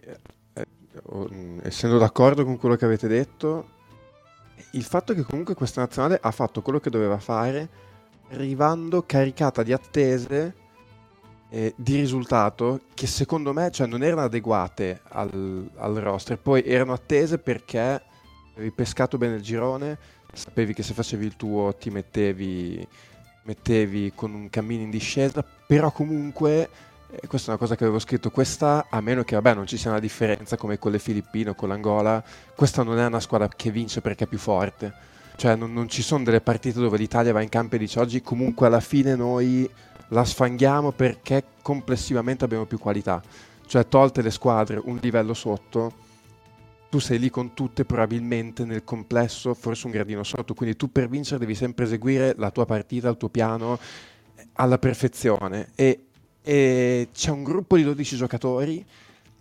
essendo 1.64 1.98
d'accordo 1.98 2.44
con 2.44 2.58
quello 2.58 2.76
che 2.76 2.86
avete 2.86 3.08
detto, 3.08 3.76
il 4.72 4.84
fatto 4.84 5.14
che 5.14 5.24
comunque 5.24 5.54
questa 5.54 5.82
nazionale 5.82 6.20
ha 6.22 6.32
fatto 6.32 6.62
quello 6.62 6.80
che 6.80 6.90
doveva 6.90 7.18
fare, 7.20 7.70
arrivando 8.32 9.04
caricata 9.06 9.64
di 9.64 9.74
attese 9.74 10.66
eh, 11.50 11.74
di 11.78 11.96
risultato 11.96 12.82
che 12.94 13.08
secondo 13.08 13.54
me 13.54 13.72
cioè, 13.72 13.88
non 13.88 14.04
erano 14.04 14.24
adeguate 14.24 15.02
al, 15.10 15.70
al 15.76 15.96
roster, 15.96 16.38
poi 16.38 16.64
erano 16.64 16.94
attese 16.94 17.38
perché 17.38 18.02
avevi 18.56 18.72
pescato 18.72 19.18
bene 19.18 19.36
il 19.36 19.42
girone, 19.42 19.98
sapevi 20.34 20.74
che 20.74 20.84
se 20.84 20.94
facevi 20.94 21.26
il 21.26 21.36
tuo 21.36 21.74
ti 21.76 21.90
mettevi, 21.90 22.86
mettevi 23.44 24.12
con 24.14 24.34
un 24.34 24.50
cammino 24.50 24.84
in 24.84 24.90
discesa, 24.90 25.46
però 25.66 25.92
comunque, 25.92 26.70
eh, 27.10 27.28
questa 27.28 27.48
è 27.48 27.50
una 27.52 27.60
cosa 27.60 27.76
che 27.76 27.84
avevo 27.84 28.00
scritto, 28.00 28.32
questa, 28.32 28.88
a 28.90 29.00
meno 29.00 29.24
che 29.24 29.36
vabbè, 29.36 29.54
non 29.54 29.66
ci 29.66 29.78
sia 29.78 29.92
una 29.92 30.00
differenza 30.00 30.58
come 30.58 30.78
con 30.78 30.92
le 30.92 31.00
Filippine 31.00 31.52
o 31.52 31.56
con 31.56 31.70
l'Angola, 31.70 32.24
questa 32.56 32.84
non 32.84 33.00
è 33.00 33.06
una 33.06 33.20
squadra 33.20 33.48
che 33.48 33.72
vince 33.72 34.02
perché 34.02 34.26
è 34.26 34.28
più 34.28 34.38
forte. 34.38 34.94
Cioè 35.38 35.56
non, 35.56 35.72
non 35.72 35.88
ci 35.88 36.02
sono 36.02 36.24
delle 36.24 36.42
partite 36.42 36.80
dove 36.80 36.98
l'Italia 36.98 37.32
va 37.32 37.42
in 37.42 37.50
campo 37.50 37.76
e 37.76 37.78
dice 37.78 38.00
oggi 38.00 38.22
comunque 38.22 38.66
alla 38.66 38.80
fine 38.80 39.16
noi 39.16 39.70
la 40.10 40.26
sfanghiamo 40.26 40.92
perché 40.92 41.44
complessivamente 41.62 42.44
abbiamo 42.44 42.66
più 42.66 42.80
qualità. 42.80 43.22
Cioè 43.66 43.88
tolte 43.88 44.22
le 44.22 44.32
squadre 44.32 44.82
un 44.84 44.98
livello 45.00 45.34
sotto, 45.34 46.06
tu 46.90 47.00
sei 47.00 47.20
lì 47.20 47.30
con 47.30 47.54
tutte 47.54 47.86
probabilmente 47.86 48.66
nel 48.66 48.84
complesso 48.84 49.54
forse 49.54 49.86
un 49.86 49.92
gradino 49.92 50.24
sotto, 50.24 50.54
quindi 50.54 50.76
tu 50.76 50.92
per 50.92 51.08
vincere 51.08 51.40
devi 51.40 51.54
sempre 51.54 51.86
eseguire 51.86 52.34
la 52.38 52.50
tua 52.50 52.66
partita, 52.66 53.10
il 53.10 53.18
tuo 53.18 53.30
piano 53.30 53.78
alla 54.54 54.78
perfezione 54.80 55.70
e 55.76 56.07
e 56.48 57.10
c'è 57.14 57.30
un 57.30 57.44
gruppo 57.44 57.76
di 57.76 57.84
12 57.84 58.16
giocatori 58.16 58.86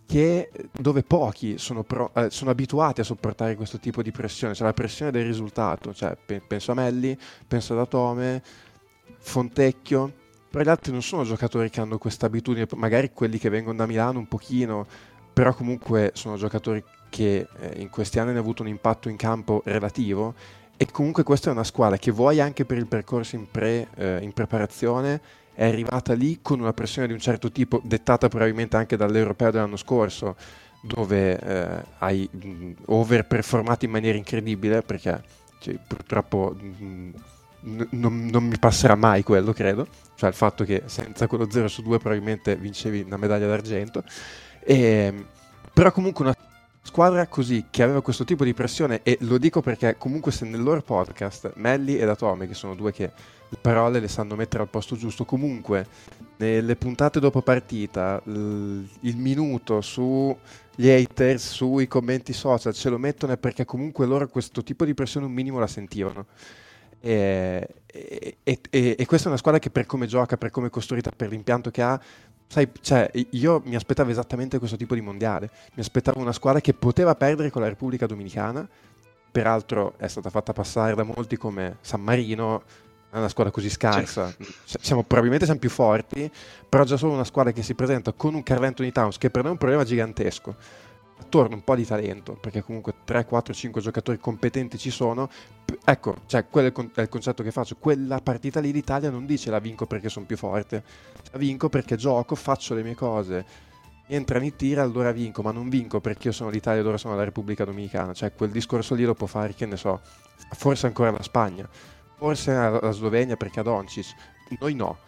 che, 0.04 0.50
dove 0.72 1.04
pochi 1.04 1.56
sono, 1.56 1.84
pro, 1.84 2.10
eh, 2.12 2.30
sono, 2.30 2.50
abituati 2.50 3.00
a 3.00 3.04
sopportare 3.04 3.54
questo 3.54 3.78
tipo 3.78 4.02
di 4.02 4.10
pressione, 4.10 4.54
cioè 4.54 4.66
la 4.66 4.72
pressione 4.72 5.12
del 5.12 5.24
risultato, 5.24 5.94
cioè, 5.94 6.16
pe- 6.16 6.42
penso 6.44 6.72
a 6.72 6.74
Melli, 6.74 7.16
penso 7.46 7.74
ad 7.74 7.78
Atome, 7.78 8.42
Fontecchio, 9.18 10.12
però 10.50 10.64
gli 10.64 10.68
altri 10.68 10.90
non 10.90 11.00
sono 11.00 11.22
giocatori 11.22 11.70
che 11.70 11.80
hanno 11.80 11.96
questa 11.96 12.26
abitudine, 12.26 12.66
magari 12.74 13.12
quelli 13.12 13.38
che 13.38 13.50
vengono 13.50 13.76
da 13.76 13.86
Milano 13.86 14.18
un 14.18 14.26
pochino, 14.26 14.84
però 15.32 15.54
comunque 15.54 16.10
sono 16.14 16.34
giocatori 16.34 16.82
che 17.08 17.46
eh, 17.60 17.80
in 17.80 17.88
questi 17.88 18.18
anni 18.18 18.30
hanno 18.30 18.40
avuto 18.40 18.62
un 18.62 18.68
impatto 18.68 19.08
in 19.08 19.14
campo 19.14 19.62
relativo 19.64 20.34
e 20.76 20.90
comunque 20.90 21.22
questa 21.22 21.50
è 21.50 21.52
una 21.52 21.62
squadra 21.62 21.98
che 21.98 22.10
vuoi 22.10 22.40
anche 22.40 22.64
per 22.64 22.78
il 22.78 22.88
percorso 22.88 23.36
in, 23.36 23.48
pre, 23.48 23.90
eh, 23.94 24.18
in 24.22 24.32
preparazione 24.32 25.44
è 25.56 25.64
arrivata 25.66 26.12
lì 26.12 26.40
con 26.42 26.60
una 26.60 26.74
pressione 26.74 27.06
di 27.06 27.14
un 27.14 27.18
certo 27.18 27.50
tipo, 27.50 27.80
dettata 27.82 28.28
probabilmente 28.28 28.76
anche 28.76 28.96
dall'europeo 28.96 29.50
dell'anno 29.50 29.76
scorso, 29.76 30.36
dove 30.82 31.38
eh, 31.38 31.84
hai 31.98 32.28
mh, 32.30 32.72
overperformato 32.84 33.86
in 33.86 33.90
maniera 33.90 34.18
incredibile, 34.18 34.82
perché 34.82 35.22
cioè, 35.58 35.78
purtroppo 35.84 36.54
mh, 36.54 37.10
n- 37.60 37.88
non, 37.92 38.26
non, 38.26 38.44
mi 38.44 38.58
passerà 38.58 38.96
mai 38.96 39.22
quello, 39.22 39.54
credo, 39.54 39.88
cioè 40.14 40.28
il 40.28 40.36
fatto 40.36 40.62
che 40.64 40.82
senza 40.84 41.26
quello 41.26 41.50
0 41.50 41.68
su 41.68 41.80
2 41.80 41.98
probabilmente 41.98 42.54
vincevi 42.56 43.00
una 43.00 43.16
medaglia 43.16 43.46
d'argento, 43.46 44.04
e, 44.60 45.24
però 45.72 45.90
comunque 45.90 46.26
una 46.26 46.36
squadra 46.86 47.26
così 47.26 47.66
che 47.68 47.82
aveva 47.82 48.00
questo 48.00 48.22
tipo 48.22 48.44
di 48.44 48.54
pressione 48.54 49.00
e 49.02 49.18
lo 49.22 49.38
dico 49.38 49.60
perché 49.60 49.96
comunque 49.98 50.30
se 50.30 50.44
nel 50.44 50.62
loro 50.62 50.80
podcast 50.82 51.54
Melli 51.56 51.98
ed 51.98 52.08
Atome 52.08 52.46
che 52.46 52.54
sono 52.54 52.76
due 52.76 52.92
che 52.92 53.10
le 53.48 53.58
parole 53.60 53.98
le 53.98 54.06
sanno 54.06 54.36
mettere 54.36 54.62
al 54.62 54.68
posto 54.68 54.94
giusto 54.94 55.24
comunque 55.24 55.84
nelle 56.36 56.76
puntate 56.76 57.18
dopo 57.18 57.42
partita 57.42 58.22
il 58.24 59.16
minuto 59.16 59.80
sugli 59.80 60.88
haters 60.88 61.50
sui 61.50 61.88
commenti 61.88 62.32
social 62.32 62.72
ce 62.72 62.88
lo 62.88 62.98
mettono 62.98 63.36
perché 63.36 63.64
comunque 63.64 64.06
loro 64.06 64.28
questo 64.28 64.62
tipo 64.62 64.84
di 64.84 64.94
pressione 64.94 65.26
un 65.26 65.32
minimo 65.32 65.58
la 65.58 65.66
sentivano. 65.66 66.26
E, 67.00 67.68
e, 67.86 68.38
e, 68.42 68.96
e, 68.98 69.06
questa 69.06 69.26
è 69.26 69.28
una 69.28 69.38
squadra 69.38 69.60
che 69.60 69.70
per 69.70 69.86
come 69.86 70.06
gioca, 70.06 70.36
per 70.36 70.50
come 70.50 70.68
è 70.68 70.70
costruita, 70.70 71.10
per 71.14 71.28
l'impianto 71.28 71.70
che 71.70 71.82
ha, 71.82 72.00
sai, 72.47 72.68
cioè, 72.81 73.10
io 73.31 73.62
mi 73.64 73.74
aspettavo 73.74 74.10
esattamente 74.10 74.59
questo 74.59 74.77
tipo 74.77 74.94
di 74.94 75.01
mondiale. 75.01 75.51
Mi 75.74 75.82
aspettavo 75.82 76.20
una 76.20 76.32
squadra 76.32 76.60
che 76.60 76.74
poteva 76.74 77.14
perdere 77.14 77.51
con 77.51 77.62
la 77.62 77.68
Repubblica 77.68 78.06
Dominicana, 78.06 78.68
peraltro 79.31 79.94
è 79.98 80.09
stata 80.09 80.31
fatta 80.31 80.52
passare 80.52 80.94
da 80.94 81.02
molti 81.02 81.36
come 81.36 81.78
San 81.81 82.01
Marino, 82.02 82.62
è 83.10 83.18
una 83.18 83.28
squadra 83.28 83.52
così 83.52 83.70
scarsa. 83.70 84.35
Siamo, 84.64 85.02
probabilmente 85.02 85.44
siamo 85.44 85.60
più 85.60 85.70
forti, 85.70 86.31
però 86.68 86.85
già 86.85 86.97
solo 86.97 87.12
una 87.12 87.24
squadra 87.24 87.52
che 87.52 87.62
si 87.62 87.74
presenta 87.74 88.12
con 88.12 88.35
un 88.35 88.43
Carl 88.43 88.64
Anthony 88.64 88.93
Towns 88.93 89.18
che 89.18 89.31
per 89.31 89.43
noi 89.43 89.51
è 89.51 89.52
un 89.52 89.59
problema 89.59 89.85
gigantesco 89.85 90.85
attorno 91.18 91.55
un 91.55 91.64
po' 91.64 91.74
di 91.74 91.84
talento, 91.84 92.34
perché 92.34 92.62
comunque 92.62 92.94
3, 93.05 93.24
4, 93.24 93.55
5 93.55 93.80
giocatori 93.80 94.18
competenti 94.18 94.78
ci 94.78 94.90
sono. 94.90 95.28
ecco, 95.84 96.16
cioè, 96.26 96.47
quello 96.48 96.66
è 96.66 96.70
il, 96.70 96.74
con- 96.74 96.90
è 96.94 97.01
il, 97.01 97.09
concetto 97.09 97.43
che 97.43 97.51
faccio. 97.51 97.76
Quella 97.76 98.20
partita 98.20 98.60
lì 98.60 98.72
l'Italia 98.72 99.10
non 99.10 99.26
dice 99.26 99.51
la 99.51 99.59
vinco 99.59 99.86
perché 99.86 100.09
sono 100.09 100.26
più 100.26 100.36
forte, 100.36 100.84
la 101.32 101.38
vinco 101.38 101.68
perché 101.68 101.97
gioco, 101.97 102.34
faccio 102.34 102.74
le 102.74 102.82
mie 102.82 102.94
cose. 102.94 103.44
Entrano 104.09 104.44
i 104.44 104.55
tiri, 104.55 104.78
allora 104.78 105.10
vinco, 105.10 105.43
ma 105.43 105.51
non 105.51 105.68
vinco 105.68 106.01
perché 106.01 106.28
io 106.28 106.32
sono 106.32 106.51
l'Italia 106.51 106.80
e 106.80 106.84
loro 106.84 106.97
sono 106.97 107.16
la 107.16 107.24
Repubblica 107.24 107.64
Dominicana. 107.64 108.12
Cioè, 108.12 108.32
quel 108.34 108.51
discorso 108.51 108.94
lì 108.94 109.05
lo 109.05 109.14
può 109.14 109.26
fare, 109.26 109.55
che 109.55 109.66
ne 109.66 109.76
so, 109.76 110.01
forse 110.52 110.86
ancora 110.86 111.10
la 111.10 111.22
Spagna, 111.22 111.68
forse 112.16 112.52
la 112.52 112.90
Slovenia 112.93 113.36
perché 113.36 113.60
ha 113.60 113.62
Doncic, 113.64 114.14
noi 114.60 114.74
no. 114.74 114.98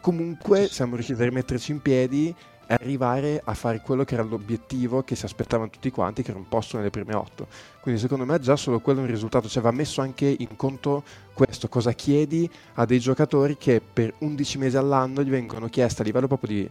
Comunque 0.00 0.68
siamo 0.68 0.94
riusciti 0.94 1.20
a 1.20 1.24
rimetterci 1.24 1.72
in 1.72 1.82
piedi 1.82 2.34
arrivare 2.74 3.40
a 3.44 3.54
fare 3.54 3.80
quello 3.80 4.04
che 4.04 4.14
era 4.14 4.22
l'obiettivo 4.22 5.02
che 5.02 5.16
si 5.16 5.24
aspettavano 5.24 5.70
tutti 5.70 5.90
quanti, 5.90 6.22
che 6.22 6.30
era 6.30 6.38
un 6.38 6.48
posto 6.48 6.76
nelle 6.76 6.90
prime 6.90 7.14
otto. 7.14 7.48
Quindi 7.80 8.00
secondo 8.00 8.24
me 8.24 8.38
già 8.38 8.56
solo 8.56 8.80
quello 8.80 9.00
è 9.00 9.02
un 9.02 9.08
risultato, 9.08 9.48
cioè 9.48 9.62
va 9.62 9.72
messo 9.72 10.00
anche 10.00 10.34
in 10.38 10.56
conto 10.56 11.02
questo, 11.32 11.68
cosa 11.68 11.92
chiedi 11.92 12.48
a 12.74 12.84
dei 12.84 13.00
giocatori 13.00 13.56
che 13.56 13.80
per 13.80 14.14
11 14.18 14.58
mesi 14.58 14.76
all'anno 14.76 15.22
gli 15.22 15.30
vengono 15.30 15.68
chieste 15.68 16.02
a 16.02 16.04
livello 16.04 16.26
proprio 16.26 16.50
di, 16.50 16.68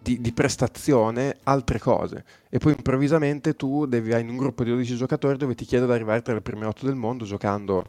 di, 0.00 0.20
di 0.20 0.32
prestazione 0.32 1.38
altre 1.44 1.78
cose 1.78 2.24
e 2.48 2.58
poi 2.58 2.74
improvvisamente 2.76 3.56
tu 3.56 3.86
devi 3.86 4.12
hai 4.12 4.26
un 4.26 4.36
gruppo 4.36 4.64
di 4.64 4.70
12 4.70 4.96
giocatori 4.96 5.36
dove 5.36 5.54
ti 5.54 5.64
chiedo 5.64 5.86
di 5.86 5.92
arrivare 5.92 6.22
tra 6.22 6.34
le 6.34 6.40
prime 6.40 6.66
otto 6.66 6.86
del 6.86 6.94
mondo 6.94 7.24
giocando 7.24 7.84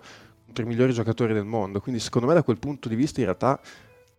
contro 0.46 0.64
i 0.64 0.68
migliori 0.68 0.94
giocatori 0.94 1.34
del 1.34 1.46
mondo. 1.46 1.82
Quindi 1.82 2.02
secondo 2.02 2.28
me 2.28 2.34
da 2.34 2.44
quel 2.44 2.58
punto 2.58 2.88
di 2.88 2.96
vista 2.96 3.20
in 3.20 3.26
realtà 3.26 3.60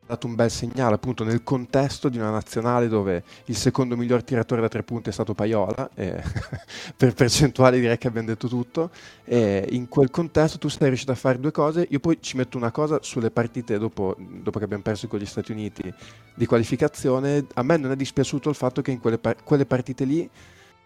dato 0.07 0.27
un 0.27 0.35
bel 0.35 0.51
segnale 0.51 0.95
appunto 0.95 1.25
nel 1.25 1.43
contesto 1.43 2.09
di 2.09 2.19
una 2.19 2.31
nazionale 2.31 2.89
dove 2.89 3.25
il 3.47 3.57
secondo 3.57 3.97
miglior 3.97 4.23
tiratore 4.23 4.61
da 4.61 4.69
tre 4.69 4.83
punti 4.83 5.09
è 5.09 5.13
stato 5.13 5.35
Paiola 5.35 5.91
per 5.95 7.15
percentuale 7.15 7.81
direi 7.81 7.99
che 7.99 8.07
abbiamo 8.07 8.29
detto 8.29 8.47
tutto 8.47 8.91
e 9.25 9.67
in 9.71 9.89
quel 9.89 10.11
contesto 10.11 10.59
tu 10.59 10.69
sei 10.69 10.89
riuscito 10.89 11.13
a 11.13 11.17
fare 11.17 11.41
due 11.41 11.51
cose. 11.51 11.87
Io 11.91 11.99
poi 11.99 12.19
ci 12.21 12.37
metto 12.37 12.57
una 12.57 12.71
cosa 12.71 12.99
sulle 13.03 13.31
partite 13.31 13.79
dopo, 13.79 14.15
dopo 14.19 14.59
che 14.59 14.65
abbiamo 14.65 14.83
perso 14.83 15.09
con 15.09 15.19
gli 15.19 15.27
Stati 15.27 15.53
Uniti 15.53 15.93
di 16.35 16.47
qualificazione. 16.47 17.47
A 17.55 17.63
me 17.63 17.77
non 17.77 17.91
è 17.91 17.97
dispiaciuto 17.97 18.49
il 18.49 18.55
fatto 18.55 18.83
che 18.83 18.93
in 18.93 19.01
quelle, 19.01 19.19
par- 19.19 19.43
quelle 19.43 19.67
partite 19.67 20.05
lì 20.05 20.29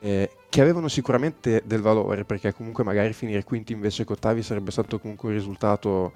eh, 0.00 0.30
che 0.48 0.60
avevano 0.60 0.88
sicuramente 0.88 1.62
del 1.66 1.80
valore 1.80 2.24
perché 2.24 2.54
comunque 2.54 2.82
magari 2.82 3.12
finire 3.12 3.44
quinti 3.44 3.72
invece 3.72 4.04
che 4.04 4.12
ottavi 4.12 4.42
sarebbe 4.42 4.70
stato 4.70 4.98
comunque 4.98 5.28
un 5.28 5.34
risultato 5.34 6.12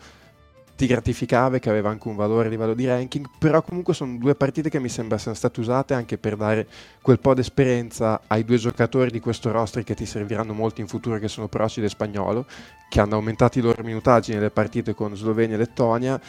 ti 0.77 0.87
gratificava 0.87 1.57
e 1.57 1.61
che 1.61 1.71
aveva 1.71 1.91
anche 1.91 2.09
un 2.09 2.17
valore 2.17 2.49
a 2.49 2.51
livello 2.51 2.75
di 2.75 2.87
ranking, 2.87 3.29
però 3.39 3.63
comunque 3.63 3.95
sono 3.95 4.17
due 4.19 4.35
partite 4.35 4.69
che 4.69 4.81
mi 4.81 4.89
sembra 4.89 5.19
siano 5.19 5.37
state 5.37 5.61
usate 5.61 5.95
anche 5.95 6.19
per 6.19 6.37
dare 6.37 6.67
quel 7.01 7.21
po' 7.21 7.35
d'esperienza 7.35 8.23
ai 8.27 8.45
due 8.45 8.57
giocatori 8.57 9.11
di 9.11 9.21
questo 9.21 9.53
roster 9.53 9.85
che 9.85 9.95
ti 9.95 10.07
serviranno 10.07 10.53
molto 10.53 10.81
in 10.81 10.89
futuro, 10.89 11.19
che 11.19 11.29
sono 11.29 11.49
Procide 11.49 11.87
e 11.87 11.91
Spagnolo, 11.91 12.47
che 12.89 13.01
hanno 13.01 13.15
aumentato 13.15 13.59
i 13.59 13.63
loro 13.63 13.83
minutaggi 13.83 14.33
nelle 14.33 14.51
partite 14.51 14.95
con 14.95 15.17
Slovenia 15.17 15.55
e 15.55 15.59
Lettonia, 15.59 16.21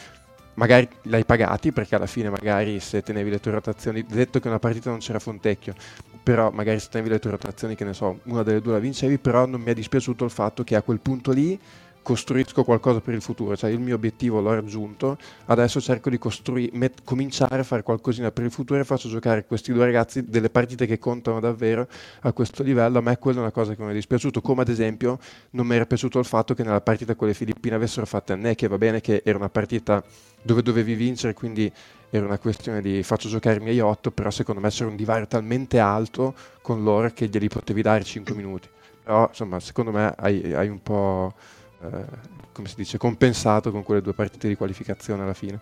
magari 0.55 0.87
l'hai 1.03 1.25
pagati 1.25 1.71
perché 1.71 1.95
alla 1.95 2.05
fine 2.05 2.29
magari 2.29 2.79
se 2.79 3.01
tenevi 3.01 3.29
le 3.29 3.39
tue 3.39 3.51
rotazioni, 3.51 4.05
detto 4.07 4.39
che 4.39 4.47
una 4.47 4.59
partita 4.59 4.89
non 4.89 4.99
c'era 4.99 5.19
Fontecchio, 5.19 5.73
però 6.21 6.51
magari 6.51 6.79
se 6.79 6.89
tenevi 6.91 7.09
le 7.09 7.19
tue 7.19 7.31
rotazioni, 7.31 7.75
che 7.75 7.83
ne 7.83 7.93
so, 7.93 8.19
una 8.25 8.43
delle 8.43 8.61
due 8.61 8.73
la 8.73 8.79
vincevi, 8.79 9.17
però 9.17 9.45
non 9.45 9.61
mi 9.61 9.71
è 9.71 9.73
dispiaciuto 9.73 10.23
il 10.23 10.31
fatto 10.31 10.63
che 10.63 10.75
a 10.75 10.81
quel 10.81 10.99
punto 10.99 11.31
lì 11.31 11.59
costruisco 12.05 12.63
qualcosa 12.63 13.01
per 13.01 13.15
il 13.15 13.21
futuro, 13.21 13.57
cioè 13.57 13.71
il 13.71 13.79
mio 13.79 13.95
obiettivo 13.95 14.39
l'ho 14.39 14.53
raggiunto, 14.53 15.17
adesso 15.45 15.81
cerco 15.81 16.11
di 16.11 16.19
costrui- 16.19 16.69
met- 16.73 17.03
cominciare 17.03 17.61
a 17.61 17.63
fare 17.63 17.81
qualcosina 17.81 18.29
per 18.29 18.43
il 18.43 18.51
futuro 18.51 18.79
e 18.79 18.83
faccio 18.83 19.09
giocare 19.09 19.47
questi 19.47 19.73
due 19.73 19.85
ragazzi 19.85 20.23
delle 20.23 20.51
partite 20.51 20.85
che 20.85 20.99
contano 20.99 21.39
davvero 21.39 21.87
a 22.21 22.31
questo 22.31 22.61
livello, 22.61 22.99
a 22.99 23.01
me 23.01 23.17
quella 23.17 23.39
è 23.39 23.41
una 23.41 23.51
cosa 23.51 23.73
che 23.73 23.81
mi 23.81 23.89
è 23.89 23.93
dispiaciuto, 23.93 24.39
come 24.39 24.61
ad 24.61 24.69
esempio 24.69 25.17
non 25.51 25.65
mi 25.65 25.73
era 25.73 25.87
piaciuto 25.87 26.19
il 26.19 26.25
fatto 26.25 26.53
che 26.53 26.61
nella 26.61 26.79
partita 26.79 27.15
con 27.15 27.27
le 27.27 27.33
Filippine 27.33 27.73
avessero 27.73 28.05
fatto 28.05 28.33
a 28.33 28.37
che 28.53 28.67
va 28.67 28.77
bene 28.77 29.01
che 29.01 29.23
era 29.25 29.39
una 29.39 29.49
partita 29.49 30.03
dove 30.43 30.61
dovevi 30.61 30.93
vincere, 30.93 31.33
quindi 31.33 31.71
era 32.11 32.23
una 32.23 32.37
questione 32.37 32.81
di 32.81 33.01
faccio 33.01 33.29
giocare 33.29 33.57
i 33.57 33.63
miei 33.63 33.79
otto, 33.79 34.11
però 34.11 34.29
secondo 34.29 34.61
me 34.61 34.69
c'era 34.69 34.91
un 34.91 34.95
divario 34.95 35.25
talmente 35.25 35.79
alto 35.79 36.35
con 36.61 36.83
loro 36.83 37.09
che 37.09 37.25
glieli 37.25 37.47
potevi 37.47 37.81
dare 37.81 38.03
5 38.03 38.35
minuti. 38.35 38.69
Però 39.03 39.27
insomma, 39.27 39.59
secondo 39.59 39.91
me 39.91 40.13
hai, 40.15 40.53
hai 40.53 40.67
un 40.67 40.83
po' 40.83 41.33
Eh, 41.81 42.05
come 42.51 42.67
si 42.67 42.75
dice, 42.75 42.97
compensato 42.97 43.71
con 43.71 43.83
quelle 43.83 44.01
due 44.01 44.13
partite 44.13 44.47
di 44.47 44.55
qualificazione 44.55 45.23
alla 45.23 45.33
fine. 45.33 45.59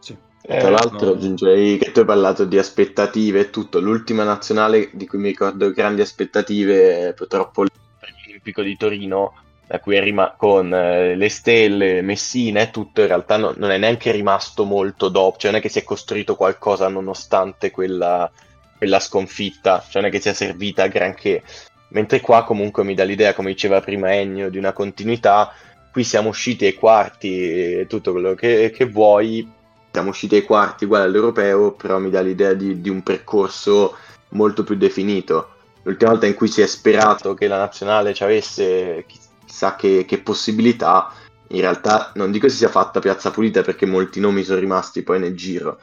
Sì. 0.00 0.16
Tra 0.42 0.58
eh, 0.58 0.70
l'altro 0.70 1.06
no. 1.06 1.12
aggiungerei 1.12 1.78
che 1.78 1.92
tu 1.92 2.00
hai 2.00 2.04
parlato 2.04 2.44
di 2.44 2.58
aspettative 2.58 3.40
e 3.40 3.50
tutto, 3.50 3.80
l'ultima 3.80 4.24
nazionale 4.24 4.90
di 4.92 5.06
cui 5.06 5.18
mi 5.18 5.28
ricordo 5.28 5.70
grandi 5.72 6.00
aspettative 6.00 7.12
purtroppo 7.14 7.64
l'Olimpico 7.64 8.62
di 8.62 8.76
Torino 8.76 9.32
da 9.66 9.80
cui 9.80 9.96
è 9.96 10.02
rima- 10.02 10.34
con 10.36 10.72
eh, 10.72 11.16
le 11.16 11.28
stelle, 11.28 12.00
Messina 12.00 12.60
e 12.60 12.70
tutto, 12.70 13.00
in 13.00 13.08
realtà 13.08 13.36
no, 13.36 13.52
non 13.56 13.70
è 13.70 13.78
neanche 13.78 14.12
rimasto 14.12 14.64
molto 14.64 15.08
dopo, 15.08 15.38
cioè 15.38 15.50
non 15.50 15.58
è 15.58 15.62
che 15.62 15.68
si 15.68 15.80
è 15.80 15.84
costruito 15.84 16.36
qualcosa 16.36 16.86
nonostante 16.88 17.72
quella, 17.72 18.30
quella 18.78 19.00
sconfitta, 19.00 19.84
cioè 19.88 20.02
non 20.02 20.10
è 20.10 20.12
che 20.12 20.20
sia 20.20 20.34
servita 20.34 20.86
granché. 20.86 21.42
Mentre 21.88 22.20
qua 22.20 22.44
comunque 22.44 22.84
mi 22.84 22.94
dà 22.94 23.04
l'idea, 23.04 23.34
come 23.34 23.52
diceva 23.52 23.80
prima 23.80 24.14
Ennio, 24.14 24.50
di 24.50 24.58
una 24.58 24.72
continuità. 24.72 25.52
Qui 25.92 26.04
siamo 26.04 26.28
usciti 26.28 26.66
ai 26.66 26.74
quarti 26.74 27.78
e 27.78 27.86
tutto 27.88 28.12
quello 28.12 28.34
che, 28.34 28.70
che 28.74 28.84
vuoi. 28.86 29.50
Siamo 29.90 30.10
usciti 30.10 30.34
ai 30.34 30.42
quarti 30.42 30.84
uguale 30.84 31.04
all'europeo, 31.04 31.72
però 31.72 31.98
mi 31.98 32.10
dà 32.10 32.20
l'idea 32.20 32.52
di, 32.52 32.80
di 32.80 32.90
un 32.90 33.02
percorso 33.02 33.96
molto 34.30 34.62
più 34.64 34.76
definito. 34.76 35.50
L'ultima 35.82 36.10
volta 36.10 36.26
in 36.26 36.34
cui 36.34 36.48
si 36.48 36.60
è 36.60 36.66
sperato 36.66 37.34
che 37.34 37.46
la 37.46 37.58
nazionale 37.58 38.12
ci 38.12 38.24
avesse 38.24 39.04
chissà 39.06 39.76
che, 39.76 40.04
che 40.04 40.18
possibilità, 40.18 41.12
in 41.48 41.60
realtà 41.60 42.10
non 42.16 42.32
dico 42.32 42.48
si 42.48 42.56
sia 42.56 42.68
fatta 42.68 42.98
piazza 42.98 43.30
pulita 43.30 43.62
perché 43.62 43.86
molti 43.86 44.18
nomi 44.18 44.42
sono 44.42 44.58
rimasti 44.58 45.02
poi 45.02 45.20
nel 45.20 45.36
giro. 45.36 45.80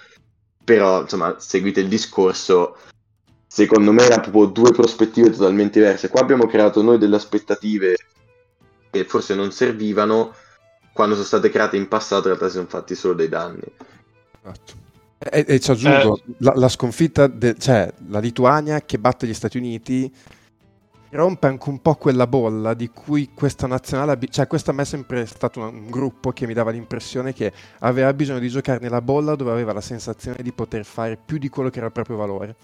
Però, 0.63 1.01
insomma, 1.01 1.35
seguite 1.39 1.79
il 1.79 1.87
discorso, 1.87 2.77
secondo 3.53 3.91
me 3.91 4.01
erano 4.01 4.23
proprio 4.23 4.45
due 4.45 4.71
prospettive 4.71 5.29
totalmente 5.29 5.79
diverse. 5.79 6.09
Qua 6.09 6.21
abbiamo 6.21 6.47
creato 6.47 6.81
noi 6.81 6.97
delle 6.97 7.17
aspettative 7.17 7.95
che 8.89 9.05
forse 9.05 9.35
non 9.35 9.51
servivano, 9.51 10.33
quando 10.91 11.13
sono 11.13 11.27
state 11.27 11.51
create 11.51 11.77
in 11.77 11.87
passato 11.87 12.29
in 12.29 12.35
realtà 12.35 12.47
si 12.47 12.55
sono 12.55 12.67
fatti 12.67 12.95
solo 12.95 13.13
dei 13.13 13.29
danni. 13.29 13.61
Esatto. 14.41 14.73
E, 15.19 15.45
e 15.47 15.59
ci 15.59 15.69
aggiungo, 15.69 16.19
la, 16.39 16.53
la 16.55 16.67
sconfitta, 16.67 17.27
de- 17.27 17.55
cioè 17.59 17.93
la 18.07 18.17
Lituania 18.17 18.81
che 18.81 18.97
batte 18.97 19.27
gli 19.27 19.35
Stati 19.35 19.57
Uniti 19.57 20.11
rompe 21.11 21.45
anche 21.45 21.69
un 21.69 21.79
po' 21.79 21.93
quella 21.93 22.25
bolla 22.25 22.73
di 22.73 22.89
cui 22.89 23.29
questa 23.35 23.67
nazionale, 23.67 24.17
cioè 24.31 24.47
questa 24.47 24.71
a 24.71 24.73
me 24.73 24.81
è 24.81 24.85
sempre 24.85 25.27
stato 25.27 25.59
un, 25.59 25.75
un 25.75 25.89
gruppo 25.91 26.31
che 26.31 26.47
mi 26.47 26.55
dava 26.55 26.71
l'impressione 26.71 27.33
che 27.33 27.53
aveva 27.81 28.11
bisogno 28.15 28.39
di 28.39 28.49
giocare 28.49 28.79
nella 28.79 29.01
bolla 29.01 29.35
dove 29.35 29.51
aveva 29.51 29.73
la 29.73 29.81
sensazione 29.81 30.41
di 30.41 30.51
poter 30.51 30.85
fare 30.85 31.19
più 31.23 31.37
di 31.37 31.49
quello 31.49 31.69
che 31.69 31.77
era 31.77 31.85
il 31.85 31.93
proprio 31.93 32.17
valore. 32.17 32.55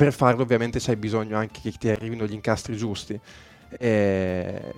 Per 0.00 0.14
farlo 0.14 0.44
ovviamente 0.44 0.80
c'hai 0.80 0.96
bisogno 0.96 1.36
anche 1.36 1.60
che 1.60 1.72
ti 1.72 1.90
arrivino 1.90 2.24
gli 2.24 2.32
incastri 2.32 2.74
giusti. 2.74 3.20
E... 3.78 4.72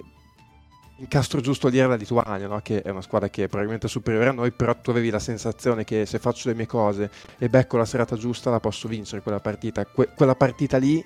Incastro 0.97 1.40
giusto 1.40 1.69
lì 1.69 1.78
era 1.78 1.86
la 1.86 1.94
Lituania, 1.94 2.49
no? 2.49 2.59
che 2.61 2.82
è 2.82 2.90
una 2.90 3.03
squadra 3.03 3.28
che 3.28 3.44
è 3.44 3.47
probabilmente 3.47 3.86
superiore 3.86 4.31
a 4.31 4.32
noi, 4.32 4.51
però 4.51 4.74
tu 4.81 4.90
avevi 4.90 5.11
la 5.11 5.20
sensazione 5.20 5.85
che 5.85 6.07
se 6.07 6.19
faccio 6.19 6.49
le 6.49 6.57
mie 6.57 6.66
cose 6.66 7.09
e 7.39 7.49
becco 7.49 7.77
la 7.77 7.85
serata 7.85 8.16
giusta 8.16 8.51
la 8.51 8.59
posso 8.59 8.89
vincere 8.89 9.23
quella 9.23 9.39
partita. 9.39 9.86
Que- 9.86 10.09
quella 10.12 10.35
partita 10.35 10.77
lì 10.78 11.01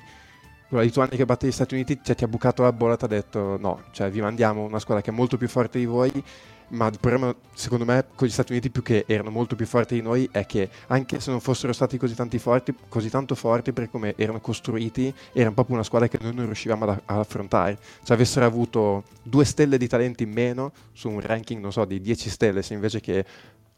la 0.71 0.81
Lituania 0.81 1.15
che 1.15 1.27
batte 1.27 1.47
gli 1.47 1.53
Stati 1.53 1.75
Uniti 1.75 2.01
cioè, 2.03 2.17
ti 2.17 2.25
ha 2.25 2.29
bucato 2.29 2.63
la 2.63 2.73
bolla 2.73 2.97
ti 2.97 3.05
ha 3.05 3.09
detto 3.09 3.59
no, 3.61 3.83
cioè 3.91 4.11
vi 4.11 4.23
mandiamo 4.23 4.63
una 4.63 4.79
squadra 4.79 5.03
che 5.05 5.11
è 5.11 5.15
molto 5.15 5.37
più 5.37 5.47
forte 5.47 5.79
di 5.79 5.85
voi, 5.85 6.11
ma 6.69 6.87
il 6.89 6.99
problema 7.01 7.35
secondo 7.55 7.85
me 7.85 8.05
con 8.15 8.27
gli 8.27 8.31
Stati 8.31 8.53
Uniti 8.53 8.71
più 8.71 8.83
che 8.83 9.05
erano 9.07 9.31
molto 9.31 9.55
più 9.57 9.67
forti 9.67 9.95
di 9.95 10.03
noi 10.03 10.29
è 10.33 10.47
che 10.47 10.69
anche 10.89 11.21
se 11.21 11.31
non 11.31 11.41
fossero 11.41 11.73
stati 11.73 11.97
così, 11.99 12.15
forti, 12.39 12.75
così 12.89 13.09
tanto 13.09 13.35
forti 13.35 13.73
per 13.73 13.91
come 13.91 14.15
erano 14.17 14.41
costruiti, 14.41 15.13
erano 15.33 15.55
proprio 15.55 15.77
una 15.77 15.85
squadra 15.85 16.09
che 16.09 16.19
noi 16.21 16.35
non 16.35 16.47
riuscivamo 16.47 16.85
ad, 16.85 17.01
ad 17.05 17.19
affrontare. 17.19 17.79
Cioè 18.03 18.17
avessero 18.17 18.45
avuto 18.45 19.05
due 19.23 19.45
stelle 19.45 19.79
di 19.79 19.87
talenti 19.87 20.25
in 20.25 20.33
meno 20.33 20.73
su 20.93 21.09
un 21.09 21.21
ranking, 21.21 21.61
non 21.61 21.73
so, 21.73 21.85
di 21.85 22.01
10 22.01 22.31
stelle, 22.31 22.63
se 22.63 22.75
invece 22.75 23.01
che 23.01 23.25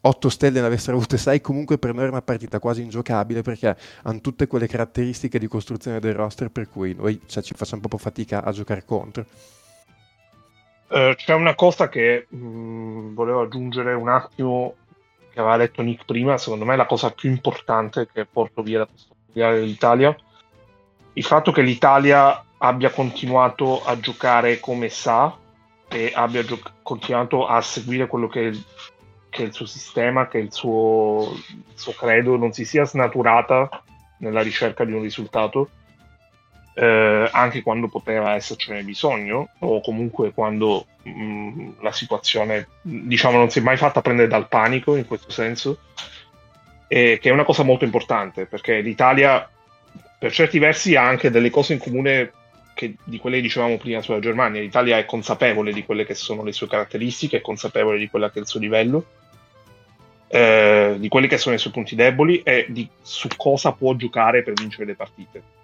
8 0.01 0.29
stelle 0.29 0.61
ne 0.61 0.65
avessero 0.65 0.95
avute 0.95 1.17
6, 1.17 1.41
comunque 1.41 1.77
per 1.77 1.93
noi 1.93 2.03
era 2.03 2.11
una 2.11 2.21
partita 2.21 2.59
quasi 2.59 2.81
ingiocabile 2.81 3.41
perché 3.41 3.75
hanno 4.03 4.21
tutte 4.21 4.47
quelle 4.47 4.67
caratteristiche 4.67 5.39
di 5.39 5.47
costruzione 5.47 5.99
del 5.99 6.13
roster 6.13 6.49
per 6.49 6.69
cui 6.69 6.93
noi 6.93 7.19
cioè, 7.25 7.43
ci 7.43 7.53
facciamo 7.53 7.81
proprio 7.81 7.99
fatica 7.99 8.43
a 8.43 8.51
giocare 8.51 8.85
contro. 8.85 9.25
Uh, 10.89 11.13
c'è 11.15 11.33
una 11.33 11.53
cosa 11.53 11.87
che 11.87 12.25
mh, 12.27 13.13
volevo 13.13 13.41
aggiungere 13.41 13.93
un 13.93 14.09
attimo 14.09 14.75
che 15.31 15.39
aveva 15.39 15.57
detto 15.57 15.83
Nick 15.83 16.05
prima, 16.05 16.37
secondo 16.37 16.65
me 16.65 16.73
è 16.73 16.77
la 16.77 16.87
cosa 16.87 17.11
più 17.11 17.29
importante 17.29 18.07
che 18.11 18.25
porto 18.25 18.63
via 18.63 18.79
da 18.79 18.87
questo 18.87 19.15
mondiale 19.25 19.59
dell'Italia, 19.59 20.15
il 21.13 21.23
fatto 21.23 21.51
che 21.51 21.61
l'Italia 21.61 22.43
abbia 22.57 22.89
continuato 22.89 23.83
a 23.83 23.99
giocare 23.99 24.59
come 24.59 24.89
sa 24.89 25.37
e 25.87 26.11
abbia 26.13 26.43
gio- 26.43 26.59
continuato 26.81 27.45
a 27.45 27.61
seguire 27.61 28.07
quello 28.07 28.27
che 28.27 28.51
che 29.29 29.43
il 29.43 29.53
suo 29.53 29.65
sistema, 29.65 30.27
che 30.27 30.39
il 30.39 30.51
suo, 30.51 31.31
il 31.33 31.63
suo 31.75 31.93
credo 31.93 32.35
non 32.35 32.51
si 32.51 32.65
sia 32.65 32.83
snaturata 32.83 33.83
nella 34.17 34.41
ricerca 34.41 34.83
di 34.83 34.91
un 34.91 35.01
risultato, 35.01 35.69
eh, 36.79 37.29
anche 37.33 37.61
quando 37.61 37.89
poteva 37.89 38.35
essercene 38.35 38.83
bisogno, 38.83 39.49
o 39.59 39.81
comunque 39.81 40.31
quando 40.31 40.85
mh, 41.03 41.81
la 41.81 41.91
situazione, 41.91 42.69
diciamo, 42.81 43.37
non 43.37 43.49
si 43.49 43.59
è 43.59 43.61
mai 43.61 43.75
fatta 43.75 44.01
prendere 44.01 44.29
dal 44.29 44.47
panico 44.47 44.95
in 44.95 45.05
questo 45.05 45.29
senso, 45.29 45.79
e 46.87 47.19
che 47.21 47.29
è 47.29 47.33
una 47.33 47.43
cosa 47.43 47.63
molto 47.63 47.83
importante, 47.83 48.45
perché 48.45 48.79
l'Italia, 48.79 49.47
per 50.17 50.31
certi 50.31 50.57
versi, 50.57 50.95
ha 50.95 51.05
anche 51.05 51.29
delle 51.29 51.49
cose 51.49 51.73
in 51.73 51.79
comune 51.79 52.31
che, 52.73 52.95
di 53.03 53.19
quelle 53.19 53.35
che 53.35 53.41
dicevamo 53.41 53.75
prima 53.75 54.01
sulla 54.01 54.19
Germania. 54.19 54.61
L'Italia 54.61 54.97
è 54.97 55.03
consapevole 55.03 55.73
di 55.73 55.83
quelle 55.83 56.05
che 56.05 56.15
sono 56.15 56.43
le 56.43 56.53
sue 56.53 56.69
caratteristiche, 56.69 57.37
è 57.37 57.41
consapevole 57.41 57.97
di 57.97 58.09
quello 58.09 58.29
che 58.29 58.39
è 58.39 58.41
il 58.41 58.47
suo 58.47 58.61
livello, 58.61 59.05
eh, 60.29 60.95
di 60.97 61.09
quelli 61.09 61.27
che 61.27 61.37
sono 61.37 61.55
i 61.55 61.59
suoi 61.59 61.73
punti 61.73 61.95
deboli 61.95 62.41
e 62.41 62.67
di 62.69 62.87
su 63.01 63.27
cosa 63.35 63.73
può 63.73 63.95
giocare 63.95 64.43
per 64.43 64.53
vincere 64.53 64.85
le 64.85 64.95
partite. 64.95 65.57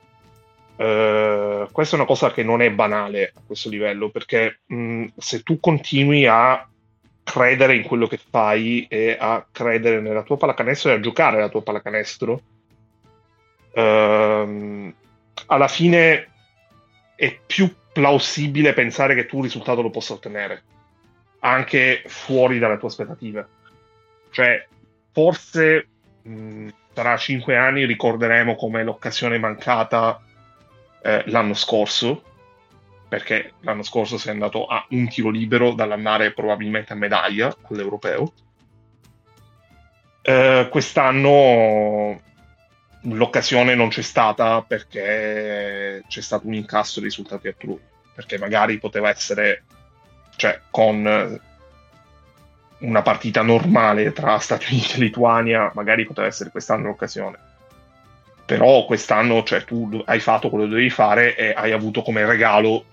Eh, 0.78 1.68
questa 1.72 1.96
è 1.96 2.00
una 2.00 2.08
cosa 2.08 2.32
che 2.32 2.44
non 2.44 2.62
è 2.62 2.72
banale 2.72 3.32
a 3.36 3.42
questo 3.46 3.70
livello, 3.70 4.10
perché 4.10 4.60
mh, 4.66 5.06
se 5.18 5.42
tu 5.42 5.60
continui 5.60 6.26
a 6.26 6.68
credere 7.24 7.76
in 7.76 7.84
quello 7.84 8.08
che 8.08 8.18
fai 8.18 8.86
e 8.88 9.18
a 9.20 9.46
credere 9.52 10.00
nella 10.00 10.24
tua 10.24 10.38
pallacanestro 10.38 10.92
e 10.92 10.94
a 10.96 11.00
giocare 11.00 11.40
la 11.40 11.50
tua 11.50 11.64
pallacanestro, 11.64 12.42
ehm, 13.74 14.94
alla 15.48 15.68
fine 15.68 16.28
è 17.16 17.40
più 17.46 17.74
plausibile 17.92 18.74
pensare 18.74 19.16
che 19.16 19.26
tu 19.26 19.38
un 19.38 19.44
risultato 19.44 19.82
lo 19.82 19.90
possa 19.90 20.14
ottenere, 20.14 20.64
anche 21.40 22.04
fuori 22.06 22.60
dalle 22.60 22.78
tue 22.78 22.90
aspettative. 22.90 23.48
Cioè, 24.32 24.68
forse 25.12 25.88
mh, 26.22 26.68
tra 26.94 27.16
cinque 27.18 27.56
anni 27.58 27.86
ricorderemo 27.86 28.56
come 28.56 28.84
l'occasione 28.84 29.38
mancata 29.38 30.22
eh, 31.06 31.24
l'anno 31.28 31.54
scorso, 31.54 32.24
perché 33.08 33.54
l'anno 33.62 33.84
scorso 33.84 34.18
si 34.18 34.28
è 34.28 34.32
andato 34.32 34.66
a 34.66 34.84
un 34.90 35.08
tiro 35.08 35.30
libero 35.30 35.74
dall'andare 35.74 36.34
probabilmente 36.34 36.94
a 36.94 36.96
medaglia 36.96 37.56
all'europeo. 37.70 38.34
Eh, 40.24 40.68
quest'anno 40.72 42.20
l'occasione 43.02 43.76
non 43.76 43.90
c'è 43.90 44.02
stata 44.02 44.64
perché 44.64 46.04
c'è 46.08 46.22
stato 46.22 46.48
un 46.48 46.56
incastro 46.56 47.02
di 47.02 47.08
risultati 47.08 47.48
altrui, 47.50 47.80
perché 48.16 48.40
magari 48.40 48.80
poteva 48.80 49.10
essere, 49.10 49.64
cioè 50.38 50.60
con 50.72 51.40
una 52.80 53.02
partita 53.04 53.44
normale 53.44 54.12
tra 54.12 54.40
Stati 54.40 54.74
Uniti 54.74 54.96
e 54.96 55.00
Lituania, 55.02 55.72
magari 55.76 56.04
poteva 56.06 56.26
essere 56.26 56.50
quest'anno 56.50 56.88
l'occasione. 56.88 57.54
Però 58.46 58.86
quest'anno 58.86 59.44
cioè, 59.44 59.64
tu 59.64 60.02
hai 60.06 60.20
fatto 60.20 60.50
quello 60.50 60.66
che 60.66 60.70
dovevi 60.70 60.90
fare 60.90 61.36
e 61.36 61.54
hai 61.56 61.72
avuto 61.72 62.04
come 62.04 62.26
regalo 62.26 62.86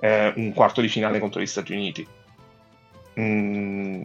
eh, 0.00 0.32
un 0.36 0.52
quarto 0.52 0.80
di 0.80 0.88
finale 0.88 1.18
contro 1.18 1.40
gli 1.40 1.46
Stati 1.46 1.72
Uniti. 1.72 2.06
Mm, 3.18 4.04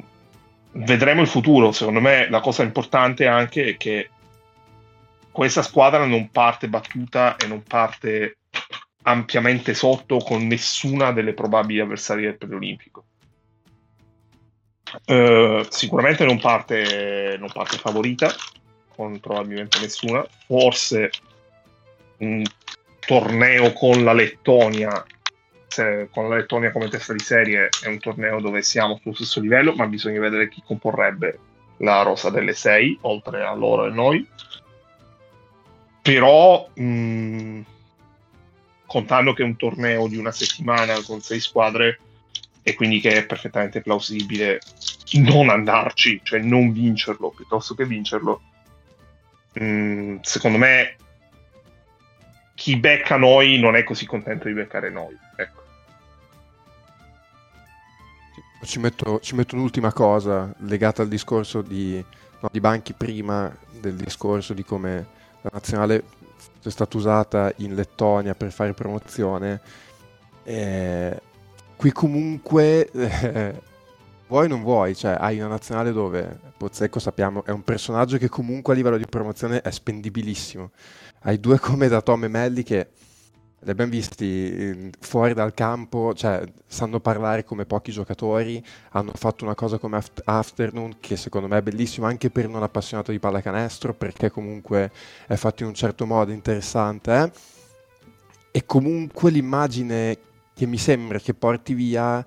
vedremo 0.71 1.21
il 1.21 1.27
futuro. 1.27 1.71
Secondo 1.71 2.01
me 2.01 2.27
la 2.29 2.39
cosa 2.39 2.63
importante 2.63 3.27
anche 3.27 3.65
è 3.65 3.77
che 3.77 4.09
questa 5.31 5.61
squadra 5.61 6.05
non 6.05 6.29
parte 6.31 6.67
battuta 6.67 7.35
e 7.37 7.45
non 7.47 7.61
parte 7.63 8.37
ampiamente 9.03 9.73
sotto 9.73 10.17
con 10.17 10.45
nessuna 10.47 11.11
delle 11.11 11.33
probabili 11.33 11.79
avversarie 11.79 12.25
del 12.25 12.37
preolimpico. 12.37 13.05
Uh, 15.05 15.63
sicuramente 15.69 16.25
non 16.25 16.39
parte, 16.39 17.37
non 17.39 17.49
parte 17.53 17.77
favorita 17.77 18.29
con 18.95 19.19
probabilmente 19.19 19.79
nessuna 19.79 20.25
forse 20.45 21.09
un 22.17 22.43
torneo 22.99 23.73
con 23.73 24.03
la 24.03 24.13
Lettonia 24.13 25.05
se, 25.67 26.09
con 26.11 26.29
la 26.29 26.35
Lettonia 26.35 26.71
come 26.71 26.89
testa 26.89 27.13
di 27.13 27.19
serie 27.19 27.69
è 27.83 27.87
un 27.87 27.99
torneo 27.99 28.39
dove 28.39 28.61
siamo 28.61 28.99
sullo 29.01 29.15
stesso 29.15 29.39
livello 29.39 29.73
ma 29.73 29.87
bisogna 29.87 30.19
vedere 30.19 30.49
chi 30.49 30.61
comporrebbe 30.65 31.39
la 31.77 32.01
rosa 32.03 32.29
delle 32.29 32.53
sei 32.53 32.97
oltre 33.01 33.43
a 33.43 33.53
loro 33.53 33.87
e 33.87 33.89
noi 33.89 34.27
però 36.01 36.67
mh, 36.73 37.61
contando 38.85 39.33
che 39.33 39.43
è 39.43 39.45
un 39.45 39.55
torneo 39.55 40.07
di 40.07 40.17
una 40.17 40.31
settimana 40.31 41.01
con 41.03 41.21
sei 41.21 41.39
squadre 41.39 41.99
e 42.63 42.75
quindi 42.75 42.99
che 42.99 43.13
è 43.13 43.25
perfettamente 43.25 43.81
plausibile 43.81 44.59
non 45.13 45.49
andarci, 45.49 46.19
cioè 46.23 46.39
non 46.39 46.71
vincerlo 46.71 47.31
piuttosto 47.31 47.73
che 47.73 47.85
vincerlo. 47.85 48.41
Mm, 49.59 50.17
secondo 50.21 50.57
me 50.57 50.95
chi 52.55 52.77
becca 52.77 53.17
noi 53.17 53.59
non 53.59 53.75
è 53.75 53.83
così 53.83 54.05
contento 54.05 54.47
di 54.47 54.53
beccare 54.53 54.89
noi. 54.89 55.17
Ecco. 55.35 55.59
Ci 58.63 58.79
metto, 58.79 59.19
ci 59.19 59.35
metto 59.35 59.55
un'ultima 59.55 59.91
cosa 59.91 60.53
legata 60.59 61.01
al 61.01 61.07
discorso 61.07 61.63
di, 61.63 62.03
no, 62.39 62.49
di 62.51 62.59
Banchi 62.59 62.93
prima 62.93 63.51
del 63.79 63.95
discorso 63.95 64.53
di 64.53 64.63
come 64.63 65.07
la 65.41 65.49
nazionale 65.51 66.03
è 66.61 66.69
stata 66.69 66.97
usata 66.97 67.51
in 67.57 67.73
Lettonia 67.73 68.35
per 68.35 68.51
fare 68.51 68.73
promozione. 68.73 69.59
Eh, 70.43 71.19
qui 71.75 71.91
comunque 71.91 72.89
eh, 72.93 73.61
vuoi 74.31 74.45
o 74.45 74.47
non 74.47 74.63
vuoi, 74.63 74.95
cioè 74.95 75.17
hai 75.19 75.39
una 75.39 75.49
nazionale 75.49 75.91
dove 75.91 76.39
Pozzecco 76.55 76.99
sappiamo 76.99 77.43
è 77.43 77.51
un 77.51 77.63
personaggio 77.63 78.17
che 78.17 78.29
comunque 78.29 78.71
a 78.71 78.77
livello 78.77 78.97
di 78.97 79.05
promozione 79.05 79.59
è 79.61 79.69
spendibilissimo. 79.69 80.71
Hai 81.23 81.37
due 81.37 81.59
come 81.59 81.89
da 81.89 82.01
Tom 82.01 82.23
e 82.23 82.27
Melli 82.29 82.63
che 82.63 82.87
li 83.59 83.69
abbiamo 83.69 83.91
visti 83.91 84.89
fuori 85.01 85.33
dal 85.33 85.53
campo, 85.53 86.13
cioè 86.13 86.43
sanno 86.65 87.01
parlare 87.01 87.43
come 87.43 87.65
pochi 87.65 87.91
giocatori, 87.91 88.63
hanno 88.91 89.11
fatto 89.13 89.43
una 89.43 89.53
cosa 89.53 89.77
come 89.77 90.01
Afternoon 90.23 90.95
che 91.01 91.17
secondo 91.17 91.49
me 91.49 91.57
è 91.57 91.61
bellissimo 91.61 92.07
anche 92.07 92.29
per 92.29 92.47
non 92.47 92.63
appassionato 92.63 93.11
di 93.11 93.19
pallacanestro 93.19 93.93
perché 93.93 94.31
comunque 94.31 94.91
è 95.27 95.35
fatto 95.35 95.63
in 95.63 95.69
un 95.69 95.75
certo 95.75 96.05
modo 96.05 96.31
interessante 96.31 97.13
eh? 97.21 97.31
e 98.51 98.65
comunque 98.65 99.29
l'immagine 99.29 100.17
che 100.53 100.65
mi 100.65 100.77
sembra 100.77 101.19
che 101.19 101.33
porti 101.33 101.73
via 101.73 102.25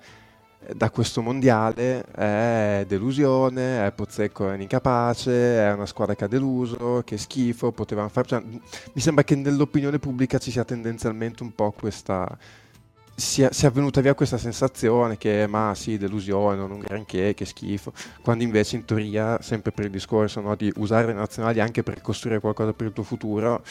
da 0.72 0.90
questo 0.90 1.20
mondiale 1.20 2.04
è 2.04 2.84
delusione, 2.86 3.86
è 3.86 3.92
Pozzecco 3.92 4.50
è 4.50 4.56
incapace, 4.58 5.58
è 5.58 5.72
una 5.72 5.86
squadra 5.86 6.14
che 6.14 6.24
ha 6.24 6.28
deluso, 6.28 7.02
che 7.04 7.18
schifo, 7.18 7.72
potevamo 7.72 8.08
fare... 8.08 8.26
Cioè, 8.26 8.42
mi 8.42 9.00
sembra 9.00 9.24
che 9.24 9.34
nell'opinione 9.34 9.98
pubblica 9.98 10.38
ci 10.38 10.50
sia 10.50 10.64
tendenzialmente 10.64 11.42
un 11.42 11.54
po' 11.54 11.72
questa... 11.72 12.36
Sia, 13.16 13.52
sia 13.52 13.70
venuta 13.70 14.00
via 14.00 14.12
questa 14.14 14.38
sensazione 14.38 15.16
che 15.16 15.46
ma 15.46 15.72
sì, 15.76 15.96
delusione, 15.96 16.56
non 16.56 16.72
un 16.72 16.80
granché, 16.80 17.32
che 17.34 17.44
schifo, 17.44 17.92
quando 18.22 18.42
invece 18.42 18.74
in 18.74 18.84
teoria, 18.84 19.40
sempre 19.40 19.70
per 19.70 19.84
il 19.84 19.92
discorso 19.92 20.40
no, 20.40 20.56
di 20.56 20.72
usare 20.78 21.06
le 21.06 21.12
nazionali 21.12 21.60
anche 21.60 21.84
per 21.84 22.00
costruire 22.00 22.40
qualcosa 22.40 22.72
per 22.72 22.88
il 22.88 22.92
tuo 22.92 23.04
futuro, 23.04 23.62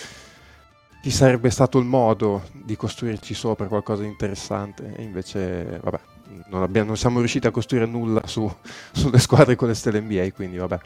ci 1.03 1.11
sarebbe 1.11 1.49
stato 1.49 1.78
il 1.78 1.86
modo 1.86 2.44
di 2.53 2.78
costruirci 2.78 3.34
sopra 3.34 3.68
qualcosa 3.68 4.03
di 4.03 4.07
interessante 4.07 4.95
e 4.95 5.03
invece 5.03 5.78
vabbè 5.84 6.12
non, 6.47 6.64
abbiamo, 6.64 6.88
non 6.88 6.97
siamo 6.97 7.19
riusciti 7.19 7.47
a 7.47 7.51
costruire 7.51 7.85
nulla 7.85 8.22
su, 8.26 8.51
sulle 8.91 9.19
squadre 9.19 9.55
con 9.55 9.68
le 9.68 9.73
stelle 9.73 10.01
NBA 10.01 10.31
quindi 10.34 10.57
vabbè 10.57 10.80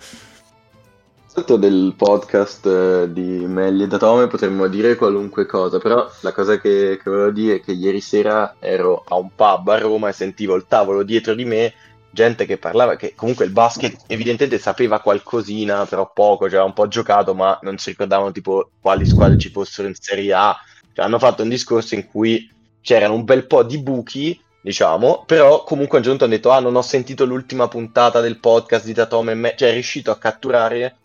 del 1.59 1.93
podcast 1.95 2.65
eh, 2.65 3.13
di 3.13 3.45
Melli 3.45 3.83
e 3.83 3.87
Datome 3.87 4.25
potremmo 4.25 4.65
dire 4.67 4.95
qualunque 4.95 5.45
cosa, 5.45 5.77
però 5.77 6.09
la 6.21 6.31
cosa 6.31 6.59
che, 6.59 6.99
che 7.01 7.09
volevo 7.09 7.29
dire 7.29 7.55
è 7.57 7.61
che 7.61 7.73
ieri 7.73 8.01
sera 8.01 8.55
ero 8.57 9.03
a 9.07 9.15
un 9.17 9.29
pub 9.35 9.67
a 9.67 9.77
Roma 9.77 10.09
e 10.09 10.13
sentivo 10.13 10.55
il 10.55 10.65
tavolo 10.67 11.03
dietro 11.03 11.35
di 11.35 11.45
me 11.45 11.73
gente 12.09 12.47
che 12.47 12.57
parlava 12.57 12.95
che 12.95 13.13
comunque 13.15 13.45
il 13.45 13.51
basket 13.51 14.05
evidentemente 14.07 14.57
sapeva 14.57 14.99
qualcosina, 14.99 15.85
però 15.85 16.11
poco, 16.11 16.49
cioè 16.49 16.63
un 16.63 16.73
po' 16.73 16.87
giocato, 16.87 17.35
ma 17.35 17.59
non 17.61 17.77
si 17.77 17.91
ricordavano 17.91 18.31
tipo 18.31 18.71
quali 18.81 19.05
squadre 19.05 19.37
ci 19.37 19.51
fossero 19.51 19.87
in 19.87 19.93
Serie 19.93 20.33
A. 20.33 20.57
Cioè, 20.93 21.05
hanno 21.05 21.19
fatto 21.19 21.43
un 21.43 21.49
discorso 21.49 21.93
in 21.93 22.07
cui 22.07 22.49
c'erano 22.81 23.13
un 23.13 23.23
bel 23.23 23.45
po' 23.45 23.61
di 23.61 23.77
buchi, 23.77 24.41
diciamo, 24.67 25.23
però 25.25 25.63
comunque 25.63 25.97
a 25.97 26.01
un 26.01 26.07
certo 26.07 26.09
punto 26.09 26.23
hanno 26.25 26.33
detto 26.33 26.49
"Ah, 26.51 26.59
non 26.59 26.75
ho 26.75 26.81
sentito 26.81 27.23
l'ultima 27.23 27.69
puntata 27.69 28.19
del 28.19 28.37
podcast 28.37 28.85
di 28.85 28.93
Tatome", 28.93 29.33
me... 29.33 29.53
cioè 29.57 29.69
è 29.69 29.73
riuscito 29.73 30.11
a 30.11 30.17
catturare 30.17 30.97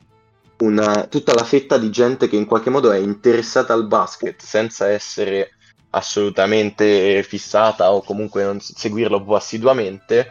una... 0.59 1.07
tutta 1.07 1.33
la 1.33 1.45
fetta 1.45 1.79
di 1.79 1.89
gente 1.91 2.29
che 2.29 2.35
in 2.35 2.45
qualche 2.47 2.71
modo 2.71 2.91
è 2.91 2.99
interessata 2.99 3.73
al 3.73 3.87
basket 3.87 4.43
senza 4.43 4.89
essere 4.91 5.53
assolutamente 5.91 7.23
fissata 7.23 7.93
o 7.93 8.03
comunque 8.03 8.43
non 8.43 8.59
seguirlo 8.61 9.25
assiduamente 9.37 10.31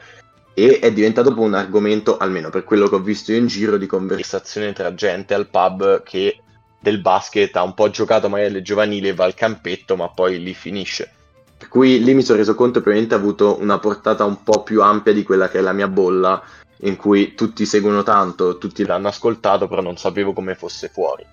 e 0.53 0.79
è 0.79 0.91
diventato 0.91 1.33
un 1.39 1.53
argomento, 1.53 2.17
almeno 2.17 2.49
per 2.49 2.65
quello 2.65 2.89
che 2.89 2.95
ho 2.95 2.99
visto 2.99 3.31
in 3.31 3.47
giro, 3.47 3.77
di 3.77 3.85
conversazione 3.85 4.73
tra 4.73 4.93
gente 4.93 5.33
al 5.33 5.47
pub 5.47 6.03
che 6.03 6.41
del 6.77 6.99
basket 6.99 7.55
ha 7.55 7.63
un 7.63 7.73
po' 7.75 7.89
giocato 7.89 8.27
magari 8.27 8.49
alle 8.49 8.61
giovanili 8.61 9.07
e 9.07 9.13
va 9.13 9.23
al 9.23 9.35
campetto, 9.35 9.95
ma 9.95 10.09
poi 10.09 10.43
lì 10.43 10.53
finisce. 10.53 11.13
Per 11.61 11.69
cui 11.69 12.03
lì 12.03 12.15
mi 12.15 12.23
sono 12.23 12.39
reso 12.39 12.55
conto 12.55 12.79
che 12.79 12.85
probabilmente 12.85 13.13
ha 13.13 13.19
avuto 13.19 13.61
una 13.61 13.77
portata 13.77 14.25
un 14.25 14.41
po' 14.41 14.63
più 14.63 14.81
ampia 14.81 15.13
di 15.13 15.21
quella 15.21 15.47
che 15.47 15.59
è 15.59 15.61
la 15.61 15.73
mia 15.73 15.87
bolla, 15.87 16.41
in 16.77 16.95
cui 16.95 17.35
tutti 17.35 17.67
seguono 17.67 18.01
tanto, 18.01 18.57
tutti 18.57 18.83
l'hanno 18.83 19.09
ascoltato, 19.09 19.67
però 19.67 19.79
non 19.83 19.95
sapevo 19.95 20.33
come 20.33 20.55
fosse 20.55 20.87
fuori. 20.87 21.23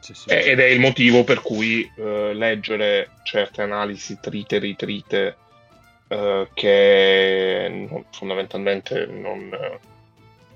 Sì, 0.00 0.14
sì. 0.14 0.30
Ed 0.30 0.60
è 0.60 0.64
il 0.64 0.80
motivo 0.80 1.24
per 1.24 1.42
cui 1.42 1.86
uh, 1.96 2.32
leggere 2.32 3.10
certe 3.22 3.60
analisi 3.60 4.16
trite, 4.18 4.56
ritrite 4.56 5.36
eh, 6.08 6.48
che 6.54 7.86
non, 7.90 8.06
fondamentalmente 8.12 9.04
non, 9.04 9.50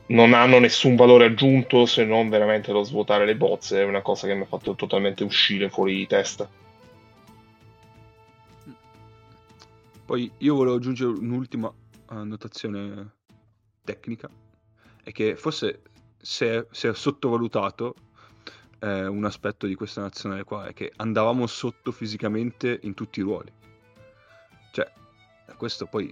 non, 0.06 0.32
hanno 0.32 0.58
nessun 0.60 0.96
valore 0.96 1.26
aggiunto 1.26 1.84
se 1.84 2.04
non 2.04 2.30
veramente 2.30 2.72
lo 2.72 2.84
svuotare 2.84 3.26
le 3.26 3.36
bozze, 3.36 3.82
è 3.82 3.84
una 3.84 4.00
cosa 4.00 4.26
che 4.26 4.34
mi 4.34 4.44
ha 4.44 4.46
fatto 4.46 4.74
totalmente 4.74 5.24
uscire 5.24 5.68
fuori 5.68 5.94
di 5.94 6.06
testa. 6.06 6.48
Poi 10.08 10.32
io 10.38 10.54
volevo 10.54 10.76
aggiungere 10.76 11.10
un'ultima 11.10 11.70
annotazione 12.06 13.16
tecnica, 13.84 14.30
è 15.02 15.12
che 15.12 15.36
forse 15.36 15.82
si 16.16 16.46
è, 16.46 16.66
si 16.70 16.86
è 16.86 16.94
sottovalutato 16.94 17.94
eh, 18.78 19.06
un 19.06 19.26
aspetto 19.26 19.66
di 19.66 19.74
questa 19.74 20.00
nazionale 20.00 20.44
qua, 20.44 20.64
è 20.64 20.72
che 20.72 20.90
andavamo 20.96 21.46
sotto 21.46 21.92
fisicamente 21.92 22.80
in 22.84 22.94
tutti 22.94 23.20
i 23.20 23.22
ruoli. 23.22 23.52
Cioè, 24.72 24.90
questo 25.58 25.84
poi 25.84 26.10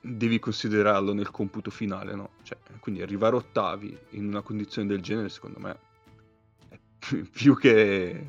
devi 0.00 0.38
considerarlo 0.38 1.12
nel 1.12 1.32
computo 1.32 1.72
finale, 1.72 2.14
no? 2.14 2.30
Cioè, 2.44 2.56
quindi 2.78 3.02
arrivare 3.02 3.34
ottavi 3.34 3.98
in 4.10 4.28
una 4.28 4.42
condizione 4.42 4.86
del 4.86 5.02
genere, 5.02 5.28
secondo 5.28 5.58
me, 5.58 5.78
è 6.68 6.78
più 7.32 7.56
che, 7.56 8.28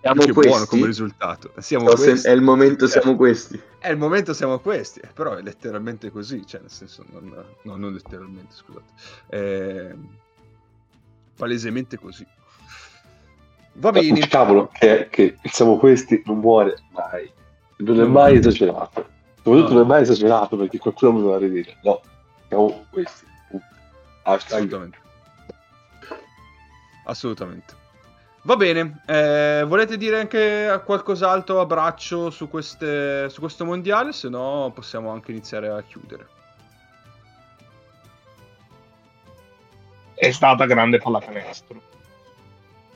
siamo 0.00 0.24
più 0.24 0.34
che 0.34 0.48
buono 0.48 0.66
come 0.66 0.86
risultato. 0.86 1.52
Siamo 1.58 1.92
questi. 1.92 2.28
È 2.28 2.32
il 2.32 2.42
momento, 2.42 2.86
siamo 2.86 3.12
eh, 3.12 3.16
questi. 3.16 3.60
È 3.78 3.90
il 3.90 3.96
momento, 3.96 4.32
siamo 4.32 4.58
questi. 4.58 5.00
Però 5.12 5.34
è 5.34 5.42
letteralmente 5.42 6.10
così, 6.10 6.46
cioè, 6.46 6.60
nel 6.60 6.70
senso, 6.70 7.04
non, 7.10 7.44
no, 7.62 7.76
non 7.76 7.92
letteralmente, 7.92 8.54
scusate. 8.54 8.84
È 9.26 9.94
palesemente 11.36 11.98
così. 11.98 12.26
Va 13.74 13.90
bene. 13.90 14.26
Cavolo, 14.26 14.70
che, 14.72 15.08
che 15.10 15.36
siamo 15.44 15.76
questi 15.76 16.22
non 16.24 16.38
muore 16.38 16.76
mai. 16.90 17.30
Non 17.78 18.00
è 18.00 18.04
mai 18.04 18.38
esagerato. 18.38 19.06
Soprattutto 19.42 19.68
no. 19.68 19.74
non 19.74 19.84
è 19.84 19.86
mai 19.86 20.02
esagerato 20.02 20.56
perché 20.56 20.78
qualcuno 20.78 21.12
mi 21.12 21.20
doveva 21.20 21.38
ridire. 21.38 21.78
No, 21.82 22.00
siamo 22.48 22.86
questi. 22.90 23.24
Assolutamente. 24.22 24.98
Assolutamente. 27.04 27.74
Va 28.46 28.54
bene, 28.54 29.02
eh, 29.06 29.64
volete 29.66 29.96
dire 29.96 30.20
anche 30.20 30.80
qualcos'altro 30.84 31.58
a 31.58 31.66
braccio 31.66 32.30
su, 32.30 32.48
queste, 32.48 33.28
su 33.28 33.40
questo 33.40 33.64
mondiale? 33.64 34.12
Se 34.12 34.28
no 34.28 34.70
possiamo 34.72 35.10
anche 35.10 35.32
iniziare 35.32 35.68
a 35.68 35.82
chiudere. 35.82 36.28
È 40.14 40.30
stata 40.30 40.64
grande 40.66 40.98
pallacanestro. 40.98 41.82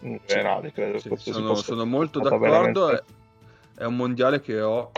In 0.03 0.21
generale, 0.25 0.71
credo. 0.71 0.99
Sì, 1.17 1.33
sono, 1.33 1.57
sono 1.57 1.85
molto 1.85 2.21
d'accordo. 2.21 2.87
Veramente... 2.87 3.05
È 3.75 3.85
un 3.85 3.97
mondiale 3.97 4.41
che 4.41 4.61
ho 4.61 4.93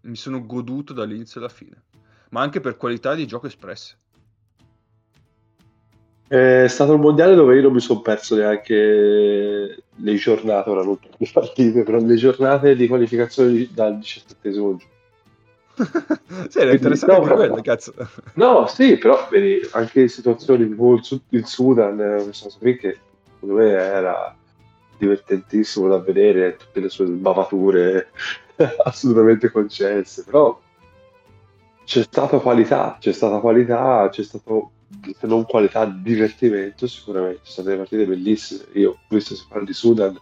mi 0.00 0.16
sono 0.16 0.44
goduto 0.44 0.92
dall'inizio 0.92 1.38
alla 1.38 1.48
fine, 1.48 1.80
ma 2.30 2.40
anche 2.40 2.58
per 2.58 2.76
qualità 2.76 3.14
di 3.14 3.24
gioco 3.24 3.46
espresse. 3.46 3.98
È 6.32 6.66
stato 6.66 6.94
un 6.94 7.00
mondiale 7.02 7.34
dove 7.34 7.56
io 7.56 7.60
non 7.60 7.74
mi 7.74 7.80
sono 7.80 8.00
perso 8.00 8.34
neanche 8.34 9.82
le 9.94 10.14
giornate, 10.14 10.70
ora 10.70 10.82
non 10.82 10.96
le 11.18 11.28
partite, 11.30 11.82
però 11.82 11.98
le 11.98 12.14
giornate 12.14 12.74
di 12.74 12.88
qualificazione 12.88 13.68
dal 13.70 13.98
17 13.98 14.50
giugno. 14.50 14.80
sì, 16.48 16.58
era 16.58 16.72
interessante 16.72 17.28
no, 17.28 17.34
quello, 17.34 17.60
cazzo. 17.60 17.92
No, 18.36 18.66
sì, 18.66 18.96
però 18.96 19.28
vedi, 19.30 19.60
anche 19.72 20.08
situazioni 20.08 20.66
tipo 20.66 20.94
il, 20.94 21.20
il 21.28 21.44
Sudan, 21.44 22.00
eh, 22.00 22.22
questa 22.22 22.44
cosa 22.46 22.58
qui 22.58 22.78
che 22.78 22.98
secondo 23.34 23.62
me 23.62 23.68
era 23.72 24.34
divertentissimo 24.96 25.86
da 25.86 25.98
vedere, 25.98 26.56
tutte 26.56 26.80
le 26.80 26.88
sue 26.88 27.04
bavature 27.08 28.08
assolutamente 28.84 29.50
concesse, 29.50 30.24
però 30.24 30.58
c'è 31.84 32.02
stata 32.04 32.38
qualità, 32.38 32.96
c'è 32.98 33.12
stata 33.12 33.38
qualità, 33.38 34.08
c'è 34.10 34.22
stato 34.22 34.70
se 35.18 35.26
non 35.26 35.44
qualità 35.44 35.84
divertimento 35.84 36.86
sicuramente, 36.86 37.40
sono 37.42 37.66
state 37.66 37.76
partite 37.76 38.06
bellissime. 38.06 38.64
Io 38.72 38.90
ho 38.90 38.98
visto 39.08 39.34
se 39.34 39.44
parla 39.48 39.64
di 39.64 39.72
Sudan, 39.72 40.18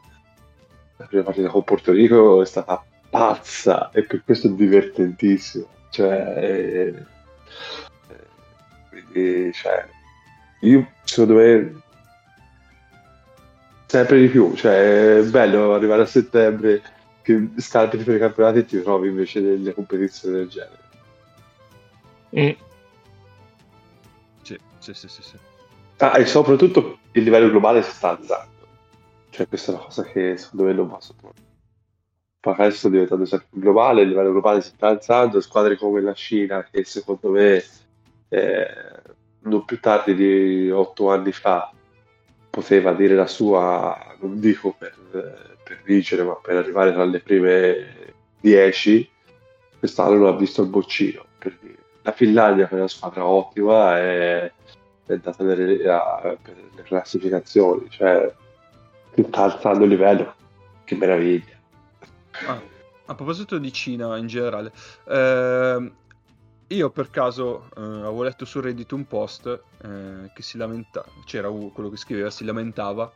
la 0.96 1.06
prima 1.06 1.22
partita 1.22 1.48
con 1.48 1.64
Porto 1.64 1.92
Rico 1.92 2.42
è 2.42 2.46
stata 2.46 2.84
pazza 3.08 3.90
e 3.90 4.04
per 4.04 4.22
questo 4.24 4.46
è 4.46 4.50
divertentissimo. 4.50 5.66
Cioè, 5.90 6.34
eh, 6.36 7.06
quindi, 8.88 9.52
cioè, 9.52 9.86
io 10.60 10.88
secondo 11.04 11.34
me 11.34 11.82
sempre 13.86 14.20
di 14.20 14.28
più, 14.28 14.54
cioè 14.54 15.18
è 15.18 15.22
bello 15.24 15.74
arrivare 15.74 16.02
a 16.02 16.06
settembre 16.06 16.82
che 17.22 17.50
scalpi 17.56 17.98
per 17.98 18.16
i 18.16 18.18
campionati 18.18 18.58
e 18.58 18.64
ti 18.64 18.80
trovi 18.80 19.08
invece 19.08 19.40
delle 19.42 19.74
competizioni 19.74 20.36
del 20.36 20.48
genere. 20.48 20.78
Mm. 22.36 22.69
Sì, 24.80 24.94
sì, 24.94 25.08
sì, 25.08 25.22
sì. 25.22 25.36
Ah, 25.98 26.18
e 26.18 26.24
soprattutto 26.24 26.98
il 27.12 27.22
livello 27.22 27.50
globale 27.50 27.82
si 27.82 27.90
sta 27.90 28.10
alzando. 28.10 28.48
Cioè, 29.28 29.46
questa 29.46 29.72
è 29.72 29.74
una 29.74 29.84
cosa 29.84 30.02
che 30.04 30.36
secondo 30.36 30.64
me 30.64 30.72
non 30.72 30.88
va 30.88 31.00
sottovalutare. 31.00 31.48
Magari 32.42 32.72
sta 32.72 32.88
diventando 32.88 33.26
sempre 33.26 33.48
più 33.50 33.60
globale, 33.60 34.02
il 34.02 34.08
livello 34.08 34.30
globale 34.30 34.62
si 34.62 34.70
sta 34.70 34.88
alzando, 34.88 35.40
squadre 35.40 35.76
come 35.76 36.00
la 36.00 36.14
Cina, 36.14 36.66
che 36.68 36.84
secondo 36.84 37.30
me 37.30 37.62
eh, 38.30 38.66
non 39.42 39.64
più 39.66 39.78
tardi 39.78 40.14
di 40.14 40.70
otto 40.70 41.10
anni 41.10 41.32
fa 41.32 41.70
poteva 42.48 42.94
dire 42.94 43.14
la 43.14 43.26
sua, 43.26 44.16
non 44.20 44.40
dico 44.40 44.74
per, 44.76 44.96
per 45.10 45.82
vincere, 45.84 46.22
ma 46.22 46.34
per 46.34 46.56
arrivare 46.56 46.92
tra 46.92 47.04
le 47.04 47.20
prime 47.20 48.14
10, 48.40 49.08
quest'anno 49.78 50.14
non 50.14 50.34
ha 50.34 50.36
visto 50.36 50.62
il 50.62 50.68
boccino. 50.68 51.26
La 52.02 52.12
Finlandia, 52.12 52.68
è 52.68 52.74
una 52.74 52.88
squadra 52.88 53.26
ottima, 53.26 53.98
è, 53.98 54.52
è 55.06 55.12
andata 55.12 55.44
nelle, 55.44 55.76
per 55.76 56.56
le 56.74 56.82
classificazioni, 56.82 57.90
cioè 57.90 58.32
sta 59.14 59.42
alzando 59.42 59.84
il 59.84 59.90
livello, 59.90 60.34
che 60.84 60.94
meraviglia. 60.94 61.58
Ah, 62.46 62.60
a 63.06 63.14
proposito 63.14 63.58
di 63.58 63.72
Cina 63.72 64.16
in 64.16 64.26
generale, 64.28 64.72
eh, 65.06 65.92
io 66.68 66.90
per 66.90 67.10
caso 67.10 67.68
eh, 67.76 67.80
avevo 67.80 68.22
letto 68.22 68.44
su 68.44 68.60
Reddit 68.60 68.92
un 68.92 69.06
post 69.06 69.46
eh, 69.82 70.30
che 70.32 70.42
si 70.42 70.56
lamentava, 70.56 71.06
c'era 71.24 71.50
quello 71.50 71.90
che 71.90 71.96
scriveva, 71.96 72.30
si 72.30 72.44
lamentava 72.44 73.12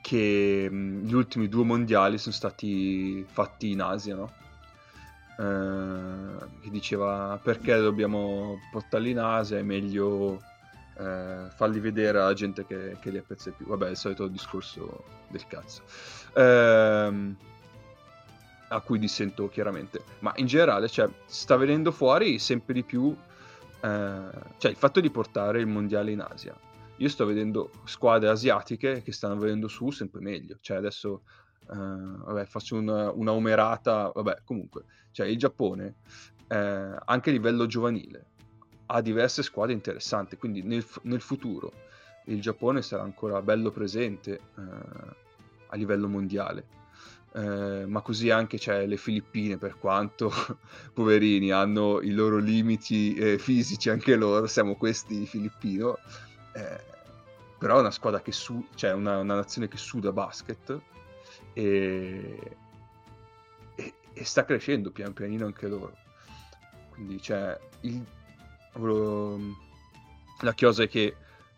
che 0.00 0.68
mh, 0.70 1.04
gli 1.04 1.14
ultimi 1.14 1.48
due 1.48 1.64
mondiali 1.64 2.18
sono 2.18 2.34
stati 2.34 3.24
fatti 3.28 3.70
in 3.70 3.80
Asia, 3.80 4.14
no? 4.14 4.32
Eh, 5.38 6.46
che 6.60 6.70
diceva 6.70 7.38
perché 7.42 7.76
dobbiamo 7.76 8.58
portarli 8.70 9.10
in 9.10 9.18
Asia, 9.18 9.58
è 9.58 9.62
meglio 9.62 10.40
eh, 10.98 11.46
farli 11.54 11.80
vedere 11.80 12.20
alla 12.20 12.34
gente 12.34 12.64
che, 12.66 12.96
che 13.00 13.10
li 13.10 13.18
apprezza 13.18 13.50
più. 13.50 13.66
Vabbè, 13.66 13.90
il 13.90 13.96
solito 13.96 14.28
discorso 14.28 15.04
del 15.28 15.46
cazzo. 15.46 15.82
Ehm, 16.34 17.36
a 18.68 18.80
cui 18.80 18.98
dissento 18.98 19.48
chiaramente, 19.48 20.02
ma 20.20 20.32
in 20.36 20.46
generale 20.46 20.88
cioè, 20.88 21.08
sta 21.26 21.56
venendo 21.56 21.92
fuori 21.92 22.38
sempre 22.38 22.74
di 22.74 22.82
più 22.82 23.14
eh, 23.84 24.30
cioè 24.56 24.70
il 24.70 24.76
fatto 24.78 25.00
di 25.00 25.10
portare 25.10 25.60
il 25.60 25.66
mondiale 25.66 26.10
in 26.10 26.20
Asia. 26.20 26.58
Io 26.98 27.08
sto 27.08 27.26
vedendo 27.26 27.70
squadre 27.84 28.30
asiatiche 28.30 29.02
che 29.02 29.12
stanno 29.12 29.36
venendo 29.36 29.68
su 29.68 29.90
sempre 29.90 30.20
meglio, 30.20 30.56
cioè 30.60 30.78
adesso 30.78 31.22
eh, 31.70 31.74
vabbè, 31.76 32.44
faccio 32.46 32.76
una, 32.76 33.10
una 33.10 33.32
umerata, 33.32 34.10
vabbè 34.14 34.42
comunque, 34.44 34.84
cioè 35.10 35.26
il 35.26 35.38
Giappone 35.38 35.94
eh, 36.48 36.96
anche 37.04 37.30
a 37.30 37.32
livello 37.32 37.66
giovanile 37.66 38.26
ha 38.86 39.00
diverse 39.00 39.42
squadre 39.42 39.72
interessanti, 39.72 40.36
quindi 40.36 40.62
nel, 40.62 40.84
nel 41.02 41.20
futuro 41.20 41.72
il 42.26 42.40
Giappone 42.40 42.82
sarà 42.82 43.02
ancora 43.02 43.40
bello 43.42 43.70
presente 43.70 44.34
eh, 44.34 44.62
a 45.68 45.76
livello 45.76 46.08
mondiale. 46.08 46.82
Eh, 47.36 47.84
ma 47.86 48.00
così 48.00 48.30
anche 48.30 48.58
c'è 48.58 48.86
le 48.86 48.96
Filippine, 48.96 49.58
per 49.58 49.76
quanto 49.78 50.30
poverini 50.94 51.50
hanno 51.50 52.00
i 52.00 52.10
loro 52.10 52.38
limiti 52.38 53.14
eh, 53.14 53.38
fisici, 53.38 53.90
anche 53.90 54.14
loro, 54.14 54.46
siamo 54.46 54.76
questi 54.76 55.26
filippino, 55.26 55.98
eh, 56.54 56.80
però 57.58 57.78
è 57.78 57.80
una 57.80 57.90
squadra 57.90 58.20
che 58.20 58.30
su, 58.30 58.64
cioè 58.76 58.92
una, 58.92 59.18
una 59.18 59.34
nazione 59.34 59.66
che 59.66 59.76
suda 59.76 60.12
basket 60.12 60.80
e, 61.54 62.56
e, 63.76 63.94
e 64.12 64.24
sta 64.24 64.44
crescendo 64.44 64.90
pian 64.90 65.12
pianino 65.12 65.46
anche 65.46 65.66
loro. 65.68 65.96
Quindi 66.90 67.18
c'è 67.18 67.58
il, 67.80 68.04
volevo- 68.74 69.38
la 70.40 70.52
chiosa 70.54 70.82
è 70.84 70.88
che 70.88 71.16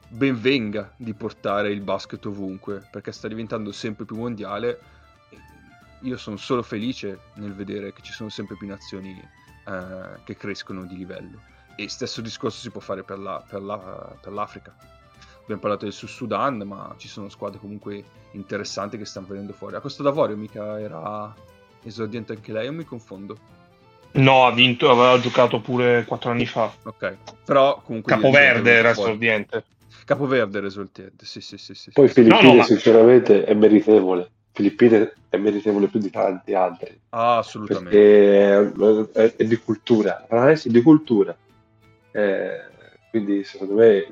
ben 0.09 0.40
venga 0.40 0.93
di 0.97 1.12
portare 1.14 1.70
il 1.73 1.81
basket 1.81 2.24
ovunque, 2.27 2.86
perché 2.90 3.12
sta 3.12 3.28
diventando 3.28 3.73
sempre 3.73 4.05
più 4.05 4.16
mondiale. 4.16 4.81
Io 6.02 6.16
sono 6.16 6.36
solo 6.36 6.62
felice 6.62 7.18
nel 7.35 7.55
vedere 7.55 7.93
che 7.93 8.02
ci 8.02 8.12
sono 8.12 8.28
sempre 8.28 8.56
più 8.56 8.66
nazioni 8.68 9.18
eh, 9.66 10.20
che 10.24 10.36
crescono 10.36 10.85
di 10.86 10.97
livello. 10.97 11.40
E 11.74 11.89
stesso 11.89 12.20
discorso 12.20 12.60
si 12.60 12.70
può 12.70 12.81
fare 12.81 13.02
per, 13.02 13.18
la- 13.18 13.44
per 13.47 13.62
la- 13.62 14.16
per 14.20 14.32
l'Africa. 14.32 14.74
Abbiamo 15.47 15.60
parlato 15.60 15.85
del 15.85 15.94
Sud 15.94 16.09
Sudan, 16.09 16.56
ma 16.66 16.93
ci 16.98 17.06
sono 17.06 17.28
squadre 17.28 17.60
comunque 17.60 18.02
interessanti 18.32 18.98
che 18.98 19.05
stanno 19.05 19.28
venendo 19.28 19.52
fuori. 19.52 19.77
A 19.77 19.81
Costa 19.81 20.02
d'Avorio 20.02 20.36
mica 20.36 20.81
era 20.81 21.32
esordiente 21.85 22.32
anche 22.32 22.51
lei, 22.51 22.66
o 22.66 22.73
mi 22.73 22.82
confondo? 22.82 23.39
No, 24.14 24.44
ha 24.44 24.51
vinto, 24.51 24.90
aveva 24.90 25.20
giocato 25.20 25.60
pure 25.60 26.05
quattro 26.05 26.31
anni 26.31 26.47
fa. 26.47 26.74
Ok, 26.82 27.16
però 27.44 27.81
comunque... 27.81 28.12
Capoverde 28.12 28.73
era 28.73 28.90
esordiente. 28.90 29.64
Capoverde 30.05 30.59
era 30.59 30.66
esordiente, 30.66 31.24
sì, 31.24 31.40
sì, 31.40 31.59
sì. 31.59 31.74
sì, 31.74 31.93
Poi 31.93 32.09
sì. 32.09 32.14
Filippine, 32.14 32.43
No, 32.43 32.48
no, 32.48 32.55
ma- 32.56 32.64
sinceramente, 32.64 33.44
è 33.44 33.55
meritevole. 33.55 34.28
Filippine 34.51 35.12
è 35.28 35.36
meritevole 35.36 35.86
più 35.86 36.01
di 36.01 36.10
tanti 36.10 36.55
altri. 36.55 36.98
Ah, 37.10 37.39
assolutamente. 37.39 38.73
Perché 38.73 39.12
è, 39.12 39.36
è 39.36 39.44
di 39.44 39.56
cultura. 39.59 40.27
L'analisi 40.28 40.66
è 40.66 40.70
di 40.73 40.82
cultura. 40.82 41.36
Eh, 42.10 42.60
quindi, 43.10 43.44
secondo 43.44 43.74
me, 43.74 44.06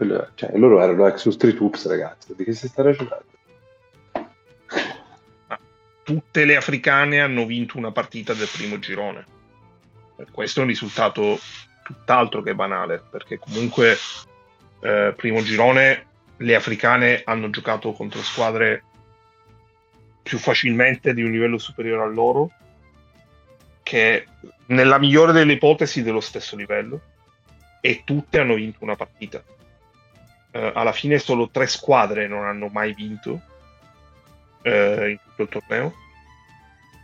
quello- 0.00 0.30
cioè, 0.34 0.56
loro 0.56 0.80
erano 0.80 1.06
ex 1.06 1.16
su 1.16 1.30
Street 1.30 1.60
Hoops, 1.60 1.86
ragazzi. 1.86 2.34
Di 2.34 2.44
che 2.44 2.54
si 2.54 2.68
sta 2.68 2.82
ragionando? 2.82 3.26
Tutte 6.02 6.44
le 6.46 6.56
africane 6.56 7.20
hanno 7.20 7.44
vinto 7.44 7.76
una 7.76 7.92
partita 7.92 8.32
del 8.32 8.48
primo 8.50 8.78
girone. 8.78 9.26
Questo 10.32 10.60
è 10.60 10.62
un 10.62 10.68
risultato 10.70 11.38
tutt'altro 11.82 12.40
che 12.40 12.54
banale, 12.54 13.02
perché 13.10 13.38
comunque 13.38 13.98
eh, 14.80 15.12
primo 15.14 15.42
girone 15.42 16.06
le 16.38 16.54
africane 16.54 17.20
hanno 17.22 17.50
giocato 17.50 17.92
contro 17.92 18.22
squadre 18.22 18.84
più 20.22 20.38
facilmente 20.38 21.12
di 21.12 21.22
un 21.22 21.30
livello 21.30 21.58
superiore 21.58 22.04
a 22.04 22.06
loro, 22.06 22.50
che 23.82 24.26
nella 24.66 24.98
migliore 24.98 25.32
delle 25.32 25.52
ipotesi 25.52 26.02
dello 26.02 26.20
stesso 26.20 26.56
livello, 26.56 27.00
e 27.82 28.02
tutte 28.04 28.40
hanno 28.40 28.54
vinto 28.54 28.78
una 28.80 28.96
partita. 28.96 29.42
Eh, 30.52 30.72
alla 30.74 30.92
fine 30.92 31.18
solo 31.18 31.48
tre 31.50 31.66
squadre 31.66 32.26
non 32.26 32.44
hanno 32.44 32.68
mai 32.68 32.92
vinto 32.92 33.40
eh, 34.62 35.10
in 35.10 35.18
tutto 35.24 35.42
il 35.42 35.48
torneo. 35.48 35.94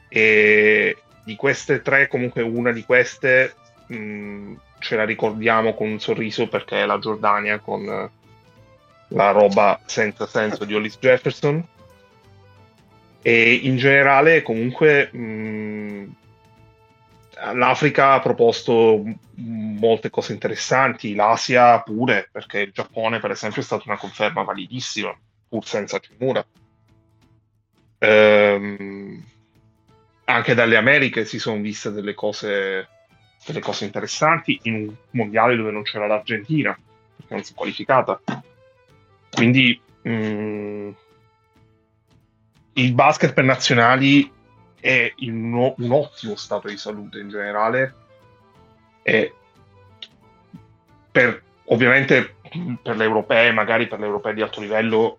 E 0.09 0.97
di 1.25 1.37
queste 1.37 1.83
tre 1.83 2.09
comunque 2.09 2.43
una 2.43 2.73
di 2.73 2.85
queste 2.85 3.55
mh, 3.87 4.55
ce 4.79 4.97
la 4.97 5.05
ricordiamo 5.05 5.75
con 5.75 5.89
un 5.89 6.01
sorriso 6.01 6.49
perché 6.49 6.83
è 6.83 6.87
la 6.87 6.99
Giordania 6.99 7.59
con 7.59 7.83
eh, 7.85 8.11
la 9.09 9.31
roba 9.31 9.81
senza 9.85 10.27
senso 10.27 10.65
di 10.65 10.75
Hollis 10.75 10.99
Jefferson. 10.99 11.65
E 13.23 13.53
in 13.55 13.77
generale 13.77 14.43
comunque 14.43 15.11
mh, 15.13 16.15
l'Africa 17.55 18.13
ha 18.13 18.21
proposto 18.21 19.03
molte 19.35 20.11
cose 20.11 20.33
interessanti, 20.33 21.15
l'Asia 21.15 21.81
pure, 21.81 22.29
perché 22.33 22.61
il 22.61 22.73
Giappone 22.73 23.21
per 23.21 23.31
esempio 23.31 23.61
è 23.61 23.65
stata 23.65 23.85
una 23.87 23.99
conferma 23.99 24.43
validissima, 24.43 25.17
pur 25.49 25.67
senza 25.67 26.01
Kimura. 26.01 26.45
Ehm, 27.99 29.25
anche 30.25 30.55
dalle 30.55 30.77
Americhe 30.77 31.25
si 31.25 31.39
sono 31.39 31.61
viste 31.61 31.93
delle 31.93 32.15
cose, 32.15 32.89
delle 33.45 33.61
cose 33.61 33.85
interessanti 33.85 34.59
in 34.63 34.75
un 34.75 34.95
mondiale 35.11 35.57
dove 35.57 35.71
non 35.71 35.83
c'era 35.83 36.07
l'Argentina, 36.07 36.77
perché 37.17 37.35
non 37.35 37.45
si 37.45 37.53
è 37.53 37.57
qualificata. 37.57 38.21
Quindi 39.31 39.79
mh, 40.03 40.89
il 42.75 42.93
basket 42.95 43.35
per 43.35 43.45
nazionali 43.45 44.33
è 44.87 45.13
in 45.17 45.53
un, 45.53 45.75
un 45.77 45.91
ottimo 45.93 46.37
stato 46.37 46.69
di 46.69 46.77
salute 46.77 47.19
in 47.19 47.29
generale 47.29 47.95
e 49.03 49.35
per 51.11 51.43
ovviamente 51.65 52.37
per 52.83 52.97
le 52.97 53.05
europee, 53.05 53.51
magari 53.53 53.89
per 53.89 53.99
le 53.99 54.07
europee 54.07 54.35
di 54.35 54.43
alto 54.43 54.61
livello, 54.61 55.19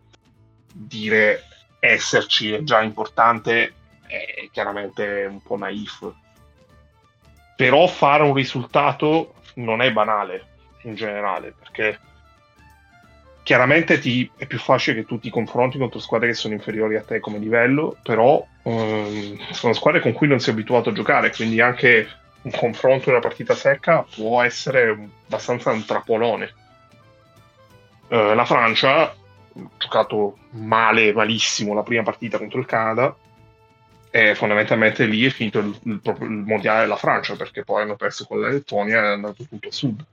dire 0.71 1.43
esserci 1.79 2.53
è 2.53 2.63
già 2.63 2.81
importante 2.81 3.73
è 4.07 4.47
chiaramente 4.51 5.25
un 5.29 5.41
po' 5.41 5.57
naif. 5.57 6.13
Però 7.55 7.87
fare 7.87 8.23
un 8.23 8.33
risultato 8.33 9.33
non 9.55 9.81
è 9.81 9.91
banale 9.91 10.45
in 10.83 10.95
generale, 10.95 11.53
perché 11.57 11.99
chiaramente 13.47 13.97
ti- 13.99 14.29
è 14.35 14.45
più 14.45 14.59
facile 14.59 14.97
che 14.97 15.05
tu 15.05 15.19
ti 15.19 15.29
confronti 15.29 15.77
contro 15.77 15.99
squadre 15.99 16.27
che 16.27 16.33
sono 16.33 16.53
inferiori 16.53 16.97
a 16.97 17.01
te 17.01 17.21
come 17.21 17.37
livello, 17.37 17.95
però 18.03 18.45
ehm, 18.63 19.37
sono 19.51 19.71
squadre 19.71 20.01
con 20.01 20.11
cui 20.11 20.27
non 20.27 20.41
sei 20.41 20.51
abituato 20.51 20.89
a 20.89 20.91
giocare, 20.91 21.31
quindi 21.31 21.61
anche 21.61 22.09
un 22.41 22.51
confronto 22.51 23.07
in 23.07 23.15
una 23.15 23.25
partita 23.25 23.55
secca 23.55 24.05
può 24.13 24.41
essere 24.41 24.89
abbastanza 25.27 25.71
un 25.71 25.85
trapolone. 25.85 26.53
Eh, 28.09 28.35
la 28.35 28.43
Francia 28.43 29.03
ha 29.03 29.15
giocato 29.77 30.39
male, 30.49 31.13
malissimo 31.13 31.73
la 31.73 31.83
prima 31.83 32.03
partita 32.03 32.37
contro 32.37 32.59
il 32.59 32.65
Canada 32.65 33.15
e 34.09 34.35
fondamentalmente 34.35 35.05
lì 35.05 35.23
è 35.25 35.29
finito 35.29 35.59
il, 35.59 35.73
il- 35.83 36.01
il 36.03 36.29
mondiale 36.45 36.81
della 36.81 36.97
Francia 36.97 37.37
perché 37.37 37.63
poi 37.63 37.83
hanno 37.83 37.95
perso 37.95 38.25
con 38.25 38.41
la 38.41 38.49
Lettonia 38.49 38.97
e 38.97 39.03
è 39.03 39.07
andato 39.13 39.45
tutto 39.47 39.69
a 39.69 39.71
sud. 39.71 40.05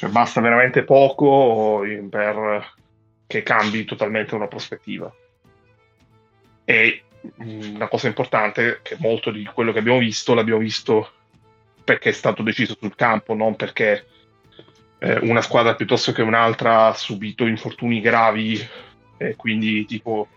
Cioè 0.00 0.08
basta 0.08 0.40
veramente 0.40 0.82
poco 0.82 1.82
per 2.08 2.72
che 3.26 3.42
cambi 3.42 3.84
totalmente 3.84 4.34
una 4.34 4.48
prospettiva. 4.48 5.14
E 6.64 7.02
mh, 7.20 7.74
una 7.74 7.86
cosa 7.86 8.06
importante 8.06 8.76
è 8.76 8.80
che 8.80 8.96
molto 8.98 9.30
di 9.30 9.44
quello 9.44 9.72
che 9.72 9.80
abbiamo 9.80 9.98
visto 9.98 10.32
l'abbiamo 10.32 10.60
visto 10.60 11.12
perché 11.84 12.08
è 12.08 12.12
stato 12.12 12.42
deciso 12.42 12.74
sul 12.80 12.94
campo, 12.94 13.34
non 13.34 13.56
perché 13.56 14.06
eh, 15.00 15.18
una 15.18 15.42
squadra 15.42 15.74
piuttosto 15.74 16.12
che 16.12 16.22
un'altra 16.22 16.86
ha 16.86 16.94
subito 16.94 17.44
infortuni 17.44 18.00
gravi 18.00 18.58
e 19.18 19.36
quindi 19.36 19.84
tipo 19.84 20.28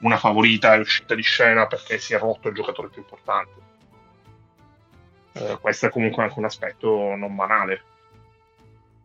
una 0.00 0.16
favorita 0.16 0.74
è 0.74 0.78
uscita 0.78 1.14
di 1.14 1.22
scena 1.22 1.68
perché 1.68 1.98
si 1.98 2.14
è 2.14 2.18
rotto 2.18 2.48
il 2.48 2.54
giocatore 2.56 2.88
più 2.88 3.02
importante. 3.02 3.60
Eh, 5.34 5.58
questo 5.60 5.86
è 5.86 5.90
comunque 5.90 6.24
anche 6.24 6.38
un 6.40 6.46
aspetto 6.46 7.14
non 7.14 7.36
banale 7.36 7.92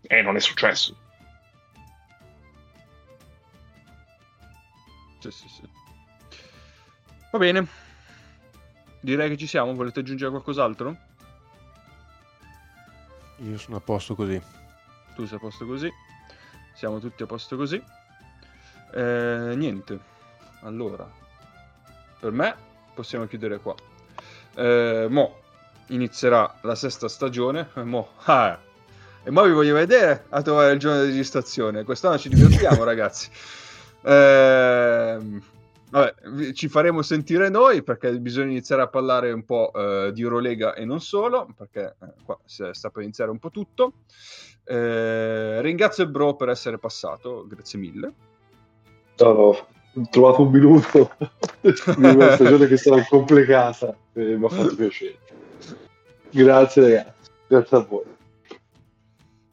e 0.01 0.21
non 0.21 0.35
è 0.35 0.39
successo. 0.39 0.95
Sì, 5.19 5.31
sì, 5.31 5.47
sì. 5.49 5.61
Va 7.31 7.37
bene. 7.37 7.67
Direi 9.01 9.29
che 9.29 9.37
ci 9.37 9.47
siamo. 9.47 9.73
Volete 9.73 9.99
aggiungere 9.99 10.31
qualcos'altro? 10.31 10.95
Io 13.37 13.57
sono 13.57 13.77
a 13.77 13.81
posto 13.81 14.15
così. 14.15 14.41
Tu 15.15 15.25
sei 15.25 15.37
a 15.37 15.39
posto 15.39 15.65
così. 15.65 15.91
Siamo 16.73 16.99
tutti 16.99 17.23
a 17.23 17.25
posto 17.25 17.55
così. 17.55 17.81
Eh, 18.93 19.53
niente. 19.55 19.99
Allora, 20.61 21.09
per 22.19 22.31
me 22.31 22.55
possiamo 22.93 23.25
chiudere 23.27 23.59
qua. 23.59 23.75
Eh, 24.55 25.07
mo 25.09 25.41
inizierà 25.87 26.59
la 26.61 26.75
sesta 26.75 27.07
stagione. 27.07 27.69
Eh, 27.75 27.83
Mo, 27.83 28.13
ah, 28.25 28.59
e 29.23 29.31
mo 29.31 29.43
vi 29.43 29.51
voglio 29.51 29.73
vedere 29.73 30.25
a 30.29 30.41
trovare 30.41 30.73
il 30.73 30.79
giorno 30.79 31.01
di 31.01 31.07
registrazione. 31.07 31.83
Quest'anno 31.83 32.17
ci 32.17 32.29
divertiamo, 32.29 32.83
ragazzi. 32.85 33.29
Ehm, 34.03 35.41
vabbè, 35.89 36.51
ci 36.53 36.67
faremo 36.67 37.01
sentire 37.01 37.49
noi 37.49 37.83
perché 37.83 38.17
bisogna 38.19 38.51
iniziare 38.51 38.81
a 38.81 38.87
parlare 38.87 39.31
un 39.31 39.43
po' 39.43 39.71
eh, 39.73 40.11
di 40.13 40.21
Eurolega 40.21 40.73
e 40.73 40.85
non 40.85 41.01
solo, 41.01 41.47
perché 41.55 41.95
eh, 42.01 42.13
qua 42.23 42.37
sta 42.45 42.89
per 42.89 43.03
iniziare 43.03 43.31
un 43.31 43.39
po' 43.39 43.49
tutto. 43.49 43.93
Eh, 44.63 45.61
ringrazio 45.61 46.03
il 46.03 46.11
bro 46.11 46.35
per 46.35 46.49
essere 46.49 46.77
passato, 46.77 47.45
grazie 47.47 47.79
mille. 47.79 48.13
No, 49.17 49.33
no, 49.33 49.39
ho 49.41 49.67
trovato 50.09 50.43
un 50.43 50.51
minuto 50.51 51.11
di 51.61 52.05
una 52.05 52.35
stagione 52.35 52.67
che 52.67 52.77
sarà 52.77 53.05
complicata 53.09 53.93
e 54.13 54.37
mi 54.37 54.45
ha 54.45 54.49
fatto 54.49 54.75
piacere. 54.75 55.17
Grazie 56.29 56.81
ragazzi, 56.81 57.29
grazie 57.47 57.77
a 57.77 57.79
voi. 57.81 58.17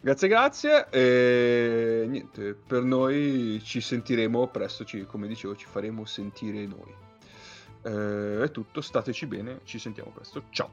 Grazie, 0.06 0.28
grazie. 0.28 0.88
E 0.90 2.04
niente, 2.06 2.54
per 2.54 2.84
noi 2.84 3.60
ci 3.64 3.80
sentiremo 3.80 4.46
presto, 4.46 4.84
ci- 4.84 5.04
come 5.04 5.26
dicevo, 5.26 5.56
ci 5.56 5.66
faremo 5.66 6.04
sentire 6.04 6.64
noi. 6.64 6.94
Eh, 7.82 8.44
è 8.44 8.50
tutto, 8.52 8.80
stateci 8.80 9.26
bene, 9.26 9.62
ci 9.64 9.80
sentiamo 9.80 10.12
presto. 10.12 10.44
Ciao. 10.50 10.70